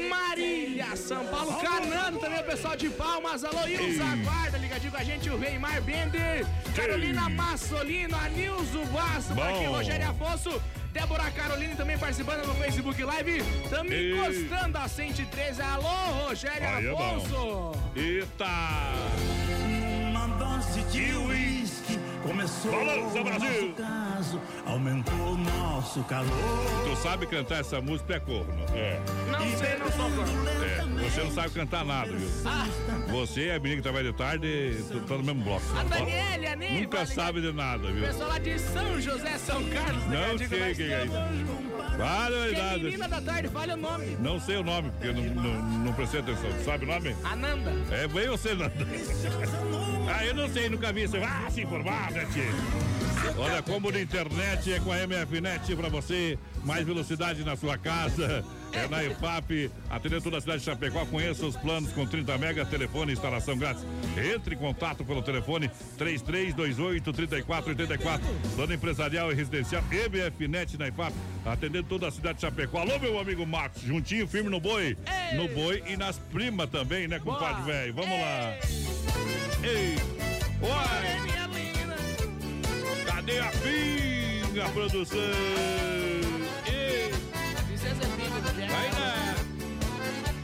Marília, 0.09 0.95
São 0.95 1.25
Paulo, 1.27 1.57
Canando 1.61 2.19
também, 2.19 2.39
o 2.39 2.43
pessoal 2.43 2.75
de 2.75 2.89
Palmas, 2.89 3.43
alô, 3.43 3.67
Ilza 3.67 4.03
Guarda, 4.23 4.57
ligadinho 4.57 4.91
com 4.91 4.97
a 4.97 5.03
gente, 5.03 5.29
o 5.29 5.37
Reimar 5.37 5.81
Bender, 5.81 6.45
Carolina 6.75 7.29
Massolino, 7.29 8.15
a 8.15 8.29
Nilzo 8.29 8.85
Basso, 8.85 9.33
por 9.33 9.43
aqui. 9.43 9.65
Rogério 9.65 10.09
Afonso, 10.09 10.61
Débora 10.91 11.31
Caroline 11.31 11.75
também 11.75 11.97
participando 11.97 12.45
no 12.45 12.53
Facebook 12.55 13.01
Live, 13.03 13.41
também 13.69 13.97
Ei. 13.97 14.11
encostando 14.13 14.77
a 14.77 14.87
113, 14.87 15.61
alô, 15.61 16.27
Rogério 16.27 16.67
Aí 16.67 16.85
é 16.85 16.91
Afonso. 16.91 17.29
bom. 17.29 17.91
Eita! 17.95 18.45
Uma 20.09 20.27
dose 20.27 20.81
de 20.91 21.15
começou 22.23 22.71
Balança, 22.71 23.19
o 23.19 23.23
Brasil! 23.23 23.49
nosso 23.49 23.73
caso, 23.73 24.41
aumentou 24.65 25.33
o 25.33 25.37
nosso 25.37 26.03
calor. 26.03 26.27
Tu 26.85 26.95
sabe 26.97 27.25
cantar 27.27 27.59
essa 27.61 27.81
música 27.81 28.15
é 28.15 28.19
corno. 28.19 28.53
É. 28.75 28.99
Não 29.31 29.57
sei, 29.57 29.77
não 29.77 29.91
sou 29.91 30.11
corno. 30.11 30.49
É, 30.49 31.09
você 31.09 31.23
não 31.23 31.31
sabe 31.31 31.49
cantar 31.51 31.83
nada, 31.85 32.11
viu? 32.11 32.29
Ah, 32.45 32.67
Você 33.09 33.47
e 33.47 33.51
a 33.51 33.59
menina 33.59 33.77
que 33.77 33.81
trabalha 33.81 34.11
de 34.11 34.17
tarde, 34.17 34.77
tu 34.91 34.99
tá 35.01 35.15
no 35.17 35.23
mesmo 35.23 35.43
bloco. 35.43 35.63
a 35.77 35.83
Daniele, 35.83 36.47
a 36.47 36.55
Nunca 36.55 37.05
sabe 37.05 37.41
de 37.41 37.51
nada, 37.51 37.87
O 37.87 37.93
viu? 37.93 38.05
pessoal 38.05 38.29
lá 38.29 38.37
de 38.37 38.59
São 38.59 39.01
José, 39.01 39.37
São 39.39 39.63
Carlos, 39.69 40.03
Não 40.05 40.33
ligadinho 40.33 40.49
com 40.49 40.55
sei 40.55 40.75
quem 40.75 40.93
é 40.93 41.05
isso. 41.05 41.97
Barbaridade. 41.97 42.83
Menina 42.83 43.07
da 43.07 43.21
tarde, 43.21 43.49
fale 43.49 43.73
o 43.73 43.77
nome. 43.77 44.17
Não 44.19 44.39
sei 44.39 44.57
o 44.57 44.63
nome, 44.63 44.89
porque 44.91 45.07
eu 45.07 45.13
não, 45.13 45.23
não, 45.23 45.61
não 45.85 45.93
prestei 45.93 46.19
atenção. 46.21 46.49
Sabe 46.63 46.85
o 46.85 46.87
nome? 46.87 47.15
Ananda. 47.23 47.71
É 47.91 48.07
bem 48.07 48.27
você, 48.29 48.53
Nanda. 48.53 48.73
Ah, 50.13 50.25
eu 50.25 50.35
não 50.35 50.49
sei, 50.49 50.69
nunca 50.69 50.91
vi 50.91 51.03
isso. 51.03 51.15
Ah, 51.17 51.49
se 51.49 51.61
informar, 51.61 52.11
tio? 52.33 52.43
Olha, 53.37 53.61
como 53.61 53.91
na 53.91 54.01
internet 54.01 54.73
é 54.73 54.79
com 54.79 54.91
a 54.91 55.07
MFNet 55.07 55.75
pra 55.75 55.89
você. 55.89 56.37
Mais 56.63 56.85
velocidade 56.85 57.43
na 57.43 57.55
sua 57.55 57.77
casa. 57.77 58.43
É 58.73 58.87
na 58.87 59.03
EFAP, 59.03 59.69
atendendo 59.89 60.21
toda 60.21 60.37
a 60.37 60.41
cidade 60.41 60.59
de 60.59 60.65
Chapecó. 60.65 61.05
Conheça 61.05 61.45
os 61.45 61.57
planos 61.57 61.91
com 61.91 62.05
30 62.05 62.37
mega, 62.37 62.65
telefone 62.65 63.13
instalação 63.13 63.57
grátis. 63.57 63.85
Entre 64.17 64.55
em 64.55 64.57
contato 64.57 65.03
pelo 65.03 65.21
telefone 65.21 65.69
3328-3484. 65.97 68.21
Plano 68.55 68.73
empresarial 68.73 69.31
e 69.31 69.35
residencial 69.35 69.83
MFNet 69.91 70.77
na 70.77 70.87
EFAP, 70.87 71.13
atendendo 71.45 71.87
toda 71.87 72.07
a 72.07 72.11
cidade 72.11 72.35
de 72.35 72.41
Chapecó. 72.41 72.79
Alô, 72.79 72.97
meu 72.99 73.19
amigo 73.19 73.45
Marcos, 73.45 73.81
juntinho, 73.81 74.27
firme 74.27 74.49
no 74.49 74.59
boi. 74.59 74.97
No 75.35 75.47
boi 75.49 75.83
e 75.87 75.97
nas 75.97 76.17
primas 76.17 76.69
também, 76.69 77.07
né, 77.07 77.19
compadre 77.19 77.63
velho? 77.63 77.93
Vamos 77.93 78.19
lá. 78.19 78.53
Ei! 79.63 79.95
Uai! 80.59 81.21
Cadê 83.05 83.39
a 83.39 83.51
pinga, 83.61 84.69
produção? 84.69 85.19
Ei! 86.65 87.11
Vai 88.69 88.91
lá! 88.91 89.35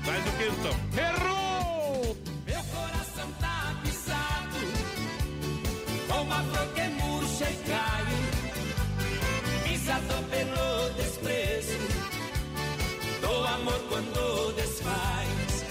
Faz 0.03 0.27
o 0.27 0.31
que 0.37 0.45
então? 0.45 0.75
Errou! 1.03 2.17
Meu 2.45 2.63
coração 2.63 3.31
tá 3.41 3.75
pisado 3.83 4.59
Com 6.07 6.31
a 6.31 6.43
flor 6.43 6.67
que 6.75 6.87
murcha 7.01 7.49
e 7.49 7.55
cai 7.67 8.05
Pisado 9.63 10.23
pelo 10.29 10.89
desprezo 10.95 11.79
Do 13.21 13.47
amor 13.47 13.79
quando 13.89 14.53
desfaz 14.53 15.65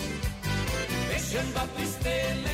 Deixando 1.09 1.57
a 1.59 1.67
triste 1.69 2.46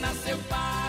nasceu 0.00 0.38
para 0.48 0.79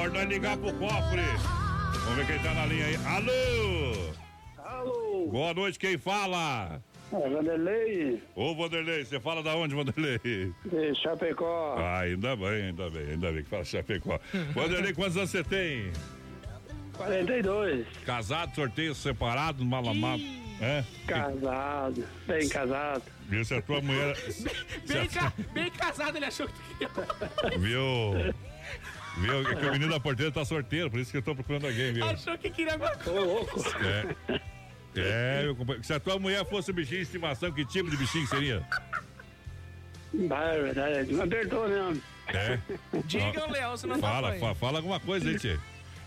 hora 0.00 0.10
de 0.10 0.24
ligar 0.26 0.56
pro 0.56 0.72
cofre. 0.74 1.22
Vamos 2.04 2.16
ver 2.16 2.26
quem 2.26 2.38
tá 2.42 2.54
na 2.54 2.66
linha 2.66 2.86
aí. 2.86 2.96
Alô! 3.06 4.10
Boa 5.30 5.54
noite, 5.54 5.78
quem 5.78 5.96
fala? 5.98 6.80
É, 7.12 7.28
Vanderlei. 7.28 8.22
Ô, 8.34 8.54
Vanderlei, 8.54 9.04
você 9.04 9.20
fala 9.20 9.42
da 9.42 9.54
onde, 9.56 9.74
Vanderlei? 9.74 10.18
De 10.64 10.94
Chapecó. 11.02 11.76
Ah, 11.78 12.00
ainda 12.00 12.34
bem, 12.36 12.66
ainda 12.66 12.88
bem, 12.90 13.10
ainda 13.10 13.32
bem 13.32 13.42
que 13.42 13.50
fala 13.50 13.64
Chapecó. 13.64 14.18
Vanderlei, 14.54 14.92
quantos 14.94 15.16
anos 15.16 15.30
você 15.30 15.44
tem? 15.44 15.92
42. 16.96 17.86
Casado, 18.04 18.54
sorteio 18.54 18.94
separado, 18.94 19.64
malamado? 19.64 20.22
É? 20.60 20.84
Casado, 21.06 22.04
bem 22.26 22.48
casado. 22.48 23.02
Viu 23.28 23.44
se 23.44 23.54
a 23.54 23.62
tua 23.62 23.80
mulher. 23.80 24.14
Bem, 24.86 25.08
ca- 25.08 25.32
bem 25.54 25.70
casado, 25.70 26.16
ele 26.16 26.26
achou 26.26 26.46
que 26.48 26.52
tu 26.52 26.60
queria. 27.48 27.58
Viu? 27.58 28.34
Viu? 29.18 29.50
É 29.50 29.54
que 29.54 29.66
o 29.66 29.72
menino 29.72 29.90
da 29.92 30.00
porteira 30.00 30.30
tá 30.32 30.44
sorteiro, 30.44 30.90
por 30.90 31.00
isso 31.00 31.10
que 31.10 31.16
eu 31.18 31.22
tô 31.22 31.34
procurando 31.34 31.66
alguém, 31.66 31.92
viu? 31.92 32.04
Achou 32.04 32.36
que 32.38 32.48
queria 32.50 32.74
agora. 32.74 32.98
Ô, 33.06 33.20
louco. 33.24 33.60
É. 33.84 34.40
É, 34.96 35.42
meu 35.44 35.54
companheiro. 35.56 35.84
Se 35.86 35.92
a 35.92 36.00
tua 36.00 36.18
mulher 36.18 36.44
fosse 36.46 36.70
um 36.70 36.74
bichinho 36.74 36.98
de 36.98 37.02
estimação, 37.04 37.52
que 37.52 37.64
tipo 37.64 37.90
de 37.90 37.96
bichinho 37.96 38.26
seria? 38.26 38.66
Bah, 40.12 40.44
é 40.52 40.62
verdade. 40.62 41.12
Não 41.12 41.24
apertou, 41.24 41.68
né? 41.68 42.00
É. 42.28 42.58
Diga, 43.04 43.44
ô, 43.46 43.50
Léo, 43.50 43.70
você 43.72 43.86
não 43.86 43.98
Fala, 43.98 44.28
apanha. 44.28 44.40
fa- 44.40 44.54
fala 44.54 44.78
alguma 44.78 44.98
coisa 45.00 45.28
aí, 45.28 45.38
tchê. 45.38 45.58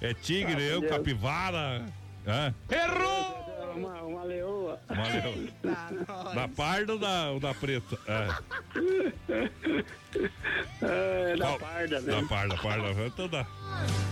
É 0.02 0.14
tigre, 0.14 0.56
Ah, 0.62 0.62
eu, 0.74 0.82
Deus. 0.82 0.92
capivara. 0.92 1.86
Hã? 2.28 2.54
Errou! 2.70 3.43
Uma, 3.76 4.02
uma 4.02 4.24
leoa. 4.24 4.80
Uma 4.90 5.08
leoa. 5.08 6.34
Da 6.34 6.48
parda 6.48 6.94
ou 6.94 7.00
da, 7.00 7.32
ou 7.32 7.40
da 7.40 7.54
preta? 7.54 7.98
É. 8.08 8.28
É, 10.82 11.36
da 11.38 11.46
Qual- 11.46 11.60
parda, 11.60 12.00
né? 12.02 12.12
Da 12.22 12.28
parda, 12.28 12.56
parda. 12.58 13.06
Então 13.06 13.28
dá, 13.28 13.46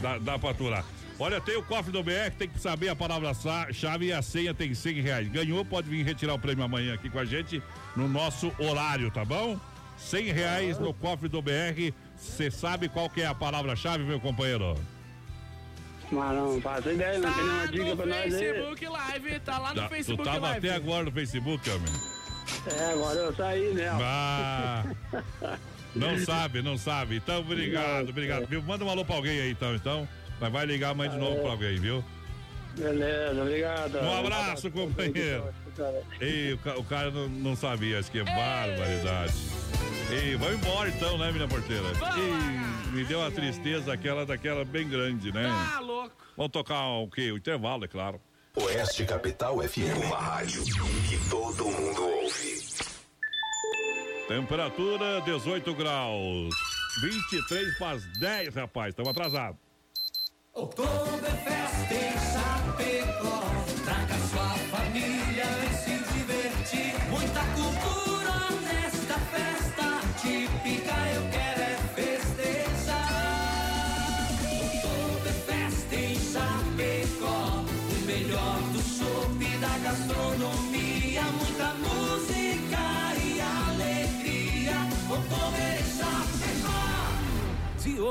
dá, 0.02 0.18
dá 0.18 0.40
pra 0.40 0.50
aturar. 0.52 0.86
Olha, 1.20 1.40
tem 1.40 1.56
o 1.56 1.64
cofre 1.64 1.92
do 1.92 2.02
BR, 2.02 2.32
tem 2.38 2.48
que 2.50 2.60
saber 2.60 2.90
a 2.90 2.96
palavra-chave 2.96 4.08
e 4.08 4.14
a 4.14 4.22
senha 4.24 4.54
tem 4.56 4.74
100 4.74 5.02
reais. 5.02 5.28
Ganhou, 5.28 5.64
pode 5.64 5.88
vir 5.88 6.04
retirar 6.04 6.34
o 6.34 6.40
prêmio 6.40 6.64
amanhã 6.64 6.96
aqui 6.96 7.10
com 7.12 7.20
a 7.20 7.26
gente 7.26 7.62
no 7.96 8.08
nosso 8.08 8.52
horário, 8.58 9.12
tá 9.12 9.24
bom? 9.24 9.60
100 9.98 10.32
reais 10.32 10.80
no 10.80 10.94
cofre 10.96 11.30
do 11.30 11.40
BR. 11.42 11.94
Você 12.18 12.50
sabe 12.50 12.90
qual 12.90 13.08
que 13.08 13.22
é 13.22 13.28
a 13.28 13.36
palavra-chave, 13.36 14.04
meu 14.04 14.20
companheiro? 14.20 14.76
Mas 16.12 16.36
não 16.36 16.60
faço 16.62 16.90
ideia, 16.90 17.20
não 17.20 17.32
tem 17.34 17.44
nenhuma 17.44 17.68
dica 17.68 17.96
pra 17.96 18.06
nós 18.06 18.24
aí. 18.26 18.32
Facebook 18.32 18.86
Live, 18.88 19.40
tá 19.40 19.58
lá 19.58 19.70
no 19.70 19.76
Tá- 19.76 19.88
tu 19.88 19.90
Facebook 19.90 20.24
tava 20.24 20.40
Live. 20.50 20.68
até 20.68 20.76
agora 20.78 21.04
no 21.06 21.12
Facebook, 21.12 21.70
homem. 21.70 21.94
É, 22.68 22.92
agora 22.92 23.20
eu 23.20 23.36
saí, 23.36 23.74
né? 23.74 23.88
Ah, 23.94 24.84
não 25.96 26.18
sabe, 26.20 26.62
não 26.62 26.78
sabe. 26.78 27.16
Então, 27.18 27.40
obrigado, 27.40 28.10
obrigado. 28.10 28.46
Viu? 28.46 28.62
Manda 28.62 28.84
um 28.84 28.90
alô 28.90 29.06
pra 29.06 29.16
alguém 29.16 29.40
aí, 29.40 29.52
então. 29.52 29.74
Então, 29.74 30.08
mas 30.40 30.52
vai 30.52 30.66
ligar 30.66 30.90
amanhã 30.90 31.12
de 31.12 31.18
novo 31.18 31.40
pra 31.42 31.52
alguém, 31.52 31.80
viu? 31.80 32.04
Beleza, 32.78 33.42
obrigado. 33.42 33.96
Um 34.00 34.20
abraço, 34.20 34.70
companheiro. 34.72 35.46
Ei, 36.20 36.54
o, 36.54 36.80
o 36.80 36.84
cara 36.84 37.10
não, 37.12 37.28
não 37.30 37.56
sabia, 37.56 38.00
acho 38.00 38.12
que 38.12 38.20
é 38.20 38.24
barbaridade. 38.24 39.34
Ei, 40.10 40.36
vamos 40.36 40.56
embora 40.56 40.90
então, 40.90 41.18
né, 41.18 41.32
minha 41.32 41.48
porteira? 41.48 41.84
Ei, 42.18 42.81
me 42.92 43.04
deu 43.06 43.20
uma 43.20 43.32
tristeza 43.32 43.94
aquela 43.94 44.26
daquela 44.26 44.66
bem 44.66 44.88
grande, 44.88 45.32
né? 45.32 45.44
Tá 45.44 45.80
louco. 45.80 46.16
Vamos 46.36 46.52
tocar 46.52 46.86
o 46.88 47.10
quê? 47.10 47.32
O 47.32 47.38
intervalo, 47.38 47.86
é 47.86 47.88
claro. 47.88 48.22
Oeste 48.56 49.06
Capital 49.06 49.60
FM. 49.62 50.06
Uma 50.06 50.18
rádio 50.18 50.64
que 50.64 51.30
todo 51.30 51.66
mundo 51.66 52.04
ouve. 52.04 52.62
Temperatura 54.28 55.22
18 55.22 55.74
graus. 55.74 56.54
23 57.02 57.78
para 57.78 57.92
as 57.96 58.20
10, 58.20 58.56
rapaz. 58.56 58.90
Estamos 58.90 59.12
atrasados. 59.12 59.58
Oktoberfest 60.54 61.92
em 61.92 62.12
Chapecó. 62.34 63.61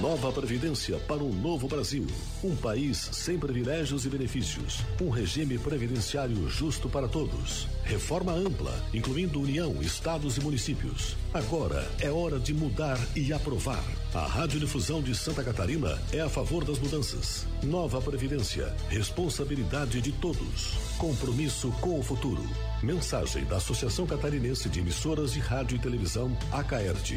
Nova 0.00 0.30
Previdência 0.30 0.96
para 1.08 1.24
um 1.24 1.32
novo 1.32 1.66
Brasil. 1.66 2.06
Um 2.44 2.54
país 2.54 3.08
sem 3.12 3.36
privilégios 3.36 4.06
e 4.06 4.08
benefícios. 4.08 4.78
Um 5.02 5.10
regime 5.10 5.58
previdenciário 5.58 6.48
justo 6.48 6.88
para 6.88 7.08
todos. 7.08 7.66
Reforma 7.82 8.32
ampla, 8.32 8.72
incluindo 8.94 9.40
União, 9.40 9.82
estados 9.82 10.36
e 10.36 10.40
municípios. 10.40 11.16
Agora 11.34 11.90
é 12.00 12.08
hora 12.10 12.38
de 12.38 12.54
mudar 12.54 12.96
e 13.16 13.32
aprovar. 13.32 13.82
A 14.14 14.24
Radiodifusão 14.24 15.02
de 15.02 15.16
Santa 15.16 15.42
Catarina 15.42 16.00
é 16.12 16.20
a 16.20 16.28
favor 16.28 16.64
das 16.64 16.78
mudanças. 16.78 17.44
Nova 17.64 18.00
Previdência. 18.00 18.72
Responsabilidade 18.88 20.00
de 20.00 20.12
todos. 20.12 20.78
Compromisso 20.96 21.72
com 21.80 21.98
o 21.98 22.02
futuro. 22.04 22.42
Mensagem 22.84 23.44
da 23.46 23.56
Associação 23.56 24.06
Catarinense 24.06 24.68
de 24.68 24.78
Emissoras 24.78 25.32
de 25.32 25.40
Rádio 25.40 25.76
e 25.76 25.80
Televisão, 25.80 26.36
ACAERT. 26.52 27.16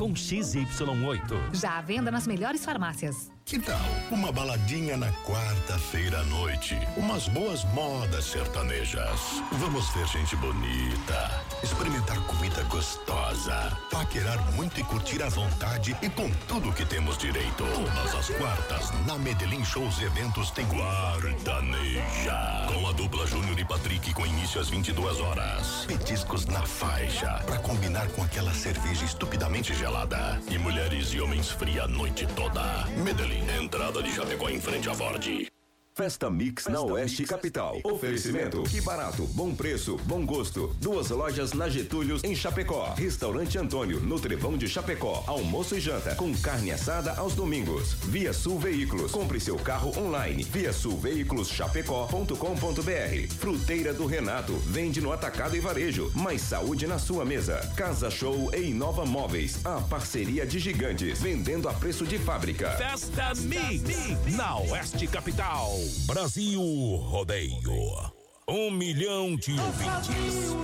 com 0.00 0.14
XY8. 0.14 1.52
Já 1.52 1.76
à 1.76 1.82
venda 1.82 2.10
nas 2.10 2.26
melhores 2.26 2.64
farmácias. 2.64 3.30
Que 3.50 3.58
tal 3.58 3.80
uma 4.12 4.30
baladinha 4.30 4.96
na 4.96 5.10
quarta-feira 5.24 6.20
à 6.20 6.24
noite? 6.24 6.78
Umas 6.96 7.26
boas 7.26 7.64
modas 7.74 8.26
sertanejas. 8.26 9.20
Vamos 9.52 9.88
ver 9.90 10.06
gente 10.06 10.36
bonita, 10.36 11.42
experimentar 11.60 12.20
comida 12.26 12.62
gostosa, 12.64 13.76
paquerar 13.90 14.38
muito 14.52 14.78
e 14.78 14.84
curtir 14.84 15.20
à 15.22 15.28
vontade 15.28 15.96
e 16.00 16.08
com 16.10 16.30
tudo 16.46 16.72
que 16.72 16.84
temos 16.84 17.18
direito. 17.18 17.64
Todas 17.64 18.14
as 18.14 18.28
quartas, 18.36 18.90
na 19.04 19.18
Medellín 19.18 19.64
Shows 19.64 19.98
e 19.98 20.04
Eventos 20.04 20.52
tem 20.52 20.64
Guardaneja. 20.66 22.66
Com 22.72 22.88
a 22.88 22.92
dupla 22.92 23.26
Júnior 23.26 23.58
e 23.58 23.64
Patrick 23.64 24.14
com 24.14 24.24
início 24.26 24.60
às 24.60 24.68
22 24.68 25.20
horas. 25.20 25.86
Petiscos 25.86 26.46
na 26.46 26.62
faixa, 26.62 27.42
pra 27.46 27.58
combinar 27.58 28.06
com 28.10 28.22
aquela 28.22 28.54
cerveja 28.54 29.04
estupidamente 29.04 29.74
gelada. 29.74 30.40
E 30.48 30.56
mulheres 30.56 31.12
e 31.12 31.20
homens 31.20 31.50
fria 31.50 31.84
a 31.84 31.88
noite 31.88 32.26
toda. 32.36 32.86
Medellín, 33.04 33.39
entrada 33.48 34.02
de 34.02 34.10
Chapecó 34.10 34.48
em 34.48 34.60
frente 34.60 34.88
à 34.88 34.94
Ford. 34.94 35.59
Festa 36.00 36.30
Mix 36.30 36.64
na 36.66 36.80
Oeste 36.80 37.24
Capital. 37.24 37.78
Oferecimento. 37.84 38.62
Que 38.62 38.80
barato, 38.80 39.26
bom 39.34 39.54
preço, 39.54 39.98
bom 40.06 40.24
gosto. 40.24 40.74
Duas 40.80 41.10
lojas 41.10 41.52
na 41.52 41.68
Getúlios, 41.68 42.24
em 42.24 42.34
Chapecó. 42.34 42.94
Restaurante 42.96 43.58
Antônio, 43.58 44.00
no 44.00 44.18
Trevão 44.18 44.56
de 44.56 44.66
Chapecó. 44.66 45.22
Almoço 45.26 45.76
e 45.76 45.80
janta, 45.80 46.14
com 46.14 46.32
carne 46.36 46.70
assada 46.70 47.12
aos 47.16 47.34
domingos. 47.34 47.92
Via 48.04 48.32
Sul 48.32 48.58
Veículos. 48.58 49.12
Compre 49.12 49.38
seu 49.38 49.56
carro 49.56 49.92
online. 49.98 50.42
Via 50.42 50.72
Sul 50.72 50.96
Veículos 50.96 51.48
Chapecó.com.br. 51.48 53.34
Fruteira 53.38 53.92
do 53.92 54.06
Renato. 54.06 54.54
Vende 54.54 55.02
no 55.02 55.12
atacado 55.12 55.54
e 55.54 55.60
varejo. 55.60 56.10
Mais 56.14 56.40
saúde 56.40 56.86
na 56.86 56.98
sua 56.98 57.26
mesa. 57.26 57.60
Casa 57.76 58.10
Show 58.10 58.50
e 58.54 58.70
Inova 58.70 59.04
Móveis. 59.04 59.60
A 59.66 59.82
parceria 59.82 60.46
de 60.46 60.58
gigantes. 60.58 61.20
Vendendo 61.20 61.68
a 61.68 61.74
preço 61.74 62.06
de 62.06 62.18
fábrica. 62.18 62.70
Festa 62.70 63.34
Mix, 63.34 64.34
na 64.34 64.56
Oeste 64.60 65.06
Capital. 65.06 65.89
Brasil 66.06 66.60
Rodeio. 66.96 68.10
Um 68.48 68.70
milhão 68.70 69.36
de 69.36 69.52
ouvintes. 69.60 70.54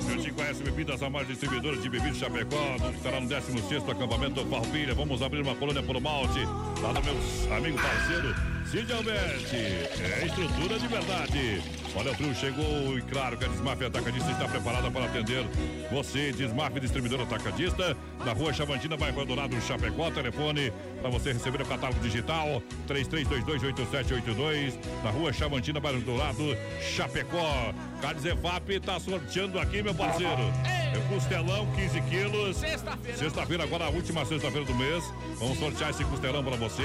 Você 0.00 0.16
te 0.18 0.30
conhece 0.32 0.62
Bebidas 0.62 1.02
a 1.02 1.08
mais 1.08 1.26
distribuidoras 1.26 1.82
de 1.82 1.88
bebidas 1.88 2.18
Chapecó, 2.18 2.76
no- 2.80 2.90
estará 2.94 3.20
no 3.20 3.28
16 3.28 3.88
acampamento 3.88 4.44
Farroupilha. 4.46 4.94
Vamos 4.94 5.22
abrir 5.22 5.40
uma 5.42 5.54
colônia 5.54 5.82
por 5.82 5.98
malte, 6.00 6.40
lá 6.82 6.92
no 6.92 7.02
meu 7.02 7.56
amigo 7.56 7.78
parceiro 7.78 8.34
Cid 8.70 8.92
Alberti. 8.92 9.56
É 9.56 10.26
estrutura 10.26 10.78
de 10.78 10.86
verdade. 10.88 11.62
Olha, 11.94 12.10
o 12.10 12.14
trio 12.14 12.34
chegou 12.34 12.96
e 12.96 13.02
claro 13.02 13.36
que 13.36 13.44
a 13.44 13.48
Desmaf 13.48 13.84
Atacadista 13.84 14.30
está 14.30 14.48
preparada 14.48 14.90
para 14.90 15.04
atender 15.04 15.44
você. 15.90 16.32
Desmaf 16.32 16.80
Distribuidor 16.80 17.20
Atacadista, 17.20 17.94
na 18.24 18.32
rua 18.32 18.52
Chavantina, 18.52 18.96
bairro 18.96 19.26
Dourado, 19.26 19.60
Chapecó. 19.60 20.10
Telefone 20.10 20.72
para 21.00 21.10
você 21.10 21.32
receber 21.32 21.60
o 21.60 21.66
catálogo 21.66 22.00
digital 22.00 22.62
33228782, 22.88 24.74
na 25.04 25.10
rua 25.10 25.32
Chavantina, 25.32 25.80
bairro 25.80 26.00
Dourado, 26.00 26.56
Chapecó. 26.80 27.74
Carnes 28.00 28.24
EFAP 28.24 28.70
está 28.70 28.98
sorteando 28.98 29.60
aqui, 29.60 29.82
meu 29.82 29.94
parceiro. 29.94 30.42
É 30.64 30.82
costelão, 31.12 31.66
15 31.74 32.00
quilos. 32.02 32.56
Sexta-feira. 32.56 33.18
Sexta-feira, 33.18 33.64
agora 33.64 33.84
a 33.84 33.90
última 33.90 34.24
sexta-feira 34.24 34.66
do 34.66 34.74
mês. 34.74 35.04
Vamos 35.38 35.58
sortear 35.58 35.90
esse 35.90 36.04
costelão 36.04 36.42
para 36.42 36.56
você. 36.56 36.82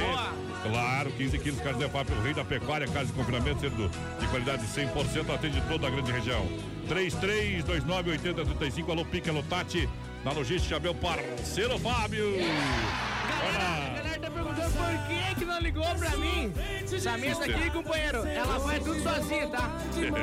Claro, 0.63 1.11
15 1.11 1.39
quilos, 1.39 1.61
carne 1.61 1.85
EFAP, 1.85 2.11
o 2.11 2.21
rei 2.21 2.33
da 2.33 2.43
pecuária, 2.43 2.87
casa 2.87 3.05
de 3.05 3.13
confinamento, 3.13 3.61
sendo 3.61 3.89
de 4.19 4.27
qualidade 4.27 4.65
100%, 4.65 4.96
atende 5.33 5.61
toda 5.69 5.87
a 5.87 5.89
grande 5.89 6.11
região. 6.11 6.45
33298035, 6.89 8.89
alô 8.89 9.05
Pique, 9.05 9.29
alô 9.29 9.41
Tati, 9.43 9.87
na 10.23 10.31
logística, 10.31 10.79
meu 10.79 10.95
parceiro 10.95 11.77
Fábio. 11.79 12.35
A 13.23 13.51
galera 13.51 14.06
tá 14.19 14.29
perguntando 14.31 14.71
por 14.71 15.07
que 15.07 15.35
que 15.35 15.45
não 15.45 15.59
ligou 15.59 15.85
pra 15.95 16.17
mim. 16.17 16.53
Essa 16.91 17.17
mesa 17.17 17.45
aqui, 17.45 17.69
companheiro, 17.69 18.25
ela 18.25 18.59
faz 18.59 18.83
tudo 18.83 19.01
sozinha, 19.01 19.47
tá? 19.47 19.71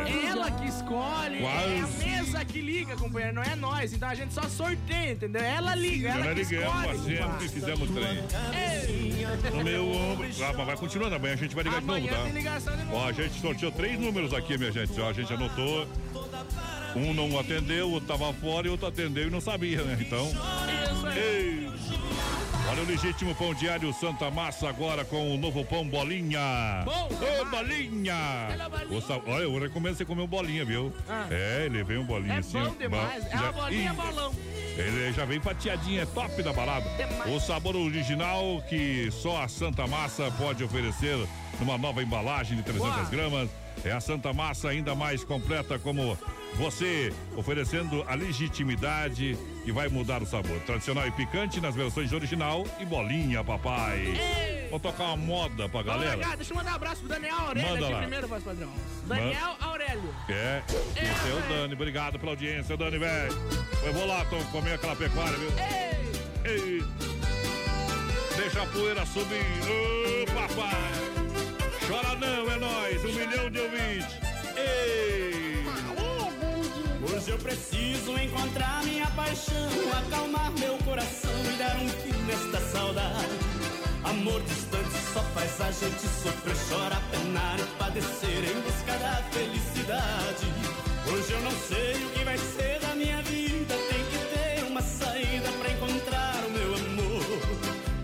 É 0.06 0.26
ela 0.26 0.50
que 0.50 0.66
escolhe, 0.68 1.42
é 1.42 1.48
a 1.48 1.80
Quase. 1.82 2.04
mesa 2.04 2.44
que 2.44 2.60
liga, 2.60 2.96
companheiro, 2.96 3.34
não 3.36 3.42
é 3.42 3.54
nós. 3.56 3.92
Então 3.92 4.08
a 4.08 4.14
gente 4.14 4.32
só 4.34 4.42
sorteia, 4.42 5.12
entendeu? 5.12 5.42
Ela 5.42 5.74
liga, 5.74 6.08
ela 6.10 6.24
Nós 6.24 6.48
que 6.48 6.54
ligamos, 6.56 6.74
escolhe. 6.80 6.98
fazemos 6.98 7.14
e 7.14 7.22
compadre. 7.22 7.48
fizemos 7.48 7.90
trem. 7.90 8.24
Ei. 8.80 9.26
No 9.56 9.64
meu 9.64 9.88
ombro. 9.90 10.26
Ah, 10.42 10.52
mas 10.56 10.66
vai 10.66 10.76
continuando, 10.76 11.14
amanhã 11.14 11.34
a 11.34 11.36
gente 11.36 11.54
vai 11.54 11.64
ligar 11.64 11.80
de 11.80 11.86
novo, 11.86 11.98
Amanhã 11.98 12.16
tá? 12.16 12.22
tem 12.24 12.32
ligação 12.32 12.76
de 12.76 12.84
novo. 12.84 12.96
Ó, 12.96 13.08
a 13.08 13.12
gente 13.12 13.40
sorteou 13.40 13.72
três 13.72 13.98
números 13.98 14.32
aqui, 14.34 14.58
minha 14.58 14.72
gente. 14.72 15.00
Ó, 15.00 15.08
a 15.08 15.12
gente 15.12 15.32
anotou. 15.32 15.86
Um 16.96 17.12
não 17.12 17.38
atendeu, 17.38 17.88
o 17.88 17.92
outro 17.92 18.06
tava 18.08 18.32
fora 18.34 18.66
e 18.66 18.68
o 18.68 18.72
outro 18.72 18.86
atendeu 18.86 19.26
e 19.26 19.30
não 19.30 19.40
sabia, 19.40 19.82
né? 19.82 19.96
Então. 20.00 20.30
Ei. 21.16 21.63
Olha 22.70 22.82
o 22.82 22.86
legítimo 22.86 23.34
pão 23.34 23.52
diário 23.54 23.92
Santa 23.92 24.30
Massa 24.30 24.68
agora 24.68 25.04
com 25.04 25.34
o 25.34 25.38
novo 25.38 25.64
pão 25.64 25.86
bolinha. 25.86 26.82
Bom 26.84 27.08
Ô, 27.40 27.44
bolinha! 27.44 28.48
O 28.90 29.00
sa- 29.00 29.20
Olha, 29.26 29.42
eu 29.44 29.58
recomendo 29.60 29.94
você 29.96 30.04
comer 30.04 30.22
um 30.22 30.26
bolinha, 30.26 30.64
viu? 30.64 30.92
Ah. 31.08 31.26
É, 31.30 31.64
ele 31.66 31.84
vem 31.84 31.98
um 31.98 32.04
bolinho 32.04 32.32
É 32.32 32.38
assim. 32.38 32.58
bom 32.58 32.74
demais. 32.74 33.24
É 33.30 33.36
uma 33.36 33.52
bolinha 33.52 33.92
Ih, 33.92 33.94
bolão. 33.94 34.34
ele 34.76 35.12
já 35.12 35.24
vem 35.24 35.40
fatiadinho, 35.40 36.00
é 36.00 36.06
top 36.06 36.42
da 36.42 36.52
balada. 36.52 36.86
O 37.34 37.38
sabor 37.38 37.76
original 37.76 38.62
que 38.68 39.10
só 39.12 39.42
a 39.42 39.48
Santa 39.48 39.86
Massa 39.86 40.30
pode 40.32 40.64
oferecer 40.64 41.16
numa 41.60 41.76
nova 41.78 42.02
embalagem 42.02 42.56
de 42.56 42.62
300 42.62 42.90
Boa. 42.94 43.04
gramas. 43.10 43.50
É 43.84 43.92
a 43.92 44.00
Santa 44.00 44.32
Massa 44.32 44.70
ainda 44.70 44.94
mais 44.94 45.22
completa 45.22 45.78
como 45.78 46.16
você, 46.56 47.12
oferecendo 47.36 48.04
a 48.06 48.14
legitimidade 48.14 49.36
que 49.64 49.72
vai 49.72 49.88
mudar 49.88 50.22
o 50.22 50.26
sabor. 50.26 50.58
Tradicional 50.60 51.06
e 51.06 51.10
picante 51.10 51.60
nas 51.60 51.74
versões 51.74 52.12
original 52.12 52.66
e 52.80 52.84
bolinha, 52.84 53.42
papai. 53.42 54.14
Vou 54.70 54.80
tocar 54.80 55.04
uma 55.04 55.16
moda 55.16 55.68
pra 55.68 55.82
galera. 55.82 56.16
lá, 56.16 56.34
deixa 56.36 56.52
eu 56.52 56.56
mandar 56.56 56.72
um 56.72 56.76
abraço 56.76 57.00
pro 57.00 57.08
Daniel 57.08 57.36
Aurélio 57.36 57.68
Manda 57.70 57.84
aqui 57.84 57.92
lá. 57.94 58.00
primeiro, 58.00 58.28
voz 58.28 58.42
padrão. 58.44 58.72
Daniel 59.06 59.56
Aurélio. 59.60 60.14
É, 60.28 60.62
esse 60.68 61.28
é 61.28 61.34
o 61.34 61.48
Dani. 61.48 61.74
Obrigado 61.74 62.18
pela 62.18 62.32
audiência, 62.32 62.76
Dani, 62.76 62.98
velho. 62.98 63.32
Eu 63.84 63.92
vou 63.92 64.06
lá, 64.06 64.24
tô 64.24 64.36
comer 64.46 64.74
aquela 64.74 64.96
pecuária, 64.96 65.36
viu? 65.36 65.50
Ei. 66.44 66.82
Deixa 68.36 68.62
a 68.62 68.66
poeira 68.66 69.06
subir. 69.06 69.44
Ô, 69.64 70.26
papai. 70.32 70.92
Chora 71.86 72.16
não, 72.16 72.50
é 72.50 72.56
nós. 72.56 73.04
Um 73.04 73.12
milhão 73.12 73.50
de 73.50 73.60
ouvintes. 73.60 74.18
Ei. 74.56 75.43
Preciso 77.44 78.16
encontrar 78.18 78.82
minha 78.84 79.06
paixão, 79.08 79.68
acalmar 79.98 80.50
meu 80.58 80.78
coração 80.78 81.30
e 81.52 81.58
dar 81.58 81.76
um 81.76 81.88
fim 81.90 82.18
nesta 82.22 82.58
saudade. 82.72 83.38
Amor 84.02 84.40
distante 84.44 84.96
só 85.12 85.20
faz 85.34 85.60
a 85.60 85.70
gente 85.70 86.00
sofrer, 86.00 86.56
chorar, 86.66 87.02
penar 87.10 87.60
e 87.60 87.64
padecer 87.78 88.44
em 88.50 88.60
busca 88.62 88.96
da 88.96 89.16
felicidade. 89.30 90.46
Hoje 91.12 91.32
eu 91.32 91.40
não 91.42 91.50
sei 91.50 91.92
o 92.06 92.10
que 92.12 92.24
vai 92.24 92.38
ser 92.38 92.80
da 92.80 92.94
minha 92.94 93.20
vida, 93.20 93.74
tem 93.90 94.02
que 94.04 94.18
ter 94.32 94.64
uma 94.64 94.80
saída 94.80 95.52
pra 95.52 95.70
encontrar 95.70 96.36
o 96.46 96.50
meu 96.50 96.74
amor. 96.74 97.24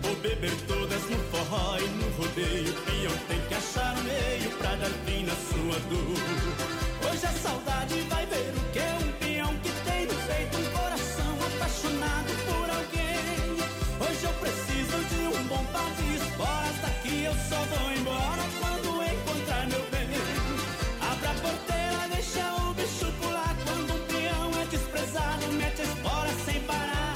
Vou 0.03 0.15
beber 0.17 0.55
todas 0.67 1.01
no 1.09 1.17
forró 1.31 1.79
e 1.79 1.89
no 1.89 2.09
rodeio, 2.11 2.73
peão 2.85 3.17
tem 3.27 3.41
que 3.47 3.55
achar 3.55 3.97
um 3.97 4.03
meio 4.03 4.51
pra 4.59 4.75
dar 4.75 4.91
fim 5.07 5.23
na 5.23 5.33
sua 5.33 5.79
dor. 5.89 7.09
Hoje 7.09 7.25
a 7.25 7.31
saudade 7.31 8.01
vai 8.01 8.25
preciso 14.41 14.97
de 15.11 15.21
um 15.37 15.43
bom 15.47 15.63
par 15.71 15.91
de 15.97 16.15
esporas, 16.15 16.77
daqui 16.81 17.23
eu 17.23 17.33
só 17.47 17.61
vou 17.71 17.91
embora 17.93 18.43
quando 18.59 18.89
encontrar 19.13 19.67
meu 19.67 19.85
bem. 19.91 20.09
Abra 21.11 21.29
a 21.29 21.33
porteira, 21.35 22.01
deixa 22.11 22.43
o 22.65 22.73
bicho 22.73 23.07
pular 23.21 23.55
quando 23.65 23.93
um 23.93 24.01
peão 24.09 24.49
é 24.61 24.65
desprezado, 24.65 25.45
mete 25.53 25.81
a 25.81 25.85
espora 25.85 26.33
sem 26.45 26.59
parar. 26.61 27.13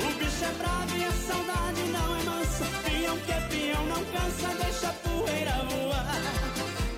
O 0.00 0.08
bicho 0.18 0.44
é 0.44 0.52
bravo 0.60 0.96
e 0.96 1.04
a 1.04 1.12
saudade 1.28 1.82
não 1.96 2.08
é 2.16 2.22
mansa. 2.22 2.64
Peão 2.84 3.16
que 3.18 3.32
é 3.32 3.40
peão 3.52 3.84
não 3.86 4.02
cansa, 4.14 4.48
deixa 4.62 4.88
a 4.88 4.92
poeira 5.04 5.56
voar. 5.68 6.20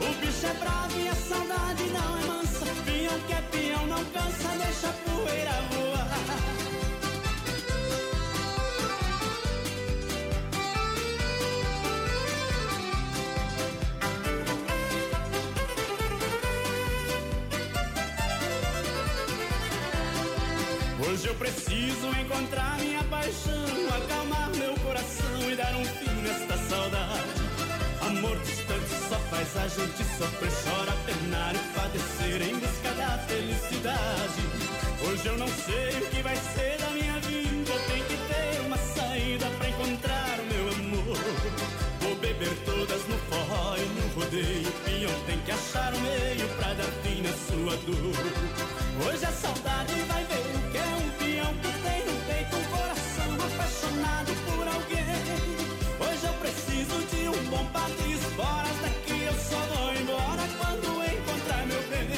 O 0.07 0.11
bicho 0.21 0.47
é 0.47 0.55
bravo 0.55 0.99
e 0.99 1.09
a 1.09 1.15
saudade 1.15 1.85
não 1.97 2.11
é 2.19 2.25
mansa. 2.31 2.67
Peão 2.87 3.19
que 3.27 3.33
é 3.33 3.43
peão 3.51 3.87
não 3.89 4.05
cansa, 4.05 4.49
deixa 4.63 4.89
a 4.89 4.93
poeira 4.93 5.57
voar. 5.71 5.92
Preciso 22.03 22.21
encontrar 22.21 22.79
minha 22.79 23.03
paixão, 23.05 23.65
acalmar 23.97 24.51
meu 24.57 24.75
coração 24.81 25.51
e 25.51 25.55
dar 25.55 25.75
um 25.77 25.85
fim 25.85 26.15
nesta 26.23 26.57
saudade. 26.57 27.43
Amor 28.01 28.37
distante 28.41 28.91
só 29.09 29.17
faz 29.31 29.57
a 29.57 29.69
gente 29.69 30.05
sofrer, 30.19 30.51
chora, 30.65 30.93
penar 31.07 31.55
e 31.55 31.59
padecer 31.75 32.43
em 32.43 32.59
busca 32.59 32.91
da 32.95 33.19
felicidade. 33.19 34.43
Hoje 35.07 35.27
eu 35.27 35.39
não 35.39 35.49
sei 35.49 36.03
o 36.03 36.11
que 36.11 36.23
vai 36.23 36.37
ser 36.37 36.79
da 36.79 36.91
minha 36.91 37.19
vida, 37.21 37.73
tem 37.89 38.03
que 38.03 38.17
ter 38.17 38.61
uma 38.67 38.77
saída 38.77 39.47
pra 39.59 39.69
encontrar 39.69 40.41
o 40.41 40.55
meu 40.55 40.69
amor. 40.75 41.19
Vou 42.01 42.17
beber 42.17 42.55
todas 42.65 43.07
no 43.07 43.19
forró 43.31 43.77
e 43.77 43.87
no 43.87 44.15
rodeio, 44.15 44.73
peão 44.85 45.21
tem 45.27 45.39
que 45.41 45.53
achar 45.53 45.95
um 45.95 46.01
meio 46.01 46.49
pra 46.57 46.75
dar 46.75 46.91
fim 47.03 47.23
na 47.23 47.33
sua 47.33 47.77
dor. 47.87 49.07
Hoje 49.07 49.25
a 49.25 49.33
saudade 49.33 49.95
vai 50.09 50.25
ver 50.25 50.42
apaixonado 54.03 54.33
por 54.47 54.69
alguém. 54.69 55.07
Hoje 56.01 56.27
eu 56.27 56.35
preciso 56.35 56.99
de 57.11 57.29
um 57.29 57.51
bom 57.51 57.65
país. 57.67 58.21
Fora 58.37 58.69
daqui 58.83 59.23
eu 59.23 59.35
só 59.35 59.61
vou 59.75 59.95
embora 59.95 60.43
quando 60.59 60.89
encontrar 61.05 61.67
meu 61.67 61.83
bem. 61.89 62.09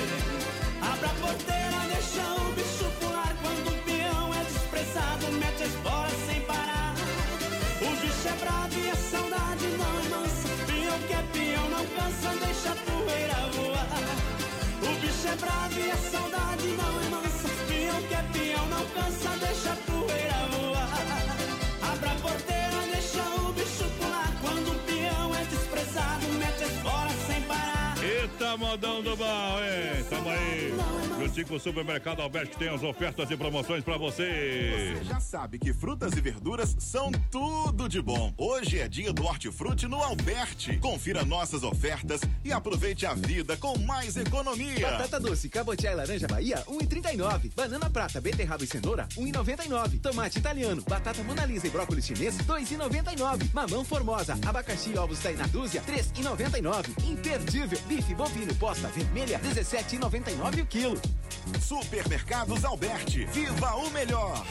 Abra 0.81 1.09
a 1.09 1.15
porteira, 1.15 1.79
deixa 1.93 2.25
o 2.41 2.53
bicho 2.53 2.91
pular. 3.01 3.37
Quando 3.43 3.69
o 3.69 3.83
peão 3.85 4.35
é 4.35 4.45
desprezado, 4.45 5.33
mete 5.33 5.63
as 5.65 5.75
bolas 5.83 6.19
sem 6.27 6.41
parar. 6.43 6.95
O 7.81 7.91
bicho 8.01 8.29
é 8.29 8.37
bravo 8.41 8.79
e 8.81 8.91
a 8.91 8.97
saudade 8.97 9.67
não 9.79 9.93
é 10.01 10.09
mansa. 10.15 10.49
Peão 10.67 10.99
que 11.07 11.13
é 11.13 11.23
peão 11.33 11.69
não 11.69 11.87
cansa, 11.97 12.31
deixa 12.45 12.71
a 12.73 12.77
poeira 12.89 13.39
voar. 13.55 13.89
O 14.83 15.01
bicho 15.01 15.29
é 15.29 15.37
bravo 15.37 15.81
e 15.81 15.91
a 15.91 15.97
saudade 15.97 16.69
não 16.81 16.93
é 17.01 17.09
mansa. 17.11 17.49
Peão 17.69 18.03
que 18.09 18.15
é 18.15 18.25
peão 18.33 18.67
não 18.69 18.85
cansa, 18.97 19.31
deixa 19.45 19.73
a 19.73 19.77
poeira 19.77 20.41
voar. 20.53 21.34
Modão 28.57 29.03
do 29.03 29.17
bom, 29.17 29.59
hein? 29.61 30.05
Tamo 30.09 30.29
aí. 30.31 31.14
Juntinho 31.35 31.49
com 31.49 31.55
o 31.57 31.61
supermercado 31.61 32.23
Alberto 32.23 32.53
que 32.53 32.59
tem 32.59 32.69
as 32.69 32.85
ofertas 32.85 33.29
e 33.29 33.37
promoções 33.37 33.83
pra 33.83 33.97
você. 33.97 34.95
Você 34.95 35.05
já 35.05 35.19
sabe 35.19 35.59
que 35.59 35.73
frutas 35.73 36.13
e 36.13 36.21
verduras 36.21 36.77
são 36.79 37.11
tudo 37.29 37.89
de 37.89 38.01
bom. 38.01 38.33
Hoje 38.39 38.79
é 38.79 38.87
dia 38.87 39.13
do 39.13 39.25
hortifruti 39.25 39.89
no 39.89 40.01
Alberti. 40.01 40.79
Confira 40.79 41.25
nossas 41.25 41.65
ofertas 41.65 42.21
e 42.45 42.53
aproveite 42.53 43.05
a 43.05 43.15
vida 43.15 43.57
com 43.57 43.77
mais 43.79 44.17
economia. 44.17 44.89
Batata 44.93 45.19
doce, 45.19 45.49
cabotiá 45.49 45.91
e 45.91 45.95
laranja 45.97 46.29
Bahia, 46.29 46.63
1,39. 46.69 47.53
Banana 47.53 47.91
prata, 47.91 48.21
beterraba 48.21 48.63
e 48.63 48.67
cenoura, 48.69 49.09
1,99. 49.17 50.01
Tomate 50.01 50.39
italiano, 50.39 50.85
batata 50.89 51.21
monalisa 51.25 51.67
e 51.67 51.71
brócolis 51.71 52.07
chinês, 52.07 52.39
2,99. 52.39 53.53
Mamão 53.53 53.85
formosa, 53.85 54.39
abacaxi 54.47 54.93
e 54.93 54.99
ovos 54.99 55.19
taina 55.19 55.49
dúzia, 55.49 55.83
3,99. 55.83 57.05
Imperdível, 57.05 57.81
bife 57.89 58.15
bovino 58.15 58.55
posta 58.55 58.87
vermelha, 58.87 59.41
17,99 59.41 60.63
o 60.63 60.67
quilo. 60.67 61.01
Supermercados 61.61 62.65
Alberti. 62.65 63.25
Viva 63.27 63.75
o 63.77 63.91
melhor. 63.91 64.45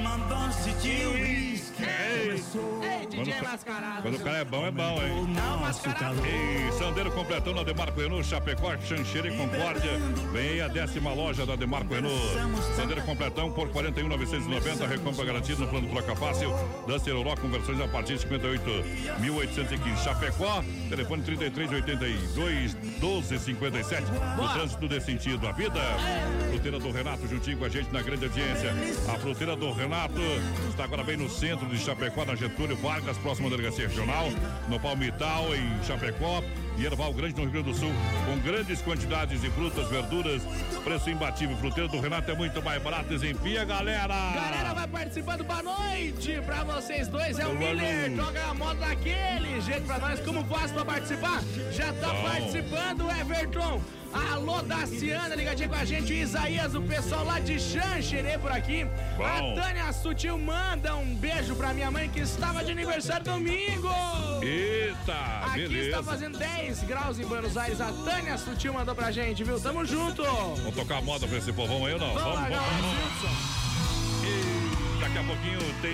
Uma 0.00 0.16
dose 0.28 0.72
de. 0.80 1.51
Ei, 1.84 3.06
DJ 3.06 3.34
Quando- 3.34 3.44
mascarado. 3.50 4.02
Quando 4.02 4.14
o 4.16 4.20
cara 4.20 4.38
é 4.38 4.44
bom, 4.44 4.66
é 4.66 4.70
bom, 4.70 5.02
hein? 5.02 5.26
Não, 5.34 5.58
mascarado. 5.60 6.16
E 6.26 6.72
Sandeiro 6.78 7.10
completão 7.12 7.54
na 7.54 7.62
Demarco 7.62 8.00
Renault, 8.00 8.24
Chapecó, 8.26 8.76
Xanxerê, 8.78 9.30
Concórdia. 9.32 9.92
Vem 10.32 10.50
aí 10.50 10.60
a 10.60 10.68
décima 10.68 11.12
loja 11.12 11.44
da 11.46 11.56
Demarco 11.56 11.92
Renault. 11.94 12.14
Sandeiro 12.76 13.02
completão 13.02 13.50
por 13.52 13.68
41,990. 13.70 14.86
Recompra 14.86 15.24
garantida 15.24 15.60
no 15.60 15.68
plano 15.68 15.88
troca 15.88 16.16
fácil. 16.16 16.52
Duster 16.86 17.14
Euro 17.14 17.34
com 17.40 17.48
versões 17.48 17.80
a 17.80 17.88
partir 17.88 18.16
de 18.18 18.26
58.815. 18.26 19.96
Chapecó, 20.02 20.62
telefone 20.88 21.22
3382 21.22 22.74
1257. 22.74 24.02
No 24.36 24.48
trânsito 24.52 24.88
desse 24.88 25.06
sentido. 25.06 25.46
A 25.46 25.52
vida. 25.52 25.80
Fruteira 26.50 26.78
do 26.78 26.90
Renato 26.90 27.26
juntinho 27.28 27.56
com 27.58 27.64
a 27.64 27.68
gente 27.68 27.92
na 27.92 28.02
grande 28.02 28.24
audiência. 28.24 28.70
A 29.12 29.18
fruteira 29.18 29.56
do 29.56 29.72
Renato 29.72 30.20
está 30.68 30.84
agora 30.84 31.02
bem 31.02 31.16
no 31.16 31.28
centro 31.28 31.66
de 31.72 31.78
Chapecó, 31.78 32.24
na 32.26 32.36
Getúlio 32.36 32.76
Vargas, 32.76 33.16
próxima 33.18 33.48
delegacia 33.48 33.88
regional, 33.88 34.26
no 34.68 34.78
Palmital, 34.78 35.54
em 35.54 35.84
Chapecó. 35.86 36.44
E 36.78 36.84
Erval 36.86 37.12
Grande, 37.12 37.34
no 37.36 37.42
Rio 37.42 37.50
Grande 37.52 37.70
do 37.72 37.78
Sul, 37.78 37.92
com 38.26 38.38
grandes 38.40 38.80
quantidades 38.80 39.40
de 39.40 39.50
frutas, 39.50 39.88
verduras, 39.88 40.42
preço 40.82 41.10
imbatível. 41.10 41.56
Fruteira 41.58 41.88
do 41.88 42.00
Renato 42.00 42.30
é 42.30 42.34
muito 42.34 42.62
mais 42.62 42.82
barato. 42.82 43.08
Desempia, 43.10 43.64
galera! 43.64 44.08
Galera 44.34 44.72
vai 44.74 44.88
participando, 44.88 45.44
boa 45.44 45.62
noite 45.62 46.40
pra 46.46 46.64
vocês 46.64 47.08
dois. 47.08 47.38
É 47.38 47.46
o 47.46 47.54
Boa 47.54 47.58
Miller, 47.74 48.10
noite. 48.10 48.16
joga 48.16 48.44
a 48.46 48.54
moto 48.54 48.78
daquele 48.78 49.60
jeito 49.60 49.82
pra 49.82 49.98
nós. 49.98 50.18
Como 50.20 50.42
faz 50.44 50.72
pra 50.72 50.84
participar? 50.84 51.42
Já 51.72 51.92
tá 51.92 52.08
Bom. 52.08 52.22
participando, 52.22 53.10
Everton. 53.20 53.80
Alô, 54.30 54.60
Daciana, 54.60 55.34
ligadinha 55.34 55.68
com 55.70 55.74
a 55.74 55.84
gente. 55.86 56.12
O 56.12 56.16
Isaías, 56.16 56.74
o 56.74 56.82
pessoal 56.82 57.24
lá 57.24 57.40
de 57.40 57.58
Xanxerê 57.58 58.36
por 58.36 58.52
aqui. 58.52 58.86
Bom. 59.16 59.24
A 59.24 59.38
Tânia 59.62 59.90
Sutil 59.92 60.36
manda 60.36 60.94
um 60.96 61.14
beijo 61.14 61.54
pra 61.56 61.72
minha 61.72 61.90
mãe 61.90 62.10
que 62.10 62.20
estava 62.20 62.62
de 62.62 62.72
aniversário 62.72 63.24
domingo. 63.24 63.88
Eita, 64.42 65.14
Aqui 65.46 65.60
beleza. 65.62 65.86
está 65.88 66.02
fazendo 66.02 66.36
10 66.36 66.61
graus 66.86 67.18
em 67.18 67.24
Buenos 67.26 67.56
Aires. 67.56 67.80
A 67.80 67.92
Tânia 67.92 68.38
Sutil 68.38 68.72
mandou 68.72 68.94
pra 68.94 69.10
gente, 69.10 69.42
viu? 69.44 69.60
Tamo 69.60 69.84
junto. 69.84 70.22
Vamos 70.22 70.74
tocar 70.74 70.98
a 70.98 71.02
moda 71.02 71.26
pra 71.26 71.38
esse 71.38 71.52
povão 71.52 71.84
aí 71.86 71.94
ou 71.94 71.98
não? 71.98 72.14
Vamos 72.14 72.40
Vamos, 72.40 72.58
vamos. 73.20 73.62
E 74.24 75.00
daqui 75.00 75.18
a 75.18 75.24
pouquinho 75.24 75.58
tem 75.80 75.92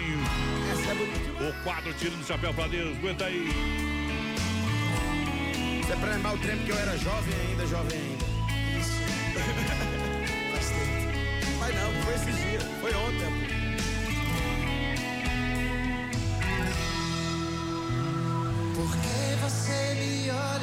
é 0.89 1.49
o 1.49 1.53
quadro 1.62 1.93
Tiro 1.95 2.16
do 2.16 2.24
Chapéu 2.24 2.53
pra 2.55 2.66
Deus. 2.66 2.97
Aguenta 2.99 3.24
aí. 3.24 3.49
Isso 5.81 5.93
é 5.93 5.97
pra 5.97 6.11
lembrar 6.11 6.35
o 6.35 6.39
tempo 6.39 6.65
que 6.65 6.70
eu 6.70 6.78
era 6.78 6.97
jovem 6.99 7.35
ainda, 7.49 7.66
jovem 7.66 7.99
ainda. 7.99 8.24
Isso. 8.78 8.93
Faz 10.53 10.69
tempo. 10.69 11.59
Mas 11.59 11.74
não, 11.74 12.03
foi 12.03 12.15
esses 12.15 12.36
dias, 12.36 12.62
foi 12.81 12.95
ontem. 12.95 13.59
Por 18.74 18.90
que 18.97 19.36
você 19.43 19.95
me 19.95 20.31
olha 20.31 20.57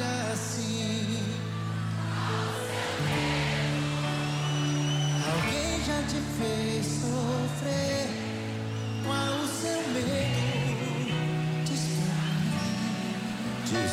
mim. 13.72 13.88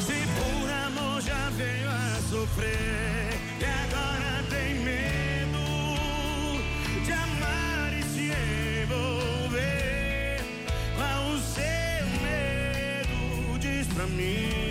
Se 0.00 0.26
por 0.36 0.70
amor 0.70 1.20
já 1.22 1.50
veio 1.50 1.88
a 1.88 2.20
sofrer 2.28 3.38
e 3.60 3.64
agora 3.64 4.44
tem 4.50 4.74
medo 4.80 5.58
de 7.04 7.12
amar 7.12 7.92
e 7.92 8.02
se 8.02 8.32
envolver, 8.82 10.40
qual 10.96 11.30
o 11.30 11.38
seu 11.38 12.06
medo? 12.22 13.58
Diz 13.58 13.86
pra 13.88 14.06
mim. 14.06 14.65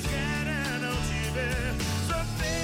Que 0.00 0.06
eu 0.06 0.10
mais 0.10 0.10
quero 0.10 0.50
é 0.50 0.78
não 0.80 0.96
te 1.02 1.30
ver 1.34 1.74
sofrer. 2.06 2.58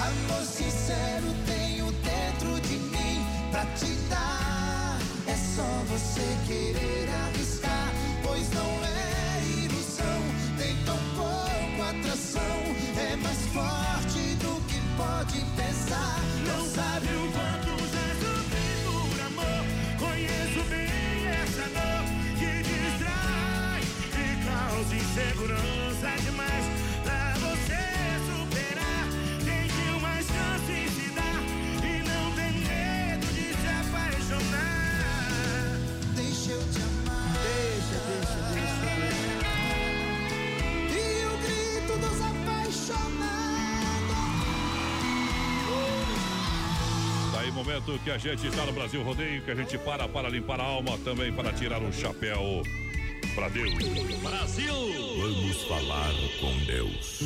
Amor 0.00 0.44
sincero 0.44 1.34
tenho 1.46 1.86
dentro 1.92 2.60
de 2.60 2.76
mim 2.78 3.26
pra 3.50 3.64
te 3.76 3.92
dar. 4.08 4.98
É 5.26 5.34
só 5.34 5.84
você 5.88 6.36
querer 6.46 7.08
arriscar, 7.26 7.92
pois 8.22 8.50
não 8.50 8.84
é 8.84 8.87
momento 47.68 47.98
que 48.02 48.10
a 48.10 48.16
gente 48.16 48.46
está 48.46 48.64
no 48.64 48.72
Brasil 48.72 49.02
Rodeio, 49.02 49.42
que 49.42 49.50
a 49.50 49.54
gente 49.54 49.76
para 49.76 50.08
para 50.08 50.30
limpar 50.30 50.58
a 50.58 50.64
alma, 50.64 50.96
também 51.04 51.30
para 51.30 51.52
tirar 51.52 51.82
o 51.82 51.92
chapéu 51.92 52.62
pra 53.34 53.50
Deus. 53.50 53.74
Brasil! 54.22 54.74
Vamos 55.20 55.64
falar 55.64 56.14
com 56.40 56.64
Deus. 56.64 57.20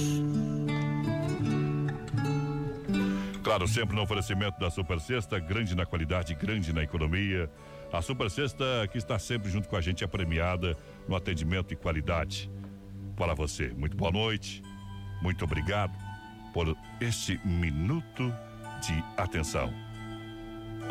Claro, 3.41 3.69
sempre 3.69 3.95
no 3.95 4.03
oferecimento 4.03 4.59
da 4.59 4.69
Super 4.69 4.99
Sexta, 4.99 5.39
grande 5.39 5.77
na 5.77 5.87
qualidade, 5.87 6.35
grande 6.35 6.73
na 6.73 6.83
economia. 6.83 7.49
A 7.93 8.03
Super 8.03 8.29
Sexta, 8.29 8.65
que 8.91 8.99
está 8.99 9.21
sempre 9.21 9.49
junto 9.49 9.69
com 9.69 9.77
a 9.77 9.81
gente, 9.81 10.03
é 10.03 10.09
premiada 10.09 10.77
no 11.07 11.15
atendimento 11.15 11.73
e 11.73 11.77
qualidade. 11.77 12.51
Para 13.17 13.33
você, 13.33 13.69
muito 13.69 13.97
boa 13.97 14.11
noite, 14.11 14.61
muito 15.23 15.45
obrigado 15.45 15.97
por 16.53 16.77
este 17.01 17.39
minuto 17.47 18.35
de 18.85 19.05
atenção. 19.17 19.92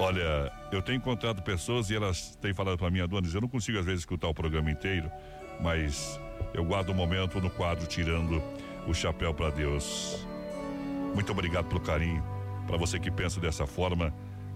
Olha, 0.02 0.52
eu 0.72 0.82
tenho 0.82 0.98
encontrado 0.98 1.44
pessoas 1.44 1.91
e 1.91 1.95
elas 1.95 2.36
têm 2.41 2.56
falado 2.56 2.76
para 2.76 2.90
mim, 2.90 3.02
Adonis, 3.02 3.36
eu 3.36 3.41
não 3.41 3.48
consigo 3.48 3.78
às 3.78 3.86
vezes 3.86 3.99
escutar 3.99 4.30
o 4.30 4.34
programa 4.34 4.72
inteiro, 4.72 5.11
mas 5.60 6.19
eu 6.56 6.65
guardo 6.65 6.90
um 6.90 6.95
momento 6.95 7.40
no 7.40 7.52
quadro 7.52 7.86
tirando 7.86 8.41
o 8.88 8.95
chapéu 8.95 9.32
para 9.32 9.52
Deus. 9.52 10.26
Muito 11.14 11.32
obrigado 11.32 11.68
pelo 11.68 11.82
carinho. 11.82 12.23
Para 12.65 12.78
você 12.78 12.99
que 12.99 13.11
pensa 13.11 13.40
dessa 13.40 13.68
forma, 13.68 14.11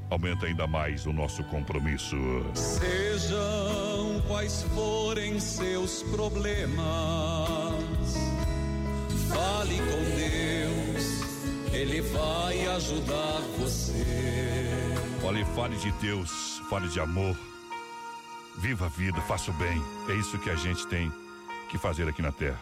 aumenta 0.10 0.48
ainda 0.48 0.66
mais 0.66 1.06
o 1.06 1.14
nosso 1.14 1.44
compromisso. 1.44 2.18
Sejam 2.56 4.20
quais 4.28 4.64
forem 4.74 5.40
seus 5.40 6.02
problemas, 6.02 6.74
fale 9.30 9.78
com 9.78 10.04
Deus, 10.18 11.72
Ele 11.72 12.02
vai 12.02 12.66
ajudar 12.66 13.42
você. 13.60 13.85
Olha, 15.28 15.44
fale 15.44 15.76
de 15.78 15.92
Deus, 15.94 16.62
fale 16.70 16.88
de 16.88 17.00
amor. 17.00 17.36
Viva 18.60 18.86
a 18.86 18.90
vida, 18.90 19.20
faça 19.22 19.50
o 19.50 19.54
bem. 19.56 19.82
É 20.08 20.14
isso 20.14 20.38
que 20.38 20.52
a 20.52 20.56
gente 20.56 20.86
tem 20.86 21.12
que 21.68 21.80
fazer 21.80 22.08
aqui 22.08 22.22
na 22.22 22.32
terra. 22.32 22.60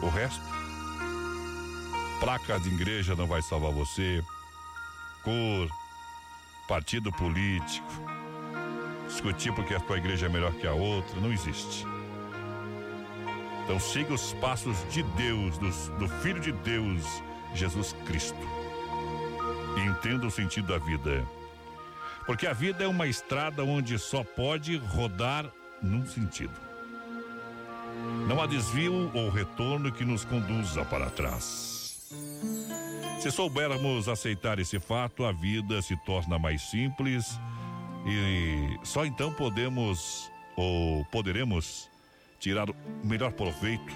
O 0.00 0.08
resto, 0.08 0.42
placa 2.18 2.58
de 2.58 2.70
igreja 2.70 3.14
não 3.14 3.26
vai 3.26 3.42
salvar 3.42 3.70
você. 3.72 4.24
Cor, 5.22 5.68
partido 6.66 7.12
político, 7.12 7.86
discutir 9.06 9.52
porque 9.52 9.74
a 9.74 9.80
tua 9.80 9.98
igreja 9.98 10.24
é 10.24 10.28
melhor 10.30 10.52
que 10.54 10.66
a 10.66 10.72
outra, 10.72 11.20
não 11.20 11.30
existe. 11.30 11.86
Então 13.64 13.78
siga 13.78 14.14
os 14.14 14.32
passos 14.32 14.78
de 14.90 15.02
Deus, 15.02 15.58
do, 15.58 15.68
do 15.98 16.08
Filho 16.22 16.40
de 16.40 16.52
Deus, 16.52 17.22
Jesus 17.54 17.94
Cristo. 18.06 18.48
E 19.76 19.80
entenda 19.82 20.26
o 20.26 20.30
sentido 20.30 20.68
da 20.68 20.78
vida. 20.78 21.22
Porque 22.26 22.46
a 22.46 22.52
vida 22.52 22.84
é 22.84 22.86
uma 22.86 23.06
estrada 23.06 23.64
onde 23.64 23.98
só 23.98 24.22
pode 24.22 24.76
rodar 24.76 25.50
num 25.82 26.06
sentido. 26.06 26.54
Não 28.28 28.40
há 28.40 28.46
desvio 28.46 29.10
ou 29.14 29.28
retorno 29.28 29.92
que 29.92 30.04
nos 30.04 30.24
conduza 30.24 30.84
para 30.84 31.10
trás. 31.10 32.10
Se 33.20 33.30
soubermos 33.30 34.08
aceitar 34.08 34.58
esse 34.58 34.80
fato, 34.80 35.24
a 35.24 35.32
vida 35.32 35.80
se 35.82 35.96
torna 36.04 36.38
mais 36.38 36.62
simples 36.62 37.38
e 38.06 38.78
só 38.82 39.04
então 39.04 39.32
podemos 39.32 40.30
ou 40.56 41.04
poderemos 41.06 41.88
tirar 42.40 42.68
o 42.68 42.74
melhor 43.04 43.32
proveito 43.32 43.94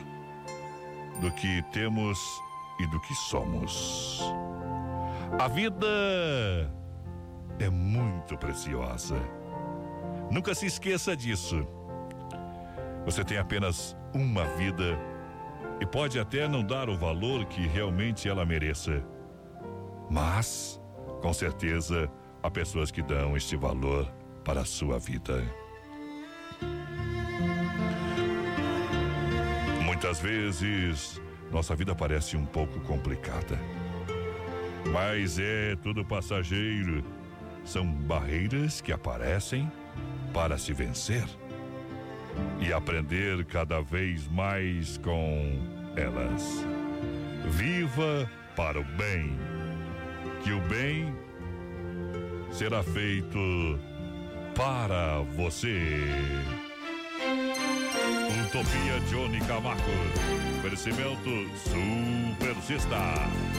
do 1.20 1.31
que 1.32 1.62
temos 1.73 2.19
e 2.78 2.86
do 2.86 3.01
que 3.01 3.15
somos. 3.15 4.20
A 5.39 5.48
vida 5.48 5.86
é 7.59 7.69
muito 7.70 8.37
preciosa. 8.37 9.16
Nunca 10.31 10.55
se 10.55 10.66
esqueça 10.66 11.16
disso. 11.16 11.66
Você 13.05 13.24
tem 13.24 13.39
apenas 13.39 13.97
uma 14.15 14.45
vida 14.57 14.99
e 15.81 15.87
pode 15.87 16.19
até 16.19 16.49
não 16.49 16.62
dar 16.65 16.89
o 16.89 16.97
valor 16.97 17.45
que 17.47 17.66
realmente 17.66 18.28
ela 18.28 18.45
mereça. 18.45 19.03
Mas, 20.11 20.81
com 21.20 21.33
certeza, 21.33 22.11
há 22.43 22.51
pessoas 22.51 22.91
que 22.91 23.03
dão 23.03 23.37
este 23.37 23.57
valor 23.57 24.07
para 24.45 24.62
a 24.62 24.65
sua 24.65 24.99
vida. 24.99 25.43
Muitas 29.85 30.20
vezes, 30.20 31.20
nossa 31.51 31.74
vida 31.74 31.95
parece 31.95 32.37
um 32.37 32.45
pouco 32.45 32.81
complicada. 32.81 33.59
Mas 34.93 35.39
é 35.39 35.74
tudo 35.77 36.05
passageiro. 36.05 37.05
São 37.66 37.84
barreiras 37.84 38.80
que 38.80 38.93
aparecem 38.93 39.70
para 40.32 40.56
se 40.56 40.72
vencer 40.72 41.24
e 42.60 42.72
aprender 42.72 43.44
cada 43.44 43.82
vez 43.82 44.26
mais 44.28 44.97
com 44.98 45.59
elas. 45.97 46.64
Viva 47.48 48.30
para 48.55 48.80
o 48.80 48.84
bem, 48.84 49.36
que 50.43 50.52
o 50.52 50.60
bem 50.62 51.12
será 52.52 52.82
feito 52.82 53.78
para 54.55 55.18
você. 55.36 56.05
Utopia 58.47 59.01
Johnny 59.10 59.40
Camargo. 59.40 59.82
Oferecimento 60.59 61.30
Super 61.56 62.55
Sexta. 62.62 63.56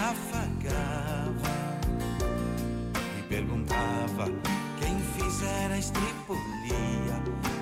Afagava 0.00 1.50
e 3.18 3.22
perguntava 3.28 4.24
quem 4.78 4.98
fizera 5.16 5.74
a 5.74 5.78
estripulia. 5.78 7.20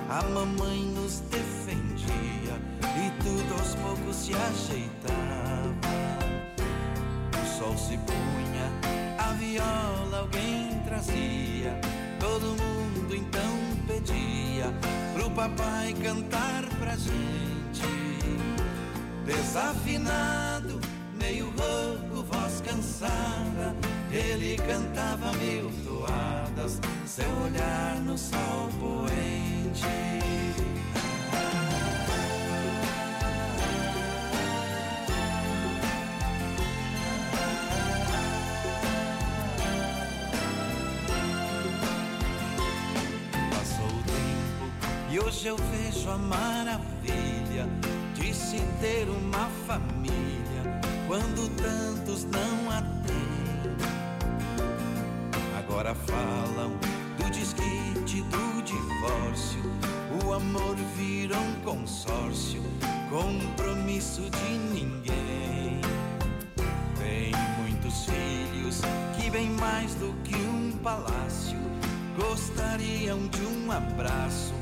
A 0.09 0.23
mamãe 0.23 0.85
nos 0.95 1.21
defendia 1.31 2.55
e 2.83 3.23
tudo 3.23 3.53
aos 3.55 3.75
poucos 3.75 4.17
se 4.17 4.33
ajeitava. 4.35 5.09
O 7.35 7.59
sol 7.59 7.77
se 7.77 7.99
punha, 7.99 8.71
a 9.19 9.33
viola 9.35 10.19
alguém 10.21 10.81
trazia. 10.87 11.79
Todo 12.19 12.47
mundo 12.47 13.15
então 13.15 13.59
pedia 13.87 14.73
pro 15.15 15.31
papai 15.31 15.95
cantar 16.03 16.65
pra 16.79 16.97
gente. 16.97 17.19
Desafinado, 19.27 20.81
meio 21.19 21.47
rouco, 21.51 21.78
ele 24.11 24.57
cantava 24.57 25.33
mil 25.35 25.71
toadas, 25.85 26.81
seu 27.07 27.31
olhar 27.45 28.01
no 28.01 28.19
sol 28.19 28.69
poente. 28.81 29.87
Passou 43.51 43.87
o 43.87 44.03
tempo 44.03 45.13
e 45.13 45.21
hoje 45.21 45.47
eu 45.47 45.57
vejo 45.57 46.11
a 46.11 46.19
maravilha 46.19 47.69
de 48.15 48.35
se 48.35 48.59
ter 48.81 49.09
uma 49.09 49.49
família 49.67 49.98
quando 51.09 51.49
tantos 51.57 52.25
não 52.25 52.71
a 52.71 52.83
têm. 52.83 53.73
Agora 55.59 55.95
falam 55.95 56.73
do 57.17 57.31
desquite, 57.31 58.21
do 58.25 58.63
divórcio. 58.63 59.63
O 60.23 60.35
amor 60.35 60.77
vira 60.99 61.35
um 61.39 61.55
consórcio, 61.63 62.63
compromisso 63.09 64.21
de 64.21 64.59
ninguém. 64.75 65.81
Tem 66.99 67.33
muitos 67.59 68.05
filhos 68.05 68.83
que 69.17 69.31
bem 69.31 69.49
mais 69.53 69.95
do 69.95 70.13
que 70.25 70.37
um 70.37 70.73
palácio 70.83 71.59
gostariam 72.19 73.27
de 73.29 73.41
um 73.47 73.73
abraço 73.73 74.53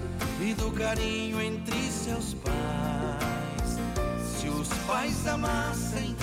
e 0.41 0.55
do 0.55 0.71
carinho 0.71 1.41
entre 1.41 1.91
seus 1.91 2.35
pais. 2.35 3.81
Se 4.39 4.49
os 4.49 4.69
pais 4.87 5.27
amassem, 5.27 6.15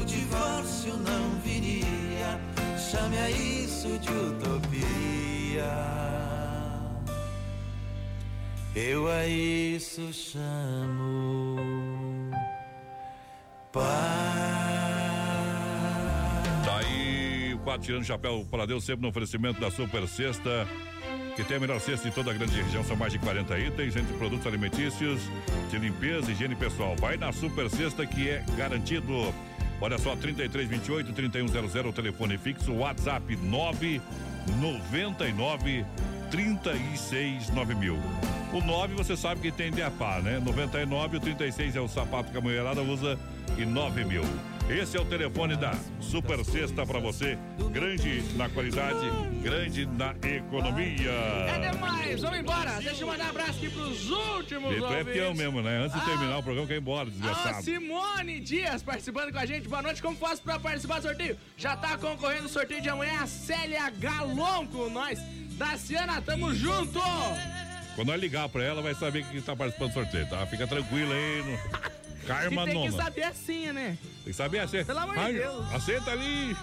o 0.00 0.04
divórcio 0.04 0.96
não 0.96 1.40
viria. 1.44 2.40
Chame 2.78 3.18
a 3.18 3.30
isso 3.30 3.98
de 3.98 4.10
utopia. 4.10 4.82
Eu 8.74 9.06
a 9.06 9.26
isso 9.26 10.12
chamo 10.12 11.60
paz. 13.72 13.84
Tá 16.64 16.78
aí, 16.78 17.54
o 17.54 17.58
quatro 17.58 17.82
tirando 17.82 18.04
chapéu 18.04 18.46
para 18.50 18.66
Deus, 18.66 18.84
sempre 18.84 19.02
no 19.02 19.08
oferecimento 19.08 19.60
da 19.60 19.70
Super 19.70 20.06
Sexta, 20.06 20.66
que 21.34 21.42
tem 21.44 21.56
a 21.56 21.60
melhor 21.60 21.80
cesta 21.80 22.08
de 22.08 22.14
toda 22.14 22.30
a 22.30 22.34
grande 22.34 22.60
região. 22.60 22.84
São 22.84 22.96
mais 22.96 23.12
de 23.12 23.18
40 23.18 23.58
itens, 23.58 23.96
entre 23.96 24.16
produtos 24.16 24.46
alimentícios, 24.46 25.20
de 25.70 25.78
limpeza 25.78 26.30
e 26.30 26.34
higiene 26.34 26.54
pessoal. 26.54 26.94
Vai 26.96 27.16
na 27.16 27.32
Super 27.32 27.68
Sexta 27.70 28.06
que 28.06 28.28
é 28.28 28.44
garantido. 28.56 29.34
Olha 29.82 29.98
só, 29.98 30.14
3328 30.14 31.12
3100, 31.12 31.88
o 31.88 31.92
telefone 31.92 32.38
fixo, 32.38 32.72
WhatsApp 32.72 33.34
999 33.34 35.84
36 36.30 37.50
mil. 37.76 37.98
O 38.52 38.60
9 38.60 38.94
você 38.94 39.16
sabe 39.16 39.40
que 39.40 39.50
tem 39.50 39.72
de 39.72 39.82
a 39.82 39.90
par, 39.90 40.22
né? 40.22 40.38
99, 40.38 41.16
o 41.16 41.20
36 41.20 41.74
é 41.74 41.80
o 41.80 41.88
sapato 41.88 42.30
que 42.30 42.38
a 42.38 42.40
mulherada 42.40 42.80
usa 42.80 43.18
e 43.58 43.64
9 43.64 44.04
mil. 44.04 44.22
Esse 44.80 44.96
é 44.96 45.00
o 45.00 45.04
telefone 45.04 45.54
da 45.54 45.74
Super 46.00 46.42
Sexta 46.44 46.86
pra 46.86 46.98
você. 46.98 47.36
Grande 47.70 48.22
na 48.36 48.48
qualidade, 48.48 49.06
grande 49.42 49.84
na 49.86 50.14
economia. 50.26 51.10
É 51.10 51.70
demais, 51.70 52.20
vamos 52.22 52.38
embora. 52.38 52.80
Deixa 52.80 53.02
eu 53.02 53.06
mandar 53.06 53.26
um 53.26 53.30
abraço 53.30 53.50
aqui 53.58 53.68
pros 53.68 54.10
últimos 54.10 54.72
E 54.74 54.78
tu 54.78 54.86
é 54.86 55.04
peão 55.04 55.34
mesmo, 55.34 55.60
né? 55.62 55.84
Antes 55.84 55.94
de 55.94 56.00
Ah. 56.00 56.04
terminar 56.04 56.38
o 56.38 56.42
programa, 56.42 56.66
quer 56.66 56.74
ir 56.74 56.80
embora, 56.80 57.06
A 57.08 57.10
desgraçado. 57.10 57.62
Simone 57.62 58.40
Dias 58.40 58.82
participando 58.82 59.30
com 59.32 59.38
a 59.38 59.46
gente. 59.46 59.68
Boa 59.68 59.82
noite, 59.82 60.00
como 60.00 60.16
faço 60.16 60.42
pra 60.42 60.58
participar 60.58 61.00
do 61.00 61.02
sorteio? 61.06 61.36
Já 61.56 61.76
tá 61.76 61.96
concorrendo 61.98 62.46
o 62.46 62.48
sorteio 62.48 62.80
de 62.80 62.88
amanhã. 62.88 63.20
A 63.22 63.26
Célia 63.26 63.90
Galon 63.90 64.66
com 64.66 64.88
nós. 64.88 65.18
Daciana, 65.58 66.20
tamo 66.22 66.52
junto! 66.54 66.98
Quando 67.94 68.08
nós 68.08 68.20
ligar 68.20 68.48
pra 68.48 68.64
ela, 68.64 68.80
vai 68.80 68.94
saber 68.94 69.22
que 69.26 69.40
tá 69.42 69.54
participando 69.54 69.90
do 69.90 69.94
sorteio, 69.94 70.26
tá? 70.28 70.46
Fica 70.46 70.66
tranquilo 70.66 71.12
aí. 71.12 71.42
No... 71.44 72.01
Karma 72.26 72.64
tem 72.64 72.82
que 72.82 72.92
saber 72.96 73.22
a 73.24 73.32
senha, 73.34 73.72
né? 73.72 73.98
Tem 74.24 74.32
que 74.32 74.32
saber 74.32 74.58
a 74.60 74.68
senha. 74.68 74.84
Pelo 74.84 74.98
amor 74.98 75.16
de 75.26 75.32
Deus. 75.34 75.74
A 75.74 75.80
senha 75.80 76.00
tá 76.00 76.12
ali. 76.12 76.56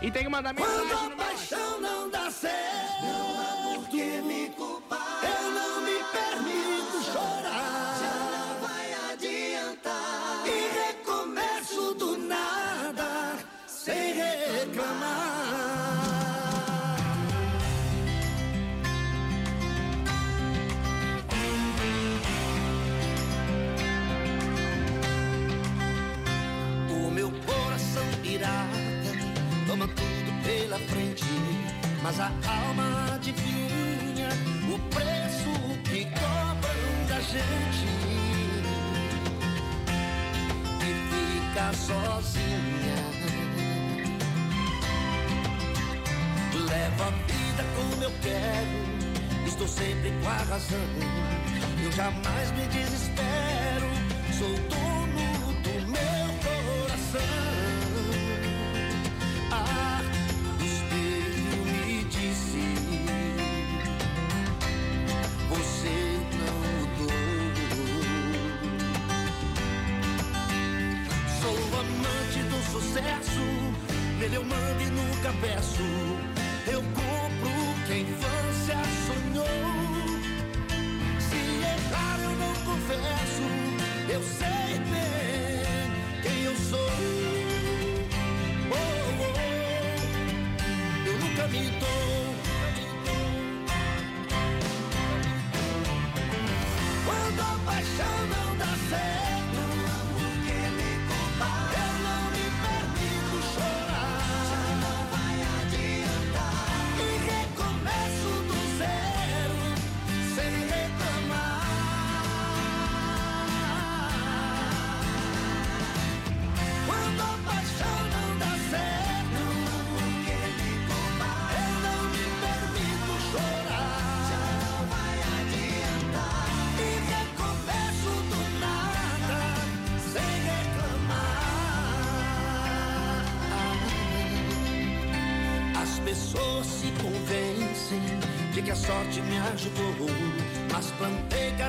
E 0.03 0.11
tem 0.11 0.25
que 0.25 0.29
mandar 0.29 0.53
mensagem 0.53 0.89
Quando 0.89 1.13
a 1.13 1.17
paixão 1.17 1.81
não 1.81 2.11
dá 2.11 2.31
certo, 2.31 3.03
não 3.03 3.41
há 3.41 3.75
por 3.77 3.89
que 3.89 4.05
me 4.23 4.51
culpar. 4.51 5.21
Eu 5.23 5.51
não 5.51 5.81
me 5.81 5.99
permito 6.13 7.03
chorar. 7.13 7.99
Já 8.01 8.15
não 8.37 8.69
vai 8.69 9.13
adiantar. 9.13 10.45
E 10.47 10.69
recomeço 10.87 11.95
do 11.95 12.19
nada, 12.19 13.39
sem 13.67 14.13
reclamar. 14.13 15.46
Mas 32.17 32.21
a 32.21 32.31
alma 32.67 33.15
adivinha 33.15 34.29
o 34.73 34.79
preço 34.89 35.53
que 35.85 36.05
cobram 36.07 37.07
da 37.09 37.21
gente 37.21 37.87
e 40.81 40.91
fica 41.11 41.73
sozinha. 41.75 42.97
Levo 46.55 47.03
a 47.03 47.11
vida 47.11 47.65
como 47.77 48.03
eu 48.05 48.13
quero, 48.23 49.47
estou 49.47 49.69
sempre 49.69 50.11
com 50.23 50.29
a 50.29 50.37
razão. 50.37 50.79
Eu 51.83 51.93
jamais 51.93 52.51
me 52.53 52.67
desespero, 52.69 53.87
sou 54.39 54.76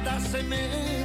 cada 0.03 0.19
semente 0.19 0.96